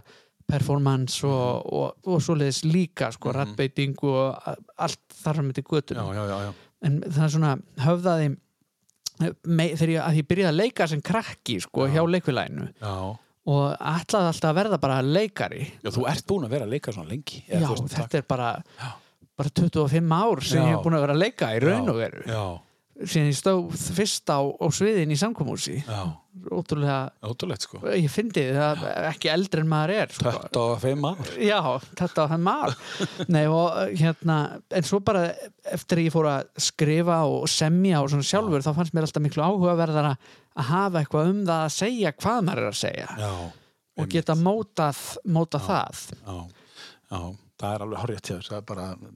performance 0.49 1.23
og, 1.23 1.67
og, 1.71 1.93
og 2.07 2.19
svoleiðis 2.23 2.63
líka 2.67 3.11
sko 3.15 3.31
mm 3.31 3.37
rattbeiting 3.37 3.93
og 4.03 4.35
a- 4.43 4.57
allt 4.83 4.99
þar 5.23 5.39
með 5.47 5.59
til 5.61 5.63
göttunum 5.71 6.09
Já, 6.11 6.19
já, 6.19 6.23
já, 6.27 6.37
já. 6.47 6.51
en 6.83 6.97
það 7.07 7.23
er 7.23 7.31
svona 7.37 7.53
höfðaði 7.85 8.25
me, 9.21 9.67
þegar 9.75 9.91
ég, 9.93 10.17
ég 10.19 10.27
byrjaði 10.29 10.49
að 10.51 10.57
leika 10.61 10.87
sem 10.89 11.01
krakki 11.05 11.59
sko 11.63 11.85
hjá 11.91 12.01
leikvilæinu 12.09 12.67
Já. 12.81 12.95
og 13.53 13.63
ætlaði 13.77 14.31
alltaf 14.31 14.49
að 14.49 14.57
verða 14.61 14.79
bara 14.81 15.01
leikari 15.05 15.63
Já, 15.83 15.89
þú 15.93 16.07
ert 16.11 16.25
búin 16.29 16.47
að 16.47 16.55
vera 16.57 16.67
að 16.67 16.73
leika 16.75 16.93
svona 16.95 17.11
lengi. 17.13 17.43
já, 17.47 17.67
þetta 17.97 18.21
er 18.21 18.27
bara 18.27 18.49
bara 19.37 19.49
25 19.49 20.11
ár 20.17 20.43
sem 20.45 20.61
Já. 20.61 20.65
ég 20.69 20.75
hef 20.77 20.83
búin 20.85 20.97
að 20.97 21.05
vera 21.07 21.15
að 21.17 21.23
leika 21.25 21.51
í 21.55 21.61
raun 21.63 21.89
og 21.93 21.97
veru 22.01 22.25
síðan 23.03 23.31
ég 23.31 23.37
stóð 23.39 23.87
fyrst 23.97 24.29
á, 24.29 24.39
á 24.41 24.65
sviðin 24.69 25.11
í 25.13 25.17
samkomúsi 25.19 25.79
já. 25.81 26.01
Ótrúlega, 26.51 26.97
Ótrúlegt, 27.29 27.65
sko. 27.67 27.79
ég 27.93 28.07
fyndi 28.11 28.43
það 28.55 28.83
ekki 29.11 29.29
eldri 29.33 29.61
en 29.63 29.69
maður 29.69 29.93
er 30.01 30.13
sko. 30.15 30.31
25 30.55 31.05
ár. 31.09 31.31
Já, 31.45 31.59
þetta 31.99 32.23
var 32.25 32.31
það 32.33 32.43
mál 32.47 32.73
Nei, 33.33 33.43
og 33.47 33.93
hérna 33.99 34.37
en 34.73 34.87
svo 34.87 34.99
bara 35.05 35.25
eftir 35.69 36.01
að 36.01 36.07
ég 36.07 36.15
fór 36.15 36.29
að 36.31 36.47
skrifa 36.67 37.19
og 37.29 37.45
semja 37.51 38.01
og 38.01 38.09
svona 38.13 38.27
sjálfur 38.27 38.65
þá 38.65 38.71
fannst 38.79 38.97
mér 38.97 39.07
alltaf 39.07 39.25
miklu 39.27 39.45
áhugaverðar 39.45 40.09
að 40.13 40.31
hafa 40.69 41.03
eitthvað 41.03 41.31
um 41.33 41.43
það 41.47 41.61
að 41.67 41.75
segja 41.77 42.13
hvað 42.17 42.41
maður 42.49 42.63
er 42.65 42.71
að 42.73 42.81
segja 42.81 43.07
Já. 43.21 43.31
og 44.03 44.11
geta 44.17 44.37
mótað, 44.41 45.03
mótað 45.37 45.67
það 45.69 46.03
Já, 46.17 46.37
já, 47.13 47.21
það 47.61 47.75
er 47.77 47.85
alveg 47.87 48.03
horrið 48.03 48.23
til 48.25 48.35
þess, 48.39 48.51
það 48.51 48.59
er 48.63 48.67
bara, 48.73 48.89
já, 48.97 49.13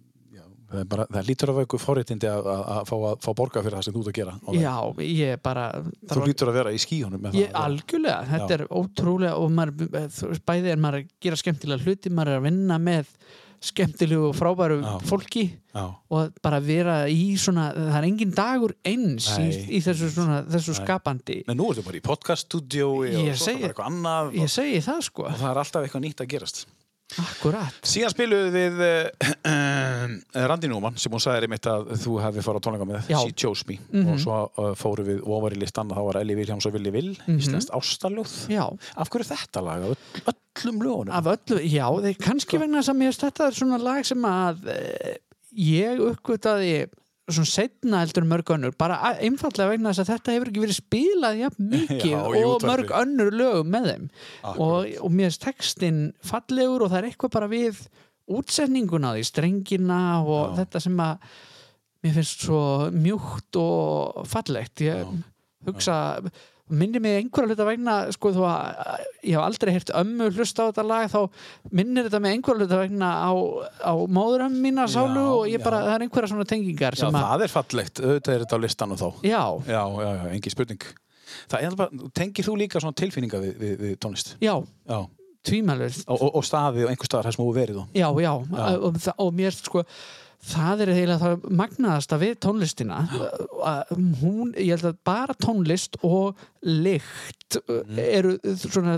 það, 0.72 0.84
bara, 0.92 1.06
það 1.16 1.28
lítur 1.32 1.52
af 1.54 1.62
eitthvað 1.64 1.84
forréttindi 1.86 2.30
að, 2.32 2.50
að, 2.54 2.62
að, 2.76 3.06
að 3.12 3.18
fá 3.26 3.30
borga 3.42 3.64
fyrir 3.66 3.78
það 3.80 3.88
sem 3.88 3.96
þú 3.98 4.04
ert 4.04 4.12
að 4.12 4.18
gera. 4.20 4.36
Já, 4.60 4.76
ég 5.08 5.42
bara 5.48 5.66
Þú 5.82 6.20
að- 6.22 6.28
lítur 6.32 6.52
að 6.52 6.60
vera 6.62 6.76
í 6.76 6.84
skíunum 6.84 7.24
með 7.28 7.40
Ég, 7.42 7.50
það. 7.52 7.66
algjörlega, 7.66 8.20
þetta 8.34 8.54
Já. 8.54 8.60
er 8.60 8.68
ótrúlega 8.82 9.34
og 9.42 9.52
maður, 9.52 10.40
bæði 10.52 10.72
er 10.76 10.82
maður 10.88 11.02
að 11.04 11.12
gera 11.28 11.42
skemmtilega 11.44 11.84
hluti, 11.88 12.14
maður 12.14 12.34
er 12.36 12.42
að 12.42 12.48
vinna 12.52 12.80
með 12.84 13.12
skemmtilegu 13.68 14.28
og 14.30 14.36
frábæru 14.38 14.76
Já. 14.84 14.92
fólki 15.10 15.44
Já, 15.74 15.86
og 16.14 16.36
bara 16.46 16.60
vera 16.62 16.98
í 17.10 17.32
svona 17.42 17.72
það 17.74 17.96
er 17.98 18.06
engin 18.06 18.34
dagur 18.38 18.74
eins 18.86 19.32
í, 19.42 19.48
í 19.74 19.80
þessu, 19.82 20.12
svona, 20.14 20.44
þessu 20.46 20.76
skapandi 20.78 21.40
en 21.50 21.58
nú 21.58 21.72
ertu 21.72 21.82
bara 21.88 21.98
í 21.98 22.04
podcaststudiói 22.06 23.16
og 23.18 23.32
svo 23.34 23.56
er 23.56 23.58
bara 23.58 23.72
eitthvað 23.72 23.90
annað 23.90 24.30
ég 24.38 24.46
og, 24.46 24.52
segi 24.54 24.84
það 24.86 25.02
sko, 25.10 25.26
og 25.32 25.40
það 25.42 25.50
er 25.56 25.62
alltaf 25.64 25.88
eitthvað 25.88 26.06
nýtt 26.06 26.22
að 26.22 26.30
gerast 26.36 26.62
akkurat 27.16 27.78
Síðan 27.88 28.12
spiluðu 28.12 28.50
við 28.52 28.82
uh, 28.84 30.48
Randi 30.48 30.68
Núman 30.72 30.98
sem 31.00 31.14
hún 31.14 31.22
sagði 31.24 31.48
einmitt 31.48 31.68
að 31.72 31.88
þú 32.04 32.18
hefði 32.24 32.44
farið 32.46 32.60
á 32.60 32.64
tónleika 32.68 32.88
með. 32.90 33.08
She 33.22 33.34
Chose 33.40 33.64
Me 33.70 33.78
Mhm. 33.94 34.10
og 34.14 34.20
svo 34.22 34.40
uh, 34.60 34.74
fóru 34.78 35.06
við 35.08 35.22
ofar 35.24 35.56
í 35.56 35.60
listan 35.62 35.90
þá 35.94 36.02
var 36.10 36.20
Elli 36.22 36.36
Viljáms 36.38 36.68
og 36.68 36.74
Villi 36.76 36.92
Vill 36.94 37.14
Mhm. 37.26 37.40
íslenskt 37.40 37.72
ástaljóð 37.72 38.34
já, 38.52 38.66
Af 38.98 39.10
hverju 39.10 39.30
þetta 39.32 39.64
lag? 39.64 39.84
Af 39.88 39.96
öll- 39.96 40.36
öllum 40.66 40.82
lögunum? 40.84 41.14
af 41.14 41.26
öllu, 41.26 41.60
já, 41.64 41.88
þeir 42.02 42.18
kannski 42.20 42.60
vegna 42.60 42.82
þess 42.82 42.94
að 42.94 43.00
mér 43.02 43.18
þetta 43.24 43.48
er 43.48 43.52
svona 43.62 43.78
lag 43.82 44.06
sem 44.06 44.22
að 44.28 44.68
e, 44.68 45.18
ég 45.58 46.00
uppgötaði 46.12 46.90
svona 47.36 47.50
setna 47.52 48.00
heldur 48.04 48.24
mörg 48.30 48.52
önnur 48.56 48.76
bara 48.80 48.98
einfallega 49.20 49.74
vegna 49.74 49.92
þess 49.92 50.04
að 50.06 50.12
þetta 50.14 50.36
hefur 50.36 50.52
ekki 50.52 50.64
verið 50.64 50.78
spilað 50.80 51.40
jafn 51.42 51.70
mikið 51.74 52.12
Já, 52.14 52.20
og 52.22 52.36
útvarpi. 52.38 52.70
mörg 52.72 52.94
önnur 53.02 53.32
lögum 53.36 53.72
með 53.76 53.88
þeim 53.92 54.06
og, 54.54 54.92
og 55.04 55.12
mér 55.12 55.28
finnst 55.32 55.44
textin 55.44 56.02
fallegur 56.26 56.86
og 56.86 56.94
það 56.94 57.00
er 57.02 57.10
eitthvað 57.12 57.34
bara 57.38 57.52
við 57.52 57.82
útsetninguna 58.38 59.14
því, 59.16 59.24
strengina 59.28 60.00
og 60.24 60.52
Já. 60.52 60.56
þetta 60.62 60.84
sem 60.88 60.98
að 61.04 61.32
mér 62.06 62.16
finnst 62.20 62.44
svo 62.48 62.62
mjúkt 62.96 63.60
og 63.62 64.24
fallegt 64.32 64.84
ég 64.88 65.04
Já. 65.04 65.12
Minnir 66.70 67.00
mig 67.04 67.16
einhverja 67.22 67.48
hluta 67.54 67.66
vegna 67.68 67.94
sko 68.12 68.32
þó 68.36 68.42
að 68.50 69.04
ég 69.24 69.38
hef 69.38 69.44
aldrei 69.46 69.72
heyrt 69.76 69.92
ömmu 69.96 70.28
hlusta 70.36 70.66
á 70.66 70.70
þetta 70.70 70.84
lag 70.88 71.08
þá 71.14 71.20
minnir 71.80 72.08
þetta 72.10 72.20
mig 72.24 72.36
einhverja 72.36 72.66
hluta 72.66 72.80
vegna 72.82 73.12
á, 73.24 73.32
á 73.88 73.94
móðurum 74.12 74.58
mína 74.64 74.88
sálu 74.92 75.24
Já, 75.24 75.34
og 75.38 75.48
ég 75.54 75.64
bara, 75.64 75.80
já. 75.80 75.88
það 75.88 75.96
er 75.98 76.06
einhverja 76.08 76.32
svona 76.34 76.48
tengingar 76.52 76.98
Já, 77.00 77.08
það 77.16 77.46
er 77.48 77.54
fallegt, 77.56 78.02
auðvitað 78.04 78.34
er 78.36 78.44
þetta 78.46 78.60
á 78.60 78.64
listanum 78.66 79.00
þá. 79.00 79.08
Já, 79.24 79.44
Já, 79.68 79.82
já, 80.04 80.10
já, 80.18 80.26
engin 80.36 80.56
spurning. 80.58 80.88
Það 81.52 81.64
er 81.68 81.78
bara, 81.80 82.10
tengir 82.16 82.48
þú 82.48 82.58
líka 82.60 82.80
svona 82.84 82.98
tilfinninga 83.00 83.40
við, 83.44 83.56
við, 83.62 83.74
við 83.86 83.96
tónlist? 84.04 84.36
já, 84.44 84.54
Já, 84.88 85.00
tvímælur 85.48 85.94
og, 86.08 86.16
og, 86.22 86.30
og 86.42 86.44
staði 86.48 86.84
og 86.84 86.92
einhver 86.92 87.08
staðar 87.08 87.28
þar 87.30 87.36
sem 87.38 87.44
þú 87.46 87.52
verið 87.56 87.78
þá? 87.80 87.84
Já, 87.96 88.08
já. 88.24 88.32
Og, 88.78 88.98
og 89.24 89.36
mér 89.38 89.56
sko 89.56 89.84
það 90.48 90.82
er 90.86 90.92
eiginlega 90.94 91.20
það 91.24 91.46
magnaðasta 91.62 92.20
við 92.22 92.36
tónlistina 92.46 92.98
hún, 94.22 94.54
ég 94.58 94.74
held 94.76 94.90
að 94.92 94.98
bara 95.08 95.34
tónlist 95.42 95.98
og 96.06 96.38
lykt 96.64 97.58
Mhm. 97.68 98.00
eru 98.00 98.34
svona 98.60 98.98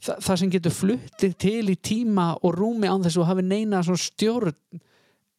það, 0.00 0.20
það 0.24 0.36
sem 0.40 0.50
getur 0.50 0.72
fluttið 0.72 1.34
til 1.38 1.64
í 1.68 1.76
tíma 1.76 2.30
og 2.42 2.54
rúmi 2.56 2.88
án 2.88 3.02
þess 3.04 3.16
að 3.18 3.20
þú 3.20 3.26
hafi 3.28 3.42
neina 3.44 3.82
stjórn 3.84 4.54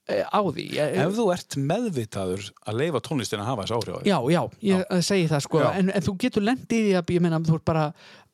eh, 0.07 0.23
á 0.29 0.39
því 0.45 0.65
ég, 0.77 0.95
Ef 1.01 1.13
þú 1.17 1.25
ert 1.33 1.57
meðvitaður 1.57 2.51
að 2.67 2.77
leifa 2.77 3.01
tónlistin 3.01 3.41
að 3.41 3.49
hafa 3.49 3.63
þessi 3.65 3.77
áhrif 3.79 4.05
Já, 4.05 4.17
já, 4.29 4.41
ég 4.61 4.85
já. 4.85 5.01
segi 5.01 5.27
það 5.31 5.41
sko 5.47 5.63
en, 5.71 5.89
en 5.89 6.01
þú 6.05 6.15
getur 6.25 6.45
lendið 6.45 6.77
í 6.79 6.91
því 6.91 6.95
að 7.01 7.13
ég 7.17 7.21
meina 7.25 7.39
þú 7.41 7.55
ert 7.59 7.65
bara 7.65 7.87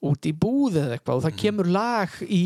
út 0.07 0.28
í 0.30 0.34
búð 0.38 0.76
eða 0.84 0.97
eitthvað 0.99 1.15
og 1.15 1.24
það 1.28 1.39
kemur 1.41 1.72
lag 1.72 2.09
í, 2.28 2.43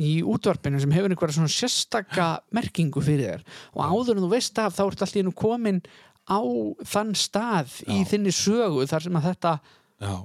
í 0.00 0.22
útvarpinu 0.26 0.80
sem 0.82 0.90
hefur 0.94 1.12
einhverja 1.12 1.36
svona 1.38 1.52
sérstaka 1.52 2.28
merkingu 2.54 3.02
fyrir 3.04 3.28
þér. 3.36 3.44
Og 3.76 3.84
áður 3.84 4.16
en 4.18 4.24
þú 4.26 4.30
veist 4.32 4.58
af 4.58 4.74
þá 4.74 4.82
ert 4.88 5.04
í 5.14 5.22
einu 5.22 5.32
komin 5.36 5.80
á 6.26 6.40
þann 6.88 7.14
stað 7.14 7.78
í 7.86 8.00
Já. 8.00 8.08
þinni 8.14 8.32
sögu 8.34 8.86
þar 8.90 9.04
sem 9.06 9.18
að 9.20 9.26
þetta, 9.28 9.52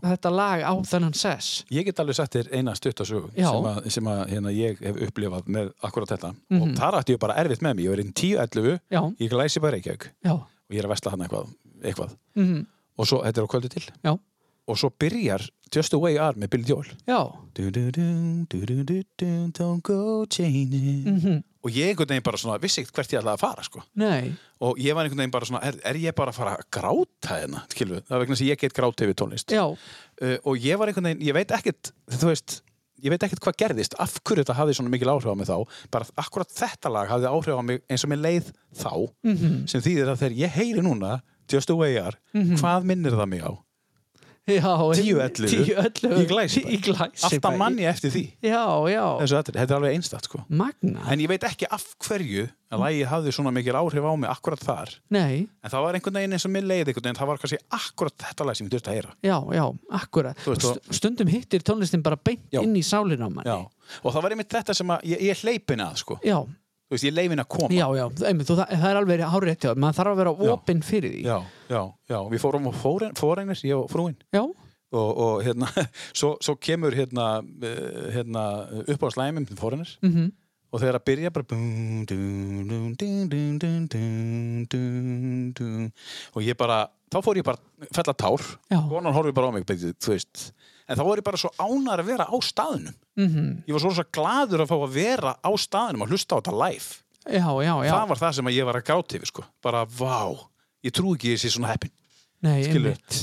þetta 0.06 0.32
lag 0.34 0.64
á 0.66 0.74
þennan 0.90 1.14
sess. 1.18 1.66
Ég 1.70 1.86
get 1.86 2.00
alveg 2.02 2.18
sagt 2.18 2.38
þér 2.38 2.50
eina 2.56 2.74
stuttasögu 2.78 3.30
sem, 3.36 3.68
að, 3.74 3.80
sem 3.94 4.10
að 4.10 4.24
hérna, 4.32 4.54
ég 4.56 4.80
hef 4.82 5.02
upplifað 5.10 5.52
með 5.52 5.72
akkurat 5.86 6.16
þetta. 6.16 6.34
Mhm. 6.50 6.62
og 6.64 6.80
þar 6.80 7.00
ætti 7.02 7.16
ég 7.18 7.22
bara 7.22 7.38
erfitt 7.44 7.62
með 7.62 7.76
mig, 7.76 7.86
ég 7.86 7.94
var 7.94 8.04
inn 8.06 8.14
10-11 8.14 8.80
Já, 8.90 9.02
ég 9.20 9.30
glæsi 9.36 9.62
bara 9.62 9.78
Reykjavík. 9.78 10.10
Já, 10.26 10.34
og 10.34 10.72
ég 10.74 10.80
er 10.82 10.88
að 10.90 10.96
vesla 10.96 11.12
hann 11.14 11.26
eitthvað, 11.28 11.56
eitthvað. 11.84 12.18
mm 12.36 12.60
og 13.00 13.08
svo, 13.08 13.22
þetta 13.24 13.40
er 13.40 13.46
á 13.48 13.52
kvöldu 13.54 13.70
til. 13.72 13.86
Já, 14.04 14.12
og 14.70 14.80
svo 14.80 14.92
byrjar 14.94 15.44
Just 15.74 15.94
the 15.94 16.00
Way 16.02 16.16
You 16.16 16.24
Are 16.24 16.40
með 16.40 16.54
Billy 16.56 16.70
Joel. 16.70 16.90
Don't 19.58 19.86
go 19.86 20.26
changing. 20.26 21.06
Mm 21.06 21.40
og 21.60 21.76
ég 21.76 21.92
einhvern 21.92 22.08
veginn 22.14 22.24
bara 22.24 22.40
svona 22.40 22.60
vissi 22.64 22.80
ekkert 22.82 22.96
hvert 22.96 23.14
ég 23.14 23.20
ætlaði 23.20 23.36
að 23.36 23.42
fara 23.42 23.66
sko. 23.66 23.82
Nei, 24.00 24.32
og 24.64 24.80
ég 24.80 24.96
var 24.96 25.04
einhvern 25.04 25.20
veginn 25.24 25.34
bara 25.34 25.50
svona 25.50 25.60
er, 25.68 25.76
er 25.92 26.00
ég 26.00 26.16
bara 26.16 26.32
að 26.32 26.40
fara 26.40 26.54
að 26.56 26.70
gráta 26.72 27.36
hérna? 27.36 27.64
Það 27.76 28.16
er 28.16 28.24
vegna 28.24 28.38
að 28.38 28.44
ég 28.48 28.62
get 28.62 28.76
gráta 28.78 29.06
yfir 29.06 29.18
tónlist. 29.20 29.52
Já, 29.52 29.66
uh, 29.68 30.38
og 30.48 30.64
ég 30.64 30.80
var 30.80 30.92
einhvern 30.92 31.10
veginn, 31.10 31.26
ég 31.28 31.36
veit 31.36 31.52
ekkert 31.58 31.92
þú 32.16 32.32
veist, 32.32 32.62
ég 33.04 33.12
veit 33.12 33.26
ekkert 33.28 33.44
hvað 33.44 33.60
gerðist 33.60 33.98
af 34.00 34.16
hverju 34.24 34.46
þetta 34.46 34.56
hafði 34.56 34.78
svona 34.80 34.94
mikil 34.94 35.12
áhrif 35.12 35.28
á 35.28 35.36
mig 35.36 35.50
þá. 35.52 35.58
Bara 35.92 36.08
akkurat 36.24 36.56
þetta 36.62 36.94
lag 36.96 37.12
hafði 37.12 37.34
áhrif 37.34 37.60
á 37.60 37.64
mig 37.74 37.84
eins 37.92 38.08
og 38.08 38.14
mér 38.14 38.24
leið 38.24 38.54
þá. 38.80 38.94
Mm 39.28 39.60
sem 39.68 39.84
þýðir 39.84 40.14
að 40.14 40.24
þegar 40.24 40.40
ég 40.46 40.58
heyri 40.62 40.86
núna 40.86 41.20
Just 41.50 41.66
the 41.66 41.76
way 41.76 41.96
you 41.96 42.04
are, 42.06 42.14
hvað 42.62 42.84
minnir 42.86 43.16
það 43.18 43.30
mig 43.32 43.42
á? 43.42 43.58
Já 44.50 44.74
10-11 45.00 45.54
10-11 45.54 46.18
í 46.20 46.78
Glæsibæ. 46.84 47.08
Alltaf 47.30 47.58
mann 47.60 47.78
ég 47.80 47.90
eftir 47.92 48.12
því. 48.14 48.24
Já, 48.44 48.64
já, 48.90 49.04
þetta 49.30 49.62
er 49.64 49.76
alveg 49.78 49.96
einstætt 49.98 50.26
sko. 50.30 50.42
Magna 50.50 51.04
en 51.12 51.20
ég 51.24 51.30
veit 51.32 51.46
ekki 51.48 51.68
af 51.70 51.86
hverju 52.08 52.48
að 52.70 52.84
lagið 52.84 53.08
hafði 53.10 53.32
svona 53.34 53.52
mikil 53.56 53.74
áhrif 53.80 54.06
á 54.06 54.14
mig 54.20 54.30
akkurat 54.30 54.62
þar. 54.62 54.92
Nei, 55.10 55.48
en 55.64 55.72
það 55.74 55.86
var 55.86 55.98
einhvern 55.98 56.20
veginn 56.20 56.36
eins 56.38 56.46
og 56.46 56.54
mér 56.54 56.68
leið 56.70 56.92
einhvern 56.92 57.08
veginn. 57.08 57.20
Það 57.20 57.30
var 57.32 57.42
kannski 57.44 57.62
akkurat 57.80 58.18
þetta 58.26 58.46
lag 58.50 58.56
sem 58.60 58.68
ég 58.70 58.74
þurfti 58.76 58.92
að 58.92 58.98
heyra. 59.00 59.14
Já, 59.26 59.38
já, 59.58 59.66
akkurat 60.02 60.46
veist, 60.46 60.66
og- 60.70 60.78
St- 60.78 61.00
Stundum 61.00 61.28
hittir 61.34 61.66
tónlistin 61.66 62.04
bara 62.06 62.16
beint 62.18 62.46
inn 62.54 62.76
í 62.78 62.84
sálinn 62.86 63.22
á 63.26 63.30
manni. 63.30 63.50
Já. 63.50 63.58
og 64.04 64.14
það 64.14 64.22
var 64.22 64.32
einmitt 64.36 64.50
þetta 64.54 64.76
sem 64.78 64.88
ég, 65.04 65.22
ég 65.32 65.40
hleypin 65.42 65.82
að 65.82 65.96
sko. 66.04 66.20
Já, 66.24 66.38
þú 66.90 66.96
veist, 66.96 67.06
ég 67.06 67.14
leifin 67.14 67.44
að 67.44 67.50
koma. 67.54 67.70
Já, 67.70 67.86
já, 67.94 68.06
einmitt, 68.26 68.50
það, 68.50 68.64
það 68.72 68.90
er 68.90 69.00
alveg 69.00 69.22
hárið 69.30 69.52
eftir 69.54 69.78
maður 69.78 69.98
þarf 70.00 70.12
að 70.16 70.22
vera 70.24 70.34
opinn 70.56 70.82
fyrir 70.86 71.14
því. 71.14 71.22
Já, 71.28 71.38
já, 71.70 71.82
já, 72.10 72.18
við 72.34 72.42
fórum 72.42 72.66
á 72.66 72.72
fórægnis 73.20 73.62
ég 73.68 73.78
og 73.78 73.86
frúinn 73.94 74.18
og, 74.34 75.10
og 75.22 75.44
hérna, 75.46 75.70
svo, 76.20 76.34
svo 76.42 76.58
kemur 76.58 76.98
hérna, 76.98 77.30
eh, 77.62 78.10
hérna 78.18 78.46
upp 78.82 79.06
á 79.06 79.10
slæmum 79.14 79.46
fórægnis 79.54 80.00
mm 80.02 80.10
-hmm. 80.16 80.32
og 80.72 80.82
þegar 80.82 80.98
að 80.98 81.06
byrja 81.06 81.30
bara 81.30 81.46
og 86.34 86.42
ég 86.42 86.58
bara 86.58 86.88
þá 87.10 87.22
fór 87.22 87.38
ég 87.38 87.46
bara 87.46 87.58
fell 87.92 88.10
að 88.10 88.18
tár. 88.18 88.42
Og 88.72 88.96
hann 88.98 89.14
horfið 89.14 89.34
bara 89.34 89.48
á 89.50 89.52
mig, 89.52 89.66
þú 89.66 90.10
veist 90.10 90.54
en 90.90 90.98
þá 90.98 91.04
var 91.06 91.22
ég 91.22 91.28
bara 91.30 91.38
svo 91.38 91.52
ánar 91.62 92.02
að 92.02 92.10
vera 92.10 92.26
á 92.26 92.36
staðnum. 92.42 92.96
Mhm. 93.20 93.64
Ég 93.68 93.74
var 93.76 93.84
svo, 93.84 93.92
svo 93.94 94.06
gladur 94.12 94.64
að 94.66 94.72
fá 94.72 94.78
að 94.82 94.94
vera 94.98 95.36
á 95.40 95.52
staðnum 95.56 96.02
og 96.04 96.10
hlusta 96.10 96.36
á 96.36 96.42
þetta 96.42 96.56
live. 96.58 96.90
Já, 97.30 97.46
já, 97.62 97.74
já, 97.86 97.92
það 97.94 98.08
var 98.10 98.18
það 98.24 98.34
sem 98.40 98.46
ég 98.56 98.66
var 98.66 98.76
að 98.80 98.86
gráti 98.90 99.18
yfir 99.20 99.28
sko. 99.30 99.44
bara 99.62 99.86
vá, 99.86 100.34
ég 100.84 100.92
trú 100.96 101.14
ekki 101.14 101.30
að 101.30 101.36
ég 101.36 101.42
sé 101.44 101.50
svona 101.54 101.68
heppin 101.74 101.92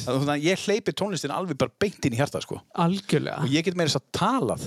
þannig 0.05 0.35
að 0.37 0.45
ég 0.45 0.65
hleypi 0.67 0.93
tónlistin 0.93 1.33
alveg 1.33 1.57
bara 1.59 1.73
beint 1.81 2.05
inn 2.05 2.13
í 2.13 2.17
hjarta 2.21 2.41
sko. 2.45 2.61
algjörlega, 2.77 3.41
og 3.43 3.49
ég 3.49 3.65
get 3.65 3.75
meira 3.75 3.89
þess 3.89 3.97
að 3.97 4.13
talað 4.13 4.67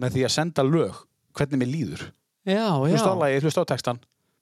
með 0.00 0.10
því 0.16 0.24
að 0.24 0.30
senda 0.34 0.62
lög 0.64 0.94
hvernig 1.36 1.60
mér 1.60 1.70
líður. 1.70 2.02
Hlusta 2.46 3.12
á 3.12 3.16
lagi, 3.20 3.40
hlusta 3.44 3.60
á 3.62 3.66
textan 3.68 3.98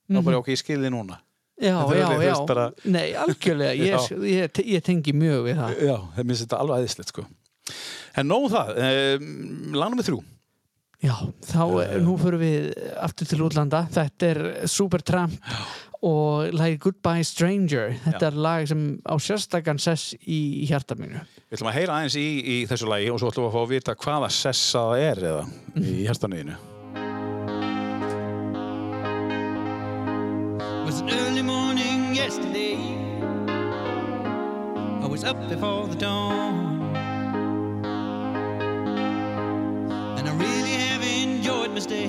þá 0.08 0.16
Mhm. 0.20 0.24
bara 0.24 0.38
ok, 0.38 0.46
ég 0.54 0.62
skilði 0.62 0.90
núna. 0.90 1.18
Já, 1.60 1.76
já, 1.94 2.08
já, 2.22 2.46
bara- 2.46 2.72
nei, 2.84 3.12
algjörlega. 3.12 3.74
Ég, 3.82 4.10
ég, 4.22 4.50
ég 4.66 4.82
tengi 4.82 5.12
mjög 5.12 5.44
við 5.46 5.56
það. 5.56 5.70
Já, 5.82 5.96
það 6.16 6.24
minnst 6.24 6.46
þetta 6.46 6.58
alveg 6.60 6.76
aðeinslegt 6.78 7.08
sko. 7.12 7.26
En 8.18 8.28
nóg 8.28 8.48
um 8.48 8.52
það 8.52 8.76
um, 8.86 9.32
lánum 9.78 10.00
við 10.00 10.10
þrjú 10.10 10.20
Já, 11.02 11.16
þá, 11.42 11.62
uh, 11.66 11.94
nú 11.98 12.12
fyrir 12.14 12.38
við 12.38 12.66
aftur 13.02 13.26
til 13.26 13.40
útlanda. 13.42 13.80
Þetta 13.90 14.28
er 14.28 14.38
Supertramp 14.70 15.32
og 16.06 16.52
lagi 16.54 16.76
Goodbye 16.82 17.24
Stranger. 17.26 17.96
Þetta 18.04 18.20
Já. 18.22 18.28
er 18.28 18.38
lag 18.46 18.68
sem 18.70 18.84
á 19.02 19.14
sérstakann 19.18 19.82
sess 19.82 20.14
í, 20.22 20.62
hjarta 20.70 20.94
mínu. 20.98 21.18
við 21.50 21.58
ætlum 21.58 21.70
að 21.72 21.78
heyra 21.80 21.96
aðeins 21.98 22.18
í, 22.18 22.26
í 22.42 22.56
þessu 22.70 22.86
lagi 22.90 23.10
og 23.10 23.18
svo 23.18 23.32
ætlum 23.32 23.48
við 23.48 23.50
að 23.50 23.56
fá 23.56 23.62
að 23.64 23.72
vita 23.74 23.96
hvaða 24.04 24.30
sessa 24.30 24.84
það 24.92 25.02
er 25.08 25.24
eða 25.32 25.42
í 25.82 25.96
hjartanuðinu 26.06 26.56
It 30.82 30.86
was 30.86 31.00
an 31.00 31.10
early 31.10 31.42
morning 31.42 32.14
yesterday. 32.14 32.76
I 35.02 35.06
was 35.08 35.24
up 35.24 35.38
before 35.48 35.88
the 35.88 35.96
dawn. 35.96 36.81
And 40.22 40.30
I 40.30 40.34
really 40.34 40.74
have 40.74 41.02
enjoyed 41.02 41.72
my 41.72 41.80
stay. 41.80 42.08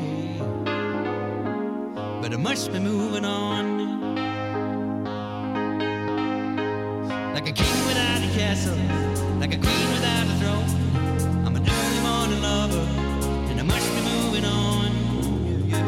But 2.22 2.32
I 2.32 2.38
must 2.38 2.72
be 2.72 2.78
moving 2.78 3.26
on. 3.26 3.66
Like 7.34 7.48
a 7.50 7.52
king 7.52 7.86
without 7.88 8.22
a 8.22 8.28
castle, 8.38 8.78
like 9.40 9.56
a 9.56 9.58
queen 9.58 9.90
without 9.96 10.28
a 10.28 10.36
throne. 10.42 10.70
I'm 11.44 11.56
an 11.56 11.68
early 11.68 12.02
morning 12.08 12.42
lover, 12.44 12.86
and 13.50 13.60
I 13.60 13.64
must 13.64 13.90
be 13.96 14.02
moving 14.14 14.46
on. 14.46 14.92
Yeah. 15.72 15.88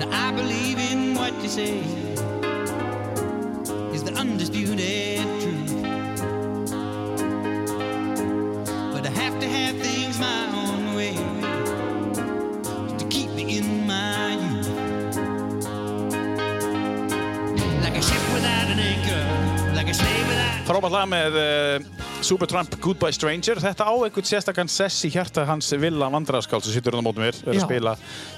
Now 0.00 0.10
I 0.26 0.32
believe 0.32 0.78
in 0.80 1.14
what 1.14 1.40
you 1.40 1.48
say 1.48 1.78
is 3.94 4.02
the 4.02 4.12
undisputed 4.14 4.80
Frábært 20.70 20.92
lag 20.94 21.06
með 21.10 21.34
uh, 21.34 22.02
Supertramp 22.22 22.76
Goodbye 22.78 23.10
Stranger. 23.10 23.58
Þetta 23.58 23.88
á 23.90 23.94
einhvern 24.06 24.26
sérstakann 24.28 24.68
sess 24.70 25.02
í 25.02 25.08
hjarta 25.10 25.42
hans 25.48 25.66
Villa 25.82 26.06
Vandræðaskál 26.14 26.60
sem 26.62 26.76
sittur 26.76 26.94
á 26.94 27.02
mótum 27.02 27.24
mér, 27.24 27.34
er 27.42 27.50
að 27.50 27.58
Já. 27.58 27.64
spila 27.64 27.94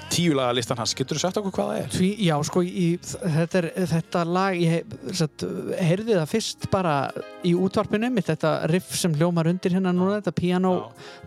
tíu 0.08 0.38
laga 0.38 0.54
listan 0.56 0.80
hans. 0.80 0.94
Getur 0.96 1.20
þú 1.20 1.24
sagt 1.26 1.40
okkur 1.42 1.52
hvað 1.58 1.68
það 1.68 1.82
er? 1.82 1.92
Því, 1.92 2.08
já, 2.24 2.32
sko, 2.48 2.64
í, 2.64 2.86
þetta, 3.04 3.60
er, 3.60 3.68
þetta 3.92 4.24
lag, 4.32 4.56
ég 4.64 4.96
satt, 5.20 5.46
heyrði 5.76 6.16
það 6.22 6.26
fyrst 6.32 6.70
bara 6.72 6.96
í 7.44 7.54
útvarpinu 7.68 8.12
mitt, 8.16 8.30
þetta 8.32 8.56
riff 8.72 8.96
sem 8.96 9.20
hljómar 9.20 9.52
undir 9.52 9.76
hérna 9.76 9.92
núna, 9.92 10.16
þetta 10.22 10.36
piano, 10.40 10.74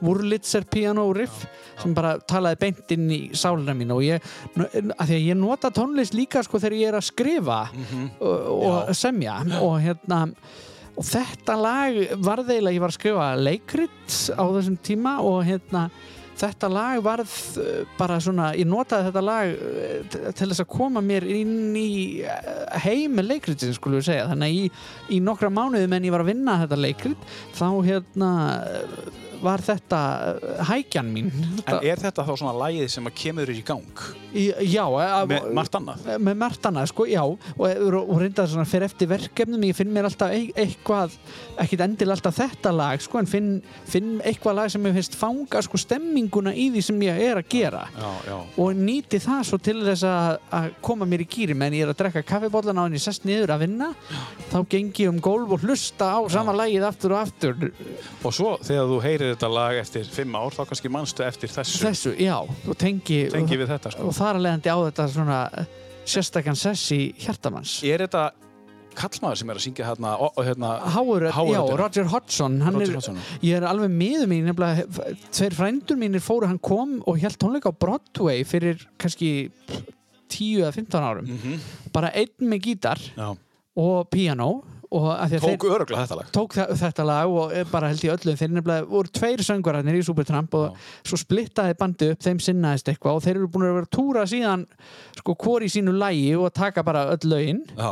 Wurlitzer 0.02 0.66
piano 0.74 1.06
riff, 1.14 1.46
sem 1.86 1.94
bara 1.94 2.18
talaði 2.18 2.64
beint 2.66 2.98
inn 2.98 3.10
í 3.14 3.24
sálina 3.38 3.78
mín 3.78 3.94
og 3.94 4.02
ég, 4.10 4.26
að 4.58 5.06
því 5.06 5.22
að 5.22 5.28
ég 5.30 5.44
nota 5.46 5.70
tónlist 5.70 6.18
líka, 6.18 6.42
sko, 6.42 6.58
þegar 6.66 6.82
ég 6.82 6.96
er 6.96 7.04
að 7.04 7.12
skrifa 7.14 7.66
og, 8.18 8.72
og 8.72 8.96
semja 8.98 9.44
og 9.62 9.84
hérna, 9.86 10.26
og 10.96 11.08
þetta 11.08 11.56
lag 11.60 11.98
varð 12.24 12.52
eiginlega, 12.54 12.76
ég 12.78 12.84
var 12.86 12.94
að 12.94 13.00
skrifa 13.00 13.32
leikrit 13.40 14.20
á 14.36 14.44
þessum 14.56 14.78
tíma 14.86 15.18
og 15.26 15.42
hérna 15.48 15.90
þetta 16.36 16.68
lag 16.68 17.00
varð 17.04 17.34
uh, 17.64 17.68
bara 17.96 18.18
svona, 18.20 18.50
ég 18.60 18.68
notaði 18.68 19.08
þetta 19.08 19.24
lag 19.24 19.54
t- 20.12 20.34
til 20.36 20.50
þess 20.52 20.64
að 20.66 20.72
koma 20.74 21.04
mér 21.04 21.24
inn 21.32 21.76
í 21.80 21.92
uh, 22.28 22.80
heim 22.84 23.16
með 23.16 23.30
leikritin 23.34 23.76
skulum 23.78 24.02
við 24.02 24.10
segja, 24.10 24.26
þannig 24.32 24.50
að 24.50 24.58
í, 24.60 24.66
í 25.16 25.22
nokkra 25.24 25.52
mánuði 25.56 25.88
menn 25.92 26.08
ég 26.08 26.16
var 26.16 26.26
að 26.26 26.34
vinna 26.34 26.58
þetta 26.66 26.82
leikrit 26.84 27.30
þá 27.56 27.68
hérna 27.88 28.32
var 29.46 29.62
þetta 29.66 30.02
uh, 30.34 30.62
hækjan 30.72 31.10
mín? 31.14 31.32
En 31.70 31.80
er 31.86 32.02
þetta 32.02 32.26
þá 32.28 32.34
svona 32.42 32.56
lagið 32.66 32.90
sem 32.96 33.10
að 33.10 33.16
kemur 33.22 33.52
í 33.54 33.62
gang? 33.66 34.04
í, 34.36 34.50
já, 34.68 34.84
að, 34.84 35.30
Með 35.32 35.46
margt 35.56 35.76
annað? 35.80 36.08
með 36.20 36.40
margt 36.42 36.66
annað, 36.68 36.90
sko, 36.92 37.06
já. 37.08 37.22
Og, 37.24 37.62
og 38.02 38.16
reyndar 38.20 38.50
svona 38.52 38.66
fyrir 38.68 38.90
eftir 38.90 39.08
verkefnum. 39.08 39.64
Ég 39.70 39.78
finn 39.78 39.94
mér 39.96 40.10
alltaf 40.10 40.34
eit- 40.36 40.52
eitthvað 40.60 41.14
ekkit 41.64 41.84
endilega 41.86 42.18
alltaf 42.18 42.36
þetta 42.42 42.74
lag, 42.76 43.00
sko 43.06 43.22
en 43.22 43.30
finn, 43.32 43.50
finn 43.88 44.18
eitthvað 44.28 44.58
lag 44.60 44.74
sem 44.74 44.90
ég 44.90 44.98
finnst 45.00 45.16
fanga 45.20 45.62
sko 45.64 45.80
stemminguna 45.80 46.52
í 46.52 46.68
því 46.76 46.84
sem 46.90 47.06
ég 47.08 47.22
er 47.30 47.40
að 47.40 47.48
gera. 47.56 47.86
Já, 47.96 48.10
já. 48.28 48.36
og 48.66 48.76
nýti 48.82 49.22
það 49.24 49.46
svo 49.48 49.62
til 49.70 49.78
þess 49.86 50.04
að, 50.10 50.68
koma 50.86 51.08
mér 51.08 51.24
í 51.24 51.30
gýri 51.32 51.56
meðan 51.56 51.78
ég 51.80 51.86
er 51.88 51.94
að 51.94 52.00
drekka 52.04 52.26
kaffibóllan 52.28 52.80
á 52.82 52.86
henni 52.90 53.00
sest 53.02 53.24
niður 53.28 53.56
að 53.56 53.64
vinna 53.66 53.90
þá 54.52 54.58
gengi 54.72 55.06
ég 55.06 55.14
um 55.14 55.22
gólf 55.24 55.56
og 55.56 55.64
hlusta 55.64 56.12
á 56.12 56.20
sama 56.34 56.54
lagið 56.58 56.86
aftur 56.90 57.16
og 57.16 57.22
aftur. 57.24 57.70
Og 58.26 58.36
svo 58.36 58.56
þegar 58.66 58.92
þú 58.92 59.00
heyrir 59.06 59.35
þetta 59.36 59.50
lag 59.54 59.76
eftir 59.84 60.06
fimm 60.10 60.36
ár, 60.40 60.56
þá 60.56 60.64
kannski 60.72 60.90
manstu 60.92 61.24
eftir 61.28 61.50
þessu. 61.52 61.84
þessu, 61.86 62.16
já, 62.20 62.38
og 62.42 62.78
tengi, 62.78 63.30
Tengi 63.32 63.58
við 63.62 63.68
þetta, 63.76 63.92
sko. 63.92 64.08
og 64.10 64.14
þar 64.18 64.40
að 64.40 64.46
leiðandi 64.48 64.72
á 64.74 64.78
þetta 64.90 65.08
svona 65.14 65.40
sérstakann 66.06 66.56
sess 66.58 66.92
í 66.96 67.14
hjartamanns 67.20 67.80
Er 67.84 68.04
þetta 68.06 68.32
kallmaður 68.96 69.36
sem 69.42 69.50
er 69.52 69.58
að 69.60 69.64
syngja 69.66 69.86
hérna, 69.90 70.12
hérna 70.40 70.70
Háur, 70.94 71.26
já? 71.28 71.64
Roger 71.82 72.06
Hodgson 72.14 72.62
Roger 72.64 72.86
er, 72.86 72.94
Hodgson. 72.96 73.18
ég 73.44 73.58
er 73.58 73.66
alveg 73.68 73.90
miður 73.92 74.30
mín 74.32 74.46
nefnilega, 74.48 74.86
tveir 75.36 75.52
frændur 75.58 75.98
mínir 76.00 76.24
fóru 76.24 76.48
hann 76.48 76.60
kom 76.64 77.02
og 77.06 77.20
held 77.20 77.36
tónleika 77.42 77.74
á 77.74 77.76
Broadway 77.76 78.46
fyrir 78.48 78.86
kannski 78.98 79.50
10 80.32 80.62
eða 80.64 80.72
15 80.74 81.04
árum 81.04 81.28
Mhm. 81.28 81.60
bara 81.92 82.10
einn 82.16 82.48
með 82.50 82.62
gítar 82.70 83.02
Já. 83.18 83.36
og 83.76 84.10
piano 84.10 84.64
Tók 84.96 85.66
öruglega 85.70 86.06
þetta 86.06 86.18
lag. 86.20 86.30
tók 86.32 86.56
þe- 86.56 86.78
þetta 86.80 87.06
lag 87.06 87.30
og 87.42 87.54
er 87.54 87.66
bara 87.72 87.90
held 87.92 88.04
í 88.06 88.12
öllu 88.14 88.36
þeir 88.40 88.54
nefnilega 88.56 88.88
voru 88.90 89.12
tveir 89.12 89.44
söngvararnir 89.44 90.00
í 90.00 90.04
Supertramp 90.08 90.54
og 90.60 90.78
svo 91.04 91.18
splittaði 91.20 91.76
bandið 91.80 92.12
upp 92.16 92.24
þeim 92.26 92.40
sinnaðist 92.46 92.88
eitthvað 92.94 93.16
og 93.20 93.24
þeir 93.26 93.36
eru 93.42 93.48
búin 93.52 93.68
að 93.70 93.78
vera 93.80 93.92
túra 93.98 94.26
síðan 94.30 94.66
sko 95.20 95.36
hvori 95.44 95.66
í 95.70 95.74
sínu 95.76 95.96
lagi 95.98 96.36
og 96.40 96.54
taka 96.54 96.84
bara 96.84 97.06
öll 97.16 97.28
lögin 97.32 97.64
Já. 97.78 97.92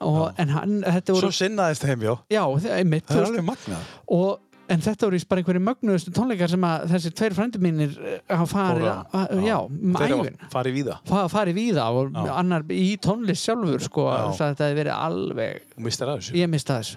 og, 0.00 0.32
en 0.38 0.48
hann, 0.48 0.82
þetta 0.82 1.14
voru 1.16 1.30
Svo 1.30 1.38
sinnaðist 1.44 1.82
þeim, 1.86 2.02
já. 2.02 2.14
já, 2.30 2.42
það 2.64 2.78
er 2.78 2.84
mitt 2.84 3.06
Það 3.06 3.20
er 3.22 3.28
alveg 3.30 3.44
magnað. 3.50 3.92
og 4.08 4.38
en 4.68 4.80
þetta 4.80 5.06
voru 5.08 5.18
bara 5.28 5.42
einhverju 5.42 5.62
mögnuðustu 5.66 6.12
tónleikar 6.16 6.48
sem 6.54 6.64
að 6.68 6.84
þessir 6.94 7.14
tveir 7.18 7.34
frændur 7.36 7.60
mínir 7.64 7.96
eh, 8.00 8.20
hafa 8.30 8.46
farið, 8.54 8.86
að- 9.20 9.42
já, 9.44 9.56
um 9.64 9.98
ævin 10.00 10.38
hafa 10.38 10.52
farið 10.54 10.76
víða 10.78 10.98
fa- 11.10 11.26
farið 11.28 11.58
víða 11.58 11.88
og 11.92 12.12
Já. 12.14 12.32
annar 12.38 12.62
í 12.72 12.96
tónlist 12.98 13.44
sjálfur 13.44 13.82
sko, 13.84 14.06
Já. 14.08 14.22
að 14.24 14.38
þetta 14.40 14.68
hefði 14.70 14.78
verið 14.80 14.94
alveg 14.96 15.60
og 15.76 15.82
mistar 15.88 16.08
að 16.14 16.22
þessu. 16.22 16.38
ég 16.40 16.48
mista 16.54 16.78
þessu 16.80 16.96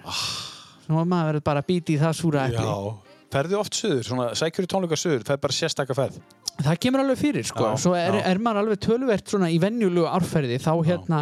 nú 0.88 1.00
er 1.02 1.04
maður 1.12 1.28
verið 1.34 1.44
bara 1.44 1.60
að 1.62 1.68
býti 1.68 1.98
í 1.98 2.00
það 2.00 2.16
súra 2.22 2.46
epli 2.48 2.64
Já. 2.64 2.96
Ferðu 3.28 3.58
oft 3.60 3.74
suður, 3.76 4.02
svona 4.08 4.26
sækjur 4.32 4.64
í 4.64 4.68
tónleika 4.72 4.96
suður, 4.96 5.20
það 5.28 5.34
er 5.34 5.40
bara 5.44 5.52
sérstaka 5.52 5.92
ferð. 5.98 6.14
Það 6.58 6.78
kemur 6.82 7.02
alveg 7.04 7.18
fyrir 7.20 7.46
sko. 7.46 7.66
Já, 7.70 7.80
svo 7.84 7.92
er, 7.94 8.16
já. 8.18 8.24
er 8.32 8.40
maður 8.42 8.60
alveg 8.64 8.80
töluvert 8.82 9.30
svona 9.30 9.50
í 9.54 9.58
venjulegu 9.62 10.08
árferði 10.10 10.58
þá 10.62 10.70
hérna 10.88 11.20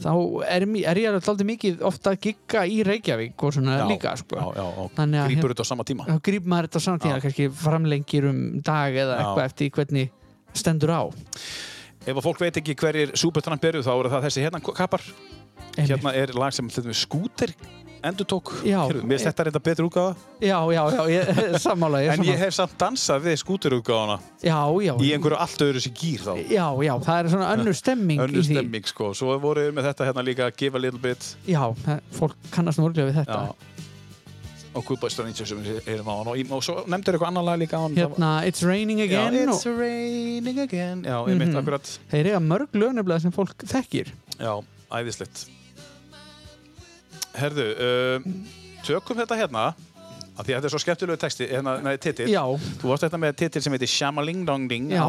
þá 0.00 0.10
er, 0.48 0.64
er 0.64 1.00
ég 1.02 1.08
alveg 1.10 1.28
aldrei 1.32 1.48
mikið 1.52 1.82
ofta 1.88 2.14
að 2.14 2.20
gigga 2.28 2.64
í 2.64 2.78
Reykjavík 2.88 3.44
og 3.44 3.56
svona 3.58 3.78
Já, 3.82 3.86
líka 3.90 4.14
sko. 4.20 4.38
Já, 4.40 4.62
já, 4.62 4.86
Þannig 4.96 5.22
að 5.22 5.32
grípur 5.32 5.54
þetta 5.54 5.66
á 5.66 5.70
sama 5.72 5.88
tíma. 5.88 6.06
þá 6.08 6.22
grýp 6.30 6.48
maður 6.48 6.68
þetta 6.70 6.80
á 6.80 6.86
saman 6.86 7.02
tíma 7.04 7.18
Já. 7.18 7.24
kannski 7.26 7.48
framlengir 7.64 8.28
um 8.30 8.40
dag 8.64 8.96
eða 8.96 9.18
Já. 9.18 9.20
eitthvað 9.24 9.50
eftir 9.50 9.74
hvernig 9.76 10.14
stendur 10.56 10.94
á 10.96 11.02
Ef 12.08 12.16
að 12.16 12.24
fólk 12.24 12.40
veit 12.40 12.56
ekki 12.56 12.76
hverjir 12.78 13.10
Supertramp 13.18 13.64
eru, 13.68 13.82
þá 13.84 13.90
eru 13.92 14.10
það 14.12 14.22
þessi 14.28 14.44
hérna 14.46 14.60
kappar. 14.64 15.02
Hérna 15.76 16.12
er 16.16 16.30
lag 16.38 16.54
sem 16.56 16.70
þetta 16.72 16.88
með 16.88 17.00
skúter 17.02 17.52
endur 18.04 18.26
tók. 18.26 18.52
Já. 18.64 18.80
Mér 18.88 19.18
finnst 19.18 19.38
þetta 19.40 19.60
betur 19.62 19.86
útgáfa. 19.88 20.16
já, 20.40 20.58
já, 20.72 20.82
já, 20.94 21.02
ég, 21.10 21.30
sammála 21.66 22.00
ég, 22.02 22.10
En 22.12 22.16
sammála. 22.16 22.32
ég 22.32 22.38
hef 22.44 22.54
samt 22.54 22.76
dansað 22.78 23.22
við 23.26 23.36
skúterútgáfana 23.42 24.18
já, 24.42 24.58
já, 24.84 24.92
í 25.02 25.12
einhverju 25.16 25.38
allt 25.38 25.64
öðru 25.66 25.80
sér 25.82 25.94
gýr 25.98 26.20
þá. 26.26 26.32
já, 26.50 26.66
já, 26.86 26.94
það 27.08 27.18
er 27.24 27.30
svona 27.34 27.48
önnur 27.56 27.74
stemming 27.74 28.20
Önnur 28.20 28.38
í 28.38 28.44
því 28.46 28.54
stemming 28.58 28.86
sko. 28.86 29.10
Svo 29.14 29.38
voru 29.42 29.66
við 29.68 29.74
með 29.78 29.88
þetta 29.90 30.06
hérna 30.10 30.22
líka 30.26 30.50
Give 30.56 30.76
a 30.78 30.80
little 30.80 31.00
bit. 31.00 31.36
já, 31.46 31.62
það, 31.84 32.00
fólk 32.18 32.36
kannast 32.54 32.78
nú 32.78 32.88
orðlega 32.90 33.10
við 33.10 33.20
þetta 33.24 33.40
Já. 33.48 33.54
Og 34.76 34.84
Goodbye 34.84 35.10
Stranger 35.10 35.46
sem 35.48 35.58
við 35.64 35.78
erum 35.90 36.06
á 36.06 36.14
hann. 36.20 36.28
Og, 36.28 36.50
og 36.54 36.62
svo 36.62 36.74
nefndir 36.86 37.16
eitthvað 37.16 37.30
annan 37.32 37.46
lag 37.48 37.58
líka 37.58 37.78
á 37.80 37.82
hann. 37.82 37.94
hérna 37.96 38.28
It's 38.46 38.60
Raining 38.62 39.00
Again 39.00 39.34
Já, 39.34 39.46
og 39.48 39.56
It's 39.56 39.66
raining 39.66 40.58
again. 40.60 41.02
Já, 41.08 41.16
ég 41.26 41.38
mitt 41.40 41.48
Mhm. 41.48 41.56
akkurat. 41.62 41.98
þeir 42.12 42.26
eiga 42.30 42.38
mörg 42.44 42.68
lögneflega 42.76 43.20
sem 43.24 43.32
fólk 43.32 43.56
þekkir 43.64 44.12
Já, 44.38 44.52
æðislegt. 44.92 45.48
Herðu, 47.38 47.68
uh, 47.78 48.32
tökum 48.86 49.16
þetta 49.22 49.38
hérna. 49.38 49.68
Af 50.38 50.46
því 50.46 50.52
að 50.54 50.58
þetta 50.60 50.68
er 50.68 50.70
svo 50.70 50.78
skemmtilegu 50.78 51.18
texti, 51.18 51.46
hérna, 51.50 51.72
nei, 51.82 51.96
titill. 51.98 52.28
já, 52.30 52.42
Þú 52.78 52.86
varst 52.92 53.02
þetta 53.08 53.18
með 53.18 53.32
titill 53.40 53.62
sem 53.64 53.72
heitir 53.74 53.90
Shamaling 53.90 54.44
Dong 54.46 54.68
Ding 54.70 54.84
já, 54.94 55.02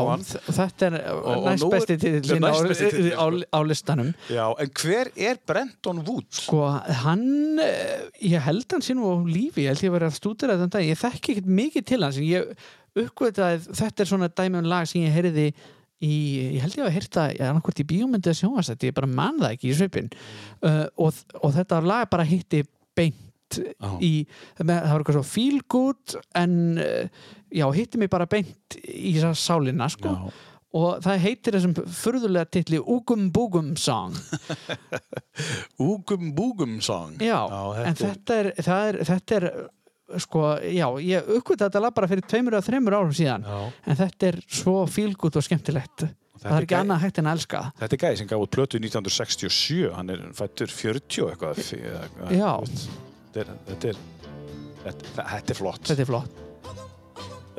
þetta 0.47 0.87
er 0.87 0.95
Og- 1.13 1.27
og 1.35 1.43
næst 1.45 1.65
er- 1.67 1.69
besti 1.75 1.97
titill 2.01 2.23
sinna 2.31 2.49
á, 2.49 2.53
á, 2.57 2.65
sko. 2.65 3.43
á 3.53 3.59
listanum 3.61 4.09
Já, 4.27 4.45
en 4.57 4.69
hver 4.73 5.11
er 5.15 5.37
Brenton 5.45 6.01
Woods? 6.07 6.41
Sko, 6.47 6.63
hann, 7.03 7.59
eh, 7.61 8.09
ég 8.23 8.41
held 8.41 8.65
hann 8.71 8.81
sé 8.81 8.95
nú 8.97 9.05
á 9.05 9.21
lífi, 9.29 9.61
ég 9.61 9.67
held 9.69 9.83
ég 9.85 9.89
að 9.91 9.97
vera 9.99 10.09
að 10.09 10.17
stúdera 10.17 10.57
þann 10.57 10.69
dag, 10.73 10.81
ég 10.81 10.97
þekki 10.97 11.35
ekkert 11.35 11.45
mikið 11.61 11.85
til 11.85 12.01
hans, 12.01 12.17
en 12.17 12.23
ég 12.23 12.55
uppgötaði, 12.97 13.67
þetta 13.69 13.99
er 14.01 14.05
svona 14.09 14.29
dæmi 14.33 14.57
um 14.57 14.65
lag 14.65 14.87
sem 14.87 15.03
ég 15.03 15.13
heyrði 15.13 15.53
í, 16.05 16.15
ég 16.55 16.63
held 16.63 16.77
ég 16.79 16.85
að 16.85 16.97
er 17.35 17.47
annarkvort 17.49 17.81
í 17.83 17.87
bíómyndi 17.87 18.31
að 18.31 18.41
sjónvast 18.41 18.73
þetta, 18.73 18.89
ég 18.89 18.99
bara 18.99 19.11
man 19.11 19.39
það 19.41 19.55
ekki 19.55 19.71
í 19.71 19.77
svipin 19.77 20.11
uh, 20.63 20.85
og, 20.95 21.23
og 21.41 21.55
þetta 21.57 21.81
lag 21.85 22.11
bara 22.11 22.27
hitti 22.27 22.63
beint 22.97 23.59
í, 23.99 24.13
með, 24.61 24.75
það 24.75 24.91
var 24.91 25.01
eitthvað 25.01 25.17
svo 25.17 25.25
feel 25.27 25.63
good 25.71 26.15
en 26.37 26.53
uh, 26.83 27.25
já, 27.51 27.65
hitti 27.75 28.01
mig 28.01 28.11
bara 28.11 28.29
beint 28.29 28.79
í 28.85 29.15
sálina, 29.19 29.89
sko 29.91 30.13
Já. 30.13 30.29
og 30.79 31.01
það 31.03 31.23
heitir 31.25 31.57
þessum 31.57 31.75
furðulega 31.99 32.51
titli 32.53 32.79
Ugum 32.79 33.27
Bugum 33.35 33.73
Song 33.79 34.15
Ugum 35.89 36.31
Bugum 36.37 36.79
Song. 36.85 37.17
Já, 37.23 37.41
en 37.83 37.99
þetta 37.99 38.39
er, 38.43 38.53
er, 38.59 39.01
þetta 39.09 39.39
er 39.41 39.51
sko, 40.17 40.57
já, 40.65 40.87
ég 41.05 41.21
uppgötta 41.37 41.67
þetta 41.69 41.81
lag 41.83 41.93
bara 41.93 42.07
fyrir 42.09 42.25
tveimur 42.25 42.53
eða 42.57 42.65
þreimur 42.69 42.93
árum 42.97 43.13
síðan 43.13 43.43
Já. 43.45 43.59
en 43.85 43.95
þetta 43.99 44.23
er 44.31 44.37
svo 44.47 44.85
fílgút 44.89 45.35
og 45.37 45.43
skemmtilegt 45.45 45.99
það 46.39 46.55
er 46.55 46.61
ekki 46.65 46.75
gæ- 46.75 46.79
annað 46.81 46.99
hægt 47.03 47.17
en 47.19 47.27
að 47.29 47.33
elska. 47.37 47.59
Þetta 47.79 47.93
er 47.97 48.01
gæði 48.05 48.17
sem 48.17 48.27
gaf 48.31 48.39
út 48.45 48.51
plötu 48.55 48.75
1967, 48.79 49.91
hann 49.95 50.09
er 50.09 50.19
fættur 50.33 50.67
40 50.71 51.21
og 51.25 51.29
eitthvað. 51.33 51.57
f- 51.59 51.73
eða 51.77 51.99
eitthvað, 52.07 52.29
Já. 52.39 52.51
Þetta 53.29 53.39
er, 53.39 53.45
þetta 53.69 53.85
er, 53.89 53.95
þetta, 54.85 55.03
er 55.53 55.57
flott. 55.59 55.83
þetta 55.83 56.01
er 56.01 56.05
flott 56.13 56.31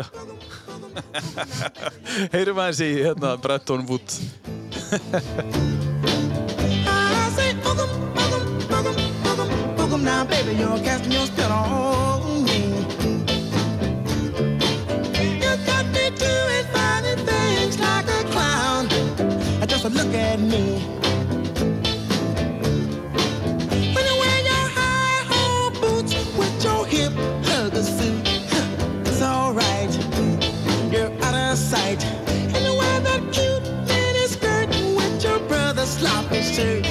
Heyrum 2.32 2.56
aðeins 2.62 2.80
í 2.80 2.88
hérna 3.04 3.30
boogum, 8.70 8.96
boogum. 9.76 10.02
Now, 10.04 10.24
baby, 10.24 10.52
you're 10.58 10.78
casting 10.82 11.12
your 11.12 11.26
spell 11.26 11.52
on 11.52 12.09
just 19.82 19.94
look 19.94 20.14
at 20.14 20.38
me. 20.38 20.78
When 23.94 24.04
you 24.04 24.16
wear 24.22 24.38
your 24.50 24.66
high 24.76 25.24
heel 25.30 25.70
boots 25.80 26.12
with 26.36 26.64
your 26.64 26.84
hip 26.84 27.12
hugger 27.46 27.82
suit, 27.82 28.28
it's 29.06 29.22
alright. 29.22 29.90
You're 30.92 31.10
out 31.24 31.34
of 31.34 31.56
sight. 31.56 32.04
And 32.04 32.62
you 32.62 32.74
wear 32.76 33.00
that 33.00 33.22
cute 33.32 33.62
mini 33.88 34.26
skirt 34.26 34.68
with 34.68 35.24
your 35.24 35.38
brother's 35.48 35.88
sloppy 35.88 36.42
shirt. 36.42 36.84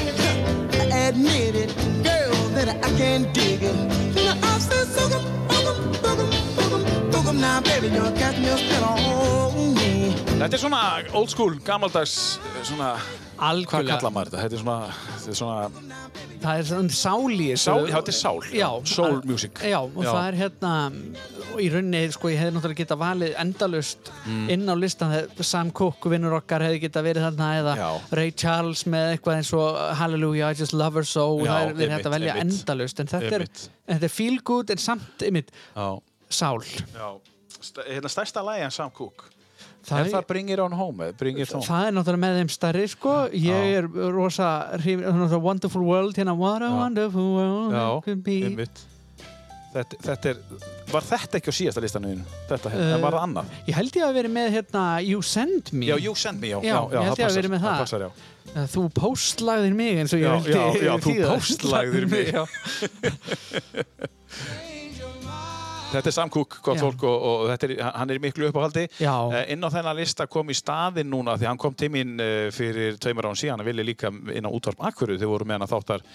I 0.73 1.09
admit 1.09 1.55
it, 1.55 1.75
girl, 2.03 2.33
that 2.55 2.69
I 2.69 2.89
can't 2.97 3.31
dig 3.35 3.61
it. 3.61 3.75
Then 4.15 4.43
I 4.43 4.57
said, 4.57 4.87
boogum, 4.87 5.23
boogum, 5.47 5.93
boogum, 6.01 6.31
boogum, 6.55 7.11
boogum. 7.11 7.39
Now, 7.39 7.61
baby, 7.61 7.89
you're 7.89 8.11
catching 8.13 8.45
your 8.45 8.57
spell 8.57 8.83
on 8.83 9.75
me. 9.75 9.98
Þetta 10.39 10.55
er 10.55 10.61
svona 10.61 10.81
old 11.19 11.31
school, 11.33 11.55
gamaldags, 11.67 12.13
svona, 12.63 12.93
hvað 12.95 13.47
algjörlega 13.49 13.97
kallar 13.99 14.13
maður 14.15 14.29
þetta? 14.31 14.43
Þetta 14.45 14.55
er 14.55 14.61
svona, 14.61 14.91
þetta 15.09 15.31
er 15.33 15.37
svona, 15.39 15.87
það 16.43 16.59
er 16.61 16.67
svona 16.69 16.93
sál 16.95 17.33
í 17.33 17.47
þessu 17.49 17.65
sál, 17.65 17.79
já, 17.89 17.95
þetta 17.97 18.13
er 18.13 18.17
sál, 18.19 18.39
Já, 18.55 18.69
soul 18.93 19.09
að- 19.17 19.25
music. 19.27 19.59
Já, 19.67 19.79
og 19.81 19.97
það 20.07 20.21
er 20.29 20.37
hérna 20.39 20.71
og 21.49 21.59
í 21.59 21.67
rauninni, 21.73 22.01
sko, 22.15 22.29
ég 22.31 22.39
hefði 22.39 22.53
náttúrulega 22.55 22.79
getað 22.85 23.01
valið 23.03 23.35
endalust 23.43 24.11
Mm. 24.25 24.49
inn 24.55 24.65
á 24.69 24.75
listan 24.79 25.29
Sam 25.43 25.71
Cooke, 25.71 26.09
vinnur 26.09 26.37
okkar, 26.39 26.61
hefði 26.61 26.81
getað 26.87 27.03
verið 27.09 27.25
þarna 27.27 27.49
eða 27.59 27.75
Já. 27.75 28.01
Ray 28.15 28.31
Charles 28.31 28.83
með 28.85 29.17
eitthvað 29.17 29.35
eins 29.41 29.53
og 29.53 29.95
Hallelujah, 29.97 30.49
I 30.51 30.53
just 30.53 30.73
love 30.73 30.93
her 30.95 31.03
so 31.03 31.39
Já, 31.39 31.51
það 31.51 31.67
er 31.69 31.73
verið 31.73 31.95
hægt 31.97 32.05
að 32.05 32.15
velja 32.15 32.33
einmitt. 32.35 32.59
endalust 32.63 32.99
en 32.99 33.07
þetta 33.07 33.27
er, 33.33 33.41
Einmitt. 33.41 33.69
en 33.87 33.97
þetta 33.99 34.03
er 34.03 34.09
feel 34.15 34.39
good 34.43 34.69
en 34.71 34.77
samt, 34.77 35.19
einmitt, 35.21 35.51
Já, 35.75 35.99
sál 36.29 36.63
já. 36.63 37.19
Hérna 37.89 38.07
stærsta 38.07 38.41
lagi 38.45 38.61
en 38.63 38.71
Sam 38.71 38.89
Cooke. 38.91 39.23
Það, 39.87 39.99
er 40.03 40.11
það 40.13 40.27
Bring 40.33 40.49
It 40.53 40.59
On 40.63 40.75
Home, 40.79 41.07
eða 41.09 41.17
Bring 41.19 41.39
It 41.39 41.51
Home? 41.55 41.65
það 41.65 41.87
er 41.87 41.95
náttúrulega 41.97 42.23
með 42.25 42.37
þeim 42.41 42.51
stærri 42.55 42.85
sko 42.91 43.15
ég 43.33 43.73
er 43.79 43.87
rosa 44.15 44.49
Wonderful 45.39 45.83
World 45.87 46.19
hérna 46.19 46.35
What 46.37 46.61
a 46.61 46.69
Já. 46.71 46.75
wonderful 46.81 47.29
world 47.35 47.73
it 47.75 48.05
could 48.05 48.23
be. 48.23 48.39
Þetta, 49.69 49.97
þetta 50.01 50.29
er, 50.31 50.37
var 50.89 51.03
þetta 51.05 51.37
ekki 51.37 51.51
á 51.53 51.55
síðasta 51.59 51.81
listanum 51.83 52.09
þínu? 52.15 52.23
Þetta, 52.49 52.69
uh, 52.73 52.93
en 52.95 53.03
var 53.03 53.13
það 53.13 53.25
annað? 53.27 53.51
ég 53.67 53.75
held 53.77 53.99
ég 53.99 54.05
að 54.07 54.15
verið 54.17 54.31
með 54.33 54.47
hérna 54.55 54.85
You 55.05 55.19
Send 55.21 55.69
Me 55.77 55.85
Já, 55.91 55.93
You 56.01 56.15
Send 56.17 56.41
Me, 56.41 56.49
já. 56.55 56.57
Já, 56.65 56.79
ég 56.89 57.05
held 57.05 57.21
ég 57.21 57.27
að 57.27 57.37
verið 57.37 57.53
með 57.53 57.61
það. 57.67 57.83
passar, 57.83 58.01
já. 58.01 58.09
Uh, 58.49 58.65
Þú 58.73 58.81
póstlagðir 58.97 59.75
mig 59.77 59.99
eins 60.01 60.15
og 60.17 60.23
ég 60.23 60.25
Já, 60.25 60.33
vildi 60.41 60.57
já, 60.57 60.87
já, 60.87 60.93
þú 61.05 61.13
það. 61.19 61.29
póstlagðir 61.35 62.09
mig. 62.09 62.33
Þetta 65.89 66.11
er 66.11 66.13
Sam 66.13 66.29
Cooke, 66.29 66.59
gott 66.61 66.77
fólk, 66.77 67.03
og, 67.09 67.23
og 67.49 67.53
er, 67.65 67.71
hann 67.81 68.11
er 68.13 68.19
miklu 68.21 68.49
uppáhaldi. 68.51 68.83
Eh, 69.01 69.39
inn 69.55 69.65
á 69.65 69.69
þennan 69.73 69.97
lista 69.97 70.27
kom 70.29 70.51
í 70.53 70.57
staðinn 70.57 71.09
núna, 71.09 71.33
því 71.39 71.47
hann 71.49 71.61
kom 71.61 71.73
mín 71.89 72.19
uh, 72.21 72.49
fyrir 72.53 72.99
tveimur 73.01 73.31
án 73.31 73.39
síðan, 73.39 73.57
hann 73.57 73.69
vilja 73.71 73.87
líka 73.87 74.11
inn 74.13 74.45
á 74.45 74.53
útvarp 74.53 74.83
Akkurru, 74.85 75.17
þau 75.17 75.31
voru 75.31 75.47
með 75.49 75.57
hann 75.57 75.65
að 75.65 75.73
þáttar. 75.73 76.05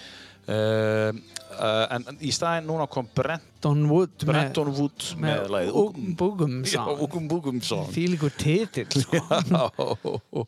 Uh, 0.44 1.10
uh, 1.56 1.96
en 1.96 2.20
í 2.22 2.30
staðinn 2.34 2.68
núna 2.68 2.86
kom 2.92 3.06
Brent, 3.16 3.46
Don 3.64 3.86
Wood 3.88 4.26
Brenton 4.28 4.68
Wood 4.76 5.06
með, 5.16 5.22
með 5.24 5.52
lagið 5.54 5.78
Ugum 5.80 6.10
Bugum 6.20 6.56
Já, 6.68 6.82
Ugum 6.84 7.62
Song. 7.64 7.86
Þýlikur 7.94 8.34
titill 8.36 8.86
sko. 9.06 10.44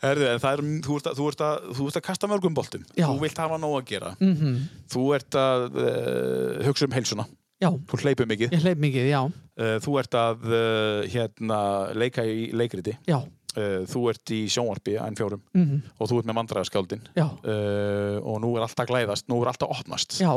Herðu, 0.00 0.30
en 0.32 0.40
er, 0.40 0.62
þú 0.86 0.96
ert, 0.98 1.10
að, 1.12 1.20
þú, 1.20 1.28
ert 1.30 1.44
að, 1.44 1.68
þú 1.76 1.90
ert 1.92 2.00
að 2.00 2.06
kasta 2.08 2.32
mörgum 2.32 2.56
boltum. 2.56 2.88
Já. 2.96 3.04
Þú 3.04 3.20
vilt 3.22 3.42
hafa 3.44 3.60
nóg 3.60 3.76
að 3.82 3.90
gera. 3.92 4.14
Mhm. 4.18 4.56
Þú 4.88 5.04
ert 5.20 5.38
að 5.44 5.68
uh, 5.76 6.64
hugsa 6.66 6.88
um 6.88 6.96
heilsuna. 6.96 7.28
Já, 7.58 7.68
Þú 7.90 7.98
hleypur 8.04 8.26
mikið. 8.30 8.52
ég 8.54 8.62
hleyp 8.66 8.78
mikið, 8.86 9.08
já, 9.12 9.22
Uh, 9.58 9.80
þú 9.82 9.96
ert 9.98 10.12
að 10.14 10.44
uh, 10.46 11.00
hérna, 11.10 11.56
leika 11.98 12.22
í 12.22 12.52
leikriti. 12.54 12.92
já 13.10 13.18
Uh, 13.58 13.80
þú 13.90 14.00
ert 14.12 14.30
í 14.30 14.36
sjónvarpi 14.52 14.92
enn 15.02 15.16
fjórum 15.18 15.40
mhm, 15.56 15.78
og 15.98 16.10
þú 16.10 16.20
ert 16.20 16.28
með 16.28 16.36
mandræðaskáldin 16.38 17.00
Já, 17.16 17.24
uh, 17.26 18.18
og 18.22 18.36
nú 18.44 18.52
er 18.54 18.62
allt 18.68 18.78
að 18.84 18.90
glæðast, 18.92 19.26
nú 19.32 19.40
er 19.42 19.50
allt 19.50 19.64
að 19.66 19.72
opnast. 19.74 20.18
já 20.22 20.30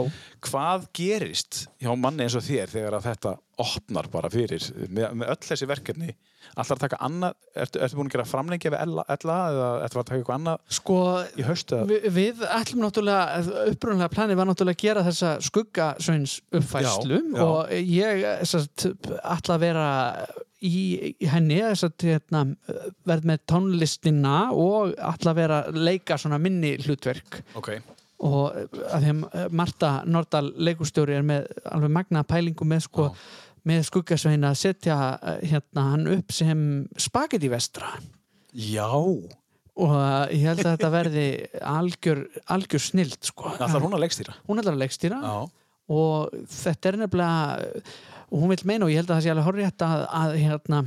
Hvað 0.48 0.88
gerist 0.98 1.60
hjá 1.84 1.92
manni 2.00 2.26
eins 2.26 2.38
og 2.40 2.46
þér 2.48 2.72
þegar 2.74 2.98
að 2.98 3.08
þetta 3.12 3.34
opnar 3.62 4.08
bara 4.10 4.32
fyrir 4.34 4.64
með, 4.90 5.12
með 5.22 5.34
öll 5.36 5.42
þessi 5.52 5.68
verkefni? 5.70 6.16
Allar 6.56 6.74
að 6.74 6.82
taka 6.88 6.98
annað, 7.06 7.36
ertu, 7.62 7.80
ertu 7.86 7.98
búin 8.00 8.08
að 8.10 8.16
gera 8.16 8.26
framlengja 8.32 8.72
við 8.74 8.80
ella, 8.82 9.04
ella 9.14 9.36
eða 9.52 9.68
ertu 9.86 10.00
að 10.02 10.08
taka 10.08 10.18
eitthvað 10.18 10.40
annað 10.40 10.78
Sko, 10.80 10.98
í 11.38 11.46
haust? 11.46 11.74
eða? 11.78 11.86
við, 11.92 12.08
við 12.16 12.42
ætlum 12.58 12.82
náttúrulega 12.88 13.66
upprunlega 13.76 14.14
planið 14.16 14.40
var 14.42 14.50
náttúrulega 14.50 14.80
að 14.80 14.86
gera 14.88 15.04
þessa 15.06 15.36
skuggasveins 15.46 16.40
uppfæslu 16.58 17.22
og 17.46 17.76
ég 17.78 18.26
ætla 18.42 19.60
að 19.60 19.68
vera 19.68 19.86
í, 20.62 21.14
í 21.22 21.30
henni 21.32 21.62
satt, 21.78 22.06
hérna, 22.06 22.46
verð 23.08 23.30
með 23.32 23.44
tónlistina 23.50 24.36
og 24.54 24.94
að 24.98 25.34
vera 25.38 25.64
að 25.66 25.82
leika 25.90 26.18
svona 26.22 26.40
minni 26.42 26.76
hlutverk. 26.84 27.42
Ok, 27.60 27.74
og 28.22 28.58
að 28.94 29.06
því 29.06 29.14
að 29.14 29.54
Marta 29.58 29.92
Nordal 30.06 30.48
leikustjóri 30.62 31.18
er 31.18 31.24
með 31.26 31.48
alveg 31.66 31.96
magna 31.96 32.26
pælingu 32.28 32.68
með 32.70 32.86
sko 32.86 33.08
með 33.68 33.84
skuggasvein 33.90 34.48
að 34.48 34.58
setja 34.58 34.98
hérna 35.46 35.86
hann 35.92 36.08
upp 36.10 36.34
sem 36.34 36.62
spagetti 36.98 37.50
vestra. 37.52 37.92
Já, 38.52 38.90
og 38.92 39.98
ég 40.34 40.48
held 40.50 40.64
að 40.64 40.72
þetta 40.72 40.92
verði 40.94 41.26
algjör, 41.74 42.24
algjör 42.56 42.84
snild 42.84 43.20
sko. 43.26 43.52
allar 43.54 43.86
hún 43.86 43.98
að 43.98 44.06
leikstýra? 44.06 44.38
hún 44.48 44.62
ætlar 44.62 44.78
að 44.78 44.84
leikstýra. 44.86 45.20
Já, 45.22 45.38
og 45.92 46.42
þetta 46.56 46.90
er 46.90 47.00
nefnilega 47.04 47.86
og 48.32 48.40
hún 48.40 48.54
vil 48.54 48.66
meina 48.68 48.88
og 48.88 48.94
ég 48.94 49.02
held 49.02 49.12
að 49.12 49.18
það 49.18 49.26
sé 49.26 49.34
alveg 49.34 49.48
horrið 49.50 49.86
að, 49.86 50.04
að 50.22 50.36
hérna 50.40 50.82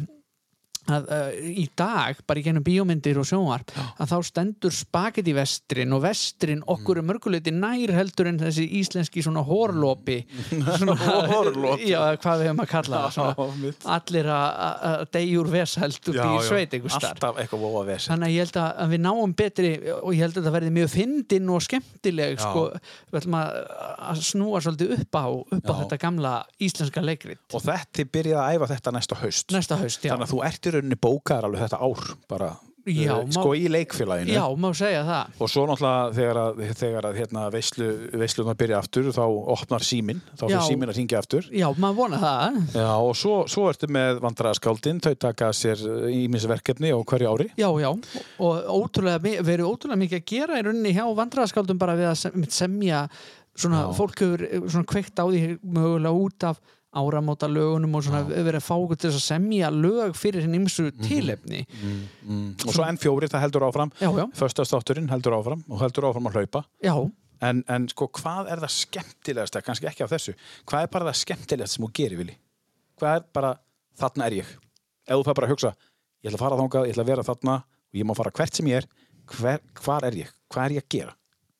að 0.93 1.07
uh, 1.09 1.29
í 1.49 1.65
dag, 1.79 2.19
bara 2.29 2.41
í 2.41 2.45
gennum 2.45 2.65
bíómyndir 2.67 3.17
og 3.21 3.27
sjónvarp, 3.29 3.71
að 4.01 4.11
þá 4.11 4.17
stendur 4.29 4.75
spagetti 4.75 5.33
vestrin 5.37 5.95
og 5.97 6.03
vestrin 6.05 6.61
okkur 6.71 7.01
er 7.01 7.07
mörguleiti 7.09 7.53
nær 7.55 7.93
heldur 7.97 8.29
en 8.29 8.41
þessi 8.43 8.67
íslenski 8.81 9.23
svona 9.25 9.41
hórlópi 9.47 10.19
svona, 10.51 10.97
Horlopi. 11.33 11.89
já, 11.89 12.01
hvað 12.21 12.43
við 12.43 12.49
hefum 12.51 12.63
að 12.65 12.71
kalla 12.75 13.01
það 13.07 13.15
svona, 13.17 13.49
Já, 13.65 13.73
allir 13.97 14.29
að- 14.35 15.05
degjur 15.15 15.49
vesælt 15.53 16.11
upp 16.13 16.19
í 16.21 16.35
sveit 16.49 16.75
alltaf 16.85 17.39
eitthvað 17.41 17.63
vofa 17.65 17.85
vesen. 17.89 18.13
Þannig 18.15 18.29
að 18.29 18.35
ég 18.35 18.45
held 18.45 18.59
að 18.65 18.93
við 18.95 19.03
náum 19.05 19.35
betri 19.39 19.71
og 19.95 20.11
ég 20.15 20.23
held 20.25 20.39
að 20.41 20.47
það 20.49 20.55
verði 20.59 20.73
mjög 20.79 20.91
fyndin 20.95 21.51
og 21.55 21.65
skemmtileg 21.65 22.37
Já. 22.37 22.43
sko, 22.45 22.65
við 23.13 23.21
ætlum 23.21 23.37
að, 23.41 23.59
að 24.11 24.23
snúa 24.29 24.63
svolítið 24.65 24.95
upp 24.99 25.19
á, 25.21 25.27
upp 25.31 25.69
á 25.71 25.73
Já. 25.73 25.79
þetta 25.83 25.99
gamla 26.05 26.35
íslenska 26.69 27.05
leikrit 27.05 27.57
Og 27.57 27.65
þetta 27.65 28.07
byrjaði 28.15 28.41
að 28.45 28.59
æfa 28.59 28.71
þetta 28.75 28.95
næsta 28.99 29.19
haust. 29.23 29.55
næsta 29.55 29.79
haust, 29.81 30.05
já. 30.05 30.13
Þannig 30.15 30.27
að 30.29 30.35
þú 30.35 30.43
ert 30.51 30.69
í 30.69 30.74
rauninni 30.79 30.99
bókaðar 31.01 31.49
alveg 31.51 31.67
þetta 31.67 31.83
ár 31.87 32.15
bara, 32.31 32.53
Já, 32.85 33.15
eh, 33.17 33.25
má- 33.25 33.33
sko 33.33 33.55
í 33.57 33.63
leikfélaginu. 33.73 34.35
Já, 34.35 34.45
má 34.61 34.69
segja 34.77 35.05
það 35.09 35.41
Og 35.41 35.49
svo 35.49 35.63
náttúrulega 35.71 36.11
þegar 36.19 36.37
að, 36.43 36.59
þegar 36.77 37.07
að 37.09 37.15
hérna, 37.17 37.45
veislu, 37.55 37.87
veislunar 38.13 38.59
byrja 38.61 38.81
aftur 38.83 39.07
þá 39.09 39.23
opnar 39.55 39.81
síminn, 39.81 40.21
þá 40.37 40.43
fyrir 40.45 40.67
síminn 40.69 40.91
að 40.93 40.99
ringja 40.99 41.19
aftur. 41.23 41.49
Já, 41.49 41.65
maður 41.81 41.97
vona 42.03 42.19
það 42.21 42.59
Já, 42.77 42.91
og 43.01 43.15
svo, 43.17 43.39
svo 43.49 43.71
ertu 43.73 43.89
með 43.89 44.21
vandræðaskáldin, 44.21 45.01
þau 45.01 45.15
taka 45.17 45.49
sér 45.57 45.81
ímis 46.13 46.45
verkefni 46.45 46.93
á 46.93 47.01
hverju 47.01 47.33
ári. 47.33 47.49
Já, 47.57 47.71
já, 47.81 47.89
og 48.39 48.55
ótrúlega, 48.69 49.41
verið 49.41 49.65
ótrúlega 49.65 50.03
mikið 50.05 50.21
að 50.21 50.29
gera 50.35 50.61
í 50.61 50.67
rauninni 50.69 50.93
hjá 50.93 51.07
vandræðaskáldum 51.17 51.79
bara 51.81 51.97
við 51.97 52.11
að 52.13 52.17
sem, 52.21 52.45
semja 52.53 53.09
svona, 53.57 53.87
Já. 53.89 53.93
fólk 53.97 54.19
hefur 54.21 54.43
eh, 54.45 54.61
svona 54.69 54.85
kveikt 54.93 55.17
á 55.17 55.25
því 55.25 55.59
mögulega 55.65 56.13
út 56.21 56.45
af 56.53 56.61
áramóta 56.95 57.49
lögunum 57.51 57.95
og 57.99 58.05
svona 58.07 58.23
verið 58.29 58.59
að 58.61 58.67
fá 58.67 58.75
okkur 58.79 58.99
til 59.03 59.11
að 59.11 59.21
semja 59.25 59.71
lög 59.75 60.15
fyrir 60.19 60.43
hinn 60.47 60.55
ymsu 60.61 60.91
Mhm. 60.93 61.03
tilefni 61.09 61.67
Og 62.67 62.73
svo 62.75 62.85
enn 62.87 62.99
fjóri, 62.99 63.29
það 63.29 63.41
heldur 63.47 63.67
áfram. 63.69 63.91
Já, 64.01 64.09
já, 64.15 64.25
Föstastátturinn 64.39 65.09
heldur 65.11 65.33
áfram 65.39 65.65
og 65.69 65.81
heldur 65.81 66.05
áfram 66.11 66.27
að 66.31 66.39
hlaupa. 66.39 66.65
já, 66.83 67.11
En, 67.43 67.63
en 67.69 67.89
sko, 67.89 68.07
hvað 68.09 68.47
er 68.53 68.57
það 68.63 68.71
skemmtilegasta, 68.73 69.61
kannski 69.61 69.87
ekki 69.91 70.05
af 70.05 70.11
þessu, 70.15 70.33
hvað 70.67 70.83
er 70.83 70.87
bara 70.87 71.05
það 71.11 71.19
skemmtilegast 71.25 71.75
sem 71.77 71.85
þú 71.85 71.91
gerir, 71.93 72.17
Vili? 72.17 72.37
Hvað 72.99 73.17
er 73.17 73.25
bara, 73.35 73.51
þarna 73.99 74.27
er 74.31 74.37
ég? 74.39 74.47
Ef 75.07 75.19
þú 75.19 75.25
fær 75.27 75.35
bara 75.35 75.47
að 75.49 75.53
hugsa, 75.53 75.73
ég 76.25 76.31
ætla 76.31 76.39
að 76.39 76.45
fara 76.45 76.57
þangað, 76.57 76.87
ég 76.87 76.95
ætla 76.95 77.03
að 77.05 77.11
vera 77.11 77.23
þarna 77.27 77.55
og 77.59 77.95
ég 78.01 78.05
má 78.09 78.15
fara 78.17 78.31
hvert 78.31 78.55
sem 78.55 78.67
ég 78.71 78.77
er, 78.81 78.87
hver, 79.27 79.61
hvar 79.83 80.05
er 80.09 80.13
ég? 80.23 80.31
Hvað 80.49 80.65
er 80.65 80.71
ég 80.79 80.85
að 80.85 80.89
gera? 80.89 81.15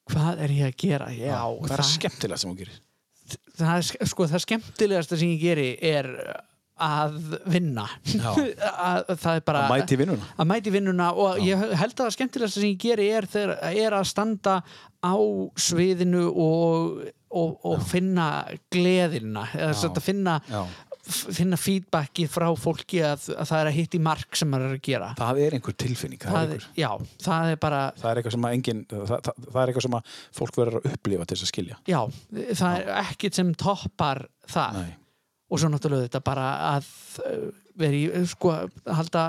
hvað 0.09 0.41
er 0.45 0.49
ég 0.55 0.65
að 0.71 0.77
gera? 0.77 1.07
Já, 1.11 1.43
hvað 1.43 1.71
er 1.71 1.77
það 1.83 1.93
skemmtilegast 1.99 2.41
sem 2.47 2.51
þú 2.55 2.59
gerir? 2.63 2.81
Það 3.59 3.85
sk- 3.91 4.09
sko, 4.11 4.27
það 4.33 4.43
skemmtilegasta 4.49 5.19
sem 5.21 5.33
ég 5.35 5.41
geri 5.43 5.69
er 5.91 6.09
að 6.85 7.19
vinna 7.47 7.85
Já. 8.11 8.33
að, 8.89 9.13
það 9.23 9.37
er 9.39 9.45
bara 9.47 9.61
Að 9.69 9.75
mæti 9.77 9.99
vinnuna? 10.01 10.31
að 10.43 10.49
mæti 10.51 10.73
vinnuna 10.75 11.11
og 11.15 11.39
ég 11.47 11.61
held 11.79 11.93
að 11.95 12.01
það 12.01 12.15
skemmtilegasta 12.17 12.61
sem 12.65 12.73
ég 12.73 12.81
geri 12.83 13.07
er, 13.15 13.29
þegar, 13.31 13.53
er 13.85 13.95
að 14.01 14.09
standa 14.11 14.57
á 15.05 15.15
sviðinu 15.69 16.25
og, 16.33 17.05
og, 17.31 17.53
og 17.71 17.85
finna 17.87 18.27
gleðina 18.75 19.47
eða 19.55 19.71
Já. 19.77 19.87
að 19.93 20.03
finna, 20.09 20.41
Já. 20.51 20.65
Finna 21.05 21.59
feedbacki 21.61 22.25
frá 22.31 22.47
fólki 22.57 23.01
að, 23.05 23.27
að 23.35 23.49
það 23.51 23.61
er 23.61 23.71
að 23.71 23.77
hitta 23.79 23.99
í 23.99 24.03
mark 24.05 24.39
sem 24.39 24.51
maður 24.51 24.71
er 24.71 24.77
að 24.79 24.85
gera 24.89 25.09
Það 25.19 25.41
er 25.45 25.57
einhver 25.59 25.77
tilfinning, 25.85 26.21
það, 26.23 26.35
það 26.35 26.41
er, 26.41 26.47
er, 26.47 26.55
einhver, 26.55 26.81
já, 26.81 27.17
það 27.27 27.51
er 27.53 27.59
bara 27.65 27.81
það 28.01 28.11
er 28.11 28.21
eitthvað 28.21 28.37
sem 28.37 28.47
engin, 28.51 28.85
það, 28.93 29.15
það, 29.15 29.41
það 29.49 29.61
er 29.63 29.73
eitthvað 29.73 29.87
sem 29.87 29.99
fólk 30.41 30.61
verður 30.61 30.79
að 30.81 30.89
upplifa 30.95 31.27
til 31.29 31.37
þess 31.37 31.47
að 31.47 31.53
skilja. 31.53 31.81
já, 31.91 32.01
það 32.63 32.79
er 32.79 32.93
ekkit 33.05 33.41
sem 33.41 33.53
toppar 33.65 34.23
það 34.55 34.81
Nei. 34.81 34.95
og 35.51 35.63
svo 35.63 35.73
náttúrulega 35.75 36.09
þetta 36.09 36.25
bara 36.31 36.49
að 36.73 36.89
í, 37.85 38.07
uh, 38.09 38.25
sko, 38.31 38.55
að 38.55 38.97
halda 39.03 39.27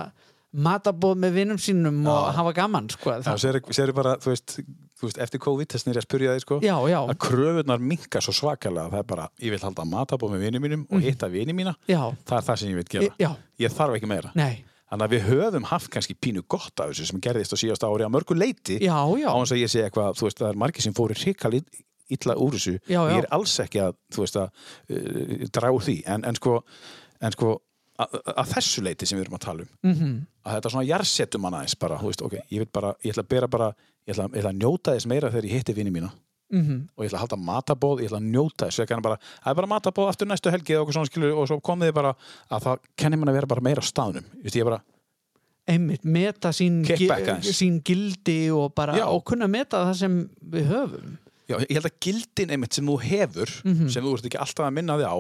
matabóð 0.56 1.20
með 1.20 1.40
vinnum 1.42 1.60
sínum 1.60 1.98
og 2.08 2.30
Já. 2.30 2.36
hafa 2.40 2.56
gaman, 2.56 2.90
sko 2.94 3.18
Já, 3.18 3.22
það, 3.28 3.40
sér, 3.44 3.58
sér 3.76 3.92
bara, 3.96 4.16
þú 4.24 4.32
veist, 4.32 4.56
þú 4.96 5.08
veist, 5.08 5.20
eftir 5.26 5.42
COVID, 5.44 5.72
þess 5.72 5.88
er 5.88 5.92
ég 5.92 6.02
að 6.02 6.06
spyrja 6.08 6.36
þig, 6.36 6.44
sko, 6.46 6.60
já, 6.64 6.76
já, 6.92 6.98
að 7.02 7.18
kröfunar 7.26 7.82
minka 7.94 8.22
svo 8.24 8.36
svakalega, 8.36 8.92
það 8.94 9.02
er 9.02 9.10
bara, 9.10 9.28
ég 9.44 9.56
vil 9.56 9.62
halda 9.66 9.88
matabóð 9.90 10.36
með 10.36 10.46
vinið 10.48 10.64
mínum 10.66 10.86
og 10.90 11.04
hitta 11.04 11.30
vinið 11.32 11.58
mína, 11.58 11.76
já, 11.90 12.02
það 12.28 12.38
er 12.38 12.48
það 12.50 12.62
sem 12.62 12.72
ég 12.72 12.80
vil 12.80 12.88
gera. 12.96 13.10
Mm. 13.10 13.20
já, 13.26 13.30
Ég 13.66 13.76
þarf 13.76 14.00
ekki 14.00 14.12
meira. 14.12 14.32
nei. 14.36 14.64
Þannig 14.86 15.08
að 15.08 15.14
við 15.16 15.24
höfum 15.26 15.64
haft 15.66 15.90
kannski 15.90 16.14
pínu 16.14 16.44
gott 16.46 16.80
af 16.80 16.92
þessu 16.92 17.08
sem 17.10 17.20
gerðist 17.20 17.52
á 17.52 17.58
síðasta 17.58 17.88
ári 17.90 18.06
á 18.06 18.10
mörgu 18.14 18.36
leiti 18.38 18.76
já, 18.78 18.94
já, 19.18 19.28
á 19.34 19.36
þess 19.42 19.56
að 19.56 19.62
ég 19.64 19.72
sé 19.74 19.82
eitthvað, 19.82 20.12
þú 20.20 20.28
veist, 20.28 20.38
það 20.44 20.52
er 20.52 20.60
margir 20.62 20.86
sem 20.86 20.94
fóru 20.96 21.18
hrikal 21.18 21.52
illa 21.58 22.36
úr 22.38 22.54
þessu. 22.54 22.76
Ég 22.94 23.18
er 23.18 23.28
alls 23.34 23.56
ekki 23.64 23.82
að, 23.82 23.98
þú 24.14 24.22
veist 24.22 24.38
að 24.38 24.46
uh, 24.94 25.72
úr 25.74 25.88
því, 25.88 25.98
en, 26.14 26.28
en 26.30 26.38
sko 26.38 26.60
en 27.26 27.36
sko, 27.36 27.56
að, 28.02 28.18
að 28.36 28.54
þessu 28.54 28.84
leiti 28.86 29.08
sem 29.08 29.20
við 29.20 29.26
erum 29.26 29.38
að 29.38 29.46
tala 29.46 29.66
um 29.66 29.94
-hmm. 29.94 30.16
að 30.46 30.58
þetta 30.58 30.72
svona 30.74 30.88
jarsetum 30.90 31.48
hann 31.48 31.58
aðeins 31.60 31.78
bara, 31.80 32.00
veist, 32.02 32.22
ok, 32.22 32.38
ég 32.52 32.72
bara, 32.72 32.96
ég 33.04 33.14
ætla 33.14 33.24
að 33.24 33.34
bera 33.36 33.48
bara 33.48 33.74
ég 34.08 34.14
ætla, 34.16 34.30
ég 34.32 34.40
ætla 34.42 34.54
að 34.54 34.60
njóta 34.62 34.96
þess 34.96 35.10
meira 35.12 35.30
þegar 35.34 35.50
ég 35.50 35.58
hitti 35.60 35.74
vini 35.76 35.92
mína. 35.92 36.12
Mhm. 36.54 36.90
og 36.96 37.02
ég 37.04 37.10
ætla 37.10 37.18
að 37.18 37.24
halda 37.26 37.38
matabóð, 37.42 38.02
ég 38.04 38.10
ætla 38.12 38.20
að 38.22 38.28
njóta 38.30 38.68
þess. 38.70 38.78
Það 38.86 39.50
er 39.50 39.56
bara 39.56 39.68
matabóð 39.68 40.10
aftur 40.12 40.28
næstu 40.30 40.52
helgi 40.54 40.76
svona 40.94 41.10
skilur 41.10 41.38
og 41.42 41.48
svo 41.50 41.58
komið 41.60 41.90
þið 41.90 41.96
bara 41.98 42.16
að 42.52 42.62
það 42.68 42.80
kenni 42.96 43.18
mann 43.18 43.30
að 43.34 43.40
vera 43.40 43.62
meira 43.62 43.82
á 43.82 43.86
staðnum. 43.86 44.26
Ég 44.46 44.64
bara, 44.64 44.82
einmitt, 45.68 46.06
meta 46.06 46.52
sín, 46.54 46.84
sín 47.42 47.80
gildi 47.86 48.52
og 48.54 48.74
bara, 48.78 48.98
og 49.10 49.24
kunna 49.26 49.48
meta 49.50 49.82
það 49.90 49.96
sem 50.04 50.18
við 50.52 50.68
höfum. 50.70 51.18
Já, 51.50 51.60
ég 51.62 51.76
held 51.78 51.90
að 51.90 52.00
gildin 52.02 52.54
einmitt 52.56 52.74
sem 52.74 52.86
þú 52.86 53.00
hefur, 53.02 53.50
Mhm. 53.64 53.90
sem 53.90 54.04
þú 54.04 54.14
ert 54.18 54.26
ekki 54.26 54.40
alltaf 54.42 54.66
að 54.66 54.74
minna 54.74 54.98
þig 54.98 55.06
á, 55.10 55.18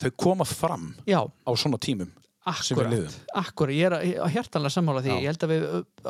þau 0.00 0.10
koma 0.16 0.44
fram 0.44 0.94
já, 1.06 1.20
á 1.24 1.50
svona 1.56 1.78
tímum 1.78 2.08
akkurat, 2.52 3.16
akkurat. 3.44 3.74
Ég 3.78 3.86
er 3.90 3.96
að- 3.98 4.06
ég 4.10 4.20
að 4.26 4.34
hjertanlega 4.36 4.76
sammála 4.76 5.02
því, 5.04 5.14
Já. 5.14 5.18
ég 5.22 5.32
held 5.32 5.42
að 5.48 5.54
við 5.54 5.64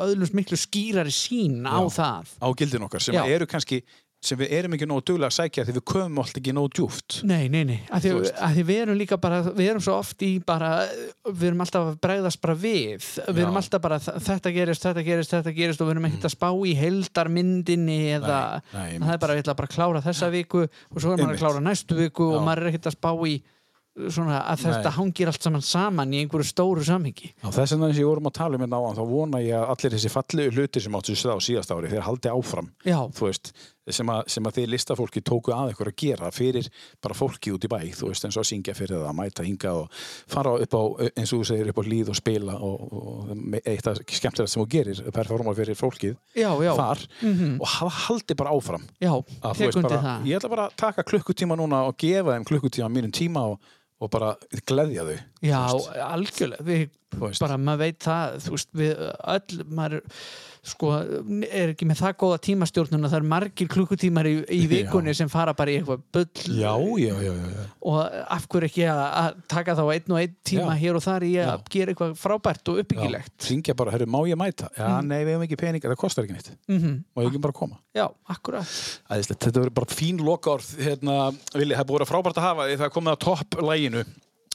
öðlumst 0.09 0.37
miklu 0.41 0.57
skýrari 0.65 1.13
sín 1.15 1.61
á 1.67 1.79
Já. 1.79 1.89
það. 1.99 2.37
á 2.41 2.47
gildin 2.55 2.85
okkar 2.89 3.01
sem 3.01 3.15
Já. 3.15 3.25
eru 3.27 3.45
kannski 3.47 3.83
sem 4.21 4.35
við 4.37 4.49
erum 4.51 4.73
ekki 4.75 4.83
nógu 4.83 4.99
duglega 5.07 5.29
að 5.31 5.37
sækja 5.37 5.63
því 5.63 5.73
við 5.77 5.83
komum 5.87 6.17
alltaf 6.19 6.39
ekki 6.41 6.51
nógu 6.51 6.69
djúft 6.75 7.23
Nei, 7.23 7.47
nei, 7.47 7.63
nei, 7.63 7.77
að 7.87 8.01
því, 8.03 8.09
að 8.35 8.55
því 8.57 8.63
við 8.67 8.79
erum 8.83 8.97
líka 8.99 9.17
bara, 9.17 9.37
við 9.47 9.69
erum 9.71 9.79
svo 9.85 9.93
oft 9.95 10.19
í 10.27 10.43
bara, 10.43 10.71
við 11.23 11.45
erum 11.47 11.61
alltaf 11.63 11.85
að 11.93 11.99
bregðast 12.03 12.41
bara 12.43 12.55
við, 12.59 12.99
við 13.31 13.39
erum 13.45 13.55
alltaf 13.61 13.79
bara 13.85 13.97
þetta 14.03 14.51
gerist, 14.51 14.83
þetta 14.83 15.05
gerist, 15.07 15.31
þetta 15.37 15.53
gerist 15.55 15.79
og 15.79 15.87
við 15.87 15.95
erum 15.95 16.09
ekkert 16.09 16.27
að 16.27 16.35
spá 16.35 16.49
í 16.67 16.73
heldarmyndinni 16.75 17.99
eða 18.17 18.41
Nei, 18.73 18.97
nei, 18.97 19.07
það 19.07 19.13
er 19.15 19.21
bara, 19.23 19.37
við 19.37 19.43
ætla 19.45 19.55
bara 19.59 19.69
að 19.71 19.75
klára 19.77 20.03
þessa 20.03 20.29
viku 20.33 20.65
og 20.67 20.99
svo 20.99 21.13
er 21.15 21.23
maður 21.23 21.35
að 21.37 21.41
klára 21.45 21.63
næstu 21.63 21.95
viku 21.99 22.27
og 22.35 22.43
maður 22.43 22.65
er 22.65 22.71
ekkert 22.73 22.91
að 22.91 22.97
spá 22.99 23.11
í 23.27 23.37
svona 24.09 24.39
að 24.47 24.65
þetta 24.67 24.91
hangir 24.95 25.31
allt 25.31 25.45
saman 25.45 25.65
saman 25.65 26.13
í 26.13 26.21
einhverju 26.23 26.47
stóru 26.47 26.83
samhengi. 26.85 27.33
Á 27.43 27.49
þess 27.49 27.75
vegna 27.75 27.89
sem 27.91 28.03
ég 28.03 28.09
vorum 28.09 28.29
að 28.29 28.37
tala 28.39 28.57
um 28.59 28.63
hérna 28.63 28.79
áðan 28.79 28.99
þá 28.99 29.03
vona 29.09 29.41
ég 29.43 29.57
að 29.57 29.73
allir 29.73 29.95
þessi 29.95 30.13
fallegu 30.13 30.55
hluti 30.55 30.83
sem 30.85 30.97
áttu 30.99 31.17
sér 31.17 31.35
á 31.35 31.39
síðast 31.43 31.73
ári 31.75 31.91
þeir 31.91 32.05
haldi 32.07 32.31
áfram 32.33 32.71
veist, 33.19 33.51
sem 33.95 34.11
að, 34.13 34.21
sem 34.33 34.47
að 34.49 34.57
þið 34.59 34.67
listafólki 34.73 35.23
tóku 35.25 35.53
að 35.55 35.71
eitthvað 35.71 35.91
að 35.91 35.97
gera 36.03 36.31
fyrir 36.33 36.69
bara 37.03 37.17
fólki 37.17 37.53
út 37.55 37.65
í 37.65 37.71
bæ, 37.71 37.79
þú 37.97 38.11
veist, 38.11 38.25
eins 38.27 38.37
og 38.37 38.43
að 38.43 38.49
syngja 38.51 38.75
fyrir 38.77 38.97
það 38.97 39.07
að 39.09 39.17
mæta 39.19 39.45
hinga 39.47 39.73
og 39.79 40.01
fara 40.29 40.55
upp 40.65 40.77
á 40.77 40.83
eins 41.13 41.33
og 41.33 41.41
þú 41.41 41.49
segir 41.51 41.71
upp 41.71 41.81
á 41.81 41.83
líð 41.89 42.11
og 42.13 42.19
spila 42.19 42.57
og, 42.65 42.85
og 42.99 43.57
eitt 43.63 43.89
af 43.89 44.01
skemmtilega 44.05 44.51
sem 44.53 44.63
þú 44.63 44.67
gerir 44.75 45.01
performa 45.15 45.55
fyrir 45.57 45.79
fólkið 45.79 46.15
já, 46.37 46.49
já, 46.65 46.71
þar 46.77 47.03
og 47.59 47.67
hafa 47.77 47.95
haldi 48.05 48.37
bara 48.39 48.53
áfram. 48.55 48.85
Já, 49.01 49.11
að 49.15 49.63
veist 49.63 49.81
bara, 49.83 50.15
ég 50.27 50.39
ætla 50.39 50.53
bara 50.53 50.69
að 50.69 50.77
taka 50.79 51.05
klukkutíma 51.07 51.57
núna 51.59 51.83
og 51.89 51.97
gefa 51.99 52.35
þeim 52.35 52.47
klukkutíma 52.49 52.89
mínum 52.93 53.13
tíma 53.15 53.45
og, 53.53 53.73
og 53.99 54.11
bara 54.13 54.35
gleðja 54.69 55.07
þau 55.07 55.17
Já, 55.45 55.59
algjörlega, 56.09 56.65
við 56.67 56.87
bara, 57.39 57.57
maður 57.57 57.81
veit 57.85 58.03
það, 58.03 58.37
veist, 58.53 58.69
við 58.77 59.03
öll, 59.35 59.63
maður 59.71 60.01
sko, 60.65 60.91
er 61.47 61.71
ekki 61.71 61.87
með 61.87 62.01
það 62.01 62.15
góða 62.23 62.39
tímastjórnun 62.45 63.07
að 63.07 63.13
það 63.13 63.19
er 63.19 63.27
margir 63.31 63.69
klukkutímar 63.71 64.27
í, 64.27 64.33
í 64.51 64.59
vikunni 64.69 65.13
sem 65.15 65.31
fara 65.31 65.53
bara 65.57 65.71
í 65.71 65.77
eitthvað 65.79 66.03
bull 66.13 66.57
já, 66.59 66.73
já, 66.99 67.13
já, 67.23 67.31
já, 67.31 67.49
já. 67.55 67.65
og 67.91 67.99
af 68.35 68.47
hverju 68.51 68.69
ekki 68.69 68.85
að, 68.91 69.39
taka 69.51 69.75
þá 69.79 69.83
einn 69.95 70.15
og 70.15 70.21
einn 70.21 70.35
tíma 70.51 70.75
Já. 70.75 70.81
hér 70.83 70.99
og 70.99 71.05
þar 71.05 71.27
í 71.27 71.31
að 71.39 71.49
Já. 71.49 71.65
gera 71.75 71.93
eitthvað 71.95 72.15
frábært 72.19 72.71
og 72.73 72.81
uppbyggilegt 72.83 73.49
Syngja 73.49 73.75
bara, 73.79 73.95
herru, 73.95 74.09
má 74.11 74.19
ég 74.27 74.39
mæta? 74.39 74.71
Já, 74.77 74.89
nei, 75.05 75.19
við 75.23 75.35
hefum 75.35 75.47
ekki 75.47 75.59
pening, 75.63 75.85
það 75.85 75.99
kostar 76.03 76.27
ekki 76.27 76.37
neitt 76.37 76.51
mm 76.67 76.97
Má 77.15 77.23
ég 77.23 77.31
ekki 77.31 77.43
bara 77.43 77.55
koma? 77.55 77.79
Já, 77.95 78.07
akkurat 78.29 78.73
Æðislegt, 79.09 79.43
þetta 79.47 79.63
verður 79.63 79.77
bara 79.79 79.93
fín 79.95 80.23
lokaorð 80.25 80.73
hérna, 80.83 81.19
Vili, 81.55 81.77
það 81.77 81.91
búið 81.93 82.05
að 82.05 82.11
frábært 82.11 82.41
að 82.41 82.49
hafa 82.49 82.67
því 82.69 82.81
það 82.83 82.97
komið 82.97 83.15
að 83.15 83.23
topp 83.25 83.61
læginu 83.69 84.03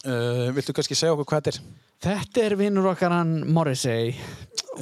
uh, 0.06 0.50
Viltu 0.56 0.74
kannski 0.76 0.96
segja 0.98 1.14
okkur 1.16 1.28
hvað 1.32 1.42
þetta 1.48 1.54
er? 1.54 1.60
Þetta 2.04 2.42
er 2.44 2.56
vinnur 2.60 2.90
okkar 2.92 3.14
hann 3.14 3.36
Morrissey 3.54 4.12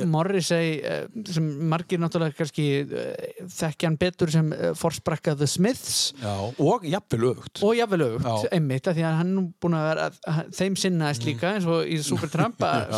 Morrissey 0.09 0.79
eh, 0.81 1.05
sem 1.29 1.45
margir 1.69 2.01
náttúrulega 2.01 2.37
kannski 2.39 2.65
eh, 2.81 3.43
þekkja 3.53 3.91
hann 3.91 3.99
betur 4.01 4.31
sem 4.33 4.49
eh, 4.57 4.71
forsprakka 4.79 5.35
The 5.39 5.49
Smiths 5.51 6.15
Já, 6.23 6.33
og 6.57 6.87
jafnvel 6.89 7.29
öfugt 7.33 7.61
og 7.67 7.75
jafnvel 7.77 8.07
aukt. 8.07 8.25
Mm. 8.25 8.47
einmitt 8.57 8.89
því 8.89 9.05
að 9.09 9.19
hann 9.21 9.35
er 9.43 9.51
búin 9.63 9.77
að 9.79 9.87
vera 9.91 10.09
að- 10.09 10.41
þeim 10.59 10.79
sinnaðist 10.81 11.27
líka 11.29 11.53
eins 11.57 11.69
og 11.69 11.85
í 11.85 12.01
Supertramp 12.07 12.65
að, 12.65 12.97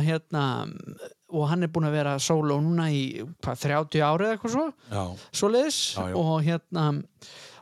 hérna 0.10 0.44
og 1.30 1.48
hann 1.50 1.64
er 1.64 1.72
búin 1.72 1.88
að 1.88 1.96
vera 1.96 2.14
sóló 2.22 2.60
núna 2.62 2.90
í 2.92 3.02
hvað, 3.40 3.64
30 3.64 4.04
ári 4.04 4.28
eða 4.28 4.36
eitthvað 4.36 4.56
svo 4.56 4.68
Já, 4.90 5.04
já. 6.10 6.14
og 6.20 6.34
hérna 6.46 6.86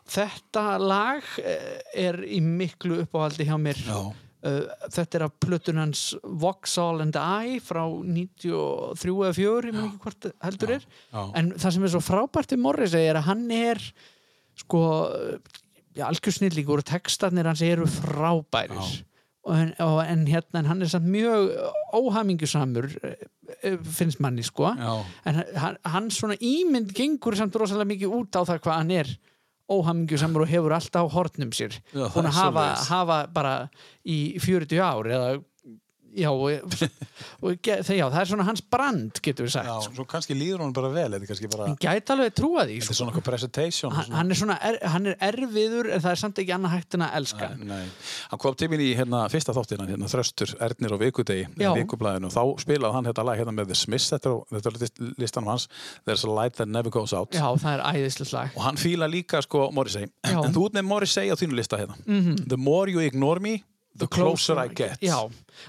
þetta 0.08 0.64
lag 0.80 1.28
eh, 1.42 1.78
er 2.08 2.22
í 2.24 2.40
miklu 2.44 3.02
uppáhaldi 3.04 3.48
hjá 3.48 3.56
mér. 3.60 3.84
Já, 3.86 4.00
Uh, 4.38 4.68
þetta 4.94 5.18
er 5.18 5.22
af 5.26 5.32
plötun 5.42 5.80
hans 5.82 6.00
Vauxhall 6.22 7.00
and 7.02 7.16
I 7.18 7.56
frá 7.58 7.80
93 7.90 9.10
eða 9.10 9.32
4 9.34 9.66
ég 9.66 9.74
menn 9.74 9.88
ekki 9.88 9.98
hvort 10.04 10.28
heldur 10.46 10.72
er. 10.76 10.84
Já. 11.10 11.22
en 11.40 11.48
það 11.58 11.74
sem 11.74 11.86
er 11.88 11.90
svo 11.90 12.00
frábært 12.06 12.54
í 12.54 12.58
Morrissey 12.62 13.08
er 13.10 13.18
að 13.18 13.26
hann 13.32 13.42
er 13.50 13.80
sko 14.62 14.82
ja, 15.98 16.06
algjör 16.06 16.36
snillíkur 16.36 16.84
og 16.84 16.86
textarnir 16.86 17.50
hans 17.50 17.64
eru 17.66 17.88
frábærir. 17.90 18.78
Já. 18.78 19.02
og, 19.48 19.56
en, 19.56 19.74
en 20.06 20.22
hérna 20.30 20.62
en 20.62 20.70
hann 20.70 20.86
er 20.86 20.92
samt 20.92 21.10
mjög 21.10 21.50
óhamingjusamur 21.98 22.92
eh, 22.94 23.74
finnst 23.82 24.22
manni 24.22 24.46
sko. 24.46 24.70
Já. 24.70 25.00
en 25.26 25.42
hann, 25.58 25.82
hann 25.82 26.12
svona 26.14 26.38
ímynd 26.38 26.94
gengur 26.94 27.34
samt 27.34 27.58
rosalega 27.58 27.90
mikið 27.90 28.14
út 28.20 28.38
á 28.38 28.46
það 28.46 28.62
hvað 28.68 28.80
hann 28.84 28.94
er 29.02 29.12
óhamingjusamur 29.68 30.44
og 30.46 30.48
hefur 30.48 30.72
alltaf 30.76 31.08
á 31.08 31.12
hornum 31.12 31.50
sér. 31.52 31.76
Að 31.94 32.30
hafa, 32.38 32.66
hafa 32.88 33.18
bara 33.32 33.54
í 34.08 34.38
40 34.40 34.80
ár 34.80 35.10
eða 35.12 35.30
já, 36.16 36.30
og, 36.30 36.74
og 37.44 37.68
já, 37.68 38.06
það 38.08 38.20
er 38.22 38.28
svona 38.30 38.44
hans 38.48 38.62
brand 38.72 39.20
getur 39.24 39.46
við 39.48 39.52
sagt 39.56 39.68
Já, 39.68 39.74
sko. 39.84 39.94
svo 39.98 40.06
kannski 40.08 40.36
líður 40.38 40.62
hún 40.64 40.72
bara 40.76 40.88
vel 40.94 41.10
bara, 41.52 41.66
hann 41.68 41.76
gæti 41.82 42.14
alveg 42.14 42.34
trúa 42.38 42.64
því 42.68 42.78
þetta 42.78 42.86
sko. 42.86 42.92
er 42.94 42.98
svona 43.00 43.12
eitthvað 43.12 43.26
presentation 43.28 43.92
hann, 43.96 44.12
hann 44.18 44.30
er 44.34 44.38
svona 44.40 44.56
er, 44.70 44.78
hann 44.94 45.06
er 45.12 45.16
erfiður 45.28 45.90
en 45.94 46.00
það 46.04 46.10
er 46.14 46.20
samt 46.22 46.40
ekki 46.42 46.54
annað 46.56 46.74
hægt 46.78 46.94
en 46.98 47.04
að 47.08 47.16
elska 47.20 47.50
Nei, 47.58 47.66
nei. 47.68 47.84
Hann 48.32 48.42
kom 48.42 48.54
til 48.58 48.68
mín 48.72 48.82
í 48.84 48.88
hérna, 48.98 49.24
fyrsta 49.32 49.54
þáttina, 49.56 49.86
hérna, 49.88 50.08
Þröstur, 50.12 50.54
Ernir 50.64 50.94
og 50.96 51.02
Vikudegi, 51.02 51.46
þá 51.58 52.42
spilaði 52.62 52.94
hann 52.96 53.08
þetta 53.08 53.24
lag 53.28 53.38
hérna 53.40 53.54
með 53.56 53.70
The 53.72 53.78
Smiths, 53.78 54.10
þetta, 54.12 54.32
er- 54.34 54.58
þetta 54.58 54.72
er 54.72 54.78
list- 54.82 55.02
listanum 55.22 55.50
hans, 55.52 55.68
There's 56.06 56.24
a 56.24 56.30
light 56.30 56.56
that 56.60 56.68
never 56.68 56.90
goes 56.90 57.12
out. 57.12 57.32
já, 57.32 57.44
það 57.58 57.72
er 57.78 57.84
æðislegt 57.92 58.32
lag 58.36 58.56
Og 58.56 58.62
hann 58.64 58.76
fíla 58.80 59.08
líka, 59.10 59.40
sko, 59.44 59.68
Morrissey. 59.74 60.08
En 60.24 60.52
þú 60.54 60.66
ert 60.68 60.78
með 60.78 60.86
Morrissey 60.88 61.30
á 61.32 61.36
þínu 61.38 61.56
lista 61.58 61.78
hérna. 61.80 61.96
The 62.48 62.56
more 62.56 62.90
you 62.90 63.00
ignore 63.04 63.40
me, 63.40 63.62
the 63.98 64.08
closer 64.08 64.58
I 64.62 64.68
get. 64.68 64.98
já, 65.02 65.18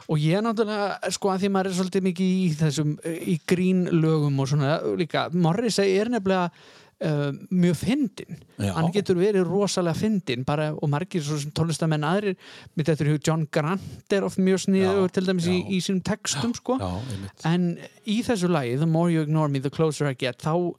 og 0.08 0.18
ég 0.18 0.38
er 0.40 0.44
náttúrulega 0.46 1.14
sko 1.16 1.32
að 1.34 1.46
því 1.46 1.54
maður 1.56 1.72
er 1.72 1.80
svolítið 1.80 2.10
mikið 2.10 2.36
í 2.36 2.52
þessum 2.60 2.98
í 3.06 3.40
grín 3.50 3.88
lögum 3.94 4.40
og 4.40 4.52
svona 4.52 4.76
líka, 5.00 5.30
Morrissey 5.34 5.98
er 6.00 6.14
nefnilega 6.14 6.52
Uh, 7.00 7.30
mjög 7.48 7.78
fyndin 7.80 8.42
hann 8.60 8.90
getur 8.92 9.16
verið 9.16 9.46
rosalega 9.48 9.96
fyndin 9.96 10.42
bara, 10.44 10.66
og 10.76 10.90
margir 10.92 11.24
svo 11.24 11.38
sem 11.40 11.54
tólestamenn 11.56 12.04
aðrir 12.04 12.36
mitt 12.76 12.90
eftir 12.92 13.08
hug 13.08 13.24
John 13.24 13.46
Grant 13.56 14.12
er 14.12 14.26
oft 14.28 14.36
mjög 14.36 14.66
sniður 14.66 15.08
til 15.16 15.24
dæmis 15.30 15.48
í, 15.48 15.62
já. 15.62 15.70
í 15.72 15.80
sínum 15.86 16.02
textum 16.04 16.52
sko. 16.58 16.76
Já, 16.76 17.16
en 17.48 17.70
í 18.04 18.18
þessu 18.28 18.52
lagi 18.52 18.76
The 18.82 18.90
more 18.92 19.14
you 19.14 19.24
ignore 19.24 19.48
me, 19.48 19.64
the 19.64 19.72
closer 19.72 20.12
I 20.12 20.18
get 20.20 20.44
þá, 20.44 20.76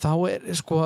þá 0.00 0.10
er 0.30 0.44
sko 0.58 0.80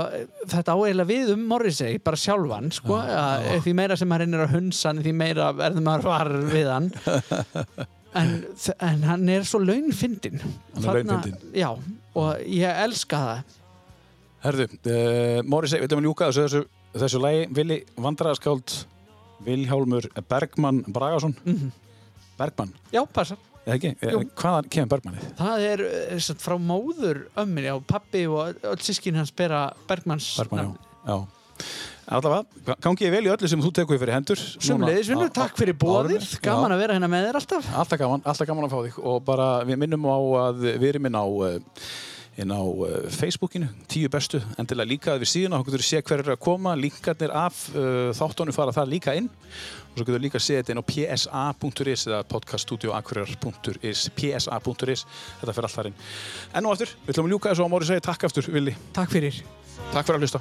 þetta 0.50 0.74
áeiginlega 0.74 1.08
við 1.08 1.32
um 1.36 1.42
Morrissey 1.50 1.98
bara 2.02 2.18
sjálfan 2.18 2.70
sko, 2.74 2.98
að 2.98 3.48
því 3.64 3.74
meira 3.78 3.98
sem 3.98 4.10
maður 4.10 4.24
reynir 4.26 4.44
að 4.44 4.54
hunsa 4.56 4.90
hann, 4.90 5.02
því 5.04 5.12
meira 5.20 5.50
verður 5.56 5.86
maður 5.86 6.08
var 6.10 6.32
við 6.54 6.70
hann. 6.72 6.90
En, 8.14 8.28
en 8.78 9.00
hann 9.08 9.24
er 9.34 9.42
svo 9.42 9.58
launfyndin 9.58 10.36
Hann 10.38 10.84
er 10.84 11.00
launfyndinn. 11.00 11.48
já, 11.58 11.66
og 12.14 12.44
ég 12.46 12.76
elska 12.84 13.18
það. 13.24 13.56
Herðu, 14.44 14.66
uh, 14.70 15.40
Morrissey, 15.50 15.80
við 15.82 15.96
að 15.96 16.04
ljúka 16.06 16.28
þessu, 16.28 16.44
þessu, 16.44 17.00
þessu 17.02 17.22
lagi, 17.24 17.40
Vili 17.58 17.80
Vandræðaskáld, 18.06 18.76
Vilhjálmur 19.48 20.06
Bergmann 20.30 20.84
Bragason. 20.86 21.34
Bergmann, 22.38 22.70
já, 22.94 23.02
passa 23.10 23.34
eða 23.64 23.76
ekki? 23.78 23.94
Jú. 24.00 24.20
Eh, 24.20 24.28
Hvaðan 24.40 24.70
kemur 24.72 24.92
Bergmannið? 24.94 25.26
Það 25.40 25.66
er 25.70 25.84
eh, 25.88 26.20
satt, 26.24 26.42
frá 26.44 26.54
móður 26.60 27.24
ömminni 27.40 27.72
og 27.74 27.84
pappi 27.90 28.26
og 28.30 28.60
öll 28.62 28.80
sískin 28.84 29.18
hans 29.18 29.32
bera 29.34 29.66
Bergmanns 29.88 30.34
Bergmann, 30.40 30.74
já. 31.04 31.10
já. 31.10 31.18
Allavega, 32.14 32.74
gangi 32.84 33.06
ég 33.06 33.12
vel 33.14 33.24
í 33.24 33.30
öllu 33.32 33.48
sem 33.48 33.62
þú 33.64 33.70
tekur 33.78 33.96
fyrir 34.00 34.12
hendur. 34.12 34.40
Sumleiðis 34.60 35.08
vinnur, 35.08 35.30
takk 35.32 35.56
fyrir 35.56 35.76
bóðið 35.80 36.34
gaman 36.44 36.74
að 36.74 36.82
vera 36.82 36.96
hérna 36.98 37.08
með 37.08 37.30
þér 37.30 37.38
alltaf 37.40 37.70
Alltaf 37.80 38.00
gaman, 38.02 38.24
alltaf 38.28 38.48
gaman 38.50 38.66
að 38.66 38.74
fá 38.74 38.80
þig 38.84 38.98
og 39.00 39.22
bara 39.24 39.46
við 39.64 39.80
minnum 39.80 40.04
á 40.04 40.18
að 40.42 40.66
við 40.66 40.90
erum 40.90 41.08
inn 41.08 41.16
á, 41.16 41.24
eh, 41.48 41.86
inn 42.40 42.50
á 42.50 42.58
eh, 42.58 43.10
Facebookinu, 43.14 43.68
tíu 43.90 44.08
bestu, 44.10 44.40
endilega 44.58 44.90
líka 44.90 45.14
við 45.20 45.30
síðan 45.30 45.56
og 45.58 45.62
þú 45.62 45.70
getur 45.74 45.86
sé 45.86 46.02
hver 46.02 46.20
er 46.24 46.32
að 46.34 46.42
koma, 46.42 46.74
linkarnir 46.78 47.32
af 47.34 47.54
uh, 47.74 48.10
þáttónu 48.16 48.52
fara 48.56 48.74
það 48.74 48.92
líka 48.94 49.14
inn. 49.18 49.28
Og 49.94 50.00
svo 50.00 50.04
getur 50.08 50.24
líka 50.24 50.40
sé 50.42 50.58
þetta 50.58 50.74
inn 50.74 50.82
á 50.82 50.88
psa.is 50.90 52.06
eða 52.08 52.20
podcaststudioakkurar.is 52.32 54.00
psa.is, 54.18 55.06
þetta 55.40 55.52
fyrir 55.54 55.68
allt 55.68 55.78
þar 55.78 55.90
inn. 55.92 55.98
En 56.52 56.60
nú 56.66 56.70
aftur, 56.74 56.90
við 57.04 57.14
ætlum 57.14 57.28
að 57.28 57.32
ljúka 57.36 57.52
þessu 57.52 57.66
á 57.66 57.72
móri 57.72 57.86
segi 57.90 58.06
takk 58.08 58.20
aftur, 58.30 58.44
Willi, 58.54 58.74
Takk 58.96 59.10
fyrir. 59.14 59.34
Takk 59.92 60.06
fyrir 60.06 60.18
að 60.18 60.22
hlusta 60.26 60.40